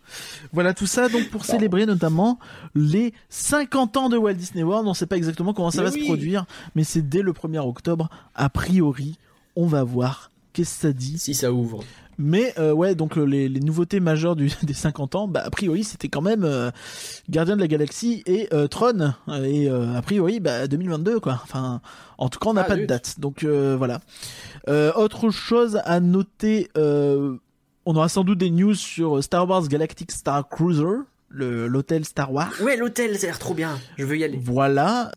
Voilà 0.52 0.74
tout 0.74 0.86
ça 0.86 1.08
donc 1.08 1.28
pour 1.30 1.44
célébrer 1.44 1.86
notamment 1.86 2.38
les 2.74 3.14
50 3.30 3.96
ans 3.96 4.08
de 4.08 4.16
Walt 4.16 4.34
Disney 4.34 4.62
World. 4.62 4.86
On 4.86 4.90
ne 4.90 4.94
sait 4.94 5.06
pas 5.06 5.16
exactement 5.16 5.54
comment 5.54 5.70
ça 5.70 5.82
Mais 5.82 5.88
va 5.88 5.94
oui. 5.94 6.00
se 6.00 6.04
produire, 6.06 6.44
mais 6.74 6.84
c'est 6.84 7.02
dès 7.08 7.22
le 7.22 7.32
1er 7.32 7.66
octobre. 7.66 8.08
A 8.34 8.48
priori, 8.48 9.18
on 9.56 9.66
va 9.66 9.82
voir 9.82 10.30
qu'est-ce 10.52 10.74
que 10.76 10.80
ça 10.88 10.92
dit. 10.92 11.18
Si 11.18 11.34
ça 11.34 11.52
ouvre. 11.52 11.82
Mais 12.18 12.52
euh, 12.58 12.72
ouais, 12.72 12.94
donc 12.94 13.16
euh, 13.16 13.24
les, 13.24 13.48
les 13.48 13.60
nouveautés 13.60 13.98
majeures 13.98 14.36
du, 14.36 14.50
des 14.62 14.74
50 14.74 15.14
ans, 15.14 15.26
bah 15.28 15.42
a 15.44 15.50
priori 15.50 15.82
c'était 15.82 16.08
quand 16.08 16.20
même 16.20 16.44
euh, 16.44 16.70
Gardien 17.30 17.56
de 17.56 17.60
la 17.62 17.68
Galaxie 17.68 18.22
et 18.26 18.48
euh, 18.52 18.68
Tron. 18.68 19.14
Et 19.44 19.70
euh, 19.70 19.96
a 19.96 20.02
priori, 20.02 20.38
bah 20.38 20.66
2022 20.68 21.18
quoi. 21.20 21.40
Enfin, 21.42 21.80
en 22.18 22.28
tout 22.28 22.38
cas 22.38 22.50
on 22.50 22.52
n'a 22.54 22.60
Ah, 22.60 22.64
pas 22.64 22.76
de 22.76 22.84
date. 22.84 23.18
Donc 23.18 23.44
euh, 23.44 23.76
voilà. 23.78 24.00
Euh, 24.68 24.92
autre 24.94 25.30
chose 25.30 25.80
à 25.86 26.00
noter, 26.00 26.68
euh, 26.76 27.36
on 27.86 27.96
aura 27.96 28.08
sans 28.08 28.24
doute 28.24 28.38
des 28.38 28.50
news 28.50 28.74
sur 28.74 29.22
Star 29.22 29.48
Wars 29.48 29.66
Galactic 29.68 30.10
Star 30.12 30.48
Cruiser, 30.48 31.04
l'hôtel 31.30 32.04
Star 32.04 32.32
Wars. 32.32 32.52
Ouais, 32.60 32.76
l'hôtel, 32.76 33.18
ça 33.18 33.26
a 33.26 33.30
l'air 33.30 33.38
trop 33.38 33.54
bien. 33.54 33.78
Je 33.96 34.04
veux 34.04 34.16
y 34.16 34.24
aller. 34.24 34.38
Voilà. 34.42 35.12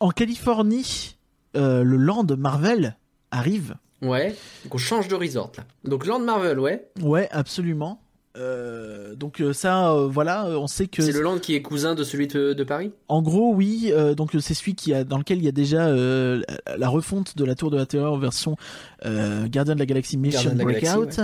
En 0.00 0.10
Californie, 0.10 1.16
euh, 1.56 1.82
le 1.82 1.96
Land 1.96 2.26
Marvel 2.36 2.96
arrive. 3.30 3.76
Ouais. 4.02 4.36
Donc 4.64 4.74
on 4.74 4.78
change 4.78 5.08
de 5.08 5.14
resort 5.14 5.52
là. 5.56 5.64
Donc 5.84 6.06
Land 6.06 6.20
Marvel, 6.20 6.58
ouais. 6.58 6.88
Ouais, 7.00 7.28
absolument. 7.32 8.00
Euh, 8.38 9.14
donc 9.14 9.40
euh, 9.40 9.52
ça, 9.52 9.92
euh, 9.92 10.06
voilà, 10.06 10.46
on 10.50 10.66
sait 10.66 10.86
que 10.86 11.02
C'est 11.02 11.12
le 11.12 11.22
Land 11.22 11.38
qui 11.38 11.54
est 11.54 11.62
cousin 11.62 11.94
de 11.94 12.04
celui 12.04 12.26
de, 12.26 12.52
de 12.52 12.64
Paris? 12.64 12.92
en 13.08 13.22
gros, 13.22 13.54
oui. 13.54 13.90
euh, 13.92 14.14
donc 14.14 14.30
c'est 14.40 14.54
celui 14.54 14.74
qui 14.74 14.92
a 14.92 15.04
dans 15.04 15.18
lequel 15.18 15.38
il 15.38 15.44
y 15.44 15.48
a 15.48 15.52
déjà 15.52 15.86
euh, 15.86 16.42
la 16.76 16.88
refonte 16.88 17.36
de 17.36 17.44
la 17.44 17.54
Tour 17.54 17.70
de 17.70 17.76
la 17.76 17.86
Terreur 17.86 18.16
version 18.18 18.56
euh, 19.04 19.46
Gardien 19.48 19.74
de 19.74 19.78
la 19.80 19.86
Galaxie 19.86 20.16
Mission 20.18 20.54
Breakout. 20.54 21.20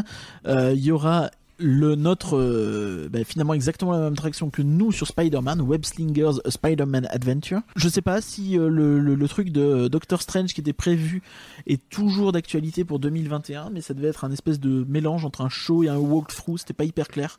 Euh, 0.47 0.73
Il 0.75 0.85
y 0.85 0.91
aura 0.91 1.31
le 1.63 1.95
notre 1.95 2.37
euh, 2.37 3.09
bah, 3.11 3.25
finalement 3.25 3.55
exactement 3.55 3.93
la 3.93 3.99
même 3.99 4.13
attraction 4.13 4.51
que 4.51 4.63
nous 4.63 4.93
sur 4.93 5.07
Spider-Man, 5.07 5.61
Web 5.61 5.85
Slingers 5.85 6.41
Spider-Man 6.49 7.07
Adventure. 7.11 7.61
Je 7.77 7.89
sais 7.89 8.03
pas 8.03 8.21
si 8.21 8.59
euh, 8.59 8.69
le, 8.69 8.99
le, 8.99 9.15
le 9.15 9.29
truc 9.29 9.51
de 9.51 9.89
Doctor 9.89 10.23
Strange 10.23 10.53
qui 10.53 10.61
était 10.61 10.73
prévu 10.73 11.23
est 11.67 11.81
toujours 11.89 12.33
d'actualité 12.33 12.85
pour 12.85 12.99
2021, 12.99 13.71
mais 13.71 13.81
ça 13.81 13.95
devait 13.95 14.09
être 14.09 14.25
un 14.25 14.33
espèce 14.33 14.61
de 14.61 14.85
mélange 14.89 15.25
entre 15.25 15.41
un 15.43 15.49
show 15.49 15.83
et 15.83 15.89
un 15.89 15.97
walkthrough, 15.97 16.59
c'était 16.59 16.73
pas 16.75 16.85
hyper 16.85 17.09
clair. 17.09 17.39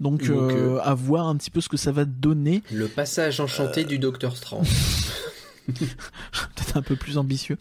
Donc, 0.00 0.22
Donc, 0.22 0.30
euh, 0.30 0.76
euh, 0.76 0.80
à 0.82 0.94
voir 0.94 1.28
un 1.28 1.36
petit 1.36 1.50
peu 1.50 1.60
ce 1.60 1.68
que 1.68 1.76
ça 1.76 1.92
va 1.92 2.04
donner. 2.04 2.62
Le 2.72 2.88
passage 2.88 3.40
enchanté 3.40 3.84
du 3.84 3.98
Docteur 3.98 4.36
Strange. 4.36 4.68
peut-être 5.70 6.76
un 6.76 6.82
peu 6.82 6.96
plus 6.96 7.18
ambitieux. 7.18 7.56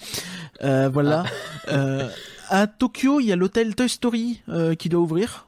Euh, 0.64 0.90
voilà. 0.92 1.26
Ah. 1.68 1.74
Euh, 1.74 2.10
à 2.50 2.68
Tokyo, 2.68 3.20
il 3.20 3.28
y 3.28 3.32
a 3.32 3.36
l'hôtel 3.36 3.76
Toy 3.76 3.90
Story 3.90 4.42
euh, 4.50 4.76
qui 4.76 4.90
doit 4.90 5.02
ouvrir. 5.02 5.48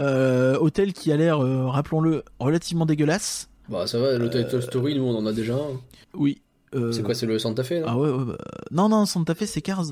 Euh, 0.00 0.58
hôtel 0.58 0.92
qui 0.92 1.12
a 1.12 1.16
l'air, 1.16 1.40
euh, 1.40 1.66
rappelons-le, 1.66 2.24
relativement 2.38 2.86
dégueulasse. 2.86 3.48
bah 3.68 3.86
ça 3.86 3.98
va, 3.98 4.18
l'hôtel 4.18 4.48
Toy 4.48 4.62
Story, 4.62 4.94
nous 4.96 5.04
on 5.04 5.16
en 5.16 5.26
a 5.26 5.32
déjà 5.32 5.54
un. 5.54 5.80
Oui. 6.14 6.40
Euh, 6.74 6.92
C'est 6.92 7.02
quoi, 7.02 7.14
c'est 7.14 7.26
le 7.26 7.38
Santa 7.38 7.64
Fe 7.64 7.82
Ah 7.84 7.96
ouais, 7.96 8.10
ouais, 8.10 8.24
bah, 8.24 8.38
Non, 8.70 8.88
non, 8.88 9.04
Santa 9.04 9.34
Fe, 9.34 9.44
c'est 9.44 9.60
Cars. 9.60 9.86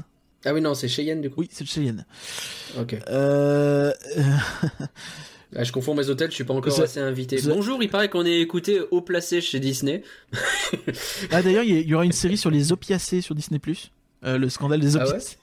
Ah 0.44 0.54
oui, 0.54 0.60
non, 0.60 0.74
c'est 0.74 0.88
Cheyenne 0.88 1.20
du 1.20 1.30
coup. 1.30 1.40
Oui, 1.40 1.48
c'est 1.50 1.64
le 1.64 1.68
Cheyenne. 1.68 2.06
Ok. 2.78 2.96
Euh... 3.08 3.92
Ah, 5.56 5.64
je 5.64 5.72
confonds 5.72 5.94
mes 5.94 6.10
hôtels, 6.10 6.30
je 6.30 6.34
suis 6.34 6.44
pas 6.44 6.52
encore 6.52 6.78
assez 6.78 7.00
invité. 7.00 7.40
Bonjour, 7.46 7.82
il 7.82 7.88
paraît 7.88 8.10
qu'on 8.10 8.26
est 8.26 8.40
écouté 8.40 8.80
haut 8.90 9.00
placé 9.00 9.40
chez 9.40 9.60
Disney. 9.60 10.02
Ah, 11.30 11.42
d'ailleurs, 11.42 11.64
il 11.64 11.88
y, 11.88 11.94
aura 11.94 12.04
une 12.04 12.12
série 12.12 12.36
sur 12.36 12.50
les 12.50 12.70
opiacés 12.70 13.20
sur 13.20 13.34
Disney+. 13.34 13.60
Euh, 14.24 14.36
le 14.36 14.48
scandale 14.48 14.80
des 14.80 14.96
Ah 14.96 15.06
opiacés. 15.06 15.36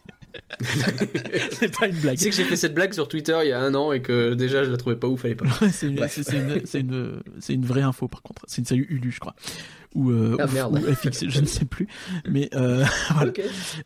c'est 1.52 1.78
pas 1.78 1.88
une 1.88 1.96
blague. 1.96 2.18
Tu 2.18 2.24
sais 2.24 2.30
que 2.30 2.36
j'ai 2.36 2.44
fait 2.44 2.56
cette 2.56 2.74
blague 2.74 2.94
sur 2.94 3.08
Twitter 3.08 3.38
il 3.44 3.50
y 3.50 3.52
a 3.54 3.60
un 3.60 3.74
an 3.76 3.92
et 3.92 4.02
que 4.02 4.34
déjà 4.34 4.64
je 4.64 4.72
la 4.72 4.78
trouvais 4.78 4.96
pas 4.96 5.08
ouf 5.08 5.26
à 5.26 5.28
l'époque. 5.30 5.48
Ouais, 5.62 5.70
c'est 5.70 5.88
une, 5.88 5.96
Bref. 5.96 6.12
c'est- 6.14 6.24
c'est 6.24 6.38
une, 6.38 6.62
c'est 6.66 6.80
une, 6.82 7.22
c'est 7.40 7.54
une 7.54 7.66
vraie 7.66 7.82
info 7.82 8.08
par 8.08 8.22
contre. 8.22 8.44
C'est 8.48 8.60
une 8.62 8.66
série 8.66 8.86
Ulu, 8.90 9.12
je 9.12 9.20
crois. 9.20 9.36
Ou, 9.94 10.12
euh, 10.12 10.36
Ah, 10.40 10.46
ou- 10.46 10.52
merde. 10.54 10.74
ou 10.86 10.94
FX, 10.94 11.30
je 11.30 11.40
ne 11.40 11.46
sais 11.46 11.64
plus. 11.64 11.88
Mais 12.30 12.50
euh, 12.54 12.84
voilà. 13.16 13.32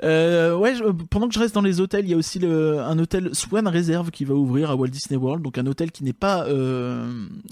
Euh, 0.03 0.55
ouais, 0.57 0.73
je- 0.75 0.83
pendant 0.83 1.27
que 1.27 1.33
je 1.35 1.39
reste 1.39 1.53
dans 1.53 1.61
les 1.61 1.79
hôtels, 1.81 2.05
il 2.05 2.11
y 2.11 2.13
a 2.15 2.17
aussi 2.17 2.39
le, 2.39 2.79
un 2.79 2.97
hôtel 2.97 3.29
Swan 3.33 3.67
Reserve 3.67 4.09
qui 4.09 4.25
va 4.25 4.33
ouvrir 4.33 4.71
à 4.71 4.75
Walt 4.75 4.87
Disney 4.87 5.17
World. 5.19 5.43
Donc 5.43 5.57
un 5.59 5.67
hôtel 5.67 5.91
qui 5.91 6.03
n'est 6.03 6.13
pas 6.13 6.47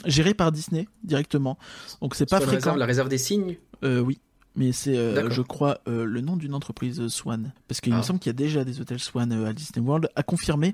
géré 0.06 0.34
par 0.34 0.52
Disney 0.52 0.88
directement. 1.04 1.58
Donc 2.02 2.16
c'est 2.16 2.28
pas 2.30 2.39
la 2.39 2.48
fréquent. 2.48 2.76
la 2.76 2.86
réserve 2.86 3.10
des 3.10 3.18
signes? 3.20 3.58
Oui. 3.84 4.20
Mais 4.58 4.72
c'est, 4.72 4.97
euh, 4.97 5.30
je 5.30 5.41
crois, 5.43 5.78
euh, 5.88 6.03
le 6.03 6.20
nom 6.20 6.36
d'une 6.36 6.53
entreprise 6.55 7.08
Swan. 7.10 7.51
Parce 7.68 7.80
qu'il 7.80 7.93
Ah. 7.93 7.97
me 7.97 8.01
semble 8.01 8.20
qu'il 8.20 8.30
y 8.30 8.32
a 8.32 8.34
déjà 8.34 8.64
des 8.66 8.82
hôtels 8.82 8.99
Swan 8.99 9.32
euh, 9.32 9.47
à 9.47 9.53
Disney 9.53 9.86
World 9.86 10.10
à 10.16 10.24
confirmer. 10.24 10.74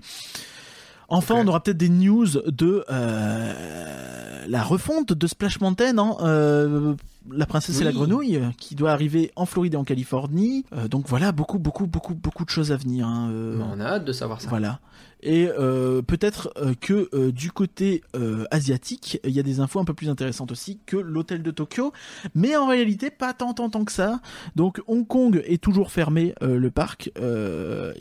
Enfin, 1.10 1.36
on 1.36 1.46
aura 1.48 1.62
peut-être 1.62 1.78
des 1.78 1.90
news 1.90 2.28
de 2.48 2.86
euh, 2.90 4.46
la 4.48 4.64
refonte 4.64 5.12
de 5.14 5.28
Splash 5.28 5.60
Mountain, 5.60 5.98
hein, 5.98 6.96
la 7.32 7.46
princesse 7.46 7.80
et 7.80 7.84
la 7.84 7.90
Oui. 7.92 7.96
grenouille, 7.96 8.38
euh, 8.38 8.50
qui 8.58 8.76
doit 8.76 8.92
arriver 8.92 9.32
en 9.36 9.46
Floride 9.46 9.74
et 9.76 9.78
en 9.78 9.84
Californie. 9.84 10.66
Euh, 10.74 10.88
donc 10.88 11.08
voilà, 11.08 11.32
beaucoup, 11.32 11.60
beaucoup, 11.60 11.88
beaucoup, 11.88 12.14
beaucoup 12.16 12.46
de 12.46 12.50
choses 12.50 12.72
à 12.72 12.78
venir. 12.78 13.08
hein, 13.08 13.30
euh, 13.32 13.58
Bah, 13.58 13.66
on 13.74 13.80
a 13.80 13.86
hâte 13.86 14.06
de 14.06 14.12
savoir 14.14 14.42
ça. 14.42 14.50
voilà. 14.50 14.80
Et 15.26 15.48
euh, 15.58 16.02
peut-être 16.02 16.54
que 16.82 17.30
du 17.30 17.50
côté 17.54 18.04
asiatique, 18.52 19.22
il 19.24 19.32
y 19.32 19.40
a 19.40 19.44
des 19.44 19.62
infos 19.62 19.80
un 19.80 19.86
peu 19.86 19.94
plus 19.94 20.10
intéressantes 20.10 20.52
aussi 20.52 20.80
que 20.86 20.98
l'hôtel 20.98 21.42
de 21.44 21.50
Tokyo, 21.52 21.94
mais 22.36 22.58
en 22.58 22.68
réalité 22.68 23.10
pas 23.10 23.34
tant 23.34 23.54
tant 23.54 23.70
tant 23.70 23.86
que 23.86 23.94
ça. 23.94 24.20
Donc 24.58 24.82
Hong 24.86 25.08
Kong 25.08 25.42
est 25.46 25.62
toujours 25.64 25.92
fermé 25.92 26.36
le 26.42 26.70
parc. 26.72 27.10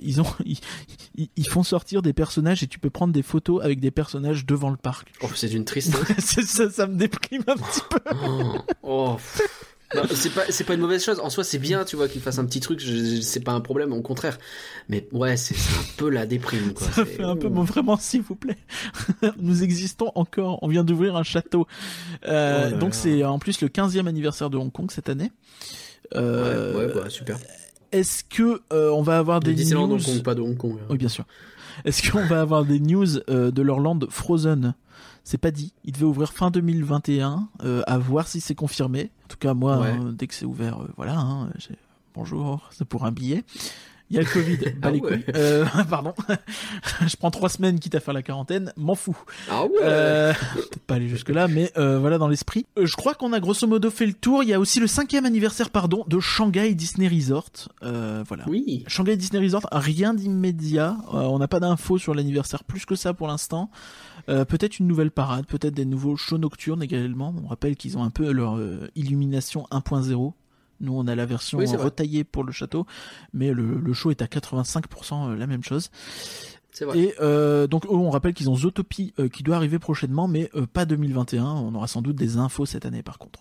Ils 0.03 0.21
ont 0.21 0.27
ils, 0.45 0.59
ils- 1.15 1.29
ils 1.37 1.47
font 1.49 1.63
sortir 1.63 2.03
des 2.03 2.13
personnages 2.13 2.65
et 2.65 2.67
tu 2.67 2.81
peux 2.81 2.91
prendre 2.91 3.13
des 3.13 3.23
photos 3.23 3.63
avec 3.63 3.79
des 3.79 3.93
personnages 3.93 4.45
devant 4.45 4.71
le 4.71 4.77
parc. 4.77 5.13
Oh, 5.23 5.29
c'est 5.35 5.53
une 5.53 5.65
tristesse. 5.65 5.95
ça, 6.19 6.43
ça, 6.43 6.71
ça 6.71 6.87
me 6.89 6.97
déprime 6.97 7.43
un 7.47 7.55
petit 7.55 7.83
peu. 7.89 8.01
Oh, 8.83 9.12
oh, 9.95 10.01
c'est 10.15 10.33
pas 10.33 10.43
c'est 10.49 10.65
pas 10.65 10.75
une 10.75 10.81
mauvaise 10.81 11.05
chose 11.05 11.21
en 11.21 11.31
soi 11.31 11.45
c'est 11.45 11.59
bien 11.59 11.85
tu 11.85 11.97
vois 11.97 12.09
qu'il 12.09 12.21
fasse 12.21 12.39
un 12.39 12.45
petit 12.45 12.61
truc 12.61 12.83
c'est 13.23 13.45
pas 13.45 13.53
un 13.53 13.61
problème 13.61 13.93
au 13.93 14.01
contraire 14.01 14.39
mais 14.89 15.07
ouais 15.13 15.37
c'est 15.37 15.55
un 15.55 15.85
peu 15.97 16.09
la 16.09 16.27
déprime 16.27 16.73
quoi 16.73 16.87
Ça 16.89 17.05
fait 17.05 17.23
un 17.23 17.37
peu, 17.37 17.49
bon, 17.49 17.63
vraiment, 17.63 17.97
s'il 17.97 18.23
vous 18.23 18.35
plaît. 18.35 18.59
Nous 19.39 19.63
existons 19.63 20.13
encore. 20.15 20.59
On 20.63 20.69
vient 20.69 20.85
d'ouvrir 20.85 21.17
un 21.17 21.23
château. 21.23 21.67
Euh, 22.27 22.71
Oh 22.73 22.77
donc 22.77 22.95
c'est 22.95 23.25
en 23.25 23.39
plus 23.39 23.61
le 23.61 23.69
15e 23.69 24.07
anniversaire 24.07 24.51
de 24.51 24.57
Hong 24.57 24.71
Kong 24.73 24.91
cette 24.91 25.09
année. 25.09 25.33
Euh, 26.15 26.75
ouais, 26.75 26.87
ouais 26.87 26.93
bah, 26.95 27.09
super 27.09 27.39
Est-ce 27.91 28.25
que 28.25 28.63
euh, 28.73 28.91
on 28.91 29.03
va 29.03 29.19
avoir 29.19 29.41
de 29.41 29.53
des 29.53 29.65
news 29.65 29.81
Hong 29.81 30.03
Kong 30.03 30.23
pas 30.23 30.35
de 30.35 30.41
Hong 30.41 30.57
Kong 30.57 30.77
hein. 30.81 30.87
Oui, 30.91 30.99
bien 30.99 31.09
sûr. 31.09 31.25
Est-ce 31.85 32.11
qu'on 32.11 32.27
va 32.27 32.41
avoir 32.41 32.65
des 32.65 32.81
news 32.81 33.07
de 33.07 33.63
leur 33.63 33.81
land 33.81 34.01
Frozen? 34.11 34.75
C'est 35.25 35.39
pas 35.39 35.51
dit. 35.51 35.73
Il 35.85 35.93
devait 35.93 36.05
ouvrir 36.05 36.33
fin 36.33 36.51
2021. 36.51 37.49
euh, 37.65 37.83
à 37.87 37.99
voir 37.99 38.27
si 38.29 38.41
c'est 38.41 38.55
confirmé. 38.55 39.11
En 39.25 39.29
tout 39.29 39.37
cas, 39.39 39.55
moi, 39.55 39.79
Ouais. 39.79 39.89
hein, 39.91 40.13
dès 40.17 40.27
que 40.27 40.35
c'est 40.35 40.45
ouvert, 40.47 40.81
euh, 40.83 40.89
voilà. 40.97 41.19
hein, 41.19 41.51
Bonjour, 42.15 42.69
c'est 42.73 42.85
pour 42.85 43.05
un 43.07 43.13
billet. 43.13 43.45
Il 44.13 44.17
y 44.17 44.19
a 44.19 44.23
le 44.23 44.29
Covid, 44.29 44.57
bah 44.59 44.71
Ah 44.83 44.91
les 44.91 45.01
ouais. 45.01 45.09
couilles. 45.23 45.25
Euh, 45.35 45.65
pardon. 45.91 46.13
je 47.07 47.17
prends 47.17 47.31
trois 47.31 47.49
semaines 47.49 47.81
quitte 47.81 47.95
à 47.95 48.01
faire 48.01 48.13
la 48.13 48.23
quarantaine, 48.23 48.73
m'en 48.77 48.95
fous. 48.95 49.17
ah 49.51 49.65
ouais 49.65 49.71
Euh, 49.83 50.33
Peut-être 50.55 50.79
pas 50.81 50.95
aller 50.97 51.09
jusque 51.09 51.31
là, 51.31 51.49
mais 51.49 51.73
euh, 51.79 51.99
voilà 51.99 52.19
dans 52.19 52.29
l'esprit. 52.29 52.67
Je 52.81 52.95
crois 52.95 53.15
qu'on 53.15 53.33
a 53.33 53.41
grosso 53.41 53.67
modo 53.67 53.91
fait 53.91 54.07
le 54.07 54.13
tour. 54.13 54.43
Il 54.43 54.51
y 54.51 54.53
a 54.55 54.61
aussi 54.61 54.81
le 54.81 54.87
cinquième 54.87 55.25
anniversaire, 55.25 55.71
pardon, 55.71 56.05
de 56.07 56.21
Shanghai 56.21 56.75
Disney 56.75 57.09
Resort. 57.09 57.51
Voilà. 57.81 58.45
oui 58.47 58.85
Shanghai 58.87 59.17
Disney 59.17 59.43
Resort, 59.43 59.67
rien 59.73 60.13
d'immédiat. 60.15 60.97
On 61.13 61.39
n'a 61.39 61.49
pas 61.49 61.61
d'infos 61.61 61.99
sur 61.99 62.15
l'anniversaire 62.15 62.65
plus 62.65 62.85
que 62.85 62.95
ça 62.95 63.15
pour 63.15 63.29
l'instant. 63.29 63.71
Euh, 64.29 64.45
peut-être 64.45 64.79
une 64.79 64.87
nouvelle 64.87 65.11
parade, 65.11 65.47
peut-être 65.47 65.75
des 65.75 65.85
nouveaux 65.85 66.17
shows 66.17 66.39
nocturnes 66.39 66.83
également. 66.83 67.35
On 67.43 67.49
rappelle 67.49 67.75
qu'ils 67.77 67.99
ont 67.99 68.05
un 68.05 68.11
peu 68.11 68.31
leur 68.31 68.57
euh, 68.57 68.89
illumination 68.95 69.67
1.0. 69.73 70.33
Nous, 70.83 70.93
on 70.93 71.07
a 71.07 71.15
la 71.15 71.27
version 71.27 71.59
Oui, 71.59 71.67
retaillée 71.77 72.25
pour 72.25 72.45
le 72.45 72.53
château, 72.53 72.87
mais 73.33 73.53
le, 73.53 73.79
le 73.79 73.93
show 73.93 74.11
est 74.11 74.21
à 74.21 74.27
85% 74.27 75.35
la 75.35 75.47
même 75.47 75.63
chose. 75.63 75.91
c'est 76.73 76.85
vrai 76.85 76.99
Et 76.99 77.15
euh, 77.21 77.67
donc, 77.67 77.87
on 77.89 78.11
rappelle 78.11 78.35
qu'ils 78.35 78.51
ont 78.51 78.57
Zootopie 78.57 79.15
euh, 79.19 79.29
qui 79.29 79.43
doit 79.43 79.57
arriver 79.57 79.79
prochainement, 79.79 80.29
mais 80.29 80.51
euh, 80.55 80.67
pas 80.67 80.85
2021. 80.85 81.45
On 81.45 81.75
aura 81.75 81.87
sans 81.87 82.03
doute 82.03 82.17
des 82.17 82.37
infos 82.37 82.67
cette 82.67 82.85
année, 82.85 83.03
par 83.03 83.19
contre. 83.19 83.41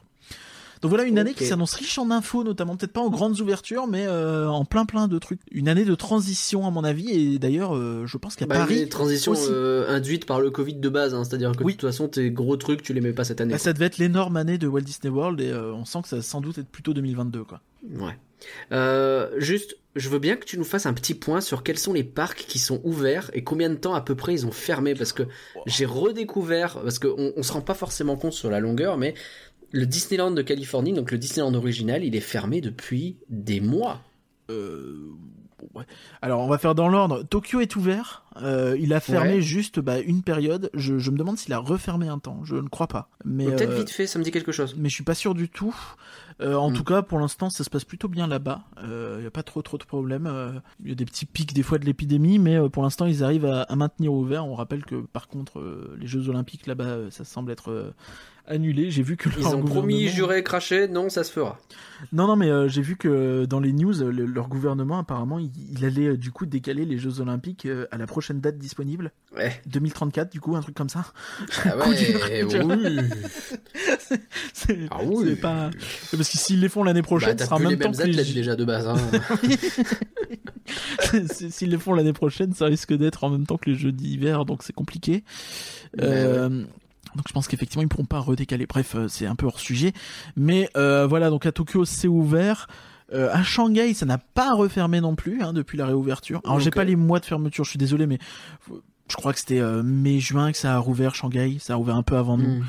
Donc 0.82 0.90
voilà 0.90 1.04
une 1.04 1.20
année 1.20 1.34
qui 1.34 1.46
s'annonce 1.46 1.74
riche 1.76 1.98
en 2.00 2.10
infos, 2.10 2.44
notamment 2.44 2.76
peut-être 2.76 2.92
pas 2.94 3.02
en 3.02 3.10
grandes 3.10 3.40
ouvertures, 3.40 3.86
mais 3.88 4.06
euh, 4.08 4.48
en 4.50 4.66
plein 4.66 4.86
plein 4.86 5.08
de 5.08 5.20
trucs. 5.20 5.40
Une 5.52 5.68
année 5.70 5.86
de 5.86 5.94
transition 5.94 6.66
à 6.66 6.72
mon 6.72 6.84
avis, 6.84 7.10
et 7.12 7.38
d'ailleurs, 7.40 7.76
euh, 7.76 8.06
je 8.08 8.18
pense 8.18 8.36
qu'à 8.36 8.48
bah, 8.48 8.56
Paris, 8.56 8.76
les 8.76 8.90
transitions 8.90 9.34
aussi. 9.34 9.48
euh, 9.52 9.88
induites 9.90 10.26
par 10.26 10.42
le 10.42 10.50
Covid 10.50 10.76
de 10.76 10.90
base 10.90 11.14
hein, 11.14 11.24
c'est-à-dire 11.24 11.52
que 11.52 11.64
Oui. 11.64 11.74
de 11.74 11.78
toute 11.80 11.90
façon 11.90 12.08
tes 12.08 12.32
gros 12.32 12.58
trucs 12.58 12.82
tu 12.82 12.94
les 12.94 13.02
mets 13.02 13.14
pas 13.14 13.24
cette 13.24 13.42
année 13.42 13.52
bah, 13.54 13.60
ça 13.60 13.74
devait 13.74 13.86
être 13.86 14.00
l'énorme 14.00 14.38
année 14.38 14.58
de 14.58 14.68
Walt 14.68 14.82
Disney 14.82 15.14
World, 15.14 15.40
et 15.40 15.52
euh, 15.52 15.72
on 15.74 15.86
sent 15.86 16.00
que 16.02 16.08
ça 16.10 16.16
va 16.16 16.22
sans 16.24 16.42
doute 16.42 16.58
être 16.58 16.70
plutôt 16.70 16.94
2022, 16.94 17.44
quoi. 17.44 17.62
Ouais. 18.00 18.18
Euh, 18.72 19.30
juste, 19.38 19.78
je 19.96 20.10
veux 20.10 20.18
bien 20.20 20.36
que 20.36 20.46
tu 20.46 20.58
nous 20.58 20.64
fasses 20.64 20.86
un 20.86 20.94
petit 20.94 21.14
point 21.14 21.42
sur 21.42 21.62
quels 21.64 21.78
sont 21.78 21.94
les 21.94 22.04
parcs 22.04 22.46
qui 22.48 22.58
sont 22.60 22.82
ouverts 22.84 23.30
et 23.34 23.44
combien 23.44 23.70
de 23.70 23.76
temps 23.76 23.94
à 23.94 24.02
peu 24.02 24.16
près 24.16 24.34
ils 24.34 24.46
ont 24.48 24.52
fermé 24.52 24.96
parce 24.96 25.14
que 25.14 25.24
j'ai 25.68 25.86
redécouvert 25.86 26.80
parce 26.82 26.98
qu'on 26.98 27.34
on 27.36 27.44
se 27.44 27.52
rend 27.54 27.62
pas 27.62 27.74
forcément 27.74 28.16
compte 28.16 28.34
sur 28.34 28.50
la 28.50 28.60
longueur 28.60 28.98
mais 28.98 29.14
le 29.72 29.86
Disneyland 29.86 30.32
de 30.32 30.42
Californie 30.42 30.94
donc 30.94 31.12
le 31.12 31.18
Disneyland 31.18 31.54
original 31.54 32.04
il 32.04 32.16
est 32.16 32.20
fermé 32.22 32.62
depuis 32.62 33.18
des 33.30 33.62
mois. 33.62 34.02
Euh. 34.50 35.12
Alors, 36.22 36.42
on 36.42 36.48
va 36.48 36.58
faire 36.58 36.76
dans 36.76 36.90
l'ordre. 36.90 37.24
Tokyo 37.24 37.62
est 37.62 37.76
ouvert. 37.76 38.26
Euh, 38.42 38.78
il 38.80 38.94
a 38.94 39.00
fermé 39.02 39.34
Ouais. 39.36 39.42
juste 39.42 39.80
bah, 39.80 40.00
une 40.00 40.22
période. 40.24 40.70
Je, 40.74 40.98
je 41.00 41.12
me 41.12 41.18
demande 41.18 41.38
s'il 41.38 41.52
a 41.54 41.58
refermé 41.58 42.08
un 42.08 42.18
temps. 42.20 42.42
Je 42.46 42.56
ne 42.56 42.70
crois 42.70 42.88
pas. 42.88 43.10
Mais 43.26 43.46
Peut-être 43.46 43.72
euh, 43.72 43.76
vite 43.80 43.90
fait, 43.90 44.08
ça 44.08 44.20
me 44.20 44.24
dit 44.24 44.32
quelque 44.32 44.52
chose. 44.54 44.76
mais 44.78 44.88
je 44.90 44.94
suis 44.96 45.04
pas 45.04 45.16
sûr 45.16 45.34
du 45.36 45.50
tout. 45.50 45.76
Euh, 46.40 46.56
en 46.56 46.72
Mm. 46.72 46.74
tout 46.74 46.84
cas, 46.86 47.02
pour 47.02 47.20
l'instant, 47.20 47.50
ça 47.50 47.64
se 47.64 47.70
passe 47.70 47.84
plutôt 47.84 48.08
bien 48.08 48.28
là-bas. 48.28 48.62
Il 48.84 49.24
y 49.24 49.28
a 49.28 49.32
pas 49.32 49.44
trop 49.44 49.62
trop 49.62 49.78
de 49.78 49.84
problèmes. 49.84 50.28
Euh, 50.28 50.54
Il 50.84 50.90
y 50.90 50.92
a 50.94 50.96
des 50.96 51.06
petits 51.06 51.26
pics 51.26 51.54
des 51.54 51.62
fois 51.64 51.78
de 51.78 51.86
l'épidémie, 51.86 52.40
mais 52.40 52.56
euh, 52.58 52.70
pour 52.70 52.84
l'instant, 52.84 53.06
ils 53.06 53.24
arrivent 53.24 53.46
à, 53.46 53.64
à 53.64 53.76
maintenir 53.76 54.14
ouvert. 54.14 54.46
On 54.46 54.56
rappelle 54.56 54.86
que 54.86 54.96
par 54.96 55.28
contre, 55.28 55.60
euh, 55.60 55.96
les 56.00 56.08
Jeux 56.08 56.30
Olympiques 56.30 56.68
là-bas, 56.68 56.84
euh, 56.86 57.12
ça 57.12 57.26
semble 57.26 57.52
être 57.52 57.70
euh, 57.70 57.92
annulé. 58.48 58.90
J'ai 58.92 59.04
vu 59.04 59.18
que 59.18 59.30
Ils 59.38 59.46
ont 59.48 59.62
promis, 59.62 60.08
juré, 60.08 60.42
craché, 60.44 60.88
non, 60.88 61.10
ça 61.10 61.24
se 61.24 61.32
fera. 61.32 61.60
Non, 62.12 62.26
non, 62.28 62.36
mais 62.36 62.50
euh, 62.50 62.68
j'ai 62.68 62.82
vu 62.82 62.96
que 62.96 63.46
dans 63.46 63.60
les 63.60 63.72
news, 63.72 63.94
le- 63.94 64.26
leur 64.26 64.48
gouvernement 64.48 64.98
apparemment, 64.98 65.38
il, 65.38 65.52
il 65.72 65.86
allait 65.86 66.08
euh, 66.08 66.18
du 66.18 66.32
coup 66.32 66.48
décaler 66.48 66.86
les 66.86 66.98
Jeux 66.98 67.20
Olympiques 67.22 67.68
euh, 67.68 67.86
à 67.92 67.98
la 67.98 68.08
prochaine 68.08 68.21
date 68.40 68.58
disponible, 68.58 69.12
Ouais. 69.36 69.62
2034, 69.68 70.32
du 70.32 70.40
coup, 70.40 70.56
un 70.56 70.62
truc 70.62 70.76
comme 70.76 70.90
ça. 70.90 71.06
Ah 71.66 71.78
ouais, 71.90 72.44
oui. 72.44 72.98
C'est 74.54 74.80
Ah 74.92 75.00
oui. 75.06 75.36
pas 75.36 75.70
parce 76.12 76.30
que 76.30 76.38
s'ils 76.38 76.60
les 76.60 76.70
font 76.70 76.84
l'année 76.84 77.02
Bah, 77.02 77.08
prochaine, 77.08 77.32
ce 77.32 77.36
t'as 77.38 77.46
sera 77.46 77.60
les 77.60 77.66
même 77.66 77.80
temps 77.80 77.92
que 77.92 78.04
les 78.04 78.34
déjà 78.34 78.56
de 78.56 78.66
base. 78.66 78.88
Hein. 78.88 78.96
S'ils 81.50 81.70
les 81.70 81.78
font 81.78 81.94
l'année 81.94 82.14
prochaine, 82.14 82.54
ça 82.54 82.66
risque 82.66 82.94
d'être 82.94 83.24
en 83.24 83.30
même 83.30 83.46
temps 83.46 83.58
que 83.58 83.70
les 83.70 83.76
jeux 83.76 83.92
d'hiver, 83.92 84.46
donc 84.46 84.64
c'est 84.64 84.74
compliqué. 84.74 85.24
Bah 85.98 86.04
Euh, 86.06 86.50
Donc 87.16 87.26
je 87.28 87.34
pense 87.34 87.48
qu'effectivement 87.48 87.84
ils 87.84 87.90
pourront 87.90 88.06
pas 88.06 88.20
redécaler. 88.20 88.66
Bref, 88.68 88.96
euh, 88.96 89.08
c'est 89.10 89.26
un 89.26 89.36
peu 89.36 89.46
hors 89.46 89.60
sujet. 89.60 89.92
Mais 90.38 90.70
euh, 90.78 91.08
voilà, 91.08 91.30
donc 91.30 91.46
à 91.46 91.52
Tokyo 91.52 91.84
c'est 91.86 92.08
ouvert. 92.08 92.68
Euh, 93.14 93.30
à 93.32 93.44
Shanghai, 93.44 93.94
ça 93.94 94.06
n'a 94.06 94.18
pas 94.18 94.54
refermé 94.54 95.02
non 95.02 95.16
plus 95.16 95.42
hein, 95.42 95.54
depuis 95.54 95.78
la 95.78 95.86
réouverture. 95.86 96.42
Alors 96.46 96.60
j'ai 96.60 96.72
pas 96.72 96.84
les 96.84 96.96
mois 96.96 97.20
de 97.20 97.26
fermeture, 97.26 97.66
je 97.66 97.72
suis 97.72 97.80
désolé, 97.80 98.08
mais 98.08 98.20
je 99.10 99.16
crois 99.18 99.34
que 99.34 99.40
c'était 99.40 99.60
euh, 99.60 99.84
mai-juin 99.84 100.52
que 100.52 100.58
ça 100.58 100.76
a 100.76 100.78
rouvert 100.78 101.14
Shanghai. 101.14 101.58
Ça 101.60 101.74
a 101.74 101.76
rouvert 101.76 101.96
un 101.96 102.04
peu 102.04 102.16
avant 102.16 102.38
nous. 102.38 102.60
Mm. 102.60 102.66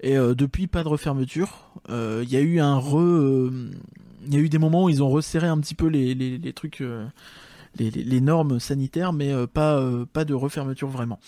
Et 0.00 0.18
euh, 0.18 0.34
depuis, 0.34 0.66
pas 0.66 0.82
de 0.82 0.88
refermeture. 0.88 1.70
Euh, 1.88 2.22
Il 2.24 2.30
y 2.32 2.36
a 2.36 2.40
eu 2.40 2.60
un 2.60 2.76
re. 2.76 3.50
Il 4.26 4.34
y 4.34 4.36
a 4.36 4.40
eu 4.40 4.48
des 4.48 4.58
moments 4.58 4.84
où 4.84 4.88
ils 4.88 5.02
ont 5.02 5.08
resserré 5.08 5.46
un 5.46 5.58
petit 5.58 5.76
peu 5.76 5.86
les, 5.86 6.14
les, 6.14 6.36
les 6.36 6.52
trucs, 6.52 6.80
euh, 6.80 7.06
les, 7.78 8.20
normes 8.20 8.58
sanitaires, 8.60 9.12
mais 9.12 9.32
euh, 9.32 9.46
pas, 9.46 9.78
euh, 9.78 10.04
pas 10.12 10.24
de 10.24 10.34
refermeture 10.34 10.88
vraiment. 10.88 11.18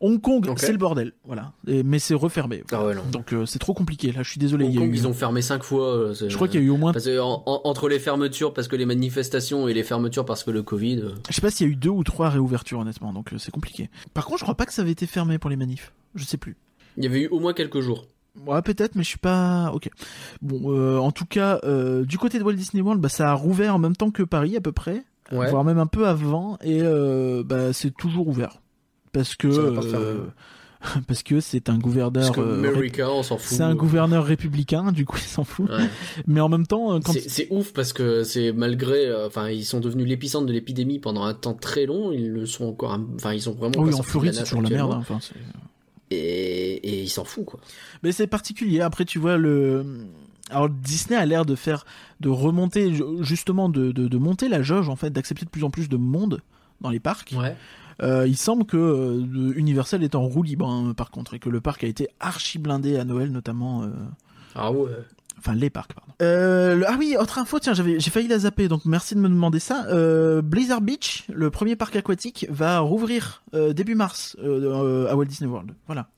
Hong 0.00 0.20
Kong, 0.20 0.48
c'est 0.56 0.72
le 0.72 0.78
bordel, 0.78 1.12
voilà. 1.24 1.52
Et- 1.66 1.82
mais 1.82 1.98
c'est 1.98 2.14
refermé. 2.14 2.62
Ah 2.72 2.84
ouais. 2.84 2.94
Donc 3.12 3.32
euh, 3.32 3.46
c'est 3.46 3.58
trop 3.58 3.74
compliqué. 3.74 4.12
Là, 4.12 4.22
je 4.22 4.30
suis 4.30 4.38
désolé. 4.38 4.64
Hong 4.66 4.74
Kong, 4.76 4.90
eu- 4.90 4.94
ils 4.94 5.06
ont 5.06 5.12
fermé 5.14 5.42
cinq 5.42 5.62
fois. 5.64 6.12
Je 6.12 6.34
crois 6.34 6.48
qu'il 6.48 6.60
y 6.60 6.62
a 6.62 6.66
eu 6.66 6.70
au 6.70 6.76
moins. 6.76 6.92
Parce 6.92 7.04
que 7.06 7.18
en- 7.20 7.42
en- 7.46 7.60
entre 7.64 7.88
les 7.88 7.98
fermetures 7.98 8.52
parce 8.54 8.68
que 8.68 8.76
les 8.76 8.86
manifestations 8.86 9.68
et 9.68 9.74
les 9.74 9.82
fermetures 9.82 10.24
parce 10.24 10.44
que 10.44 10.50
le 10.50 10.62
Covid. 10.62 11.02
Je 11.28 11.34
sais 11.34 11.40
pas 11.40 11.50
s'il 11.50 11.66
y 11.66 11.70
a 11.70 11.72
eu 11.72 11.76
deux 11.76 11.90
ou 11.90 12.04
trois 12.04 12.28
réouvertures 12.30 12.78
honnêtement, 12.80 13.12
donc 13.12 13.30
c'est 13.38 13.50
compliqué. 13.50 13.90
Par 14.14 14.24
contre, 14.26 14.38
je 14.38 14.44
crois 14.44 14.54
pas 14.56 14.66
que 14.66 14.72
ça 14.72 14.82
avait 14.82 14.92
été 14.92 15.06
fermé 15.06 15.38
pour 15.38 15.50
les 15.50 15.56
manifs. 15.56 15.92
Je 16.14 16.24
sais 16.24 16.36
plus. 16.38 16.56
Il 16.96 17.04
y 17.04 17.06
avait 17.06 17.22
eu 17.22 17.28
au 17.28 17.40
moins 17.40 17.52
quelques 17.52 17.80
jours. 17.80 18.06
Ouais, 18.46 18.60
peut-être, 18.62 18.94
mais 18.96 19.02
je 19.02 19.08
suis 19.08 19.18
pas. 19.18 19.70
Ok. 19.74 19.88
Bon, 20.42 20.70
euh, 20.72 20.98
en 20.98 21.10
tout 21.10 21.24
cas, 21.24 21.58
euh, 21.64 22.04
du 22.04 22.18
côté 22.18 22.38
de 22.38 22.44
Walt 22.44 22.52
Disney 22.54 22.82
World, 22.82 23.00
bah, 23.00 23.08
ça 23.08 23.30
a 23.30 23.34
rouvert 23.34 23.74
en 23.74 23.78
même 23.78 23.96
temps 23.96 24.10
que 24.10 24.22
Paris 24.22 24.56
à 24.56 24.60
peu 24.60 24.72
près, 24.72 25.04
Ouais. 25.32 25.50
voire 25.50 25.64
même 25.64 25.78
un 25.78 25.86
peu 25.86 26.06
avant, 26.06 26.56
et 26.62 26.80
euh, 26.82 27.42
bah, 27.44 27.72
c'est 27.72 27.94
toujours 27.96 28.28
ouvert 28.28 28.60
parce 29.12 29.34
que 29.34 29.48
euh, 29.48 30.24
parce 31.08 31.22
que 31.22 31.40
c'est 31.40 31.68
un 31.68 31.78
gouverneur. 31.78 32.32
Euh, 32.38 32.82
c'est 33.38 33.62
un 33.62 33.74
gouverneur 33.74 34.24
républicain, 34.24 34.92
du 34.92 35.04
coup, 35.04 35.16
il 35.16 35.22
s'en 35.28 35.42
fout. 35.42 35.68
Ouais. 35.68 35.88
Mais 36.26 36.40
en 36.40 36.48
même 36.48 36.66
temps, 36.66 37.00
C'est 37.12 37.48
ouf 37.50 37.72
parce 37.72 37.92
que 37.92 38.22
c'est 38.22 38.52
malgré, 38.52 39.12
enfin, 39.24 39.48
ils 39.48 39.64
sont 39.64 39.80
devenus 39.80 40.06
l'épicentre 40.06 40.46
de 40.46 40.52
l'épidémie 40.52 40.98
pendant 41.00 41.24
un 41.24 41.34
temps 41.34 41.54
très 41.54 41.86
long. 41.86 42.12
Ils 42.12 42.30
le 42.30 42.46
sont 42.46 42.66
encore, 42.66 42.96
enfin, 43.16 43.32
ils 43.32 43.42
sont 43.42 43.54
vraiment. 43.54 43.78
oui, 43.78 43.94
en 43.94 44.02
Floride, 44.02 44.34
c'est 44.34 44.44
toujours 44.44 44.62
la 44.62 44.70
merde. 44.70 44.92
hein, 44.92 44.98
enfin, 45.00 45.18
Et, 46.10 46.74
et 46.76 47.02
ils 47.02 47.08
s'en 47.08 47.24
foutent 47.24 47.46
quoi. 47.46 47.60
Mais 48.02 48.12
c'est 48.12 48.26
particulier. 48.28 48.80
Après, 48.80 49.04
tu 49.04 49.18
vois 49.18 49.36
le. 49.38 49.84
Alors 50.50 50.68
Disney 50.68 51.16
a 51.18 51.26
l'air 51.26 51.44
de 51.44 51.54
faire, 51.56 51.84
de 52.20 52.28
remonter 52.28 52.92
justement, 53.20 53.68
de, 53.68 53.90
de, 53.92 54.06
de 54.08 54.18
monter 54.18 54.48
la 54.48 54.62
jauge 54.62 54.88
en 54.88 54.96
fait, 54.96 55.10
d'accepter 55.10 55.44
de 55.44 55.50
plus 55.50 55.64
en 55.64 55.70
plus 55.70 55.88
de 55.88 55.96
monde 55.96 56.40
dans 56.80 56.90
les 56.90 57.00
parcs. 57.00 57.34
Ouais. 57.36 57.56
Euh, 58.02 58.26
il 58.28 58.36
semble 58.36 58.64
que 58.66 58.76
euh, 58.76 59.52
Universal 59.56 60.04
est 60.04 60.14
en 60.14 60.22
roue 60.22 60.42
libre 60.42 60.68
hein, 60.68 60.92
par 60.94 61.10
contre 61.10 61.34
et 61.34 61.38
que 61.38 61.48
le 61.48 61.60
parc 61.60 61.82
a 61.82 61.86
été 61.86 62.08
archi 62.20 62.58
blindé 62.58 62.96
à 62.98 63.04
Noël 63.04 63.32
notamment. 63.32 63.82
euh, 63.84 63.88
Ah 64.54 64.70
ouais. 64.70 64.90
Enfin 65.38 65.54
les 65.54 65.68
parcs 65.70 65.94
pardon. 65.94 66.12
Euh, 66.22 66.76
le- 66.76 66.84
Ah 66.88 66.96
oui, 66.98 67.16
autre 67.18 67.38
info, 67.38 67.58
tiens, 67.58 67.74
j'avais 67.74 67.98
j'ai 67.98 68.10
failli 68.10 68.28
la 68.28 68.38
zapper, 68.38 68.68
donc 68.68 68.84
merci 68.84 69.14
de 69.14 69.20
me 69.20 69.28
demander 69.28 69.58
ça. 69.58 69.86
Euh, 69.88 70.42
Blizzard 70.42 70.80
Beach, 70.80 71.24
le 71.32 71.50
premier 71.50 71.74
parc 71.76 71.96
aquatique, 71.96 72.46
va 72.50 72.78
rouvrir 72.80 73.42
euh, 73.54 73.72
début 73.72 73.94
mars 73.94 74.36
euh, 74.42 75.04
euh, 75.06 75.10
à 75.10 75.16
Walt 75.16 75.26
Disney 75.26 75.50
World. 75.50 75.72
Voilà. 75.86 76.08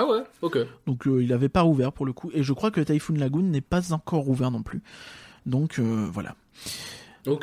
Ah 0.00 0.06
ouais. 0.06 0.22
Ok. 0.42 0.58
Donc 0.86 1.06
euh, 1.08 1.22
il 1.24 1.32
avait 1.32 1.48
pas 1.48 1.62
rouvert 1.62 1.92
pour 1.92 2.06
le 2.06 2.12
coup, 2.12 2.30
et 2.32 2.42
je 2.44 2.52
crois 2.52 2.70
que 2.70 2.80
Typhoon 2.80 3.16
Lagoon 3.16 3.42
n'est 3.42 3.60
pas 3.60 3.92
encore 3.92 4.22
rouvert 4.22 4.50
non 4.52 4.62
plus. 4.62 4.80
Donc 5.44 5.78
euh, 5.78 6.06
voilà. 6.12 6.36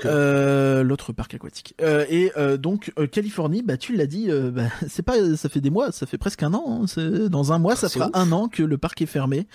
Euh, 0.06 0.82
L'autre 0.84 1.14
parc 1.14 1.34
aquatique. 1.36 1.76
Euh, 1.82 2.06
et 2.10 2.32
euh, 2.38 2.58
donc 2.58 2.92
Californie, 3.12 3.62
bah 3.62 3.78
tu 3.78 3.96
l'as 3.96 4.08
dit, 4.08 4.30
bah, 4.52 4.64
c'est 4.88 5.04
pas, 5.04 5.36
ça 5.36 5.50
fait 5.50 5.62
des 5.62 5.70
mois, 5.70 5.92
ça 5.92 6.06
fait 6.06 6.18
presque 6.18 6.42
un 6.44 6.54
an. 6.54 6.86
hein, 6.98 7.28
dans 7.30 7.52
un 7.52 7.60
mois, 7.60 7.76
ça 7.76 7.86
Ah, 7.88 7.90
c'est 7.90 8.00
fera 8.00 8.08
ouf. 8.10 8.16
un 8.16 8.32
an 8.32 8.48
que 8.48 8.64
le 8.64 8.78
parc 8.78 9.02
est 9.02 9.06
fermé. 9.06 9.48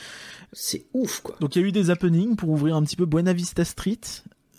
C'est 0.53 0.85
ouf 0.95 1.21
quoi. 1.21 1.37
Donc 1.41 1.57
il 1.57 1.63
y 1.63 1.65
a 1.65 1.69
eu 1.69 1.73
des 1.73 1.91
happenings 1.91 2.37
pour 2.37 2.51
ouvrir 2.51 2.77
un 2.77 2.83
petit 2.83 2.97
peu 2.97 3.07
Buena 3.07 3.33
Vista 3.33 3.65
Street. 3.65 3.99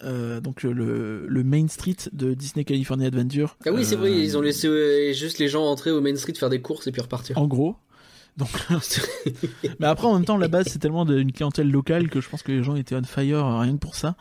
donc 0.04 0.64
le, 0.64 1.26
le 1.28 1.44
Main 1.44 1.68
Street 1.68 1.96
de 2.12 2.34
Disney 2.34 2.66
California 2.66 3.08
Adventure. 3.08 3.56
Ah 3.66 3.72
oui, 3.72 3.86
c'est 3.86 3.96
vrai. 3.96 4.12
Ils 4.12 4.38
ont 4.38 4.42
laissé 4.42 5.14
juste 5.14 5.38
les 5.40 5.48
gens 5.48 5.64
entrer 5.66 5.92
au 5.92 6.02
Main 6.02 6.16
Street 6.18 6.34
faire 6.34 6.50
des 6.50 6.62
courses 6.62 6.88
et 6.88 6.92
puis 6.92 7.02
repartir. 7.02 7.38
En 7.38 7.48
gros. 7.48 7.76
Donc, 8.38 8.50
mais 9.80 9.88
après 9.88 10.08
en 10.08 10.14
même 10.14 10.26
temps 10.26 10.38
là-bas 10.38 10.64
c'est 10.64 10.80
tellement 10.80 11.04
de- 11.06 11.20
une 11.20 11.32
clientèle 11.34 11.70
locale 11.70 12.10
que 12.10 12.22
je 12.22 12.30
pense 12.30 12.44
que 12.44 12.52
les 12.54 12.64
gens 12.64 12.76
étaient 12.76 12.96
on 12.96 13.04
fire 13.04 13.46
euh, 13.46 13.60
rien 13.60 13.74
que 13.74 13.80
pour 13.80 13.96
ça. 13.96 14.16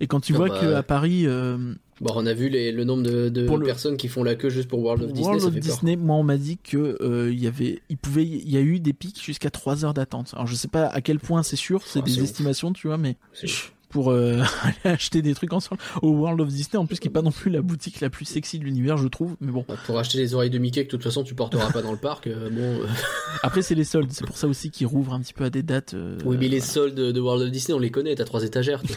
Et 0.00 0.06
quand 0.06 0.20
tu 0.20 0.34
Ah 0.34 0.36
vois 0.36 0.48
bah, 0.48 0.60
que 0.60 0.66
ouais. 0.66 0.74
à 0.74 0.82
Paris, 0.82 1.26
euh, 1.26 1.74
Bon, 2.00 2.12
on 2.14 2.26
a 2.26 2.32
vu 2.34 2.48
les- 2.48 2.72
le 2.72 2.84
nombre 2.84 3.02
de, 3.02 3.28
de 3.28 3.46
Pour 3.46 3.56
le- 3.58 3.66
personnes 3.66 3.96
qui 3.96 4.06
font 4.08 4.22
la 4.22 4.34
queue 4.34 4.50
juste 4.50 4.68
pour 4.68 4.80
World 4.80 5.02
of 5.02 5.08
Disney, 5.12 5.24
World 5.24 5.40
ça 5.42 5.48
of 5.48 5.54
fait 5.54 5.60
peur. 5.60 5.70
Disney, 5.76 5.96
moi 5.96 6.16
on 6.16 6.22
m'a 6.22 6.36
dit 6.36 6.58
que 6.62 6.96
euh, 7.00 7.32
y 7.32 7.46
avait, 7.46 7.80
il 7.88 7.96
pouvait, 7.96 8.24
il 8.24 8.48
y 8.50 8.56
a 8.56 8.60
eu 8.60 8.78
des 8.80 8.92
pics 8.92 9.22
jusqu'à 9.22 9.50
3 9.50 9.84
heures 9.84 9.94
d'attente. 9.94 10.30
Alors 10.34 10.46
je 10.46 10.54
sais 10.54 10.68
pas 10.68 10.86
à 10.86 11.00
quel 11.00 11.18
point 11.18 11.42
c'est 11.42 11.56
sûr, 11.56 11.82
c'est 11.86 11.98
Oh, 12.00 12.02
des 12.02 12.18
ouf. 12.18 12.24
estimations, 12.24 12.72
tu 12.72 12.86
vois, 12.86 12.98
mais 12.98 13.16
C'est. 13.32 13.46
Pour 13.88 14.10
euh, 14.10 14.42
aller 14.62 14.94
acheter 14.94 15.22
des 15.22 15.34
trucs 15.34 15.52
ensemble 15.52 15.80
au 16.02 16.10
World 16.10 16.40
of 16.40 16.48
Disney, 16.48 16.76
en 16.76 16.86
plus 16.86 16.98
qui 16.98 17.08
est 17.08 17.10
pas 17.10 17.22
non 17.22 17.30
plus 17.32 17.50
la 17.50 17.62
boutique 17.62 18.00
la 18.00 18.10
plus 18.10 18.24
sexy 18.24 18.58
de 18.58 18.64
l'univers, 18.64 18.96
je 18.96 19.08
trouve. 19.08 19.36
Mais 19.40 19.52
bon, 19.52 19.64
Bah, 19.68 19.76
Pour 19.86 19.98
acheter 19.98 20.18
les 20.18 20.34
oreilles 20.34 20.50
de 20.50 20.58
Mickey 20.58 20.82
que 20.82 20.86
de 20.86 20.90
toute 20.90 21.02
façon 21.02 21.22
tu 21.22 21.34
porteras 21.34 21.70
pas 21.72 21.82
dans 21.82 21.92
le 21.92 21.98
parc, 21.98 22.26
euh, 22.26 22.50
bon. 22.50 22.60
euh, 22.82 22.86
après 23.42 23.62
c'est 23.62 23.74
les 23.74 23.84
soldes, 23.84 24.10
c'est 24.12 24.26
pour 24.26 24.36
ça 24.36 24.46
aussi 24.48 24.70
qu'ils 24.70 24.86
rouvrent 24.86 25.14
un 25.14 25.20
petit 25.20 25.32
peu 25.34 25.44
à 25.44 25.50
des 25.50 25.62
dates. 25.62 25.94
oui, 26.24 26.36
mais 26.38 26.48
les 26.48 26.58
voilà. 26.58 26.72
soldes 26.72 26.94
de 27.00 27.20
World 27.20 27.42
of 27.44 27.50
Disney, 27.50 27.74
on 27.76 27.80
les 27.80 27.90
connaît, 27.90 28.14
t'as 28.14 28.24
trois 28.24 28.44
étagères. 28.44 28.82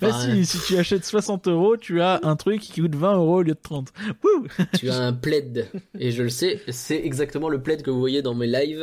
Bah 0.00 0.08
Enfin, 0.10 0.34
si, 0.34 0.46
si 0.46 0.58
tu 0.66 0.76
achètes 0.78 1.04
60 1.04 1.48
euros, 1.48 1.76
tu 1.76 2.00
as 2.00 2.20
un 2.22 2.36
truc 2.36 2.60
qui 2.60 2.80
coûte 2.80 2.94
20 2.94 3.16
euros 3.16 3.36
au 3.38 3.42
lieu 3.42 3.52
de 3.52 3.58
30. 3.60 3.92
Wouh 4.24 4.46
tu 4.78 4.88
as 4.90 4.98
un 4.98 5.12
plaid, 5.12 5.68
et 5.98 6.10
je 6.12 6.22
le 6.22 6.28
sais, 6.30 6.60
c'est 6.68 6.96
exactement 7.04 7.48
le 7.48 7.60
plaid 7.60 7.82
que 7.82 7.90
vous 7.90 7.98
voyez 7.98 8.22
dans 8.22 8.34
mes 8.34 8.46
lives, 8.46 8.80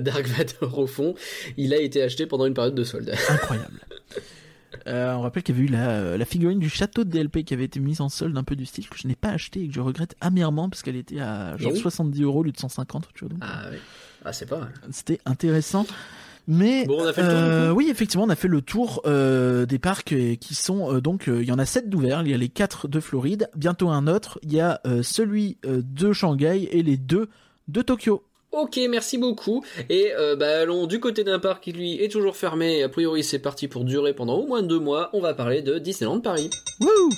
Dark 0.00 0.26
Vador 0.26 0.78
au 0.78 0.86
fond. 0.86 1.14
Il 1.56 1.74
a 1.74 1.78
été 1.80 2.02
acheté 2.02 2.26
pendant 2.26 2.46
une 2.46 2.54
période 2.54 2.74
de 2.74 2.84
solde. 2.84 3.12
Incroyable. 3.28 3.80
Euh, 4.86 5.12
on 5.14 5.20
rappelle 5.22 5.42
qu'il 5.42 5.54
y 5.54 5.58
avait 5.58 5.66
eu 5.68 5.70
la, 5.70 6.16
la 6.16 6.24
figurine 6.24 6.58
du 6.58 6.68
château 6.68 7.04
de 7.04 7.10
DLP 7.10 7.44
qui 7.44 7.54
avait 7.54 7.64
été 7.64 7.80
mise 7.80 8.00
en 8.00 8.08
solde 8.08 8.36
un 8.36 8.44
peu 8.44 8.56
du 8.56 8.66
style 8.66 8.88
que 8.88 8.96
je 8.98 9.06
n'ai 9.08 9.14
pas 9.16 9.30
acheté 9.30 9.62
et 9.62 9.68
que 9.68 9.74
je 9.74 9.80
regrette 9.80 10.14
amèrement 10.20 10.68
parce 10.68 10.82
qu'elle 10.82 10.96
était 10.96 11.20
à 11.20 11.56
genre 11.56 11.70
Eh 11.72 11.74
oui. 11.74 11.80
70 11.80 12.22
euros 12.22 12.40
au 12.40 12.42
lieu 12.42 12.52
de 12.52 12.58
150 12.58 13.08
tu 13.14 13.24
vois, 13.24 13.28
donc 13.30 13.38
Ah 13.42 13.62
oui. 13.70 13.76
Ah, 14.24 14.32
c'est 14.32 14.46
pas 14.46 14.58
mal. 14.58 14.72
c'était 14.90 15.18
intéressant 15.26 15.86
mais 16.48 16.86
Bon, 16.86 17.00
on 17.02 17.06
a 17.06 17.12
fait 17.12 17.22
le 17.22 17.28
tour, 17.28 17.36
euh, 17.38 17.70
oui 17.70 17.88
effectivement 17.88 18.24
on 18.24 18.28
a 18.28 18.34
fait 18.34 18.48
le 18.48 18.60
tour 18.62 19.00
euh, 19.06 19.64
des 19.64 19.78
parcs 19.78 20.12
euh, 20.12 20.34
qui 20.34 20.54
sont 20.56 20.92
euh, 20.94 21.00
donc 21.00 21.28
euh, 21.28 21.40
il 21.42 21.48
y 21.48 21.52
en 21.52 21.58
a 21.58 21.64
7 21.64 21.88
d'ouverts 21.88 22.22
il 22.22 22.30
y 22.30 22.34
a 22.34 22.36
les 22.36 22.48
4 22.48 22.88
de 22.88 22.98
Floride 22.98 23.48
bientôt 23.54 23.90
un 23.90 24.08
autre 24.08 24.40
il 24.42 24.52
y 24.52 24.60
a 24.60 24.80
euh, 24.86 25.02
celui 25.04 25.58
euh, 25.64 25.82
de 25.84 26.12
Shanghai 26.12 26.68
et 26.72 26.82
les 26.82 26.96
deux 26.96 27.28
de 27.68 27.80
Tokyo 27.82 28.24
Ok, 28.52 28.78
merci 28.88 29.16
beaucoup. 29.16 29.64
Et 29.88 30.12
euh, 30.12 30.36
bah, 30.36 30.60
allons 30.60 30.86
du 30.86 31.00
côté 31.00 31.24
d'un 31.24 31.38
parc 31.38 31.64
qui 31.64 31.72
lui 31.72 32.02
est 32.02 32.12
toujours 32.12 32.36
fermé. 32.36 32.82
A 32.82 32.88
priori, 32.90 33.24
c'est 33.24 33.38
parti 33.38 33.66
pour 33.66 33.84
durer 33.84 34.12
pendant 34.12 34.36
au 34.36 34.46
moins 34.46 34.62
deux 34.62 34.78
mois. 34.78 35.08
On 35.14 35.20
va 35.20 35.32
parler 35.32 35.62
de 35.62 35.78
Disneyland 35.78 36.20
Paris. 36.20 36.50
Wouh 36.80 37.10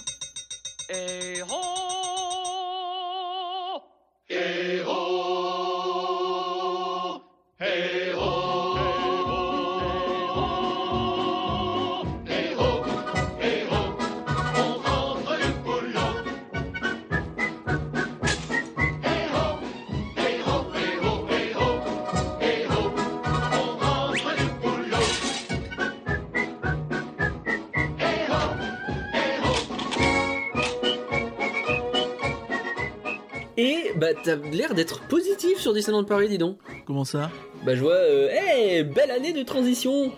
bah 33.97 34.09
t'as 34.23 34.37
l'air 34.37 34.75
d'être 34.75 35.01
positif 35.03 35.59
sur 35.59 35.73
Disneyland 35.73 36.05
Paris, 36.05 36.29
dis 36.29 36.39
donc. 36.39 36.59
Comment 36.87 37.05
ça? 37.05 37.31
Bah 37.65 37.75
je 37.75 37.81
vois, 37.81 37.95
euh, 37.95 38.29
hey, 38.31 38.85
belle 38.85 39.11
année 39.11 39.33
de 39.33 39.43
transition. 39.43 40.13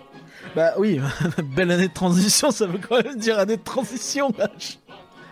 Bah 0.54 0.74
oui, 0.78 1.00
belle 1.56 1.70
année 1.70 1.88
de 1.88 1.92
transition, 1.94 2.50
ça 2.50 2.66
veut 2.66 2.78
quand 2.78 3.02
même 3.02 3.16
dire 3.16 3.38
année 3.38 3.56
de 3.56 3.62
transition. 3.64 4.30
vache. 4.36 4.78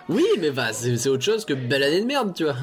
Oui, 0.09 0.25
mais 0.39 0.51
bah 0.51 0.73
c'est 0.73 0.97
c'est 0.99 1.09
autre 1.09 1.25
chose 1.25 1.45
que 1.47 1.55
belle 1.55 1.83
année 1.83 2.01
de 2.03 2.07
merde, 2.07 2.35
tu 2.35 2.45
vois. 2.45 2.57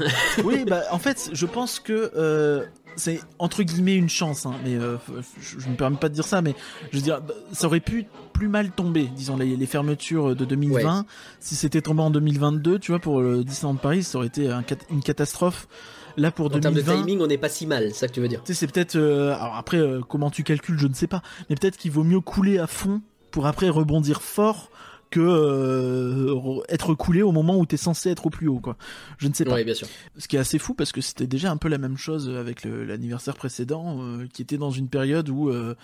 Oui, 0.43 0.63
bah 0.65 0.83
en 0.91 0.99
fait, 0.99 1.29
je 1.33 1.45
pense 1.47 1.79
que 1.79 2.11
euh, 2.15 2.63
c'est 2.95 3.19
entre 3.39 3.63
guillemets 3.63 3.95
une 3.95 4.09
chance, 4.09 4.45
hein, 4.45 4.53
mais 4.63 4.75
euh, 4.75 4.97
je, 5.39 5.59
je 5.59 5.69
me 5.69 5.75
permets 5.75 5.97
pas 5.97 6.09
de 6.09 6.13
dire 6.13 6.25
ça, 6.25 6.41
mais 6.41 6.55
je 6.91 6.97
veux 6.97 7.03
dire, 7.03 7.21
bah, 7.21 7.33
ça 7.51 7.67
aurait 7.67 7.79
pu 7.79 8.05
plus 8.33 8.47
mal 8.47 8.71
tomber, 8.71 9.07
disons 9.15 9.37
les, 9.37 9.55
les 9.55 9.65
fermetures 9.65 10.35
de 10.35 10.45
2020. 10.45 11.05
Si 11.39 11.55
c'était 11.55 11.81
tombé 11.81 12.01
en 12.01 12.09
2022, 12.11 12.79
tu 12.79 12.91
vois, 12.91 12.99
pour 12.99 13.21
le 13.21 13.43
Disneyland 13.43 13.75
Paris, 13.75 14.03
ça 14.03 14.17
aurait 14.17 14.27
été 14.27 14.49
un 14.49 14.63
une 14.89 15.01
catastrophe. 15.03 15.67
Là 16.17 16.29
pour 16.29 16.47
En 16.47 16.49
termes 16.49 16.73
de 16.75 16.81
2020, 16.81 16.97
timing, 17.05 17.21
on 17.21 17.27
n'est 17.27 17.37
pas 17.37 17.47
si 17.47 17.65
mal, 17.65 17.89
c'est 17.93 17.99
ça 17.99 18.07
que 18.09 18.13
tu 18.13 18.19
veux 18.19 18.27
dire. 18.27 18.43
tu 18.43 18.53
sais, 18.53 18.59
c'est 18.59 18.67
peut-être. 18.71 18.97
euh, 18.97 19.33
alors 19.33 19.55
après, 19.55 19.77
euh, 19.77 20.01
comment 20.01 20.29
tu 20.29 20.43
calcules, 20.43 20.77
je 20.77 20.87
ne 20.87 20.93
sais 20.93 21.07
pas. 21.07 21.21
Mais 21.49 21.55
peut-être 21.55 21.77
qu'il 21.77 21.91
vaut 21.91 22.03
mieux 22.03 22.19
couler 22.19 22.59
à 22.59 22.67
fond 22.67 23.01
pour 23.31 23.47
après 23.47 23.69
rebondir 23.69 24.21
fort 24.21 24.69
que 25.11 25.19
euh, 25.19 26.31
re- 26.31 26.63
être 26.69 26.95
coulé 26.95 27.21
au 27.21 27.31
moment 27.31 27.59
où 27.59 27.65
t'es 27.67 27.77
censé 27.77 28.09
être 28.09 28.25
au 28.25 28.29
plus 28.31 28.47
haut, 28.47 28.59
quoi. 28.59 28.77
Je 29.19 29.27
ne 29.27 29.33
sais 29.33 29.45
pas. 29.45 29.61
Bien 29.63 29.73
sûr. 29.75 29.87
Ce 30.17 30.27
qui 30.27 30.37
est 30.37 30.39
assez 30.39 30.57
fou 30.57 30.73
parce 30.73 30.91
que 30.91 31.01
c'était 31.01 31.27
déjà 31.27 31.51
un 31.51 31.57
peu 31.57 31.67
la 31.69 31.77
même 31.77 31.97
chose 31.97 32.29
avec 32.29 32.63
l'anniversaire 32.65 33.35
précédent, 33.35 33.97
euh, 34.01 34.25
qui 34.33 34.41
était 34.41 34.57
dans 34.57 34.71
une 34.71 34.87
période 34.87 35.29
où 35.29 35.49
euh, 35.49 35.75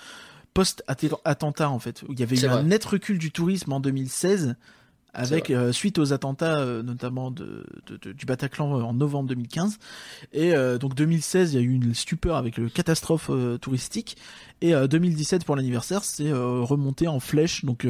post-attentat 0.53 1.69
en 1.69 1.79
fait, 1.79 2.03
où 2.07 2.13
il 2.13 2.19
y 2.19 2.23
avait 2.23 2.35
eu 2.35 2.39
vrai. 2.39 2.49
un 2.49 2.63
net 2.63 2.83
recul 2.85 3.17
du 3.19 3.31
tourisme 3.31 3.71
en 3.73 3.79
2016. 3.79 4.55
Avec 5.13 5.49
euh, 5.49 5.71
suite 5.71 5.97
aux 5.97 6.13
attentats 6.13 6.59
euh, 6.59 6.83
notamment 6.83 7.31
de, 7.31 7.65
de- 7.87 7.97
de- 7.97 8.11
du 8.11 8.27
Bataclan 8.27 8.77
euh, 8.77 8.83
en 8.83 8.93
novembre 8.93 9.29
2015 9.29 9.79
et 10.31 10.53
donc 10.79 10.93
2016 10.93 11.53
il 11.53 11.55
y 11.55 11.59
a 11.59 11.63
eu 11.65 11.71
une 11.73 11.95
stupeur 11.95 12.35
avec 12.35 12.57
le 12.57 12.69
catastrophe 12.69 13.31
touristique 13.59 14.15
et 14.61 14.75
euh, 14.75 14.85
2017 14.85 15.43
pour 15.43 15.55
l'anniversaire 15.55 16.03
c'est 16.03 16.31
remonté 16.31 17.07
en 17.07 17.19
flèche 17.19 17.65
donc 17.65 17.87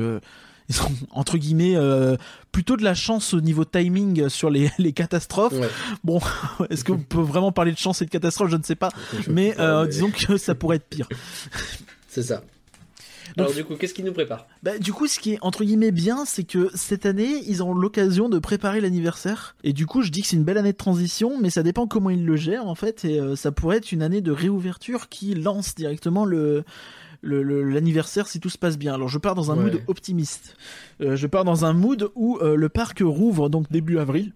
ils 0.70 0.82
ont 0.82 0.92
entre 1.12 1.38
guillemets 1.38 1.76
euh, 1.76 2.18
plutôt 2.52 2.76
de 2.78 2.84
la 2.84 2.94
chance 2.94 3.34
au 3.34 3.42
niveau 3.42 3.64
timing 3.66 4.30
sur 4.30 4.50
les, 4.50 4.70
les 4.78 4.94
catastrophes 4.94 5.54
Ouais. 5.54 5.70
Bon, 6.04 6.20
est-ce 6.70 6.84
qu'on 6.84 6.98
peut 7.00 7.22
vraiment 7.22 7.52
parler 7.52 7.72
de 7.72 7.78
chance 7.78 8.02
et 8.02 8.06
de 8.06 8.10
catastrophe? 8.10 8.50
Je 8.52 8.58
ne 8.58 8.64
sais 8.64 8.76
pas. 8.76 8.90
Mais, 9.28 9.56
euh, 9.60 9.86
disons 9.88 10.12
que 10.12 10.38
ça 10.38 10.56
pourrait 10.56 10.78
être 10.78 10.88
pire. 10.90 11.08
C'est 12.08 12.24
ça. 12.24 12.44
Donc- 13.36 13.48
Alors 13.48 13.54
du 13.54 13.66
coup, 13.66 13.76
qu'est-ce 13.76 13.94
qui 13.94 14.04
nous 14.04 14.14
prépare 14.14 14.48
Bah, 14.64 14.80
du 14.80 14.94
coup, 14.94 15.06
ce 15.06 15.20
qui 15.20 15.34
est 15.34 15.38
entre 15.42 15.64
guillemets 15.66 15.92
bien, 15.92 16.24
c'est 16.26 16.46
que 16.46 16.70
cette 16.74 17.06
année, 17.06 17.44
ils 17.46 17.62
ont 17.62 17.74
l'occasion 17.74 18.30
de 18.30 18.40
préparer 18.40 18.80
l'anniversaire. 18.80 19.56
Et 19.66 19.74
du 19.74 19.86
coup, 19.86 20.02
je 20.02 20.10
dis 20.12 20.22
que 20.22 20.28
c'est 20.28 20.38
une 20.38 20.46
belle 20.46 20.58
année 20.58 20.72
de 20.72 20.78
transition, 20.78 21.38
mais 21.40 21.50
ça 21.50 21.62
dépend 21.62 21.88
comment 21.88 22.10
ils 22.10 22.26
le 22.26 22.36
gèrent 22.38 22.68
en 22.68 22.74
fait. 22.76 23.04
Et 23.06 23.20
euh, 23.20 23.36
ça 23.36 23.52
pourrait 23.52 23.78
être 23.78 23.92
une 23.92 24.02
année 24.02 24.22
de 24.22 24.32
réouverture 24.32 25.10
qui 25.10 25.36
lance 25.36 25.76
directement 25.76 26.24
le- 26.26 26.64
l'anniversaire 27.24 28.28
si 28.28 28.40
tout 28.40 28.50
se 28.50 28.58
passe 28.58 28.78
bien. 28.78 28.94
Alors 28.94 29.10
je 29.10 29.18
pars 29.18 29.36
dans 29.36 29.52
un 29.52 29.58
Ouais. 29.58 29.64
mood 29.72 29.82
optimiste. 29.88 30.56
Euh, 31.02 31.16
je 31.16 31.28
pars 31.28 31.44
dans 31.44 31.66
un 31.66 31.74
mood 31.74 32.10
où 32.16 32.38
euh, 32.42 32.56
le 32.56 32.70
parc 32.70 33.00
rouvre 33.04 33.50
donc 33.50 33.72
début 33.72 33.98
avril, 33.98 34.34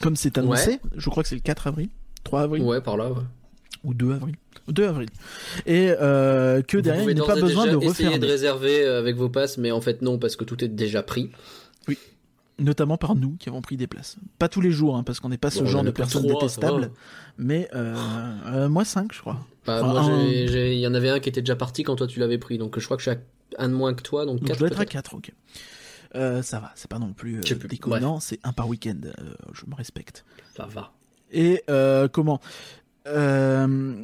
comme 0.00 0.16
c'est 0.16 0.38
annoncé. 0.38 0.80
Je 0.96 1.10
crois 1.10 1.22
que 1.22 1.28
c'est 1.28 1.34
le 1.34 1.40
4 1.40 1.66
avril, 1.66 1.88
3 2.24 2.42
avril. 2.42 2.62
Ouais, 2.62 2.80
par 2.80 2.96
là. 2.96 3.10
Ouais. 3.10 3.22
ou 3.84 3.94
2 3.94 4.12
avril. 4.12 4.36
2 4.68 4.86
avril. 4.86 5.08
Et 5.66 5.92
euh, 6.00 6.62
que 6.62 6.76
Vous 6.76 6.82
derrière, 6.82 7.08
il 7.10 7.14
n'y 7.14 7.20
a 7.20 7.24
pas 7.24 7.34
besoin 7.34 7.64
déjà 7.66 7.76
de 7.78 7.82
essayer 7.84 8.08
refermer. 8.08 8.18
de 8.26 8.30
réserver 8.32 8.84
avec 8.86 9.16
vos 9.16 9.28
passes, 9.28 9.58
mais 9.58 9.72
en 9.72 9.80
fait 9.80 10.02
non, 10.02 10.18
parce 10.18 10.36
que 10.36 10.44
tout 10.44 10.62
est 10.64 10.68
déjà 10.68 11.02
pris. 11.02 11.30
Notamment 12.62 12.96
par 12.96 13.14
nous 13.14 13.36
qui 13.38 13.48
avons 13.48 13.60
pris 13.60 13.76
des 13.76 13.86
places. 13.86 14.16
Pas 14.38 14.48
tous 14.48 14.60
les 14.60 14.70
jours, 14.70 14.96
hein, 14.96 15.02
parce 15.02 15.20
qu'on 15.20 15.28
n'est 15.28 15.38
pas 15.38 15.50
ce 15.50 15.60
Bon, 15.60 15.66
genre 15.66 15.84
de 15.84 15.90
personnes 15.90 16.26
détestables. 16.26 16.90
Mais 17.38 17.68
euh, 17.74 17.94
euh, 18.46 18.68
moi 18.68 18.84
5 18.84 19.12
je 19.12 19.20
crois. 19.20 19.38
Bah, 19.66 19.78
Enfin, 19.82 19.92
moi, 19.92 20.00
un- 20.00 20.26
j'ai- 20.26 20.48
j'ai- 20.48 20.74
il 20.74 20.80
y 20.80 20.86
en 20.86 20.94
avait 20.94 21.10
un 21.10 21.20
qui 21.20 21.28
était 21.28 21.42
déjà 21.42 21.56
parti 21.56 21.82
quand 21.82 21.96
toi 21.96 22.06
tu 22.06 22.18
l'avais 22.20 22.38
pris, 22.38 22.58
donc 22.58 22.78
je 22.78 22.84
crois 22.84 22.96
que 22.96 23.02
je 23.02 23.10
suis 23.10 23.18
à 23.18 23.62
un 23.64 23.68
de 23.68 23.74
moins 23.74 23.94
que 23.94 24.02
toi, 24.02 24.24
donc 24.26 24.38
Donc 24.40 24.48
4 24.48 24.56
je 24.56 24.58
dois 24.60 24.68
être 24.68 24.80
à 24.80 24.86
4, 24.86 25.14
ok. 25.14 25.32
Euh, 26.14 26.42
ça 26.42 26.60
va, 26.60 26.72
c'est 26.74 26.90
pas 26.90 26.98
non 26.98 27.12
plus 27.14 27.38
euh, 27.38 27.66
déconnant, 27.68 28.20
c'est 28.20 28.38
un 28.44 28.52
par 28.52 28.68
week-end, 28.68 28.96
euh, 29.04 29.34
je 29.54 29.62
me 29.66 29.74
respecte. 29.74 30.24
Ça 30.56 30.66
va. 30.66 30.92
Et 31.32 31.62
euh, 31.70 32.08
comment? 32.08 32.40
Euh, 33.06 33.94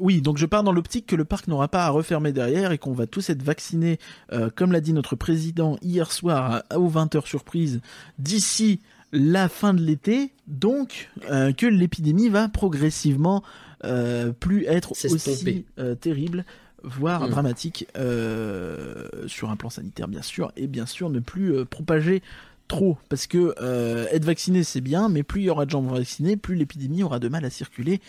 oui, 0.00 0.20
donc 0.22 0.38
je 0.38 0.46
pars 0.46 0.62
dans 0.62 0.72
l'optique 0.72 1.06
que 1.06 1.16
le 1.16 1.24
parc 1.24 1.48
n'aura 1.48 1.68
pas 1.68 1.84
à 1.84 1.88
refermer 1.90 2.32
derrière 2.32 2.72
et 2.72 2.78
qu'on 2.78 2.92
va 2.92 3.06
tous 3.06 3.30
être 3.30 3.42
vaccinés, 3.42 3.98
euh, 4.32 4.50
comme 4.54 4.72
l'a 4.72 4.80
dit 4.80 4.92
notre 4.92 5.16
président 5.16 5.76
hier 5.82 6.10
soir 6.12 6.62
à- 6.70 6.78
aux 6.78 6.88
20h 6.88 7.26
surprise, 7.26 7.80
d'ici 8.18 8.80
la 9.12 9.48
fin 9.48 9.74
de 9.74 9.80
l'été, 9.82 10.32
donc 10.48 11.10
euh, 11.30 11.52
que 11.52 11.66
l'épidémie 11.66 12.28
va 12.28 12.48
progressivement 12.48 13.42
plus 14.40 14.64
être 14.64 14.94
aussi 15.14 15.64
terrible, 16.00 16.46
voire 16.82 17.26
Mm. 17.26 17.30
dramatique 17.30 17.86
sur 19.26 19.50
un 19.50 19.56
plan 19.56 19.68
sanitaire 19.68 20.08
bien 20.08 20.22
sûr, 20.22 20.52
et 20.56 20.66
bien 20.66 20.86
sûr 20.86 21.10
ne 21.10 21.20
plus 21.20 21.66
propager 21.66 22.22
trop. 22.66 22.96
Parce 23.10 23.26
que 23.26 23.54
euh, 23.60 24.06
être 24.10 24.24
vacciné 24.24 24.64
c'est 24.64 24.80
bien 24.80 25.10
mais 25.10 25.22
plus 25.22 25.42
il 25.42 25.44
y 25.44 25.50
aura 25.50 25.66
de 25.66 25.70
gens 25.70 25.82
vaccinés 25.82 26.36
plus 26.38 26.54
l'épidémie 26.54 27.02
aura 27.02 27.18
de 27.18 27.28
mal 27.28 27.44
à 27.44 27.50
circuler 27.50 28.00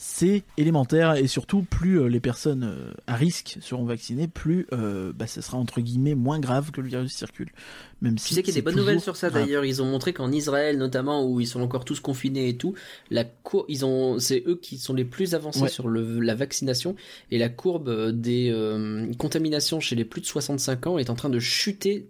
c'est 0.00 0.44
élémentaire 0.56 1.16
et 1.16 1.26
surtout 1.26 1.62
plus 1.62 2.00
euh, 2.00 2.06
les 2.06 2.20
personnes 2.20 2.62
euh, 2.62 2.92
à 3.08 3.16
risque 3.16 3.58
seront 3.60 3.84
vaccinées 3.84 4.28
plus 4.28 4.68
euh, 4.72 5.12
bah, 5.12 5.26
ce 5.26 5.40
sera 5.40 5.58
entre 5.58 5.80
guillemets 5.80 6.14
moins 6.14 6.38
grave 6.38 6.70
que 6.70 6.80
le 6.80 6.86
virus 6.86 7.12
circule 7.12 7.50
même 8.00 8.14
Tu 8.14 8.28
si 8.28 8.34
sais 8.34 8.42
qu'il 8.42 8.54
y 8.54 8.56
a 8.56 8.60
des 8.60 8.62
bonnes 8.62 8.76
nouvelles 8.76 9.00
sur 9.00 9.16
ça 9.16 9.30
d'ailleurs. 9.30 9.64
Ils 9.64 9.82
ont 9.82 9.86
montré 9.86 10.12
qu'en 10.12 10.30
Israël, 10.30 10.78
notamment, 10.78 11.26
où 11.26 11.40
ils 11.40 11.46
sont 11.46 11.60
encore 11.60 11.84
tous 11.84 12.00
confinés 12.00 12.48
et 12.48 12.56
tout, 12.56 12.74
la 13.10 13.24
cour... 13.24 13.64
ils 13.68 13.84
ont, 13.84 14.18
c'est 14.18 14.44
eux 14.46 14.56
qui 14.56 14.78
sont 14.78 14.94
les 14.94 15.04
plus 15.04 15.34
avancés 15.34 15.62
Ouais. 15.62 15.68
sur 15.68 15.88
le... 15.88 16.20
la 16.20 16.34
vaccination 16.36 16.94
et 17.32 17.38
la 17.38 17.48
courbe 17.48 17.88
euh, 17.88 18.12
des 18.12 18.50
euh, 18.52 19.12
contaminations 19.18 19.80
chez 19.80 19.96
les 19.96 20.04
plus 20.04 20.20
de 20.20 20.26
65 20.26 20.86
ans 20.86 20.98
est 20.98 21.10
en 21.10 21.14
train 21.14 21.30
de 21.30 21.40
chuter 21.40 22.08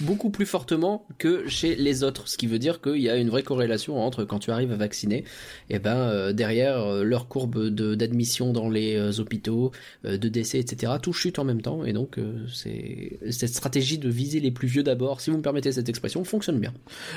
beaucoup 0.00 0.30
plus 0.30 0.46
fortement 0.46 1.06
que 1.18 1.48
chez 1.48 1.74
les 1.74 2.04
autres, 2.04 2.28
ce 2.28 2.36
qui 2.36 2.46
veut 2.46 2.58
dire 2.58 2.80
qu'il 2.80 3.00
y 3.00 3.08
a 3.08 3.16
une 3.16 3.30
vraie 3.30 3.42
corrélation 3.42 3.98
entre 3.98 4.24
quand 4.24 4.38
tu 4.38 4.50
arrives 4.50 4.72
à 4.72 4.76
vacciner, 4.76 5.24
et 5.68 5.78
ben 5.78 5.96
euh, 5.96 6.32
derrière 6.32 6.78
euh, 6.78 7.02
leur 7.02 7.28
courbe 7.28 7.68
de 7.68 7.94
d'admission 7.94 8.52
dans 8.52 8.68
les 8.68 8.96
euh, 8.96 9.20
hôpitaux, 9.20 9.72
de 10.04 10.28
décès, 10.28 10.58
etc. 10.58 10.94
Tout 11.02 11.12
chute 11.12 11.38
en 11.38 11.44
même 11.44 11.62
temps, 11.62 11.84
et 11.84 11.92
donc 11.92 12.18
c'est 12.52 13.18
cette 13.30 13.54
stratégie 13.54 13.98
de 13.98 14.08
viser 14.08 14.40
les 14.40 14.50
plus 14.50 14.68
vieux 14.68 14.82
d'abord, 14.82 15.20
si 15.20 15.30
vous 15.30 15.36
me 15.36 15.42
permettez 15.42 15.72
cette 15.72 15.88
expression, 15.88 16.24
fonctionne 16.24 16.58
bien. 16.58 16.72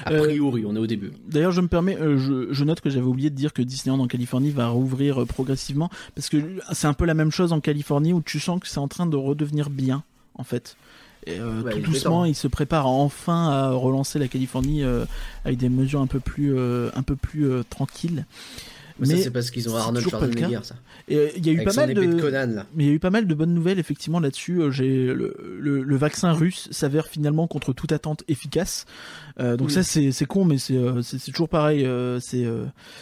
A 0.06 0.12
priori, 0.12 0.66
on 0.66 0.76
est 0.76 0.80
au 0.80 0.88
début. 0.88 1.12
D'ailleurs, 1.28 1.52
je 1.52 1.62
me 1.62 1.68
permets, 1.68 1.98
je, 2.00 2.48
je 2.52 2.64
note 2.64 2.82
que 2.82 2.90
j'avais 2.90 3.06
oublié 3.06 3.30
de 3.30 3.36
dire 3.36 3.54
que 3.54 3.62
Disneyland 3.62 4.02
en 4.02 4.08
Californie 4.08 4.52
va 4.52 4.70
rouvrir 4.70 5.26
progressivement, 5.26 5.90
parce 6.16 6.30
que 6.30 6.38
c'est 6.74 6.88
un 6.88 6.94
peu 6.94 7.06
la 7.06 7.14
même 7.14 7.32
chose 7.32 7.54
en 7.54 7.60
Californie 7.60 8.14
où 8.14 8.22
tu 8.22 8.40
sens 8.40 8.60
que 8.60 8.68
c'est 8.68 8.80
en 8.80 8.88
train 8.88 9.06
de 9.06 9.16
redevenir 9.16 9.70
bien, 9.70 10.04
en 10.36 10.44
fait. 10.44 10.76
Et, 11.26 11.40
euh, 11.40 11.62
Ouais, 11.62 11.72
tout 11.72 11.78
il 11.80 11.84
doucement, 11.84 12.26
ils 12.26 12.36
se 12.36 12.48
préparent 12.48 12.88
enfin 12.88 13.50
à 13.50 13.72
relancer 13.72 14.20
la 14.20 14.28
Californie 14.28 14.84
euh, 14.84 15.06
avec 15.46 15.58
des 15.58 15.70
mesures 15.70 16.02
un 16.02 16.08
peu 16.08 16.20
plus, 16.20 16.56
euh, 16.56 16.90
un 16.96 17.04
peu 17.04 17.16
plus 17.16 17.50
euh, 17.50 17.64
tranquilles. 17.70 18.26
Mais, 19.00 19.06
ça, 19.08 19.18
c'est 19.24 19.32
parce 19.32 19.50
qu'ils 19.52 19.68
ont 19.70 19.76
Arnold. 19.76 20.08
Schwarzenegger, 20.08 20.60
ça. 20.64 20.76
Et 21.08 21.18
euh, 21.18 21.30
il 21.36 21.46
y 21.46 21.50
a 21.50 21.54
eu 21.54 21.56
Avec 21.62 21.68
pas 21.70 21.74
mal 21.86 21.94
de, 21.94 22.04
de 22.04 22.22
Conan, 22.22 22.48
là. 22.48 22.66
mais 22.76 22.84
il 22.84 22.88
y 22.88 22.92
a 22.92 22.94
eu 22.94 23.00
pas 23.00 23.10
mal 23.10 23.26
de 23.28 23.34
bonnes 23.34 23.54
nouvelles 23.54 23.80
effectivement 23.80 24.20
là-dessus. 24.20 24.62
Euh, 24.62 24.72
J'ai 24.72 25.08
le, 25.08 25.36
le, 25.60 25.82
le 25.84 25.96
vaccin 25.98 26.32
russe 26.32 26.68
s'avère 26.72 27.08
finalement 27.08 27.48
contre 27.48 27.74
toute 27.74 27.92
attente 27.92 28.24
efficace. 28.28 28.86
Euh, 29.40 29.58
donc 29.58 29.70
Oui. 29.70 29.74
ça 29.74 29.82
c'est 29.82 30.12
c'est 30.12 30.26
con 30.26 30.46
mais 30.46 30.60
c'est 30.60 30.78
c'est 31.02 31.18
c'est 31.20 31.32
toujours 31.32 31.50
pareil. 31.50 31.88
c'est 32.22 32.46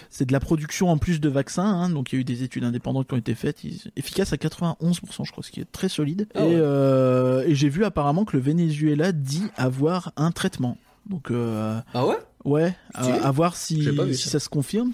c'est 0.10 0.26
de 0.26 0.32
la 0.32 0.40
production 0.40 0.90
en 0.90 0.98
plus 0.98 1.20
de 1.20 1.30
vaccins. 1.30 1.64
Hein, 1.66 1.90
donc 1.90 2.12
il 2.12 2.16
y 2.16 2.18
a 2.20 2.22
eu 2.22 2.24
des 2.24 2.44
études 2.44 2.64
indépendantes 2.64 3.08
qui 3.08 3.14
ont 3.14 3.18
été 3.18 3.36
faites. 3.36 3.64
Ils- 3.64 3.82
efficace 3.98 4.32
à 4.34 4.38
91% 4.38 5.26
je 5.26 5.32
crois, 5.32 5.44
ce 5.44 5.52
qui 5.52 5.60
est 5.60 5.72
très 5.72 5.90
solide. 5.90 6.28
Ah 6.36 6.46
et 6.46 6.56
euh, 6.56 7.54
j'ai 7.54 7.70
vu 7.70 7.84
apparemment 7.84 8.24
que 8.26 8.38
le 8.38 8.42
Venezuela 8.44 9.12
dit 9.12 9.44
avoir 9.58 10.14
un 10.16 10.32
traitement. 10.32 10.78
Donc 11.10 11.32
euh, 11.32 11.80
Ah 11.94 12.06
ouais? 12.06 12.16
ouais, 12.46 12.76
à, 12.94 13.32
voir 13.32 13.56
si 13.56 13.84
ça 14.16 14.40
se 14.40 14.50
confirme. 14.50 14.92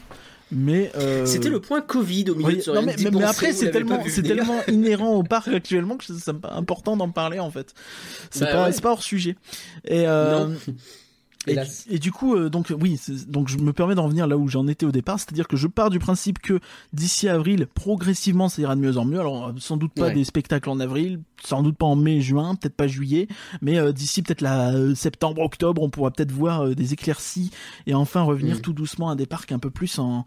Mais 0.51 0.91
euh, 0.95 1.25
C'était 1.25 1.49
le 1.49 1.59
point 1.59 1.81
Covid 1.81 2.29
au 2.29 2.35
milieu 2.35 2.47
oui, 2.47 2.55
de 2.57 2.61
ce 2.61 2.71
non, 2.71 2.81
mais, 2.81 2.95
mais- 3.11 3.23
après 3.23 3.51
c'est 3.51 3.69
tellement 3.71 4.01
c'est 4.07 4.23
tellement 4.23 4.61
inhérent 4.69 5.13
au 5.13 5.23
parc 5.23 5.49
actuellement 5.49 5.97
que 5.97 6.05
c'est 6.05 6.31
important 6.43 6.95
d'en 6.95 7.09
parler 7.09 7.39
en 7.39 7.51
fait. 7.51 7.73
C'est 8.31 8.45
Bah 8.45 8.51
pas 8.53 8.63
ouais. 8.65 8.71
c'est 8.71 8.81
pas 8.81 8.91
hors 8.91 9.03
sujet. 9.03 9.35
Et 9.85 10.07
euh, 10.07 10.47
Non. 10.47 10.55
Et, 11.47 11.55
du, 11.55 11.95
et 11.95 11.99
du 11.99 12.11
coup 12.11 12.35
euh, 12.35 12.49
donc 12.49 12.71
oui 12.81 12.99
donc 13.27 13.47
je 13.47 13.57
me 13.57 13.73
permets 13.73 13.95
d'en 13.95 14.07
venir 14.07 14.27
là 14.27 14.37
où 14.37 14.47
j'en 14.47 14.67
étais 14.67 14.85
au 14.85 14.91
départ, 14.91 15.19
c'est-à-dire 15.19 15.47
que 15.47 15.57
je 15.57 15.67
pars 15.67 15.89
du 15.89 15.99
principe 15.99 16.39
que 16.39 16.59
d'ici 16.93 17.27
avril 17.29 17.67
progressivement 17.73 18.49
ça 18.49 18.61
ira 18.61 18.75
de 18.75 18.81
mieux 18.81 18.97
en 18.97 19.05
mieux. 19.05 19.19
Alors 19.19 19.47
euh, 19.47 19.51
sans 19.57 19.77
doute 19.77 19.93
pas 19.93 20.07
Ouais. 20.07 20.13
des 20.13 20.23
spectacles 20.23 20.69
en 20.69 20.79
avril, 20.79 21.19
sans 21.43 21.63
doute 21.63 21.77
pas 21.77 21.85
en 21.85 21.95
mai 21.95 22.21
juin, 22.21 22.55
peut-être 22.55 22.75
pas 22.75 22.87
juillet, 22.87 23.27
mais 23.61 23.77
euh, 23.77 23.91
d'ici 23.91 24.21
peut-être 24.21 24.41
la 24.41 24.71
euh, 24.73 24.95
septembre 24.95 25.41
octobre 25.41 25.81
on 25.81 25.89
pourra 25.89 26.11
peut-être 26.11 26.31
voir 26.31 26.69
des 26.75 26.93
éclaircies 26.93 27.51
et 27.87 27.93
enfin 27.93 28.21
revenir 28.21 28.57
Mm. 28.57 28.61
tout 28.61 28.73
doucement 28.73 29.09
à 29.09 29.15
des 29.15 29.25
parcs 29.25 29.51
un 29.51 29.59
peu 29.59 29.69
plus 29.69 29.99
en 29.99 30.25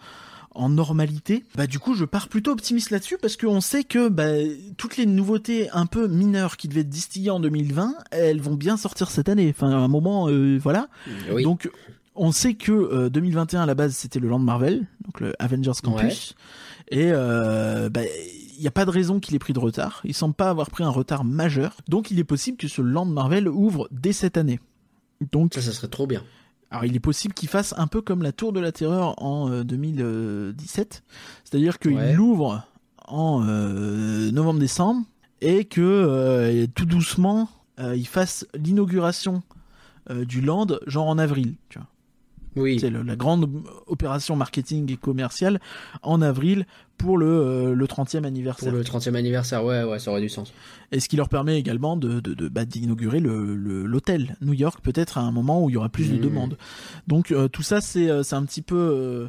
en 0.52 0.68
normalité, 0.68 1.44
bah 1.54 1.66
du 1.66 1.78
coup 1.78 1.94
je 1.94 2.04
pars 2.04 2.28
plutôt 2.28 2.50
optimiste 2.50 2.90
là-dessus 2.90 3.18
parce 3.20 3.36
qu'on 3.36 3.60
sait 3.60 3.84
que 3.84 4.08
bah, 4.08 4.32
toutes 4.76 4.96
les 4.96 5.06
nouveautés 5.06 5.70
un 5.70 5.86
peu 5.86 6.08
mineures 6.08 6.56
qui 6.56 6.68
devaient 6.68 6.80
être 6.80 6.88
distillées 6.88 7.30
en 7.30 7.40
2020, 7.40 7.94
elles 8.10 8.40
vont 8.40 8.54
bien 8.54 8.76
sortir 8.76 9.10
cette 9.10 9.28
année. 9.28 9.52
Enfin 9.54 9.70
à 9.70 9.76
un 9.76 9.88
moment, 9.88 10.28
euh, 10.28 10.58
voilà. 10.58 10.88
Oui. 11.32 11.44
Donc 11.44 11.70
on 12.16 12.32
sait 12.32 12.54
que 12.54 12.72
euh, 12.72 13.10
2021 13.10 13.62
à 13.62 13.66
la 13.66 13.74
base 13.74 13.94
c'était 13.94 14.18
le 14.18 14.28
Land 14.28 14.40
Marvel, 14.40 14.86
donc 15.04 15.20
le 15.20 15.32
Avengers 15.38 15.80
Campus. 15.82 16.34
Et 16.90 17.10
euh, 17.12 17.88
bah, 17.88 18.00
il 18.04 18.60
n'y 18.60 18.66
a 18.66 18.72
pas 18.72 18.84
de 18.84 18.90
raison 18.90 19.20
qu'il 19.20 19.36
ait 19.36 19.38
pris 19.38 19.52
de 19.52 19.60
retard. 19.60 20.00
Il 20.04 20.14
semble 20.14 20.34
pas 20.34 20.50
avoir 20.50 20.70
pris 20.70 20.82
un 20.82 20.90
retard 20.90 21.24
majeur. 21.24 21.76
Donc 21.88 22.10
il 22.10 22.18
est 22.18 22.24
possible 22.24 22.56
que 22.56 22.66
ce 22.66 22.82
Land 22.82 23.06
Marvel 23.06 23.48
ouvre 23.48 23.88
dès 23.92 24.12
cette 24.12 24.36
année. 24.36 24.58
Donc, 25.32 25.54
Ça, 25.54 25.60
ça 25.60 25.72
serait 25.72 25.88
trop 25.88 26.06
bien. 26.06 26.24
Alors 26.70 26.84
il 26.84 26.94
est 26.94 27.00
possible 27.00 27.34
qu'il 27.34 27.48
fasse 27.48 27.74
un 27.76 27.86
peu 27.86 28.00
comme 28.00 28.22
la 28.22 28.32
Tour 28.32 28.52
de 28.52 28.60
la 28.60 28.72
Terreur 28.72 29.20
en 29.22 29.50
euh, 29.50 29.64
2017. 29.64 31.02
C'est-à-dire 31.44 31.78
qu'il 31.78 31.94
Ouais. 31.96 32.12
l'ouvre 32.14 32.62
en 33.08 33.42
euh, 33.46 34.30
novembre-décembre 34.30 35.02
et 35.40 35.64
que 35.64 35.80
euh, 35.80 36.66
tout 36.74 36.84
doucement 36.86 37.48
euh, 37.80 37.96
il 37.96 38.06
fasse 38.06 38.46
l'inauguration 38.54 39.42
euh, 40.10 40.24
du 40.24 40.40
Land 40.40 40.66
genre 40.86 41.08
en 41.08 41.18
avril. 41.18 41.54
Tu 41.70 41.78
vois. 41.78 41.88
Oui. 42.56 42.78
C'est 42.80 42.90
la 42.90 43.16
grande 43.16 43.48
opération 43.86 44.34
marketing 44.36 44.90
et 44.92 44.96
commerciale 44.96 45.60
en 46.02 46.20
avril 46.20 46.66
pour 46.98 47.16
le, 47.16 47.26
euh, 47.26 47.74
le 47.74 47.86
30e 47.86 48.18
Pour 48.18 48.26
anniversaire. 48.26 48.72
le 48.72 48.82
30e 48.82 49.14
anniversaire, 49.14 49.64
ouais, 49.64 49.84
ouais, 49.84 49.98
ça 49.98 50.10
aurait 50.10 50.20
du 50.20 50.28
sens. 50.28 50.52
Et 50.92 51.00
ce 51.00 51.08
qui 51.08 51.16
leur 51.16 51.28
permet 51.28 51.58
également 51.58 51.96
de, 51.96 52.20
de, 52.20 52.34
de- 52.34 52.48
bah, 52.48 52.64
d'inaugurer 52.64 53.20
le, 53.20 53.54
le- 53.54 53.86
l'hôtel 53.86 54.36
New 54.40 54.52
York, 54.52 54.80
peut-être 54.82 55.16
à 55.16 55.20
un 55.22 55.30
moment 55.30 55.62
où 55.64 55.70
il 55.70 55.74
y 55.74 55.76
aura 55.76 55.88
plus 55.88 56.10
de 56.10 56.16
Mmh. 56.16 56.20
demandes. 56.20 56.58
Donc 57.06 57.30
euh, 57.30 57.48
tout 57.48 57.62
ça, 57.62 57.80
c'est, 57.80 58.10
euh, 58.10 58.22
c'est 58.22 58.34
un 58.36 58.44
petit 58.44 58.62
peu... 58.62 58.76
euh, 58.76 59.28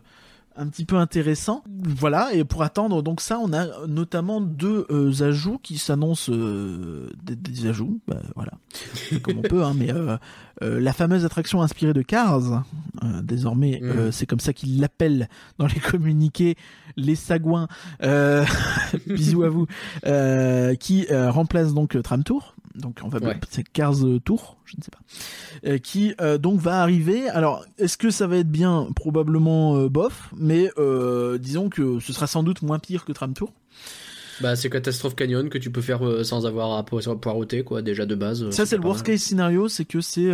un 0.55 0.67
petit 0.67 0.85
peu 0.85 0.97
intéressant. 0.97 1.63
Voilà, 1.83 2.33
et 2.33 2.43
pour 2.43 2.63
attendre 2.63 3.01
donc 3.01 3.21
ça, 3.21 3.39
on 3.39 3.53
a 3.53 3.85
notamment 3.87 4.41
deux 4.41 4.85
euh, 4.89 5.11
ajouts 5.23 5.59
qui 5.63 5.77
s'annoncent 5.77 6.31
euh, 6.31 7.09
des, 7.23 7.35
des 7.35 7.67
ajouts, 7.67 7.99
bah, 8.07 8.21
voilà, 8.35 8.51
comme 9.23 9.37
on 9.39 9.41
peut, 9.41 9.63
hein, 9.63 9.73
mais 9.75 9.91
euh, 9.93 10.17
euh, 10.61 10.79
la 10.79 10.93
fameuse 10.93 11.25
attraction 11.25 11.61
inspirée 11.61 11.93
de 11.93 12.01
Cars, 12.01 12.63
euh, 13.03 13.21
désormais 13.21 13.79
Mhm. 13.81 13.89
euh, 13.89 14.11
c'est 14.11 14.25
comme 14.25 14.39
ça 14.39 14.53
qu'ils 14.53 14.79
l'appellent 14.79 15.29
dans 15.57 15.67
les 15.67 15.79
communiqués, 15.79 16.55
les 16.97 17.15
sagouins, 17.15 17.67
euh, 18.03 18.45
bisous 19.07 19.43
à 19.43 19.49
vous, 19.49 19.67
euh, 20.05 20.75
qui 20.75 21.07
euh, 21.09 21.31
remplace 21.31 21.73
donc 21.73 21.99
Tram 22.03 22.23
Tour, 22.23 22.55
donc 22.75 22.99
on 23.03 23.07
va 23.07 23.19
Ouais. 23.19 23.39
c'est 23.49 23.63
Cars 23.63 24.05
euh, 24.05 24.19
Tour, 24.19 24.57
je 24.65 24.75
ne 24.77 24.83
sais 24.83 24.91
pas, 24.91 24.99
euh, 25.69 25.77
qui 25.77 26.13
euh, 26.21 26.37
donc 26.37 26.59
va 26.59 26.81
arriver. 26.81 27.29
Alors 27.29 27.65
est-ce 27.77 27.97
que 27.97 28.09
ça 28.09 28.27
va 28.27 28.37
être 28.37 28.49
bien? 28.51 28.87
Probablement 28.95 29.75
euh, 29.77 29.89
bof, 29.89 30.29
mais 30.37 30.69
disons 31.39 31.69
que 31.69 31.99
ce 31.99 32.13
sera 32.13 32.27
sans 32.27 32.43
doute 32.43 32.61
moins 32.61 32.79
pire 32.79 33.05
que 33.05 33.11
Tram 33.11 33.33
Tour. 33.33 33.51
Bah, 34.39 34.55
c'est 34.55 34.71
Catastrophe 34.71 35.15
Canyon 35.15 35.49
que 35.49 35.59
tu 35.59 35.69
peux 35.71 35.81
faire 35.81 35.99
sans 36.23 36.47
avoir 36.47 36.75
à 36.75 36.83
po- 36.83 36.99
poireauter, 37.17 37.63
quoi, 37.63 37.83
déjà 37.83 38.07
de 38.07 38.15
base. 38.15 38.49
Ça, 38.49 38.65
c'est 38.65 38.75
le 38.75 38.81
worst 38.83 39.05
mal. 39.05 39.13
case 39.15 39.21
scénario, 39.21 39.67
c'est 39.67 39.85
que 39.85 40.01
c'est 40.01 40.31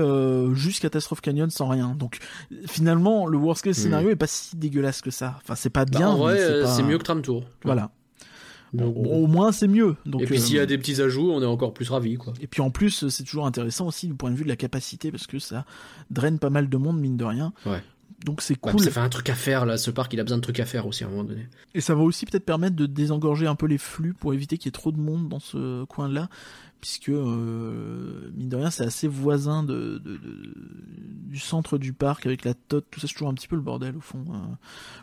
juste 0.53 0.81
Catastrophe 0.81 1.19
Canyon 1.19 1.49
sans 1.49 1.67
rien. 1.67 1.93
Donc, 1.99 2.19
finalement, 2.67 3.25
le 3.27 3.37
worst 3.37 3.63
case 3.65 3.77
Hmm. 3.77 3.81
scénario 3.81 4.09
est 4.11 4.15
pas 4.15 4.27
si 4.27 4.55
dégueulasse 4.55 5.01
que 5.01 5.11
ça. 5.11 5.35
Enfin, 5.43 5.55
c'est 5.55 5.69
pas 5.71 5.83
Bah, 5.83 5.97
bien. 5.99 6.07
en 6.09 6.17
vrai, 6.19 6.61
pas- 6.61 6.67
c'est 6.73 6.83
mieux 6.83 6.97
que 6.97 7.03
Tram 7.03 7.21
Tour. 7.21 7.43
Voilà. 7.65 7.91
Donc, 8.73 8.95
Au- 8.97 9.01
bon. 9.03 9.23
Au 9.23 9.27
moins, 9.27 9.51
c'est 9.51 9.67
mieux. 9.67 9.95
Donc, 10.05 10.21
Et 10.21 10.25
puis 10.25 10.35
euh, 10.37 10.39
s'il 10.39 10.55
y 10.55 10.59
a 10.59 10.65
des 10.65 10.77
petits 10.77 11.01
ajouts, 11.01 11.31
on 11.31 11.41
est 11.41 11.45
encore 11.45 11.73
plus 11.73 11.89
ravis, 11.89 12.15
quoi. 12.17 12.33
et 12.41 12.47
puis 12.47 12.61
en 12.61 12.69
plus, 12.69 13.07
c'est 13.09 13.23
toujours 13.23 13.45
intéressant 13.45 13.87
aussi 13.87 14.07
du 14.07 14.13
point 14.13 14.29
de 14.31 14.35
vue 14.35 14.43
de 14.43 14.49
la 14.49 14.55
capacité 14.57 15.11
parce 15.11 15.25
que 15.27 15.39
ça 15.39 15.65
draine 16.11 16.37
pas 16.39 16.49
mal 16.49 16.67
de 16.69 16.77
monde 16.77 16.99
mine 16.99 17.17
de 17.17 17.23
rien. 17.25 17.53
Ouais. 17.65 17.81
Donc 18.25 18.41
c'est 18.41 18.55
Ouais, 18.65 18.71
cool. 18.71 18.81
ça 18.81 18.89
fait 18.89 18.99
un 18.99 19.09
truc 19.09 19.29
à 19.29 19.35
faire, 19.35 19.65
là. 19.65 19.77
Ce 19.77 19.91
parc, 19.91 20.11
il 20.13 20.19
a 20.19 20.23
besoin 20.23 20.37
de 20.39 20.41
trucs 20.43 20.59
à 20.59 20.65
faire 20.65 20.87
aussi, 20.87 21.03
à 21.03 21.07
un 21.07 21.11
moment 21.11 21.23
donné. 21.23 21.47
Et 21.75 21.81
ça 21.81 21.93
va 21.93 22.01
aussi 22.01 22.25
peut-être 22.25 22.45
permettre 22.45 22.75
de 22.75 22.87
désengorger 22.87 23.45
un 23.45 23.55
peu 23.55 23.67
les 23.67 23.77
flux 23.77 24.13
pour 24.13 24.33
éviter 24.33 24.57
qu'il 24.57 24.67
y 24.67 24.69
ait 24.69 24.71
trop 24.71 24.91
de 24.91 24.97
monde 24.99 25.29
dans 25.29 25.39
ce 25.39 25.83
coin-là, 25.85 26.27
puisque 26.81 27.09
euh, 27.09 28.29
mine 28.35 28.49
de 28.49 28.55
rien 28.55 28.69
c'est 28.71 28.83
assez 28.85 29.07
voisin 29.07 29.63
de, 29.63 29.99
de- 30.03 30.17
de- 30.17 30.53
du 31.27 31.39
centre 31.39 31.77
du 31.77 31.93
parc 31.93 32.25
avec 32.25 32.43
la 32.45 32.53
tote, 32.53 32.85
tout 32.89 32.99
ça 32.99 33.07
c'est 33.07 33.13
toujours 33.13 33.29
un 33.29 33.33
petit 33.33 33.47
peu 33.47 33.55
le 33.55 33.61
bordel 33.61 33.95
au 33.97 34.01
fond, 34.01 34.23
euh, 34.29 34.37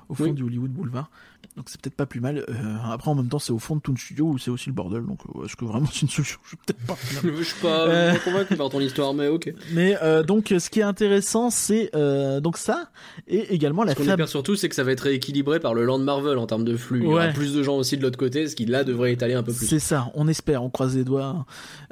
au 0.08 0.14
fond 0.14 0.24
Oui. 0.24 0.32
du 0.32 0.42
Hollywood 0.42 0.70
Boulevard. 0.72 1.10
Donc 1.56 1.66
c'est 1.68 1.80
peut-être 1.80 1.94
pas 1.96 2.06
plus 2.06 2.20
mal. 2.20 2.38
Euh, 2.48 2.76
après 2.90 3.10
en 3.10 3.14
même 3.14 3.28
temps 3.28 3.38
c'est 3.38 3.52
au 3.52 3.58
fond 3.58 3.76
de 3.76 3.80
Toon 3.80 3.96
Studio 3.96 4.26
où 4.26 4.38
c'est 4.38 4.50
aussi 4.50 4.68
le 4.68 4.74
bordel, 4.74 5.04
donc 5.04 5.20
euh, 5.36 5.44
est-ce 5.44 5.56
que 5.56 5.64
vraiment 5.64 5.86
c'est 5.92 6.02
une 6.02 6.08
solution? 6.08 6.38
Je 6.44 6.50
sais 6.50 6.56
peut-être 6.66 6.86
pas. 6.86 6.96
Je 7.38 7.42
suis 7.42 7.60
pas, 7.60 7.86
Euh. 7.88 8.12
pas 8.12 8.18
convaincu 8.18 8.56
par 8.56 8.70
ton 8.70 8.80
histoire, 8.80 9.14
mais 9.14 9.28
ok. 9.28 9.52
Mais 9.72 9.96
euh, 10.02 10.22
donc 10.22 10.54
ce 10.58 10.70
qui 10.70 10.80
est 10.80 10.84
intéressant 10.84 11.50
c'est 11.50 11.90
euh, 11.94 12.40
donc 12.40 12.56
ça 12.58 12.90
et 13.28 13.54
également 13.54 13.84
la 13.84 13.92
Ce 13.92 13.96
qu'on 13.96 14.04
fab 14.04 14.12
espère 14.20 14.28
surtout, 14.28 14.56
c'est 14.56 14.68
que 14.68 14.74
ça 14.74 14.84
va 14.84 14.92
être 14.92 15.00
rééquilibré 15.02 15.60
par 15.60 15.74
le 15.74 15.84
Land 15.84 15.98
Marvel 15.98 16.38
en 16.38 16.46
termes 16.46 16.64
de 16.64 16.76
flux. 16.76 17.00
Il 17.00 17.04
y 17.04 17.06
aura 17.08 17.26
Ouais. 17.26 17.32
plus 17.32 17.54
de 17.54 17.62
gens 17.62 17.76
aussi 17.76 17.96
de 17.96 18.02
l'autre 18.02 18.18
côté, 18.18 18.48
ce 18.48 18.56
qui 18.56 18.66
là 18.66 18.84
devrait 18.84 19.12
étaler 19.12 19.34
un 19.34 19.42
peu 19.42 19.52
plus. 19.52 19.66
C'est 19.66 19.78
ça, 19.78 20.10
on 20.14 20.26
espère, 20.28 20.62
on 20.62 20.70
croise 20.70 20.96
les 20.96 21.04
doigts 21.04 21.46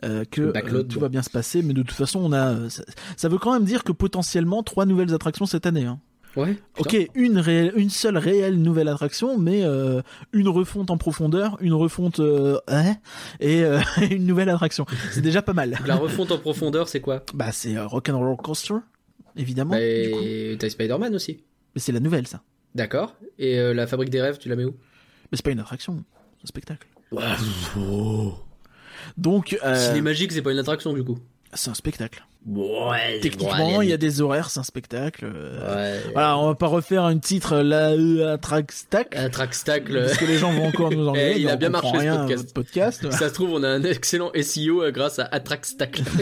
euh, 0.05 0.25
que 0.31 0.51
backlot, 0.53 0.83
tout 0.85 0.99
va 1.01 1.09
bien 1.09 1.23
se 1.23 1.31
passer, 1.31 1.63
mais 1.63 1.73
de 1.75 1.83
toute 1.83 1.93
façon, 1.97 2.21
on 2.23 2.33
a, 2.33 2.69
ça, 2.71 2.83
ça 3.17 3.29
veut 3.29 3.39
quand 3.39 3.53
même 3.53 3.65
dire 3.65 3.85
que 3.85 3.93
potentiellement 3.93 4.63
trois 4.63 4.87
nouvelles 4.87 5.15
attractions 5.15 5.47
cette 5.47 5.67
année. 5.67 5.85
Hein. 5.85 5.99
Ouais. 6.37 6.57
Ok, 6.79 6.97
une, 7.15 7.39
réelle, 7.39 7.73
une 7.77 7.91
seule 7.91 8.17
réelle 8.17 8.61
nouvelle 8.61 8.89
attraction, 8.89 9.39
mais 9.39 9.65
euh, 9.65 10.01
une 10.33 10.49
refonte 10.49 10.91
en 10.91 10.97
profondeur, 10.97 11.59
une 11.61 11.75
refonte 11.75 12.21
euh, 12.21 12.59
hein, 12.69 12.97
et 13.41 13.63
euh, 13.63 13.81
une 14.11 14.25
nouvelle 14.27 14.49
attraction. 14.49 14.87
C'est 15.11 15.21
déjà 15.21 15.43
pas 15.43 15.53
mal. 15.53 15.79
La 15.87 15.97
refonte 15.97 16.33
en 16.33 16.39
profondeur, 16.39 16.89
c'est 16.89 17.01
quoi? 17.01 17.23
Bah 17.35 17.53
c'est 17.53 17.77
euh, 17.77 17.87
Rock'n'Roll 17.87 18.37
Coaster, 18.39 18.77
évidemment. 19.37 19.73
Bah. 19.73 19.81
Et 19.83 20.57
t'as 20.59 20.71
Spider-Man 20.71 21.15
aussi. 21.15 21.43
Mais 21.75 21.81
c'est 21.81 21.93
la 21.93 22.01
nouvelle, 22.01 22.27
ça. 22.27 22.43
D'accord. 22.75 23.15
Et 23.39 23.59
euh, 23.59 23.75
la 23.75 23.87
fabrique 23.87 24.11
des 24.11 24.23
rêves, 24.23 24.39
tu 24.39 24.49
la 24.49 24.57
mets 24.57 24.65
où? 24.65 24.75
Mais 25.31 25.37
c'est 25.37 25.45
pas 25.45 25.51
une 25.51 25.61
attraction, 25.61 26.03
c'est 26.39 26.45
un 26.45 26.47
spectacle. 26.47 26.89
Ouais. 27.11 27.23
Donc, 29.19 29.59
euh, 29.65 29.75
Ciné 29.89 30.01
magique, 30.01 30.33
c'est 30.33 30.43
pas 30.43 30.53
une 30.53 30.59
attraction 30.59 30.93
du 30.95 31.05
coup. 31.05 31.19
c'est 31.53 31.71
un 31.71 31.75
spectacle. 31.75 32.25
Ouais. 32.45 33.21
Techniquement, 33.21 33.83
il 33.83 33.89
y 33.89 33.93
a 33.93 33.97
des 33.97 34.21
horaires, 34.21 34.51
c'est 34.51 34.59
un 34.59 34.65
spectacle. 34.65 35.31
euh, 35.33 35.95
Ouais. 35.95 36.01
Voilà, 36.13 36.37
on 36.39 36.49
va 36.49 36.55
pas 36.57 36.67
refaire 36.67 37.05
un 37.05 37.17
titre 37.19 37.57
la 37.59 37.91
euh, 37.91 38.37
Trackstack 38.37 39.15
Un 39.17 39.29
trackstack. 39.31 39.89
le- 39.89 40.01
parce 40.07 40.17
que 40.17 40.25
les 40.25 40.39
gens 40.39 40.53
vont 40.53 40.67
encore 40.67 40.91
nous 40.91 41.07
engueuler. 41.09 41.35
Eh, 41.37 41.41
il 41.41 41.49
a 41.49 41.55
bien 41.57 41.69
marché, 41.69 41.89
ce 42.01 42.17
podcast. 42.17 42.55
podcast. 42.55 43.11
Ça 43.13 43.29
se 43.29 43.35
trouve, 43.35 43.51
on 43.53 43.63
a 43.63 43.69
un 43.69 43.85
excellent 43.85 44.33
SEO 44.35 44.83
euh, 44.83 44.91
grâce 44.91 45.19
à 45.21 45.25
Attrackstack. 45.31 46.03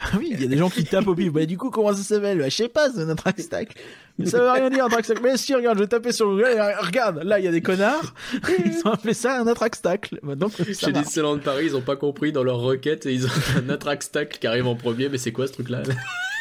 Ah 0.00 0.16
oui, 0.16 0.28
il 0.32 0.40
y 0.40 0.44
a 0.44 0.48
des 0.48 0.56
gens 0.56 0.70
qui 0.70 0.84
tapent 0.84 1.08
au 1.08 1.14
pif. 1.14 1.32
Bah, 1.32 1.44
du 1.44 1.58
coup, 1.58 1.70
comment 1.70 1.92
ça 1.94 2.02
s'appelle? 2.02 2.38
Bah, 2.38 2.48
Je 2.48 2.54
sais 2.54 2.68
pas, 2.68 2.88
c'est 2.90 3.02
un 3.02 3.14
Trackstack. 3.16 3.74
Mais 4.18 4.26
ça 4.26 4.38
veut 4.38 4.48
rien 4.50 4.70
dire 4.70 4.84
un 4.84 4.88
Trackstack. 4.88 5.20
Mais 5.22 5.36
si, 5.36 5.54
regarde, 5.54 5.76
je 5.76 5.82
vais 5.82 5.88
taper 5.88 6.12
sur 6.12 6.26
Google. 6.26 6.46
et 6.56 6.60
Regarde, 6.86 7.20
là, 7.24 7.38
il 7.38 7.44
y 7.44 7.48
a 7.48 7.50
des 7.50 7.60
connards. 7.60 8.14
Ils 8.64 8.80
ont 8.86 8.92
appelé 8.92 9.12
ça 9.12 9.38
un 9.40 9.46
Attrackstack. 9.46 10.10
Ça 10.12 10.16
Chez 10.86 10.92
marche. 10.92 11.04
Disneyland 11.06 11.38
Paris, 11.38 11.66
ils 11.66 11.76
ont 11.76 11.82
pas 11.82 11.96
compris 11.96 12.32
dans 12.32 12.42
leur 12.44 12.58
requête 12.60 13.06
et 13.06 13.12
ils 13.12 13.26
ont 13.26 13.30
un 13.58 13.68
Attrackstack 13.68 14.38
qui 14.40 14.46
arrive 14.46 14.66
en 14.66 14.76
premier. 14.76 15.08
Mais 15.08 15.18
c'est 15.18 15.27
quoi 15.32 15.46
ce 15.46 15.52
truc-là 15.52 15.82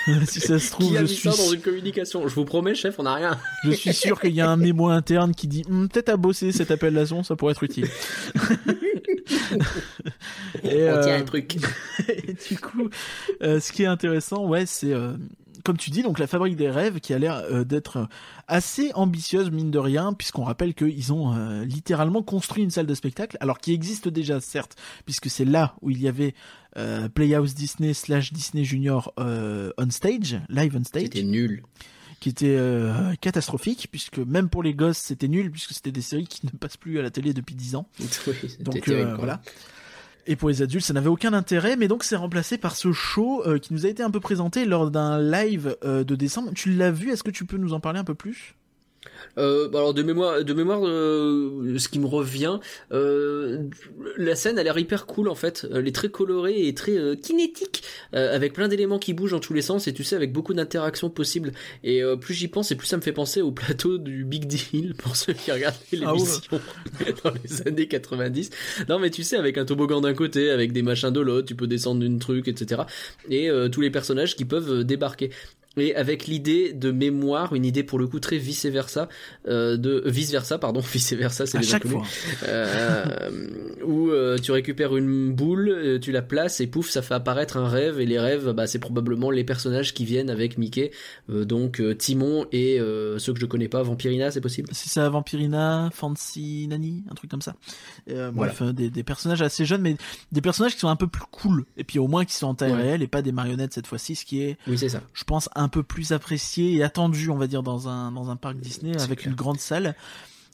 si 0.25 0.39
ça 0.39 0.57
se 0.59 0.71
trouve, 0.71 0.91
Qui 0.91 0.97
a 0.97 0.99
je 1.01 1.05
mis 1.05 1.15
suis, 1.15 1.29
ça 1.29 1.37
dans 1.37 1.51
une 1.51 1.61
communication 1.61 2.27
Je 2.27 2.35
vous 2.35 2.45
promets, 2.45 2.75
chef, 2.75 2.99
on 2.99 3.05
a 3.05 3.13
rien. 3.13 3.37
je 3.63 3.71
suis 3.71 3.93
sûr 3.93 4.19
qu'il 4.19 4.33
y 4.33 4.41
a 4.41 4.49
un 4.49 4.57
mémo 4.57 4.87
interne 4.87 5.33
qui 5.33 5.47
dit 5.47 5.63
Hum, 5.69 5.89
peut-être 5.89 6.09
à 6.09 6.17
bosser 6.17 6.51
cette 6.51 6.71
appellation, 6.71 7.23
ça 7.23 7.35
pourrait 7.35 7.51
être 7.51 7.63
utile. 7.63 7.87
Et, 10.63 10.89
On 10.89 11.01
tient 11.01 11.13
euh, 11.13 11.19
un 11.19 11.23
truc. 11.23 11.57
Et 12.07 12.33
du 12.33 12.59
coup, 12.59 12.89
euh, 13.41 13.59
ce 13.59 13.71
qui 13.71 13.83
est 13.83 13.87
intéressant, 13.87 14.45
ouais, 14.45 14.65
c'est 14.65 14.93
euh, 14.93 15.13
comme 15.63 15.77
tu 15.77 15.89
dis, 15.89 16.03
donc 16.03 16.19
la 16.19 16.27
fabrique 16.27 16.55
des 16.55 16.69
rêves 16.69 16.99
qui 16.99 17.13
a 17.13 17.19
l'air 17.19 17.65
d'être 17.65 18.07
assez 18.47 18.91
ambitieuse 18.93 19.51
mine 19.51 19.69
de 19.69 19.79
rien, 19.79 20.13
puisqu'on 20.13 20.43
rappelle 20.45 20.73
qu'ils 20.73 21.11
ont 21.11 21.35
littéralement 21.63 22.23
construit 22.23 22.63
une 22.63 22.69
salle 22.69 22.85
de 22.85 22.93
spectacle, 22.93 23.37
alors 23.41 23.57
qui 23.57 23.73
existe 23.73 24.07
déjà 24.07 24.39
certes, 24.39 24.77
puisque 25.03 25.29
c'est 25.29 25.43
là 25.43 25.75
où 25.81 25.89
il 25.89 26.01
y 26.01 26.07
avait 26.07 26.35
euh, 26.77 27.09
Playhouse 27.09 27.53
Disney 27.55 27.93
slash 27.93 28.33
Disney 28.33 28.63
Junior 28.63 29.13
euh, 29.19 29.71
on 29.77 29.89
stage, 29.89 30.39
live 30.49 30.75
on 30.79 30.83
stage, 30.83 31.03
C'était 31.03 31.23
nul. 31.23 31.63
qui 32.19 32.29
était 32.29 32.55
euh, 32.57 33.13
catastrophique, 33.21 33.87
puisque 33.91 34.17
même 34.19 34.49
pour 34.49 34.63
les 34.63 34.73
gosses 34.73 34.97
c'était 34.97 35.27
nul, 35.27 35.51
puisque 35.51 35.73
c'était 35.73 35.91
des 35.91 36.01
séries 36.01 36.27
qui 36.27 36.45
ne 36.51 36.51
passent 36.51 36.77
plus 36.77 36.99
à 36.99 37.01
la 37.01 37.09
télé 37.09 37.33
depuis 37.33 37.55
10 37.55 37.75
ans. 37.75 37.89
Oui, 38.27 38.57
Donc 38.59 38.81
terrible, 38.81 39.15
voilà. 39.17 39.41
Et 40.29 40.35
pour 40.35 40.49
les 40.49 40.61
adultes, 40.61 40.83
ça 40.85 40.91
n'avait 40.93 41.07
aucun 41.07 41.31
intérêt, 41.31 41.77
mais 41.77 41.87
donc 41.87 42.03
c'est 42.03 42.17
remplacé 42.17 42.57
par 42.57 42.75
ce 42.75 42.91
show 42.91 43.45
qui 43.61 43.73
nous 43.73 43.85
a 43.85 43.89
été 43.89 44.03
un 44.03 44.11
peu 44.11 44.19
présenté 44.19 44.65
lors 44.65 44.91
d'un 44.91 45.21
live 45.21 45.77
de 45.83 46.15
décembre. 46.15 46.51
Tu 46.53 46.73
l'as 46.73 46.91
vu 46.91 47.11
Est-ce 47.11 47.23
que 47.23 47.31
tu 47.31 47.45
peux 47.45 47.55
nous 47.55 47.71
en 47.71 47.79
parler 47.79 47.99
un 47.99 48.03
peu 48.03 48.13
plus? 48.13 48.56
Euh, 49.37 49.69
bah 49.69 49.79
alors 49.79 49.93
de 49.93 50.03
mémoire, 50.03 50.43
de 50.43 50.53
mémoire, 50.53 50.85
euh, 50.85 51.77
ce 51.77 51.87
qui 51.89 51.99
me 51.99 52.07
revient, 52.07 52.59
euh, 52.91 53.63
la 54.17 54.35
scène 54.35 54.57
a 54.57 54.63
l'air 54.63 54.77
hyper 54.77 55.05
cool 55.05 55.29
en 55.29 55.35
fait. 55.35 55.67
Elle 55.73 55.87
est 55.87 55.95
très 55.95 56.09
colorée 56.09 56.67
et 56.67 56.73
très 56.73 57.17
kinétique, 57.21 57.83
avec 58.13 58.53
plein 58.53 58.67
d'éléments 58.67 58.99
qui 58.99 59.13
bougent 59.13 59.31
dans 59.31 59.39
tous 59.39 59.53
les 59.53 59.61
sens 59.61 59.87
et 59.87 59.93
tu 59.93 60.03
sais 60.03 60.15
avec 60.15 60.31
beaucoup 60.31 60.53
d'interactions 60.53 61.09
possibles. 61.09 61.51
Et 61.83 62.01
plus 62.19 62.33
j'y 62.33 62.47
pense 62.47 62.71
et 62.71 62.75
plus 62.75 62.87
ça 62.87 62.97
me 62.97 63.01
fait 63.01 63.11
penser 63.11 63.41
au 63.41 63.51
plateau 63.51 63.97
du 63.97 64.23
Big 64.25 64.45
Deal 64.45 64.93
pour 64.97 65.15
ceux 65.15 65.33
qui 65.33 65.51
regardaient 65.51 65.77
Ah 66.03 66.13
ouais. 66.13 66.19
l'émission 66.19 66.61
dans 67.23 67.33
les 67.43 67.67
années 67.67 67.87
90. 67.87 68.49
Non 68.89 68.99
mais 68.99 69.09
tu 69.09 69.23
sais 69.23 69.37
avec 69.37 69.57
un 69.57 69.65
toboggan 69.65 70.01
d'un 70.01 70.13
côté, 70.13 70.49
avec 70.49 70.71
des 70.71 70.81
machins 70.81 71.11
de 71.11 71.19
l'autre, 71.19 71.47
tu 71.47 71.55
peux 71.55 71.67
descendre 71.67 72.01
d'une 72.01 72.19
truc, 72.19 72.47
etc. 72.47 72.83
Et 73.29 73.49
tous 73.71 73.81
les 73.81 73.91
personnages 73.91 74.35
qui 74.35 74.45
peuvent 74.45 74.83
débarquer. 74.83 75.31
Et 75.77 75.95
avec 75.95 76.27
l'idée 76.27 76.73
de 76.73 76.91
mémoire, 76.91 77.53
une 77.55 77.65
idée 77.65 77.83
pour 77.83 77.99
le 77.99 78.07
coup 78.07 78.19
très 78.19 78.37
vice 78.37 78.65
versa, 78.65 79.07
euh, 79.47 79.77
de 79.77 80.03
vice 80.05 80.31
versa, 80.31 80.57
pardon, 80.57 80.79
vice 80.93 81.13
versa, 81.13 81.45
c'est 81.45 81.59
les 81.59 81.73
inconnus. 81.73 82.03
Euh, 82.43 83.47
où 83.85 84.09
euh, 84.09 84.37
tu 84.37 84.51
récupères 84.51 84.95
une 84.95 85.33
boule, 85.33 85.69
euh, 85.69 85.99
tu 85.99 86.11
la 86.11 86.21
places 86.21 86.59
et 86.61 86.67
pouf, 86.67 86.89
ça 86.89 87.01
fait 87.01 87.13
apparaître 87.13 87.57
un 87.57 87.67
rêve 87.67 87.99
et 87.99 88.05
les 88.05 88.19
rêves, 88.19 88.51
bah, 88.51 88.67
c'est 88.67 88.79
probablement 88.79 89.31
les 89.31 89.43
personnages 89.43 89.93
qui 89.93 90.05
viennent 90.05 90.29
avec 90.29 90.57
Mickey, 90.57 90.91
Euh, 91.29 91.45
donc 91.45 91.79
euh, 91.81 91.93
Timon 91.95 92.45
et 92.51 92.79
euh, 92.79 93.19
ceux 93.19 93.33
que 93.33 93.39
je 93.39 93.45
connais 93.45 93.67
pas, 93.67 93.83
Vampirina, 93.83 94.31
c'est 94.31 94.41
possible? 94.41 94.69
C'est 94.71 94.89
ça, 94.89 95.09
Vampirina, 95.09 95.89
Fancy 95.93 96.67
Nani, 96.69 97.03
un 97.11 97.15
truc 97.15 97.29
comme 97.31 97.41
ça. 97.41 97.55
Voilà. 98.07 98.31
Bref, 98.31 98.61
des, 98.73 98.89
des 98.89 99.03
personnages 99.03 99.41
assez 99.41 99.65
jeunes, 99.65 99.81
mais 99.81 99.95
des 100.31 100.41
personnages 100.41 100.73
qui 100.73 100.79
sont 100.79 100.87
un 100.87 100.95
peu 100.95 101.07
plus 101.07 101.23
cool. 101.31 101.65
Et 101.77 101.83
puis 101.83 101.99
au 101.99 102.07
moins 102.07 102.25
qui 102.25 102.33
sont 102.35 102.47
en 102.47 102.55
taille 102.55 102.67
Ouais. 102.67 102.81
réelle 102.81 103.01
et 103.01 103.07
pas 103.07 103.21
des 103.21 103.31
marionnettes 103.31 103.73
cette 103.73 103.87
fois-ci, 103.87 104.15
ce 104.15 104.25
qui 104.25 104.41
est, 104.41 104.57
Oui, 104.67 104.77
c'est 104.77 104.89
ça. 104.89 105.01
je 105.13 105.23
pense, 105.23 105.49
un 105.55 105.66
peu 105.67 105.83
plus 105.83 106.11
apprécié 106.11 106.73
et 106.75 106.83
attendu, 106.83 107.29
on 107.29 107.37
va 107.37 107.47
dire, 107.47 107.63
dans 107.63 107.87
un, 107.87 108.11
dans 108.11 108.29
un 108.29 108.35
parc 108.35 108.57
Disney 108.57 108.99
avec 109.01 109.19
clair. 109.19 109.31
une 109.31 109.35
grande 109.35 109.59
salle. 109.59 109.95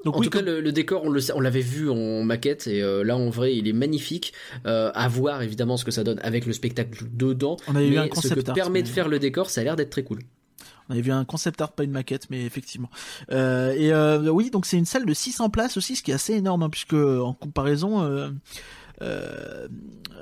Donc 0.05 0.17
en 0.17 0.19
oui, 0.19 0.25
tout 0.25 0.31
cas, 0.31 0.39
comme- 0.39 0.47
le, 0.47 0.59
le 0.61 0.71
décor, 0.73 1.03
on 1.05 1.09
le 1.09 1.21
sait- 1.21 1.31
on 1.33 1.39
l'avait 1.39 1.61
vu 1.61 1.89
en 1.89 2.23
maquette 2.23 2.67
et 2.67 2.81
euh, 2.81 3.03
là 3.05 3.15
en 3.15 3.29
vrai, 3.29 3.55
il 3.55 3.67
est 3.69 3.73
magnifique. 3.73 4.33
Euh, 4.65 4.91
à 4.93 5.07
voir 5.07 5.41
évidemment 5.41 5.77
ce 5.77 5.85
que 5.85 5.91
ça 5.91 6.03
donne 6.03 6.19
avec 6.23 6.45
le 6.45 6.51
spectacle 6.51 7.05
dedans. 7.13 7.55
on 7.69 7.75
avait 7.75 7.87
vu 7.89 7.97
un 7.97 8.03
Mais 8.03 8.09
ce 8.09 8.13
concept 8.15 8.43
que 8.43 8.49
art. 8.49 8.55
permet 8.55 8.83
de 8.83 8.87
faire 8.89 9.07
le 9.07 9.17
décor, 9.19 9.49
ça 9.49 9.61
a 9.61 9.63
l'air 9.63 9.75
d'être 9.77 9.91
très 9.91 10.03
cool. 10.03 10.19
On 10.89 10.93
avait 10.93 11.01
vu 11.01 11.11
un 11.13 11.23
concept 11.23 11.61
art, 11.61 11.71
pas 11.71 11.85
une 11.85 11.91
maquette, 11.91 12.27
mais 12.29 12.43
effectivement. 12.43 12.89
Euh, 13.31 13.71
et 14.25 14.29
oui, 14.29 14.49
donc 14.49 14.65
c'est 14.65 14.75
une 14.77 14.85
salle 14.85 15.05
de 15.05 15.13
600 15.13 15.49
places 15.49 15.77
aussi, 15.77 15.95
ce 15.95 16.03
qui 16.03 16.11
est 16.11 16.15
assez 16.15 16.33
énorme, 16.33 16.63
hein, 16.63 16.69
puisque 16.69 16.93
en 16.93 17.31
comparaison, 17.33 18.03
euh, 19.01 19.67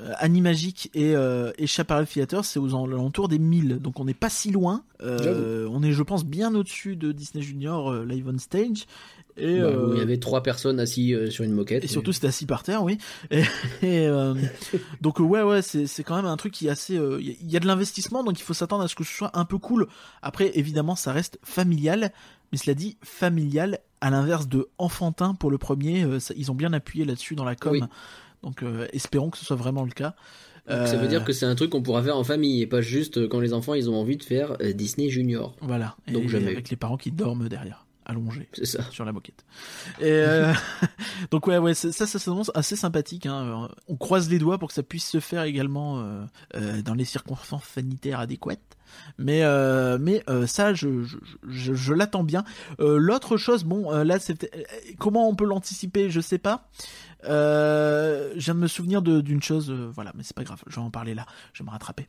euh, 0.02 0.14
Animagic 0.18 0.89
et, 0.93 1.15
euh, 1.15 1.52
et 1.57 1.68
Chaparral 1.68 2.07
Theater, 2.07 2.43
c'est 2.45 2.60
aux 2.60 2.73
alentours 2.76 3.27
des 3.27 3.39
1000. 3.39 3.80
Donc 3.80 3.99
on 3.99 4.06
n'est 4.06 4.14
pas 4.14 4.30
si 4.30 4.52
loin. 4.52 4.84
Euh, 5.03 5.68
on 5.72 5.84
est, 5.84 5.91
je 5.91 6.03
pense, 6.03 6.26
bien 6.26 6.56
au-dessus 6.56 6.95
de 6.95 7.11
Disney 7.11 7.43
Junior 7.43 7.91
euh, 7.91 8.06
Live 8.06 8.27
on 8.34 8.38
Stage. 8.38 8.85
Et, 9.38 9.60
Bah, 9.60 9.68
euh, 9.68 9.89
où 9.89 9.93
il 9.93 9.99
y 9.99 10.02
avait 10.02 10.18
trois 10.18 10.43
personnes 10.43 10.80
assises 10.80 11.14
euh, 11.15 11.30
sur 11.30 11.43
une 11.45 11.53
moquette. 11.53 11.84
et 11.85 11.88
surtout, 11.88 12.11
c'était 12.11 12.27
assis 12.27 12.45
par 12.45 12.64
terre, 12.64 12.84
oui. 12.84 12.98
Et, 13.31 13.39
et, 13.81 14.06
euh, 14.07 14.34
donc 14.99 15.19
euh, 15.22 15.23
ouais, 15.23 15.41
ouais, 15.41 15.61
c'est 15.61 16.03
quand 16.03 16.15
même 16.18 16.26
un 16.26 16.35
truc 16.38 16.53
qui 16.53 16.68
est 16.68 16.69
assez. 16.69 16.98
euh, 16.98 17.18
Il 17.22 17.27
y 17.27 17.31
a- 17.31 17.35
il 17.41 17.52
y, 17.52 17.57
a 17.57 17.60
de 17.61 17.68
l'investissement, 17.68 18.23
donc 18.23 18.39
il 18.39 18.43
faut 18.43 18.53
s'attendre 18.53 18.84
à 18.84 18.88
ce 18.88 18.95
que 18.95 19.03
ce 19.06 19.14
soit 19.14 19.31
un 19.38 19.45
peu 19.45 19.57
cool. 19.57 19.88
Après, 20.22 20.52
évidemment, 20.57 20.95
ça 20.95 21.14
reste 21.14 21.39
familial, 21.43 22.11
mais 22.52 22.57
cela 22.57 22.73
dit, 22.73 22.98
familial 23.03 23.80
à 24.02 24.10
l'inverse 24.10 24.48
de 24.49 24.68
enfantin 24.77 25.34
pour 25.34 25.49
le 25.49 25.57
premier. 25.57 26.03
euh, 26.03 26.19
ça- 26.19 26.34
ils 26.35 26.52
ont 26.52 26.56
bien 26.56 26.73
appuyé 26.73 27.06
là-dessus 27.06 27.35
dans 27.35 27.45
la 27.45 27.56
com. 27.56 27.72
Oui. 27.72 27.81
Donc 28.44 28.64
euh, 28.64 28.88
espérons 28.94 29.30
que 29.30 29.38
ce 29.38 29.46
soit 29.46 29.56
vraiment 29.56 29.84
le 29.84 29.92
cas. 29.92 30.16
Donc, 30.70 30.88
Ça 30.88 30.94
Euh, 30.96 30.98
veut 30.98 31.08
dire 31.08 31.24
que 31.26 31.34
c'est 31.34 31.46
un 31.46 31.56
truc 31.56 31.72
qu'on 31.72 31.82
pourra 31.82 32.04
faire 32.04 32.16
en 32.18 32.24
famille 32.24 32.62
et 32.62 32.68
pas 32.68 32.82
juste 32.82 33.18
euh, 33.18 33.28
quand 33.28 33.40
les 33.40 33.54
enfants 33.54 33.74
ils 33.74 33.90
ont 33.90 33.96
envie 33.96 34.18
de 34.18 34.24
faire 34.24 34.56
euh, 34.62 34.74
Disney 34.74 35.10
Junior. 35.10 35.56
Voilà. 35.62 35.96
Et 36.08 36.12
Donc 36.12 36.28
jamais. 36.28 36.52
avec 36.52 36.70
les 36.70 36.76
parents 36.78 36.98
qui 36.98 37.12
dorment 37.12 37.50
derrière, 37.50 37.86
allongés. 38.06 38.48
C'est 38.54 38.66
ça. 38.66 38.84
sur 38.92 39.04
la 39.04 39.12
moquette. 39.12 39.44
Et 40.00 40.04
euh, 40.12 40.54
donc 41.32 41.48
ouais, 41.48 41.58
ouais, 41.58 41.74
ça, 41.74 41.92
ça 41.92 42.20
s'annonce 42.20 42.52
assez 42.54 42.76
sympathique. 42.76 43.26
Hein. 43.26 43.70
On 43.88 43.96
croise 43.96 44.30
les 44.30 44.38
doigts 44.40 44.60
pour 44.60 44.68
que 44.70 44.74
ça 44.76 44.84
puisse 44.84 45.08
se 45.10 45.20
faire 45.20 45.44
également 45.44 46.00
euh, 46.00 46.24
euh, 46.56 46.82
dans 46.84 46.94
les 46.94 47.06
circonstances 47.06 47.64
sanitaires 47.66 48.20
adéquates. 48.20 48.60
Mais 49.18 49.44
euh, 49.44 49.98
mais 50.00 50.22
euh, 50.30 50.46
ça, 50.48 50.74
je 50.74 51.04
je, 51.04 51.18
je, 51.48 51.74
je 51.74 51.94
l'attends 51.94 52.26
bien. 52.26 52.44
Euh, 52.82 52.98
L'autre 52.98 53.38
chose, 53.38 53.64
bon, 53.64 53.92
euh, 53.92 54.04
là, 54.04 54.20
c'est 54.20 54.44
euh, 54.54 54.64
comment 55.00 55.30
on 55.30 55.36
peut 55.36 55.46
l'anticiper, 55.46 56.10
je 56.10 56.20
sais 56.20 56.38
pas. 56.38 56.68
Euh, 57.26 58.31
je 58.35 58.39
viens 58.45 58.56
de 58.56 58.60
me 58.60 58.68
souvenir 58.68 59.02
de- 59.02 59.22
d'une 59.22 59.41
chose, 59.41 59.69
euh, 59.69 59.89
voilà, 59.93 60.11
mais 60.15 60.23
c'est 60.23 60.35
pas 60.35 60.43
grave, 60.43 60.61
je 60.68 60.76
vais 60.76 60.81
en 60.81 60.89
parler 60.89 61.14
là, 61.14 61.26
je 61.53 61.61
vais 61.64 61.68
me 61.68 61.72
rattraper. 61.72 62.07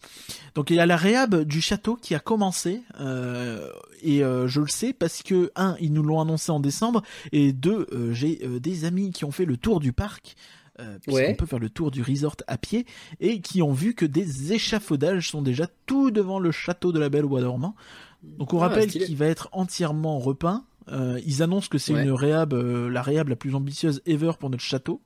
Donc 0.54 0.70
il 0.70 0.76
y 0.76 0.80
a 0.80 0.86
la 0.86 0.96
réhab 0.96 1.42
du 1.44 1.60
château 1.60 1.96
qui 1.96 2.14
a 2.14 2.18
commencé, 2.20 2.82
euh, 3.00 3.68
et 4.02 4.24
euh, 4.24 4.48
je 4.48 4.60
le 4.60 4.68
sais 4.68 4.92
parce 4.92 5.22
que 5.22 5.50
un, 5.56 5.76
ils 5.80 5.92
nous 5.92 6.02
l'ont 6.02 6.20
annoncé 6.20 6.50
en 6.50 6.60
décembre, 6.60 7.02
et 7.32 7.52
deux, 7.52 7.86
j'ai 8.12 8.36
des 8.60 8.84
amis 8.84 9.10
qui 9.10 9.24
ont 9.24 9.30
fait 9.32 9.44
le 9.44 9.56
tour 9.56 9.80
du 9.80 9.92
parc. 9.92 10.34
Euh, 10.80 10.96
Ouais. 11.06 11.34
peut 11.34 11.44
faire 11.44 11.58
le 11.58 11.68
tour 11.68 11.90
du 11.90 12.00
resort 12.02 12.34
à 12.46 12.56
pied 12.56 12.86
et 13.20 13.42
qui 13.42 13.60
ont 13.60 13.74
vu 13.74 13.92
que 13.94 14.06
des 14.06 14.54
échafaudages 14.54 15.28
sont 15.28 15.42
déjà 15.42 15.66
tout 15.84 16.10
devant 16.10 16.38
le 16.38 16.50
château 16.50 16.92
de 16.92 16.98
la 16.98 17.10
Belle 17.10 17.26
au 17.26 17.28
Bois 17.28 17.42
dormant. 17.42 17.74
Donc 18.22 18.54
on 18.54 18.58
Ah, 18.62 18.68
rappelle 18.68 18.88
qu'il 18.88 19.14
va 19.16 19.26
être 19.26 19.50
entièrement 19.52 20.18
repeint. 20.18 20.64
Euh, 20.90 21.20
ils 21.26 21.42
annoncent 21.42 21.68
que 21.68 21.78
c'est 21.78 21.92
Ouais. 21.94 22.02
une 22.04 22.12
réhab, 22.12 22.52
euh, 22.54 22.88
la 22.90 23.02
réhab 23.02 23.28
la 23.28 23.36
plus 23.36 23.54
ambitieuse 23.54 24.02
ever 24.06 24.32
pour 24.40 24.50
notre 24.50 24.62
château. 24.62 25.00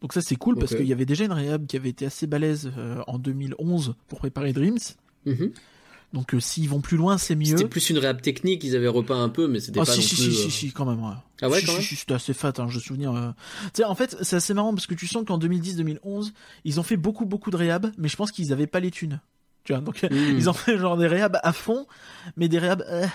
Donc 0.00 0.12
ça 0.14 0.20
c'est 0.22 0.36
cool 0.36 0.56
parce 0.56 0.74
qu'il 0.74 0.86
y 0.86 0.92
avait 0.92 1.04
déjà 1.06 1.24
une 1.26 1.32
réhab 1.32 1.66
qui 1.66 1.76
avait 1.76 1.90
été 1.90 2.06
assez 2.06 2.26
balèze 2.26 2.72
euh, 2.78 3.02
en 3.06 3.18
2011 3.18 3.94
pour 4.08 4.18
préparer 4.20 4.52
Dreams. 4.54 4.78
Mhm. 5.26 5.52
Donc 6.12 6.34
s'ils 6.40 6.68
vont 6.68 6.80
plus 6.80 6.96
loin 6.96 7.18
c'est 7.18 7.36
mieux. 7.36 7.44
C'était 7.56 7.68
plus 7.68 7.90
une 7.90 7.98
réhab 7.98 8.20
technique, 8.22 8.64
ils 8.64 8.74
avaient 8.74 8.88
repeint 8.88 9.22
un 9.22 9.28
peu, 9.28 9.46
mais 9.46 9.60
c'était 9.60 9.78
Ah 9.78 9.84
pas 9.84 9.92
si 9.92 9.98
non 10.00 10.06
si, 10.06 10.14
plus. 10.16 10.24
si 10.32 10.34
si 10.34 10.50
si 10.50 10.72
quand 10.72 10.86
même 10.86 11.04
ouais. 11.04 11.12
Ah 11.42 11.48
ouais, 11.48 11.62
quand 11.62 11.72
même 11.74 11.82
c'était 11.82 12.14
assez 12.14 12.32
fat 12.32 12.52
hein, 12.58 12.66
je 12.68 12.76
me 12.76 12.80
souviens. 12.80 13.34
Tu 13.66 13.68
sais 13.74 13.84
en 13.84 13.94
fait 13.94 14.16
c'est 14.22 14.36
assez 14.36 14.54
marrant 14.54 14.72
parce 14.74 14.86
que 14.86 14.94
tu 14.94 15.06
sens 15.06 15.24
qu'en 15.26 15.38
2010-2011 15.38 16.32
ils 16.64 16.80
ont 16.80 16.82
fait 16.82 16.96
beaucoup 16.96 17.26
beaucoup 17.26 17.50
de 17.50 17.56
réhab 17.56 17.92
mais 17.98 18.08
je 18.08 18.16
pense 18.16 18.32
qu'ils 18.32 18.52
avaient 18.52 18.66
pas 18.66 18.80
les 18.80 18.90
thunes. 18.90 19.20
Tu 19.70 19.74
vois 19.74 19.84
donc 19.84 20.02
hmm. 20.02 20.36
Ils 20.36 20.48
ont 20.50 20.52
fait 20.52 20.78
genre 20.78 20.96
des 20.96 21.06
réhab 21.06 21.38
à 21.42 21.52
fond, 21.52 21.86
mais 22.36 22.48
des 22.48 22.58
réhab, 22.58 22.82
euh, 22.88 23.06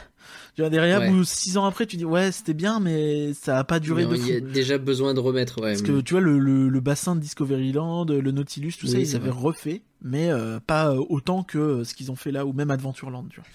tu 0.55 0.61
vois, 0.61 0.69
des 0.69 0.79
réhab 0.79 1.03
Ouais. 1.03 1.09
où 1.09 1.23
six 1.25 1.57
ans 1.57 1.65
après 1.65 1.85
tu 1.85 1.97
dis 1.97 2.05
ouais 2.05 2.31
c'était 2.31 2.53
bien, 2.53 2.79
mais 2.79 3.33
ça 3.33 3.59
a 3.59 3.63
pas 3.63 3.79
duré 3.79 4.05
Mais 4.05 4.11
de 4.11 4.15
Il 4.15 4.21
fou. 4.21 4.29
y 4.29 4.35
a 4.35 4.39
déjà 4.39 4.77
besoin 4.77 5.13
de 5.13 5.19
remettre, 5.19 5.61
ouais. 5.61 5.71
Parce 5.71 5.81
que 5.81 5.99
tu 6.01 6.13
vois 6.13 6.21
le, 6.21 6.39
le, 6.39 6.69
le 6.69 6.79
bassin 6.79 7.15
de 7.15 7.19
Discoveryland, 7.21 8.05
le 8.05 8.31
Nautilus, 8.31 8.73
tout 8.79 8.87
ça 8.87 8.99
ils 8.99 9.15
avaient 9.15 9.29
refait, 9.29 9.81
mais 10.01 10.31
euh, 10.31 10.59
pas 10.65 10.91
euh, 10.91 11.03
autant 11.09 11.43
que 11.43 11.83
ce 11.83 11.93
qu'ils 11.93 12.09
ont 12.11 12.15
fait 12.15 12.31
là 12.31 12.45
ou 12.45 12.53
même 12.53 12.71
Adventureland. 12.71 13.25
Tu 13.29 13.39
vois. 13.41 13.49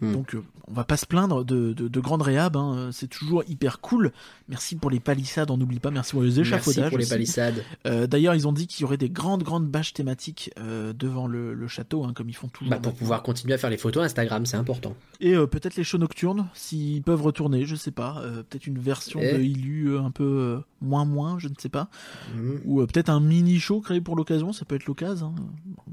Hmm. 0.00 0.12
Donc 0.12 0.34
euh, 0.34 0.42
on 0.68 0.74
va 0.74 0.84
pas 0.84 0.96
se 0.96 1.06
plaindre 1.06 1.44
de, 1.44 1.72
de, 1.72 1.88
de 1.88 2.00
grandes 2.00 2.22
réhab, 2.22 2.56
hein, 2.56 2.90
c'est 2.92 3.08
toujours 3.08 3.42
hyper 3.48 3.80
cool. 3.80 4.12
Merci 4.48 4.76
pour 4.76 4.90
les 4.90 5.00
palissades, 5.00 5.50
on 5.50 5.56
n'oublie 5.56 5.80
pas. 5.80 5.90
Merci 5.90 6.12
pour 6.12 6.22
les 6.22 6.40
échafaudages. 6.40 6.76
Merci 6.78 6.90
pour 6.90 6.98
les 6.98 7.04
aussi. 7.04 7.10
palissades. 7.10 7.64
Euh, 7.86 8.06
D'ailleurs 8.06 8.34
ils 8.34 8.46
ont 8.46 8.52
dit 8.52 8.66
qu'il 8.66 8.82
y 8.82 8.84
aurait 8.84 8.96
des 8.98 9.08
grandes 9.10 9.42
grandes 9.42 9.66
bâches 9.66 9.94
thématiques 9.94 10.50
euh, 10.58 10.92
devant 10.92 11.26
le, 11.26 11.54
le 11.54 11.68
château, 11.68 12.04
hein, 12.04 12.12
comme 12.14 12.28
ils 12.28 12.34
font 12.36 12.48
toujours. 12.48 12.70
Bah, 12.70 12.80
pour 12.80 12.92
pouvoir 12.94 13.22
continuer 13.22 13.54
à 13.54 13.58
faire 13.58 13.70
les 13.70 13.78
photos 13.78 14.04
Instagram, 14.04 14.44
c'est 14.46 14.56
important. 14.58 14.94
Et 15.20 15.34
euh, 15.34 15.46
peut-être 15.46 15.76
les 15.76 15.84
shows 15.84 15.98
nocturnes, 15.98 16.48
s'ils 16.54 17.02
peuvent 17.02 17.22
retourner, 17.22 17.64
je 17.64 17.74
sais 17.76 17.90
pas. 17.90 18.22
Peut-être 18.50 18.66
une 18.66 18.78
version 18.78 19.20
Eh. 19.22 19.38
de 19.38 19.42
Ilu 19.42 19.88
euh, 19.90 20.00
un 20.02 20.10
peu 20.10 20.60
moins 20.80 21.04
moins, 21.04 21.38
je 21.38 21.48
ne 21.48 21.54
sais 21.58 21.68
pas. 21.70 21.88
Mhm. 22.36 22.60
Ou 22.66 22.86
peut-être 22.86 23.08
un 23.08 23.20
mini 23.20 23.58
show 23.58 23.80
créé 23.80 24.00
pour 24.00 24.16
l'occasion, 24.16 24.52
ça 24.52 24.64
peut 24.64 24.74
être 24.76 24.86
l'occasion. 24.86 25.34
hein. 25.38 25.92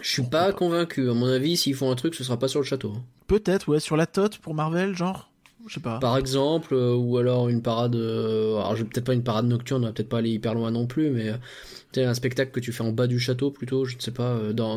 Je 0.00 0.08
suis 0.10 0.22
pas 0.22 0.46
pas. 0.46 0.52
convaincu. 0.52 1.08
À 1.10 1.14
mon 1.14 1.26
avis, 1.26 1.56
s'ils 1.56 1.74
font 1.74 1.90
un 1.90 1.94
truc, 1.96 2.14
ce 2.14 2.24
sera 2.24 2.38
pas 2.38 2.48
sur 2.48 2.60
le 2.60 2.66
château. 2.66 2.92
Peut-être, 3.26 3.68
ouais, 3.68 3.80
sur 3.80 3.96
la 3.96 4.06
tote 4.06 4.38
pour 4.38 4.54
Marvel, 4.54 4.94
genre. 4.96 5.30
Je 5.66 5.74
sais 5.74 5.80
pas. 5.80 5.98
Par 5.98 6.18
exemple, 6.18 6.74
euh, 6.74 6.94
ou 6.94 7.16
alors 7.16 7.48
une 7.48 7.62
parade. 7.62 7.96
euh, 7.96 8.56
alors, 8.56 8.76
je 8.76 8.84
peut-être 8.84 9.06
pas 9.06 9.14
une 9.14 9.22
parade 9.24 9.46
nocturne, 9.46 9.82
on 9.82 9.86
va 9.86 9.92
peut-être 9.94 10.10
pas 10.10 10.18
aller 10.18 10.28
hyper 10.30 10.52
loin 10.54 10.70
non 10.70 10.86
plus, 10.86 11.08
mais 11.08 11.30
euh, 11.96 12.06
un 12.10 12.12
spectacle 12.12 12.50
que 12.52 12.60
tu 12.60 12.70
fais 12.70 12.82
en 12.84 12.92
bas 12.92 13.06
du 13.06 13.18
château 13.18 13.50
plutôt. 13.50 13.86
Je 13.86 13.96
ne 13.96 14.00
sais 14.02 14.10
pas. 14.10 14.32
euh, 14.34 14.52
dans, 14.52 14.76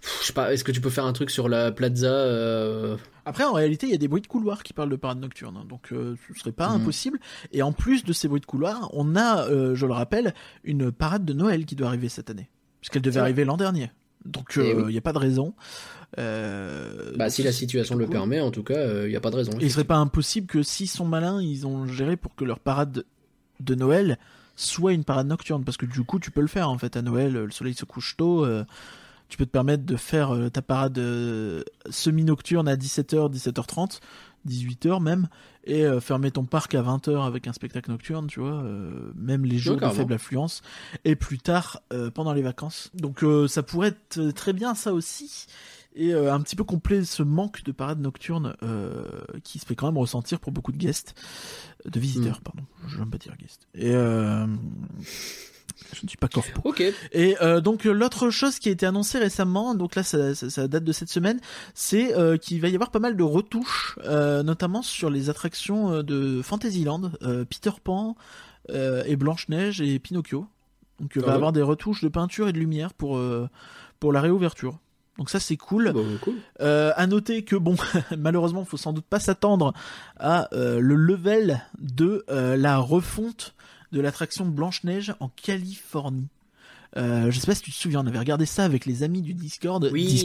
Pff, 0.00 0.18
je 0.22 0.26
sais 0.28 0.32
pas. 0.32 0.54
Est-ce 0.54 0.64
que 0.64 0.72
tu 0.72 0.80
peux 0.80 0.88
faire 0.88 1.04
un 1.04 1.12
truc 1.12 1.28
sur 1.30 1.50
la 1.50 1.70
plaza 1.70 2.06
euh, 2.10 2.96
Après, 3.26 3.44
en 3.44 3.52
réalité, 3.52 3.88
il 3.88 3.92
y 3.92 3.94
a 3.94 3.98
des 3.98 4.08
bruits 4.08 4.22
de 4.22 4.26
couloir 4.26 4.62
qui 4.62 4.72
parlent 4.72 4.88
de 4.88 4.96
parade 4.96 5.18
nocturne, 5.20 5.58
hein, 5.58 5.66
donc 5.68 5.88
ce 5.90 6.16
serait 6.38 6.52
pas 6.52 6.70
Mhm. 6.70 6.80
impossible. 6.82 7.18
Et 7.52 7.60
en 7.62 7.72
plus 7.72 8.02
de 8.02 8.14
ces 8.14 8.26
bruits 8.26 8.40
de 8.40 8.46
couloir, 8.46 8.88
on 8.94 9.16
a, 9.16 9.46
je 9.74 9.84
le 9.84 9.92
rappelle, 9.92 10.32
une 10.64 10.92
parade 10.92 11.26
de 11.26 11.34
Noël 11.34 11.66
qui 11.66 11.74
doit 11.76 11.88
arriver 11.88 12.08
cette 12.08 12.30
année, 12.30 12.48
puisqu'elle 12.80 13.02
devait 13.02 13.20
arriver 13.20 13.44
l'an 13.44 13.58
dernier. 13.58 13.90
Donc 14.26 14.54
Eh 14.56 14.70
il 14.70 14.76
oui. 14.76 14.92
n'y 14.92 14.98
a 14.98 15.02
pas 15.02 15.12
de 15.12 15.18
raison. 15.18 15.54
Euh, 16.18 17.12
Bah, 17.16 17.30
si 17.30 17.42
la 17.42 17.52
situation 17.52 17.96
le 17.96 18.06
permet, 18.06 18.40
en 18.40 18.50
tout 18.50 18.62
cas, 18.62 19.04
il 19.04 19.08
n'y 19.08 19.16
a 19.16 19.20
pas 19.20 19.30
de 19.30 19.36
raison. 19.36 19.52
Il 19.60 19.70
serait 19.70 19.84
pas 19.84 19.96
impossible 19.96 20.46
que 20.46 20.62
s'ils 20.62 20.88
sont 20.88 21.04
malins, 21.04 21.40
ils 21.42 21.66
ont 21.66 21.86
géré 21.86 22.16
pour 22.16 22.34
que 22.34 22.44
leur 22.44 22.58
parade 22.60 23.04
de 23.60 23.74
Noël 23.74 24.18
soit 24.54 24.92
une 24.92 25.04
parade 25.04 25.26
nocturne, 25.26 25.64
parce 25.64 25.76
que 25.76 25.84
du 25.86 26.02
coup 26.02 26.18
tu 26.18 26.30
peux 26.30 26.40
le 26.40 26.46
faire 26.46 26.70
en 26.70 26.78
fait 26.78 26.96
à 26.96 27.02
Noël, 27.02 27.32
le 27.34 27.50
soleil 27.50 27.74
se 27.74 27.84
couche 27.84 28.16
tôt, 28.16 28.42
euh, 28.44 28.64
tu 29.28 29.36
peux 29.36 29.44
te 29.44 29.50
permettre 29.50 29.84
de 29.84 29.96
faire 29.96 30.34
euh, 30.34 30.48
ta 30.48 30.62
parade 30.62 30.96
euh, 30.98 31.62
semi-nocturne 31.90 32.66
à 32.68 32.76
17h, 32.76 33.30
17h30, 33.34 34.00
18h 34.46 35.02
même, 35.02 35.28
et 35.64 35.84
euh, 35.84 36.00
fermer 36.00 36.30
ton 36.30 36.44
parc 36.44 36.74
à 36.74 36.82
20h 36.82 37.26
avec 37.26 37.46
un 37.46 37.52
spectacle 37.52 37.90
nocturne, 37.90 38.26
tu 38.26 38.40
vois, 38.40 38.62
euh, 38.62 39.12
même 39.16 39.44
les 39.44 39.58
jours 39.58 39.76
de 39.76 39.88
faible 39.88 40.14
affluence, 40.14 40.62
et 41.04 41.16
plus 41.16 41.38
tard 41.38 41.80
euh, 41.92 42.10
pendant 42.10 42.32
les 42.32 42.42
vacances. 42.42 42.90
Donc 42.94 43.24
ça 43.48 43.62
pourrait 43.62 43.88
être 43.88 44.30
très 44.30 44.52
bien 44.52 44.74
ça 44.74 44.92
aussi 44.92 45.46
et 45.98 46.12
un 46.12 46.40
petit 46.42 46.56
peu 46.56 46.64
complet 46.64 47.06
ce 47.06 47.22
manque 47.22 47.64
de 47.64 47.72
parade 47.72 47.98
nocturne 48.00 48.54
qui 49.42 49.58
se 49.58 49.64
fait 49.64 49.74
quand 49.74 49.86
même 49.86 49.96
ressentir 49.96 50.40
pour 50.40 50.52
beaucoup 50.52 50.72
de 50.72 50.76
guests, 50.76 51.14
de 51.86 51.98
visiteurs, 51.98 52.42
pardon, 52.42 52.64
je 52.86 52.98
n'aime 52.98 53.08
pas 53.08 53.16
dire 53.16 53.34
guests. 53.38 53.66
Et 53.74 53.94
je 55.92 56.00
ne 56.04 56.08
suis 56.08 56.16
pas 56.18 56.28
corpo. 56.28 56.60
Ok. 56.64 56.82
Et 57.12 57.36
euh, 57.42 57.60
donc 57.60 57.86
euh, 57.86 57.92
l'autre 57.92 58.30
chose 58.30 58.58
qui 58.58 58.68
a 58.68 58.72
été 58.72 58.86
annoncée 58.86 59.18
récemment, 59.18 59.74
donc 59.74 59.94
là 59.94 60.02
ça, 60.02 60.34
ça- 60.34 60.50
ça 60.50 60.68
date 60.68 60.84
de 60.84 60.92
cette 60.92 61.08
semaine, 61.10 61.38
c'est 61.74 62.16
euh, 62.16 62.36
qu'il 62.36 62.60
va 62.60 62.68
y 62.68 62.74
avoir 62.74 62.90
pas 62.90 62.98
mal 62.98 63.16
de 63.16 63.22
retouches, 63.22 63.98
euh, 64.04 64.42
notamment 64.42 64.82
sur 64.82 65.10
les 65.10 65.30
attractions 65.30 66.02
de 66.02 66.40
Fantasyland, 66.42 67.12
Peter 67.48 67.70
Pan 67.82 68.16
et 68.72 69.16
Blanche 69.16 69.48
Neige 69.48 69.80
et 69.80 69.98
Pinocchio. 69.98 70.46
Donc 71.00 71.12
il 71.14 71.20
Ah 71.22 71.22
va 71.22 71.26
y 71.26 71.30
ouais 71.30 71.34
avoir 71.36 71.52
des 71.52 71.62
retouches 71.62 72.02
de 72.02 72.08
peinture 72.08 72.48
et 72.48 72.52
de 72.52 72.58
lumière 72.58 72.92
pour 72.94 73.20
pour 74.00 74.12
la 74.12 74.20
réouverture. 74.20 74.78
Donc 75.18 75.30
ça 75.30 75.40
c'est 75.40 75.56
cool. 75.56 75.92
Bon, 75.92 76.04
cool. 76.20 76.34
Euh, 76.60 76.92
à 76.96 77.06
noter 77.06 77.42
que 77.42 77.56
bon, 77.56 77.74
malheureusement, 78.18 78.64
faut 78.64 78.76
sans 78.76 78.92
doute 78.92 79.06
pas 79.06 79.20
s'attendre 79.20 79.72
à 80.18 80.48
euh, 80.54 80.78
le 80.80 80.94
level 80.94 81.62
de 81.78 82.24
euh, 82.28 82.56
la 82.56 82.78
refonte 82.78 83.54
de 83.92 84.00
l'attraction 84.00 84.44
Blanche 84.46 84.84
Neige 84.84 85.14
en 85.20 85.28
Californie. 85.28 86.28
Euh, 86.96 87.30
je 87.30 87.38
sais 87.38 87.46
pas 87.46 87.54
si 87.54 87.62
tu 87.62 87.70
te 87.72 87.76
souviens, 87.76 88.00
on 88.00 88.06
avait 88.06 88.18
regardé 88.18 88.46
ça 88.46 88.64
avec 88.64 88.86
les 88.86 89.02
amis 89.02 89.20
du 89.20 89.34
Discord, 89.34 89.86
Oui. 89.92 90.24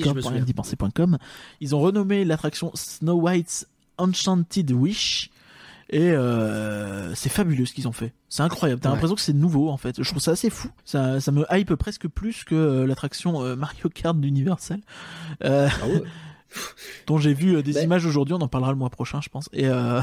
Ils 1.60 1.76
ont 1.76 1.80
renommé 1.80 2.24
l'attraction 2.24 2.72
Snow 2.76 3.16
White's 3.20 3.68
Enchanted 3.98 4.72
Wish. 4.72 5.30
Et 5.94 6.12
euh, 6.12 7.14
c'est 7.16 7.28
fabuleux 7.28 7.66
ce 7.66 7.74
qu'ils 7.74 7.90
ont 7.90 7.92
fait. 7.92 8.14
C'est 8.30 8.44
incroyable. 8.44 8.80
T'as 8.80 8.88
Ouais. 8.90 8.96
l'impression 8.96 9.16
que 9.16 9.22
c'est 9.22 9.34
nouveau 9.34 9.70
en 9.70 9.76
fait. 9.76 10.02
Je 10.02 10.10
trouve 10.10 10.22
ça 10.22 10.32
assez 10.32 10.50
fou. 10.50 10.70
Ça, 10.86 11.20
ça 11.20 11.34
me 11.34 11.46
hype 11.52 11.76
presque 11.76 12.08
plus 12.08 12.46
que 12.46 12.56
euh, 12.56 12.88
l'attraction 12.88 13.44
euh, 13.44 13.58
Mario 13.58 13.90
Kart 13.90 14.18
d'Universal. 14.18 14.80
Euh, 15.44 15.68
Ah 15.82 15.88
ouais. 15.88 16.04
dont 17.08 17.18
j'ai 17.18 17.34
vu 17.34 17.62
des 17.64 17.74
Ben- 17.74 17.84
images 17.84 18.06
aujourd'hui, 18.06 18.34
on 18.34 18.42
en 18.42 18.48
parlera 18.48 18.72
le 18.72 18.78
mois 18.78 18.90
prochain, 18.90 19.20
je 19.22 19.28
pense. 19.28 19.50
Et 19.52 19.68
euh, 19.68 20.00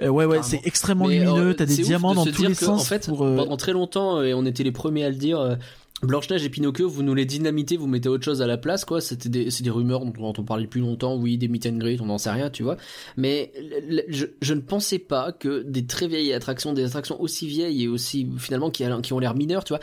euh, 0.00 0.08
ouais, 0.08 0.24
ouais, 0.24 0.42
c'est 0.42 0.60
extrêmement 0.64 1.06
Mais, 1.06 1.18
lumineux. 1.18 1.48
euh, 1.50 1.52
T'as 1.54 1.66
des 1.66 1.76
diamants 1.76 2.14
dans 2.14 2.24
tous 2.24 2.42
les 2.46 2.54
sens. 2.54 2.80
En 2.80 2.84
fait, 2.84 3.06
pour, 3.06 3.24
euh, 3.24 3.36
pendant 3.36 3.56
très 3.56 3.72
longtemps, 3.72 4.18
euh, 4.18 4.24
et 4.24 4.34
on 4.34 4.46
était 4.46 4.62
les 4.64 4.72
premiers 4.72 5.04
à 5.04 5.10
le 5.10 5.16
dire, 5.16 5.58
Blanche-Neige 6.02 6.44
et 6.44 6.48
Pinocchio, 6.50 6.88
vous 6.88 7.04
nous 7.04 7.14
les 7.14 7.24
dynamitez, 7.24 7.76
vous 7.76 7.86
mettez 7.86 8.08
autre 8.08 8.24
chose 8.24 8.42
à 8.42 8.46
la 8.48 8.58
place, 8.58 8.84
quoi. 8.84 9.00
C'était 9.00 9.28
des, 9.28 9.50
c'est 9.52 9.62
des 9.62 9.70
rumeurs 9.70 10.04
dont, 10.04 10.32
on 10.36 10.42
parlait 10.42 10.64
depuis 10.64 10.80
longtemps, 10.80 11.14
oui, 11.16 11.38
des 11.38 11.46
meet 11.46 11.64
and 11.66 11.76
greet, 11.76 12.00
on 12.00 12.06
n'en 12.06 12.18
sait 12.18 12.30
rien, 12.32 12.50
tu 12.50 12.64
vois. 12.64 12.76
Mais 13.16 13.52
je, 14.08 14.26
je 14.40 14.54
ne 14.54 14.60
pensais 14.60 14.98
pas 14.98 15.30
que 15.30 15.62
des 15.62 15.86
très 15.86 16.08
vieilles 16.08 16.32
attractions, 16.32 16.72
des 16.72 16.84
attractions 16.84 17.20
aussi 17.22 17.46
vieilles 17.46 17.84
et 17.84 17.88
aussi, 17.88 18.26
finalement, 18.38 18.70
qui, 18.70 18.84
qui 19.02 19.12
ont 19.12 19.18
l'air 19.20 19.36
mineures, 19.36 19.62
tu 19.62 19.74
vois, 19.74 19.80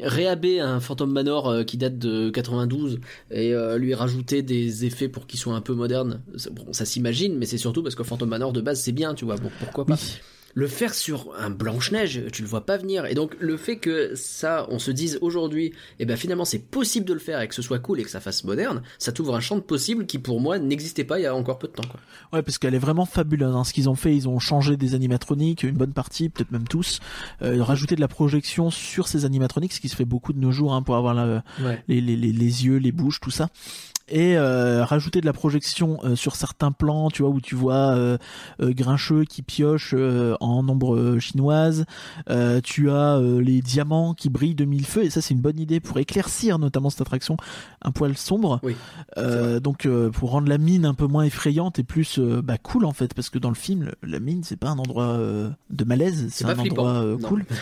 réhaber 0.00 0.58
un 0.58 0.80
Phantom 0.80 1.10
Manor 1.10 1.48
euh, 1.48 1.62
qui 1.62 1.76
date 1.76 1.98
de 1.98 2.30
92 2.30 2.98
et 3.30 3.54
euh, 3.54 3.78
lui 3.78 3.94
rajouter 3.94 4.42
des 4.42 4.84
effets 4.86 5.08
pour 5.08 5.28
qu'il 5.28 5.38
soit 5.38 5.54
un 5.54 5.60
peu 5.60 5.74
moderne, 5.74 6.20
ça- 6.36 6.50
bon, 6.50 6.72
ça 6.72 6.84
s'imagine, 6.84 7.36
mais 7.38 7.46
c'est 7.46 7.58
surtout 7.58 7.82
parce 7.84 7.94
que 7.94 8.02
Phantom 8.02 8.28
Manor 8.28 8.52
de 8.52 8.60
base 8.60 8.80
c'est 8.80 8.92
bien, 8.92 9.14
tu 9.14 9.24
vois, 9.24 9.36
pourquoi 9.60 9.86
pas? 9.86 9.96
Le 10.54 10.66
faire 10.66 10.94
sur 10.94 11.32
un 11.38 11.48
Blanche-Neige, 11.50 12.22
tu 12.32 12.42
le 12.42 12.48
vois 12.48 12.66
pas 12.66 12.76
venir. 12.76 13.06
Et 13.06 13.14
donc, 13.14 13.36
le 13.38 13.56
fait 13.56 13.76
que 13.76 14.14
ça, 14.16 14.66
on 14.68 14.78
se 14.78 14.90
dise 14.90 15.18
aujourd'hui, 15.20 15.72
eh 16.00 16.06
ben 16.06 16.16
finalement, 16.16 16.44
c'est 16.44 16.58
possible 16.58 17.06
de 17.06 17.12
le 17.12 17.20
faire 17.20 17.40
et 17.40 17.46
que 17.48 17.54
ce 17.54 17.62
soit 17.62 17.78
cool 17.78 18.00
et 18.00 18.02
que 18.02 18.10
ça 18.10 18.20
fasse 18.20 18.42
moderne, 18.44 18.82
ça 18.98 19.12
t'ouvre 19.12 19.36
un 19.36 19.40
champ 19.40 19.54
de 19.56 19.60
possibles 19.60 20.06
qui, 20.06 20.18
pour 20.18 20.40
moi, 20.40 20.58
n'existait 20.58 21.04
pas 21.04 21.18
il 21.20 21.22
y 21.22 21.26
a 21.26 21.34
encore 21.34 21.58
peu 21.58 21.68
de 21.68 21.72
temps, 21.72 21.86
quoi. 21.88 22.00
Ouais, 22.32 22.42
parce 22.42 22.58
qu'elle 22.58 22.74
est 22.74 22.78
vraiment 22.80 23.06
fabuleuse. 23.06 23.54
Hein. 23.54 23.64
Ce 23.64 23.72
qu'ils 23.72 23.88
ont 23.88 23.94
fait, 23.94 24.14
ils 24.16 24.28
ont 24.28 24.38
changé 24.40 24.76
des 24.76 24.94
animatroniques, 24.94 25.62
une 25.62 25.76
bonne 25.76 25.92
partie, 25.92 26.28
peut-être 26.28 26.50
même 26.50 26.66
tous. 26.66 27.00
Euh, 27.42 27.62
rajouté 27.62 27.94
de 27.94 28.00
la 28.00 28.08
projection 28.08 28.70
sur 28.70 29.06
ces 29.08 29.24
animatroniques, 29.24 29.72
ce 29.72 29.80
qui 29.80 29.88
se 29.88 29.96
fait 29.96 30.04
beaucoup 30.04 30.32
de 30.32 30.38
nos 30.40 30.50
jours 30.52 30.74
hein, 30.74 30.82
pour 30.82 30.96
avoir 30.96 31.14
la, 31.14 31.44
Ouais. 31.62 31.82
les, 31.88 32.00
les, 32.00 32.16
les, 32.16 32.32
les 32.32 32.64
yeux, 32.66 32.76
les 32.78 32.92
bouches, 32.92 33.20
tout 33.20 33.30
ça. 33.30 33.48
Et 34.10 34.36
euh, 34.36 34.84
rajouter 34.84 35.20
de 35.20 35.26
la 35.26 35.32
projection 35.32 35.98
euh, 36.04 36.16
sur 36.16 36.34
certains 36.34 36.72
plans, 36.72 37.10
tu 37.10 37.22
vois, 37.22 37.30
où 37.30 37.40
tu 37.40 37.54
vois 37.54 37.94
euh, 37.94 38.18
Grincheux 38.60 39.24
qui 39.24 39.42
pioche 39.42 39.94
en 39.94 40.68
ombre 40.68 41.18
chinoise. 41.18 41.84
Tu 42.64 42.90
as 42.90 43.20
les 43.40 43.62
diamants 43.62 44.14
qui 44.14 44.28
brillent 44.28 44.54
de 44.54 44.64
mille 44.64 44.86
feux, 44.86 45.04
et 45.04 45.10
ça 45.10 45.20
c'est 45.20 45.34
une 45.34 45.40
bonne 45.40 45.58
idée 45.58 45.80
pour 45.80 45.98
éclaircir 45.98 46.58
notamment 46.58 46.90
cette 46.90 47.02
attraction 47.02 47.36
un 47.82 47.92
poil 47.92 48.16
sombre. 48.16 48.60
Oui, 48.62 48.76
donc 49.62 49.88
pour 50.12 50.30
rendre 50.30 50.48
la 50.48 50.58
mine 50.58 50.84
un 50.84 50.94
peu 50.94 51.06
moins 51.06 51.24
effrayante 51.24 51.78
et 51.78 51.84
plus 51.84 52.18
bah, 52.18 52.58
cool 52.58 52.84
en 52.84 52.92
fait, 52.92 53.14
parce 53.14 53.30
que 53.30 53.38
dans 53.38 53.48
le 53.48 53.54
film, 53.54 53.92
la 54.02 54.20
mine 54.20 54.42
c'est 54.42 54.56
pas 54.56 54.68
un 54.68 54.78
endroit 54.78 55.18
de 55.18 55.84
malaise, 55.84 56.28
c'est 56.30 56.44
un 56.44 56.54
flippant, 56.54 56.86
endroit 56.86 57.28
cool. 57.28 57.44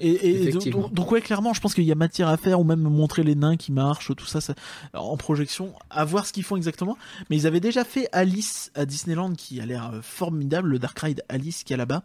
Et, 0.00 0.48
et 0.48 0.52
donc, 0.70 1.10
ouais, 1.10 1.20
clairement, 1.20 1.52
je 1.52 1.60
pense 1.60 1.74
qu'il 1.74 1.84
y 1.84 1.92
a 1.92 1.94
matière 1.94 2.28
à 2.28 2.36
faire, 2.36 2.60
ou 2.60 2.64
même 2.64 2.80
montrer 2.80 3.22
les 3.22 3.34
nains 3.34 3.56
qui 3.56 3.72
marchent, 3.72 4.14
tout 4.16 4.26
ça, 4.26 4.40
ça 4.40 4.54
en 4.94 5.16
projection, 5.16 5.72
à 5.90 6.04
voir 6.04 6.26
ce 6.26 6.32
qu'ils 6.32 6.44
font 6.44 6.56
exactement. 6.56 6.96
Mais 7.30 7.36
ils 7.36 7.46
avaient 7.46 7.60
déjà 7.60 7.84
fait 7.84 8.08
Alice 8.12 8.70
à 8.74 8.86
Disneyland, 8.86 9.34
qui 9.34 9.60
a 9.60 9.66
l'air 9.66 9.90
euh, 9.92 10.00
formidable, 10.02 10.68
le 10.68 10.78
Dark 10.78 10.98
Ride 10.98 11.22
Alice 11.28 11.62
qui 11.64 11.72
est 11.72 11.76
là-bas. 11.76 12.02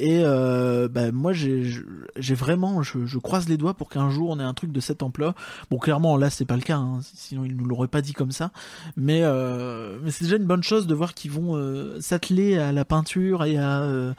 Et 0.00 0.20
euh, 0.22 0.86
bah, 0.88 1.10
moi, 1.10 1.32
j'ai 1.32 2.34
vraiment, 2.34 2.82
je, 2.82 3.04
je 3.04 3.18
croise 3.18 3.48
les 3.48 3.56
doigts 3.56 3.74
pour 3.74 3.88
qu'un 3.88 4.10
jour 4.10 4.30
on 4.30 4.38
ait 4.38 4.44
un 4.44 4.54
truc 4.54 4.70
de 4.70 4.80
cette 4.80 5.02
ampleur. 5.02 5.34
Bon, 5.70 5.78
clairement, 5.78 6.16
là, 6.16 6.30
c'est 6.30 6.44
pas 6.44 6.54
le 6.56 6.62
cas, 6.62 6.76
hein, 6.76 7.00
sinon 7.14 7.44
ils 7.44 7.56
nous 7.56 7.64
l'auraient 7.64 7.88
pas 7.88 8.00
dit 8.00 8.12
comme 8.12 8.30
ça. 8.30 8.52
Mais, 8.96 9.20
euh, 9.24 9.98
mais 10.02 10.10
c'est 10.12 10.24
déjà 10.24 10.36
une 10.36 10.46
bonne 10.46 10.62
chose 10.62 10.86
de 10.86 10.94
voir 10.94 11.14
qu'ils 11.14 11.32
vont 11.32 11.56
euh, 11.56 12.00
s'atteler 12.00 12.58
à 12.58 12.70
la 12.70 12.84
peinture 12.84 13.44
et 13.44 13.58
à, 13.58 13.82
euh, 13.82 14.12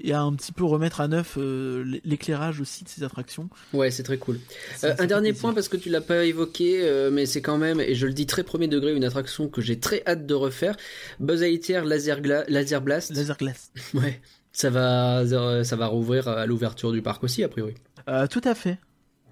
et 0.00 0.12
à 0.14 0.22
un 0.22 0.32
petit 0.32 0.52
peu 0.52 0.64
remettre 0.64 1.00
à 1.02 1.08
neuf 1.08 1.36
euh, 1.38 1.84
l'éclairage 2.04 2.60
aussi 2.60 2.84
de 2.84 2.88
ces 2.88 3.04
attractions. 3.04 3.48
Ouais, 3.74 3.90
c'est 3.90 4.02
très 4.04 4.16
cool. 4.18 4.40
Euh, 4.84 4.94
un 4.98 5.06
dernier 5.06 5.30
plaisir. 5.32 5.42
point 5.42 5.52
parce 5.54 5.68
que 5.68 5.76
tu 5.76 5.90
l'as 5.90 6.00
pas 6.00 6.24
évoqué, 6.24 6.80
euh, 6.82 7.10
mais 7.10 7.26
c'est 7.26 7.42
quand 7.42 7.58
même, 7.58 7.80
et 7.80 7.94
je 7.94 8.06
le 8.06 8.14
dis 8.14 8.24
très 8.26 8.42
premier 8.42 8.68
degré, 8.68 8.94
une 8.96 9.04
attraction 9.04 9.48
que 9.48 9.60
j'ai 9.60 9.78
très 9.78 10.02
hâte 10.06 10.24
de 10.26 10.34
refaire. 10.34 10.76
Buzz 11.20 11.42
Lightyear 11.42 11.84
Laser, 11.84 12.20
Gla- 12.22 12.44
Laser 12.48 12.80
Blast. 12.80 13.14
Laser 13.14 13.36
Glass. 13.36 13.70
Ouais. 13.94 14.20
Ça 14.56 14.70
va, 14.70 15.22
ça 15.64 15.76
va 15.76 15.86
rouvrir 15.86 16.28
à 16.28 16.46
l'ouverture 16.46 16.90
du 16.90 17.02
parc 17.02 17.22
aussi, 17.22 17.44
a 17.44 17.48
priori. 17.48 17.74
Euh, 18.08 18.26
tout 18.26 18.40
à 18.42 18.54
fait. 18.54 18.78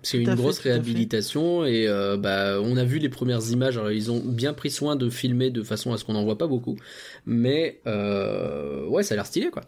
C'est 0.02 0.18
une 0.18 0.34
grosse 0.34 0.58
fait. 0.58 0.68
réhabilitation 0.68 1.64
et 1.64 1.88
euh, 1.88 2.18
bah 2.18 2.60
on 2.60 2.76
a 2.76 2.84
vu 2.84 2.98
les 2.98 3.08
premières 3.08 3.40
images. 3.50 3.78
Alors 3.78 3.90
ils 3.90 4.10
ont 4.10 4.20
bien 4.20 4.52
pris 4.52 4.70
soin 4.70 4.96
de 4.96 5.08
filmer 5.08 5.48
de 5.48 5.62
façon 5.62 5.94
à 5.94 5.96
ce 5.96 6.04
qu'on 6.04 6.12
n'en 6.12 6.24
voit 6.24 6.36
pas 6.36 6.46
beaucoup, 6.46 6.76
mais 7.24 7.80
euh, 7.86 8.84
ouais 8.84 9.02
ça 9.02 9.14
a 9.14 9.16
l'air 9.16 9.24
stylé 9.24 9.50
quoi. 9.50 9.62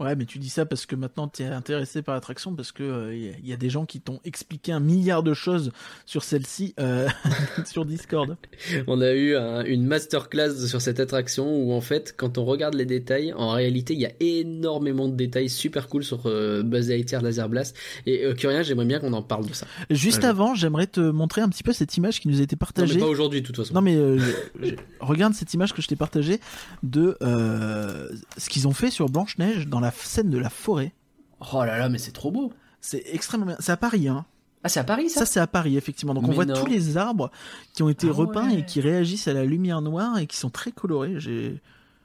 Ouais, 0.00 0.16
mais 0.16 0.24
tu 0.24 0.38
dis 0.38 0.48
ça 0.48 0.64
parce 0.64 0.86
que 0.86 0.96
maintenant 0.96 1.28
tu 1.28 1.42
es 1.42 1.46
intéressé 1.46 2.00
par 2.00 2.14
l'attraction 2.14 2.54
parce 2.54 2.72
que 2.72 2.82
euh, 2.82 3.14
il 3.14 3.22
y 3.22 3.28
a- 3.28 3.32
il 3.42 3.48
y, 3.48 3.52
a 3.52 3.56
des 3.58 3.68
gens 3.68 3.84
qui 3.84 4.00
t'ont 4.00 4.18
expliqué 4.24 4.72
un 4.72 4.80
milliard 4.80 5.22
de 5.22 5.34
choses 5.34 5.72
sur 6.06 6.24
celle-ci 6.24 6.74
euh, 6.80 7.06
sur 7.66 7.84
Discord. 7.84 8.36
On 8.86 9.02
a 9.02 9.12
eu 9.12 9.36
un- 9.36 9.62
une 9.64 9.84
masterclass 9.84 10.66
sur 10.66 10.80
cette 10.80 11.00
attraction 11.00 11.54
où 11.54 11.72
en 11.72 11.82
fait 11.82 12.14
quand 12.16 12.38
on 12.38 12.44
regarde 12.46 12.74
les 12.74 12.86
détails, 12.86 13.32
en 13.34 13.50
réalité 13.50 13.92
il 13.92 14.00
y 14.00 14.06
a 14.06 14.12
énormément 14.20 15.06
de 15.06 15.14
détails 15.14 15.50
super 15.50 15.86
cool 15.88 16.02
sur 16.02 16.22
euh, 16.26 16.62
Buzz 16.62 16.88
Lightyear 16.88 17.20
Laser 17.20 17.48
Blast 17.50 17.76
et 18.06 18.24
euh, 18.24 18.32
Curien 18.34 18.62
j'aimerais 18.62 18.86
bien 18.86 19.00
qu'on 19.00 19.12
en 19.12 19.22
parle 19.22 19.46
de 19.46 19.52
ça. 19.52 19.66
Juste 19.90 20.24
avant, 20.24 20.54
j'aimerais 20.54 20.86
te 20.86 21.00
montrer 21.00 21.42
un 21.42 21.48
petit 21.50 21.62
peu 21.62 21.74
cette 21.74 21.94
image 21.98 22.20
qui 22.20 22.28
nous 22.28 22.40
a 22.40 22.42
été 22.42 22.54
Non, 22.54 22.58
mais 22.62 22.66
partagée. 22.66 22.98
pas 23.00 23.06
aujourd'hui 23.06 23.42
de 23.42 23.46
toute 23.46 23.56
façon. 23.56 23.74
Non 23.74 23.82
mais 23.82 23.96
euh, 23.96 24.18
regarde 25.00 25.34
cette 25.34 25.52
image 25.52 25.74
que 25.74 25.82
je 25.82 25.88
t'ai 25.88 25.96
partagée 25.96 26.40
de 26.82 27.18
euh, 27.22 28.08
ce 28.38 28.48
qu'ils 28.48 28.66
ont 28.66 28.72
fait 28.72 28.90
sur 28.90 29.10
Blanche 29.10 29.36
Neige 29.36 29.66
dans 29.66 29.80
la 29.80 29.89
scène 29.90 30.30
de 30.30 30.38
la 30.38 30.50
forêt. 30.50 30.92
Oh 31.52 31.64
là 31.64 31.78
là 31.78 31.88
mais 31.88 31.98
c'est 31.98 32.12
trop 32.12 32.30
beau. 32.30 32.52
C'est 32.80 33.02
extrêmement 33.12 33.46
bien. 33.46 33.56
C'est 33.60 33.72
à 33.72 33.76
Paris, 33.76 34.08
hein. 34.08 34.24
Ah 34.62 34.68
c'est 34.68 34.80
à 34.80 34.84
Paris 34.84 35.08
ça? 35.08 35.20
Ça, 35.20 35.26
c'est 35.26 35.40
à 35.40 35.46
Paris, 35.46 35.76
effectivement. 35.78 36.12
Donc 36.14 36.28
on 36.28 36.32
voit 36.32 36.44
non. 36.44 36.54
tous 36.54 36.66
les 36.66 36.96
arbres 36.98 37.30
qui 37.74 37.82
ont 37.82 37.88
été 37.88 38.08
Ah 38.10 38.12
repeints 38.14 38.50
ouais. 38.50 38.58
et 38.60 38.64
qui 38.66 38.80
réagissent 38.82 39.26
à 39.28 39.32
la 39.32 39.44
lumière 39.44 39.80
noire 39.80 40.18
et 40.18 40.26
qui 40.26 40.36
sont 40.36 40.50
très 40.50 40.70
colorés. 40.72 41.14
J'ai 41.18 41.60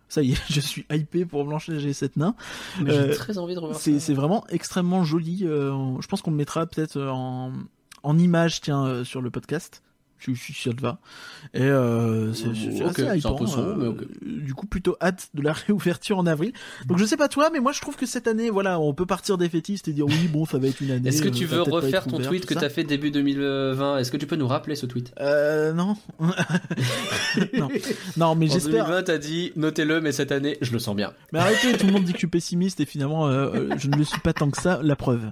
ça 0.07 0.21
y 0.21 0.31
est, 0.33 0.41
je 0.49 0.59
suis 0.61 0.85
hypé 0.91 1.25
pour 1.25 1.43
Blanche 1.45 1.67
Neige 1.69 1.85
et 1.85 1.91
sept 1.93 2.15
nains. 2.15 2.35
Mais 2.81 2.91
j'ai 2.91 2.97
euh, 2.99 3.13
très 3.15 3.37
envie 3.37 3.55
de 3.55 3.59
revoir 3.59 3.77
C'est 3.79 3.93
ça. 3.99 4.05
c'est 4.05 4.13
vraiment 4.13 4.45
extrêmement 4.49 5.03
joli. 5.03 5.41
euh, 5.43 5.99
je 5.99 6.07
pense 6.07 6.21
qu'on 6.21 6.31
le 6.31 6.37
mettra 6.37 6.65
peut-être 6.65 7.01
en, 7.01 7.51
en 8.03 8.17
image, 8.17 8.61
tiens, 8.61 8.85
euh, 8.85 9.03
sur 9.03 9.21
le 9.21 9.31
podcast. 9.31 9.81
Je 10.17 10.33
je 10.33 10.39
suis 10.41 10.53
sûr 10.53 10.73
de 10.73 10.81
va. 10.81 10.97
Et 11.53 11.61
euh, 11.61 12.33
c'est 12.33 12.47
c'est 12.55 12.83
Ok, 12.83 12.89
assez 12.89 13.01
c'est 13.03 13.07
un 13.09 13.15
hypant, 13.15 13.35
peu 13.35 13.45
sombre, 13.45 13.67
euh, 13.69 13.75
mais 13.77 13.87
ok. 13.87 14.43
Du 14.45 14.53
coup, 14.53 14.65
plutôt 14.65 14.95
hâte 15.01 15.29
de 15.33 15.41
la 15.41 15.53
réouverture 15.67 16.17
en 16.17 16.25
avril. 16.25 16.51
Donc 16.87 16.97
je 16.97 17.05
sais 17.05 17.17
pas 17.17 17.27
toi, 17.27 17.49
mais 17.51 17.59
moi 17.59 17.71
je 17.73 17.81
trouve 17.81 17.95
que 17.95 18.05
cette 18.05 18.27
année, 18.27 18.49
voilà, 18.49 18.79
on 18.79 18.93
peut 18.93 19.05
partir 19.05 19.37
défaitiste 19.37 19.87
et 19.87 19.93
dire 19.93 20.05
oui, 20.07 20.27
bon, 20.27 20.45
ça 20.45 20.57
va 20.57 20.67
être 20.67 20.81
une 20.81 20.91
année. 20.91 21.09
Est-ce 21.09 21.21
que 21.21 21.27
euh, 21.27 21.31
tu 21.31 21.47
ça 21.47 21.55
veux 21.55 21.61
refaire 21.61 22.05
ton 22.05 22.15
ouvert, 22.17 22.29
tweet 22.29 22.45
que 22.45 22.53
ça. 22.53 22.61
t'as 22.61 22.69
fait 22.69 22.83
début 22.83 23.11
2020 23.11 23.97
Est-ce 23.99 24.11
que 24.11 24.17
tu 24.17 24.25
peux 24.25 24.35
nous 24.37 24.47
rappeler 24.47 24.75
ce 24.75 24.85
tweet? 24.85 25.13
Euh, 25.19 25.73
non. 25.73 25.95
non. 27.53 27.69
Non, 28.17 28.35
mais 28.35 28.49
En 28.49 28.53
j'espère. 28.53 28.85
2020, 28.85 29.03
t'as 29.03 29.17
dit 29.17 29.51
notez-le, 29.55 30.01
mais 30.01 30.11
cette 30.11 30.31
année, 30.31 30.57
je 30.61 30.71
le 30.71 30.79
sens 30.79 30.95
bien. 30.95 31.13
Mais 31.33 31.39
arrêtez, 31.39 31.77
tout 31.77 31.85
le 31.87 31.91
monde 31.93 32.03
dit 32.03 32.11
que 32.13 32.17
je 32.17 32.19
suis 32.19 32.27
pessimiste 32.27 32.79
et 32.79 32.85
finalement, 32.85 33.27
euh, 33.27 33.49
euh, 33.53 33.75
je 33.77 33.87
ne 33.89 33.95
le 33.97 34.03
suis 34.03 34.19
pas 34.21 34.33
tant 34.33 34.49
que 34.49 34.61
ça, 34.61 34.79
la 34.81 34.95
preuve. 34.95 35.23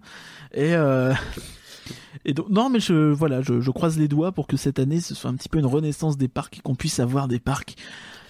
Et, 0.54 0.76
euh, 0.76 1.14
et 2.26 2.34
donc, 2.34 2.50
non, 2.50 2.70
mais 2.70 2.80
je, 2.80 3.12
voilà, 3.12 3.42
je, 3.42 3.60
je 3.62 3.72
croise 3.72 3.98
les 3.98 4.08
doigts 4.08 4.32
pour 4.32 4.48
que 4.48 4.58
cette 4.58 4.80
année, 4.80 5.02
ce 5.02 5.16
soit 5.16 5.30
un 5.30 5.36
petit 5.36 5.50
peu 5.50 5.60
une 5.60 5.66
renaissance 5.66 6.18
des 6.18 6.28
parcs 6.28 6.58
et 6.58 6.62
qu'on 6.62 6.76
puisse 6.76 7.00
avoir 7.00 7.28
des 7.28 7.40
parcs 7.40 7.76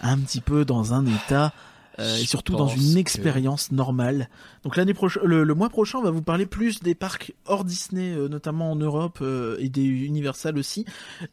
un 0.01 0.17
petit 0.17 0.41
peu 0.41 0.65
dans 0.65 0.93
un 0.93 1.05
état. 1.05 1.53
euh, 1.99 2.17
et 2.17 2.25
surtout 2.25 2.55
dans 2.55 2.67
une 2.67 2.95
que- 2.95 2.99
expérience 2.99 3.71
normale. 3.71 4.27
Donc 4.63 4.75
l'année 4.77 4.95
prochaine, 4.95 5.21
le, 5.25 5.43
le 5.43 5.53
mois 5.53 5.69
prochain, 5.69 5.99
on 5.99 6.01
va 6.01 6.09
vous 6.09 6.23
parler 6.23 6.47
plus 6.47 6.79
des 6.79 6.95
parcs 6.95 7.33
hors 7.45 7.63
Disney, 7.63 8.11
euh, 8.15 8.27
notamment 8.27 8.71
en 8.71 8.75
Europe 8.75 9.19
euh, 9.21 9.57
et 9.59 9.69
des 9.69 9.83
Universal 9.85 10.57
aussi, 10.57 10.85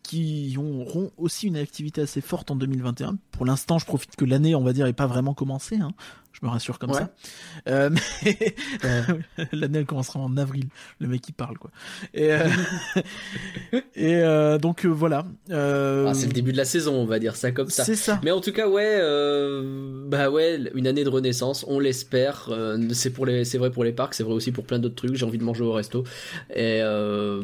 qui 0.03 0.55
auront 0.59 1.13
aussi 1.17 1.47
une 1.47 1.57
activité 1.57 2.03
assez 2.03 2.21
forte 2.21 2.51
en 2.51 2.57
2021. 2.57 3.17
Pour 3.33 3.47
l'instant, 3.47 3.79
je 3.79 3.87
profite 3.87 4.17
que 4.17 4.27
l'année, 4.27 4.55
on 4.55 4.63
va 4.63 4.75
dire, 4.75 4.87
est 4.87 4.93
pas 4.93 5.07
vraiment 5.07 5.33
commencée. 5.33 5.77
Hein. 5.79 5.93
Je 6.33 6.47
me 6.47 6.51
rassure 6.51 6.79
comme 6.79 6.91
Ouais. 6.93 6.99
ça. 7.01 7.11
Euh, 7.69 7.91
mais 8.25 8.55
Ouais. 8.85 9.47
l'année 9.53 9.81
elle 9.81 9.85
commencera 9.87 10.21
en 10.21 10.37
avril. 10.37 10.67
Le 10.99 11.09
mec 11.09 11.21
qui 11.21 11.33
parle 11.33 11.59
quoi. 11.59 11.71
Et, 12.15 12.33
euh, 12.33 12.49
et 13.95 14.15
euh, 14.17 14.59
donc 14.59 14.85
voilà. 14.87 15.25
Ah, 15.51 16.13
c'est 16.15 16.27
le 16.27 16.33
début 16.33 16.53
de 16.53 16.57
la 16.57 16.65
saison, 16.65 16.95
on 16.95 17.05
va 17.05 17.19
dire 17.19 17.37
ça 17.37 17.51
comme 17.53 17.69
ça. 17.71 17.85
C'est 17.85 17.95
ça. 17.97 18.21
Mais 18.25 18.31
en 18.31 18.41
tout 18.41 18.53
cas, 18.53 18.69
ouais, 18.69 18.99
bah 20.07 20.31
ouais, 20.31 20.61
une 20.75 20.87
année 20.87 21.05
de 21.05 21.09
renaissance, 21.11 21.65
on 21.69 21.79
l'espère. 21.79 22.51
c'est 22.93 23.11
pour 23.11 23.27
les, 23.27 23.45
c'est 23.45 23.59
vrai 23.59 23.71
pour 23.71 23.85
les 23.85 23.93
parcs, 23.93 24.15
c'est 24.15 24.23
vrai 24.25 24.33
aussi 24.35 24.53
pour 24.53 24.65
plein 24.65 24.79
d'autres 24.79 24.95
trucs. 24.95 25.15
J'ai 25.17 25.27
envie 25.27 25.39
de 25.39 25.45
manger 25.45 25.65
au 25.65 25.73
resto, 25.73 26.05
et 26.55 26.81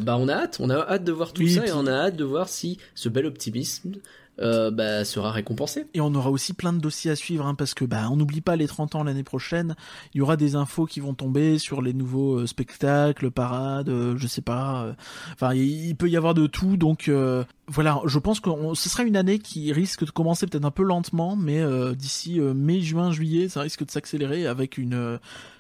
bah 0.01 0.17
on 0.19 0.29
a 0.29 0.35
hâte, 0.35 0.57
on 0.61 0.71
a 0.71 0.77
hâte 0.79 1.05
de 1.05 1.13
voir 1.13 1.33
tout 1.33 1.43
Oui, 1.43 1.53
ça, 1.53 1.61
puis- 1.63 1.71
et 1.71 1.75
on 1.75 1.87
a 1.87 1.93
hâte 1.93 2.17
de 2.17 2.25
voir 2.25 2.49
si 2.49 2.79
ce 2.95 3.09
bel 3.09 3.27
optimisme 3.27 3.93
euh, 4.41 4.71
bah, 4.71 5.05
sera 5.05 5.31
récompensé. 5.33 5.87
Et 5.95 6.01
on 6.01 6.15
aura 6.15 6.31
aussi 6.31 6.53
plein 6.53 6.73
de 6.73 6.79
dossiers 6.79 7.11
à 7.11 7.17
suivre, 7.17 7.47
hein, 7.47 7.55
parce 7.55 7.73
que 7.75 7.85
bah 7.85 8.09
on 8.11 8.17
n'oublie 8.17 8.41
pas 8.41 8.57
les 8.57 8.67
30 8.67 8.95
ans 8.95 9.05
l'année 9.05 9.23
prochaine. 9.23 9.77
Il 10.15 10.19
y 10.19 10.21
aura 10.21 10.37
des 10.37 10.57
infos 10.57 10.85
qui 10.87 11.01
vont 11.01 11.15
tomber 11.15 11.59
sur 11.59 11.81
les 11.83 11.93
nouveaux 11.95 12.41
euh, 12.41 12.47
spectacles, 12.47 13.31
parades, 13.31 13.89
euh, 13.89 14.15
je 14.19 14.27
sais 14.27 14.43
pas. 14.43 14.85
euh, 14.85 14.93
Enfin, 15.33 15.55
il, 15.55 15.95
peut 15.97 16.09
y 16.11 16.17
avoir 16.17 16.35
de 16.35 16.47
tout. 16.47 16.77
Donc 16.77 17.11
voilà, 17.69 18.01
je 18.07 18.19
pense 18.19 18.41
que 18.41 18.51
on- 18.51 18.75
ce 18.75 18.89
sera 18.89 19.03
une 19.05 19.17
année 19.17 19.39
qui 19.39 19.73
risque 19.73 20.05
de 20.05 20.11
commencer 20.11 20.47
peut-être 20.47 20.65
un 20.65 20.71
peu 20.71 20.83
lentement, 20.83 21.37
mais 21.37 21.63
d'ici 21.95 22.39
mai, 22.41 22.81
juin, 22.81 23.11
juillet, 23.13 23.49
ça 23.49 23.61
risque 23.63 23.85
de 23.85 23.91
s'accélérer 23.91 24.47
avec 24.47 24.79
une 24.79 25.19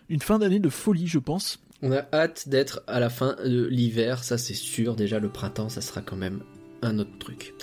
une 0.08 0.20
fin 0.20 0.38
d'année 0.38 0.60
de 0.60 0.68
folie, 0.68 1.06
je 1.08 1.18
pense. 1.18 1.58
On 1.82 1.90
a 1.92 2.02
hâte 2.12 2.48
d'être 2.48 2.82
à 2.86 3.00
la 3.00 3.10
fin 3.10 3.36
de 3.44 3.64
l'hiver, 3.66 4.22
ça 4.22 4.38
c'est 4.38 4.54
sûr. 4.54 4.94
Déjà 4.96 5.18
le 5.18 5.28
printemps, 5.28 5.68
ça 5.68 5.80
sera 5.80 6.00
quand 6.00 6.16
même 6.16 6.40
un 6.82 6.98
autre 6.98 7.18
truc. 7.18 7.54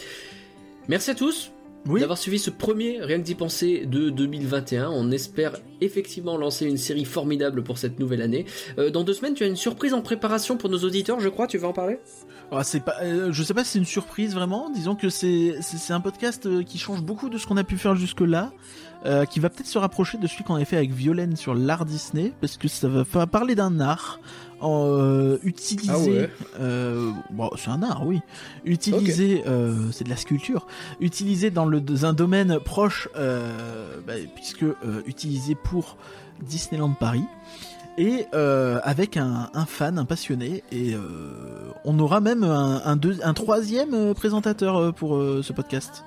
Merci 0.88 1.12
à 1.12 1.16
tous. 1.16 1.52
Oui. 1.86 2.00
d'avoir 2.00 2.18
suivi 2.18 2.40
ce 2.40 2.50
premier 2.50 3.02
Rien 3.02 3.18
que 3.18 3.24
d'y 3.24 3.36
penser 3.36 3.86
de 3.86 4.10
2021. 4.10 4.90
On 4.90 5.12
espère 5.12 5.58
effectivement 5.82 6.38
lancer 6.38 6.66
une 6.66 6.78
série 6.78 7.04
formidable 7.04 7.62
pour 7.62 7.78
cette 7.78 8.00
nouvelle 8.00 8.22
année. 8.22 8.46
Euh, 8.78 8.90
dans 8.90 9.04
deux 9.04 9.14
semaines, 9.14 9.34
tu 9.34 9.44
as 9.44 9.48
une 9.48 9.58
surprise 9.58 9.94
en 9.94 10.02
préparation 10.02 10.56
pour 10.56 10.70
nos 10.70 10.78
auditeurs, 10.80 11.20
je 11.20 11.28
crois. 11.28 11.46
Tu 11.46 11.58
veux 11.58 11.68
en 11.68 11.74
parler? 11.74 12.00
Ah, 12.56 12.64
c'est 12.64 12.82
pas, 12.82 12.98
euh, 13.02 13.32
je 13.32 13.44
sais 13.44 13.56
pas 13.56 13.64
si 13.64 13.72
c'est 13.72 13.80
une 13.80 13.86
surprise 13.86 14.36
vraiment. 14.36 14.70
Disons 14.70 14.96
que 14.96 15.10
c'est 15.10 15.58
un 15.90 16.02
podcast 16.02 16.46
euh, 16.46 16.62
qui 16.62 16.78
change 16.78 17.02
beaucoup 17.02 17.30
de 17.30 17.38
ce 17.38 17.48
qu'on 17.48 17.58
a 17.58 17.64
pu 17.64 17.78
faire 17.78 17.96
jusque 17.96 18.22
là, 18.22 18.52
euh, 19.06 19.26
qui 19.26 19.40
va 19.40 19.50
peut-être 19.50 19.68
se 19.68 19.80
rapprocher 19.80 20.20
de 20.20 20.28
celui 20.28 20.44
qu'on 20.44 20.56
avait 20.56 20.66
fait 20.66 20.78
avec 20.78 20.92
Violaine 20.92 21.36
sur 21.36 21.56
l'art 21.56 21.84
Disney, 21.84 22.32
parce 22.42 22.58
que 22.58 22.68
ça 22.68 22.88
va 22.88 23.28
parler 23.28 23.56
d'un 23.56 23.80
art 23.80 24.20
euh, 24.62 25.38
utilisé. 25.44 25.92
Ah 25.92 26.00
ouais. 26.00 26.30
euh, 26.60 27.12
bon, 27.32 27.50
c'est 27.58 27.70
un 27.70 27.82
art, 27.84 28.06
oui. 28.06 28.20
Utilisé, 28.66 29.44
euh, 29.48 29.92
c'est 29.92 30.04
de 30.04 30.10
la 30.10 30.16
sculpture. 30.18 30.68
Utilisé 31.00 31.50
dans 31.52 31.66
le 31.66 31.82
dans 31.82 32.06
un 32.06 32.14
domaine 32.14 32.60
proche, 32.60 33.10
euh, 33.16 33.98
bah, 34.06 34.14
puisque 34.36 34.66
utilisé 35.08 35.56
pour 35.56 35.98
Disneyland 36.42 36.94
Paris 37.00 37.26
et 37.98 38.26
avec 38.34 39.18
un, 39.18 39.50
un 39.54 39.66
fan, 39.66 40.00
un 40.00 40.06
passionné, 40.06 40.64
et 40.72 40.96
on 41.86 42.00
aura 42.00 42.22
même 42.22 42.44
un, 42.44 42.82
un, 42.86 42.96
deux- 42.96 43.20
un 43.24 43.34
troisième 43.34 44.14
présentateur 44.16 44.94
pour 44.96 45.12
ce 45.42 45.54
podcast. 45.54 46.04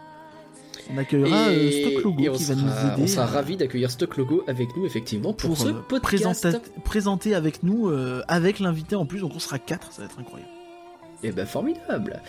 On 0.92 0.98
accueillera 0.98 1.48
euh, 1.48 1.70
Stock 1.70 2.04
Logo 2.04 2.32
qui 2.32 2.44
sera, 2.44 2.54
va 2.54 2.62
nous 2.62 2.92
aider. 2.94 3.02
On 3.02 3.06
sera 3.06 3.24
à- 3.24 3.26
ravis 3.26 3.56
d'accueillir 3.56 3.90
Stock 3.90 4.16
Logo 4.16 4.44
avec 4.46 4.68
nous, 4.76 4.86
effectivement, 4.86 5.32
pour, 5.32 5.50
pour 5.50 5.58
ce 5.58 5.68
euh, 5.68 5.72
podcast. 5.88 6.24
présenta- 6.24 6.60
présenter 6.84 7.34
avec 7.34 7.62
nous, 7.62 7.88
euh, 7.88 8.22
avec 8.28 8.60
l'invité 8.60 8.94
en 8.96 9.04
plus, 9.06 9.20
donc 9.20 9.32
on 9.34 9.38
sera 9.40 9.58
quatre, 9.58 9.92
ça 9.92 10.02
va 10.02 10.06
être 10.06 10.18
incroyable. 10.18 10.50
Et 11.22 11.32
ben 11.32 11.46
formidable. 11.46 12.20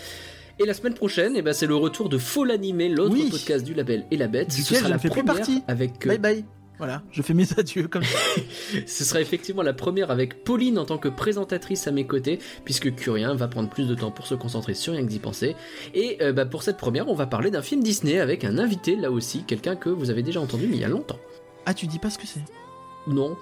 Et 0.60 0.66
la 0.66 0.74
semaine 0.74 0.96
prochaine, 0.96 1.34
eh 1.36 1.44
ben, 1.44 1.54
c'est 1.54 1.68
le 1.68 1.76
retour 1.76 2.10
de 2.10 2.18
Faux 2.18 2.44
l'animé, 2.44 2.90
l'autre 2.90 3.14
Oui. 3.14 3.30
podcast 3.30 3.64
du 3.64 3.76
label 3.76 4.06
et 4.10 4.18
la 4.18 4.28
bête. 4.28 4.52
Ce 4.52 4.64
sera 4.64 4.88
je 4.88 4.92
la 4.92 4.98
plus 4.98 5.10
première 5.10 5.26
partie. 5.36 5.62
avec 5.68 6.04
euh, 6.06 6.10
Bye 6.10 6.18
bye. 6.18 6.46
Voilà, 6.78 7.02
je 7.12 7.22
fais 7.24 7.34
mes 7.34 7.48
adieux 7.58 7.88
comme 7.88 8.04
ça. 8.04 8.20
Ce 8.86 9.04
sera 9.04 9.20
effectivement 9.20 9.64
la 9.64 9.74
première 9.74 10.12
avec 10.12 10.44
Pauline 10.44 10.78
en 10.78 10.86
tant 10.86 10.98
que 10.99 11.08
présentatrice 11.08 11.88
à 11.88 11.91
mes 11.91 12.06
côtés, 12.06 12.38
puisque 12.66 12.94
Curien 12.94 13.34
va 13.34 13.48
prendre 13.48 13.70
plus 13.70 13.88
de 13.88 13.95
temps 13.95 14.12
pour 14.12 14.28
se 14.28 14.36
concentrer 14.36 14.76
sur 14.76 14.94
rien 14.94 15.04
que 15.04 15.10
d'y 15.10 15.18
penser. 15.20 15.56
Et 15.95 16.18
euh, 16.22 16.34
bah, 16.34 16.45
pour 16.45 16.62
cette 16.62 16.78
première, 16.78 17.08
on 17.08 17.16
va 17.16 17.26
parler 17.26 17.49
d'un 17.49 17.64
film 17.64 17.82
Disney 17.82 18.20
avec 18.20 18.44
un 18.44 18.60
invité, 18.60 18.95
là 18.95 19.10
aussi, 19.12 19.44
quelqu'un 19.44 19.76
que 19.76 19.90
vous 19.90 20.12
avez 20.12 20.22
déjà 20.22 20.40
entendu, 20.40 20.68
mais 20.68 20.76
il 20.76 20.82
y 20.82 20.86
a 20.86 20.90
longtemps. 20.90 21.20
Ah, 21.66 21.74
tu 21.74 21.88
dis 21.88 21.99
pas 21.99 22.10
ce 22.12 22.20
que 22.20 22.28
c'est? 22.28 22.44
Non. 23.08 23.36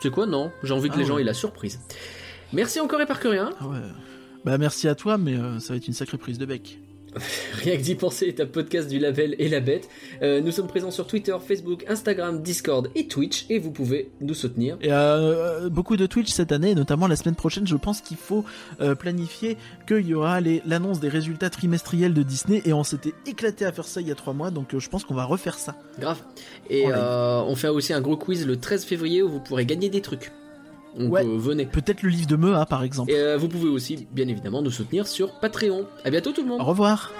C'est 0.00 0.10
quoi, 0.10 0.26
non 0.26 0.50
J'ai 0.62 0.72
envie 0.72 0.88
que 0.88 0.94
Ah 0.94 0.98
les 0.98 1.04
gens 1.04 1.16
ouais. 1.16 1.20
aient 1.20 1.24
la 1.24 1.34
surprise. 1.34 1.80
Merci 2.52 2.80
encore 2.80 3.00
et 3.00 3.06
par 3.06 3.20
Curien. 3.20 3.50
Ah 3.60 3.68
ouais. 3.68 3.78
Bah 4.44 4.58
merci 4.58 4.88
à 4.88 4.94
toi, 4.94 5.18
mais 5.18 5.34
euh, 5.34 5.58
ça 5.58 5.72
va 5.72 5.76
être 5.76 5.86
une 5.86 5.94
sacrée 5.94 6.18
prise 6.18 6.38
de 6.38 6.46
bec. 6.46 6.78
Rien 7.62 7.76
que 7.76 7.82
d'y 7.82 7.94
penser 7.94 8.26
est 8.26 8.40
un 8.40 8.46
podcast 8.46 8.88
du 8.88 8.98
label 8.98 9.34
et 9.38 9.48
la 9.48 9.60
bête. 9.60 9.88
Euh, 10.22 10.40
nous 10.40 10.50
sommes 10.50 10.66
présents 10.66 10.90
sur 10.90 11.06
Twitter, 11.06 11.36
Facebook, 11.46 11.84
Instagram, 11.88 12.42
Discord 12.42 12.90
et 12.94 13.06
Twitch, 13.06 13.46
et 13.50 13.58
vous 13.58 13.70
pouvez 13.70 14.10
nous 14.20 14.34
soutenir. 14.34 14.76
Et 14.80 14.88
euh, 14.90 15.68
beaucoup 15.68 15.96
de 15.96 16.06
Twitch 16.06 16.30
cette 16.30 16.52
année, 16.52 16.70
et 16.70 16.74
notamment 16.74 17.06
la 17.06 17.16
semaine 17.16 17.34
prochaine, 17.34 17.66
je 17.66 17.76
pense 17.76 18.00
qu'il 18.00 18.16
faut 18.16 18.44
euh, 18.80 18.94
planifier 18.94 19.56
qu'il 19.86 20.06
y 20.06 20.14
aura 20.14 20.40
l'annonce 20.40 21.00
des 21.00 21.08
résultats 21.08 21.50
trimestriels 21.50 22.14
de 22.14 22.22
Disney, 22.22 22.62
et 22.64 22.72
on 22.72 22.84
s'était 22.84 23.14
éclaté 23.26 23.64
à 23.64 23.72
faire 23.72 23.86
ça 23.86 24.00
il 24.00 24.08
y 24.08 24.12
a 24.12 24.14
trois 24.14 24.32
mois, 24.32 24.50
donc 24.50 24.74
euh, 24.74 24.80
je 24.80 24.88
pense 24.88 25.04
qu'on 25.04 25.14
va 25.14 25.24
refaire 25.24 25.58
ça. 25.58 25.76
Grave. 25.98 26.22
Et 26.70 26.84
euh, 26.88 27.42
on 27.42 27.56
fait 27.56 27.68
aussi 27.68 27.92
un 27.92 28.00
gros 28.00 28.16
quiz 28.16 28.46
le 28.46 28.56
13 28.58 28.84
février 28.84 29.22
où 29.22 29.28
vous 29.28 29.40
pourrez 29.40 29.66
gagner 29.66 29.88
des 29.88 30.00
trucs. 30.00 30.32
Donc 30.98 31.12
Ouais. 31.12 31.24
euh, 31.24 31.36
venez. 31.38 31.66
Peut-être 31.66 32.02
le 32.02 32.08
livre 32.10 32.26
de 32.28 32.36
Mea 32.36 32.66
par 32.66 32.82
exemple. 32.84 33.10
Et 33.10 33.16
euh, 33.16 33.36
vous 33.36 33.48
pouvez 33.48 33.68
aussi, 33.68 34.06
bien 34.12 34.28
évidemment, 34.28 34.62
nous 34.62 34.70
soutenir 34.70 35.06
sur 35.06 35.32
Patreon. 35.40 35.86
À 36.04 36.10
bientôt 36.10 36.32
tout 36.32 36.42
le 36.42 36.48
monde. 36.48 36.60
Au 36.60 36.64
revoir 36.64 37.10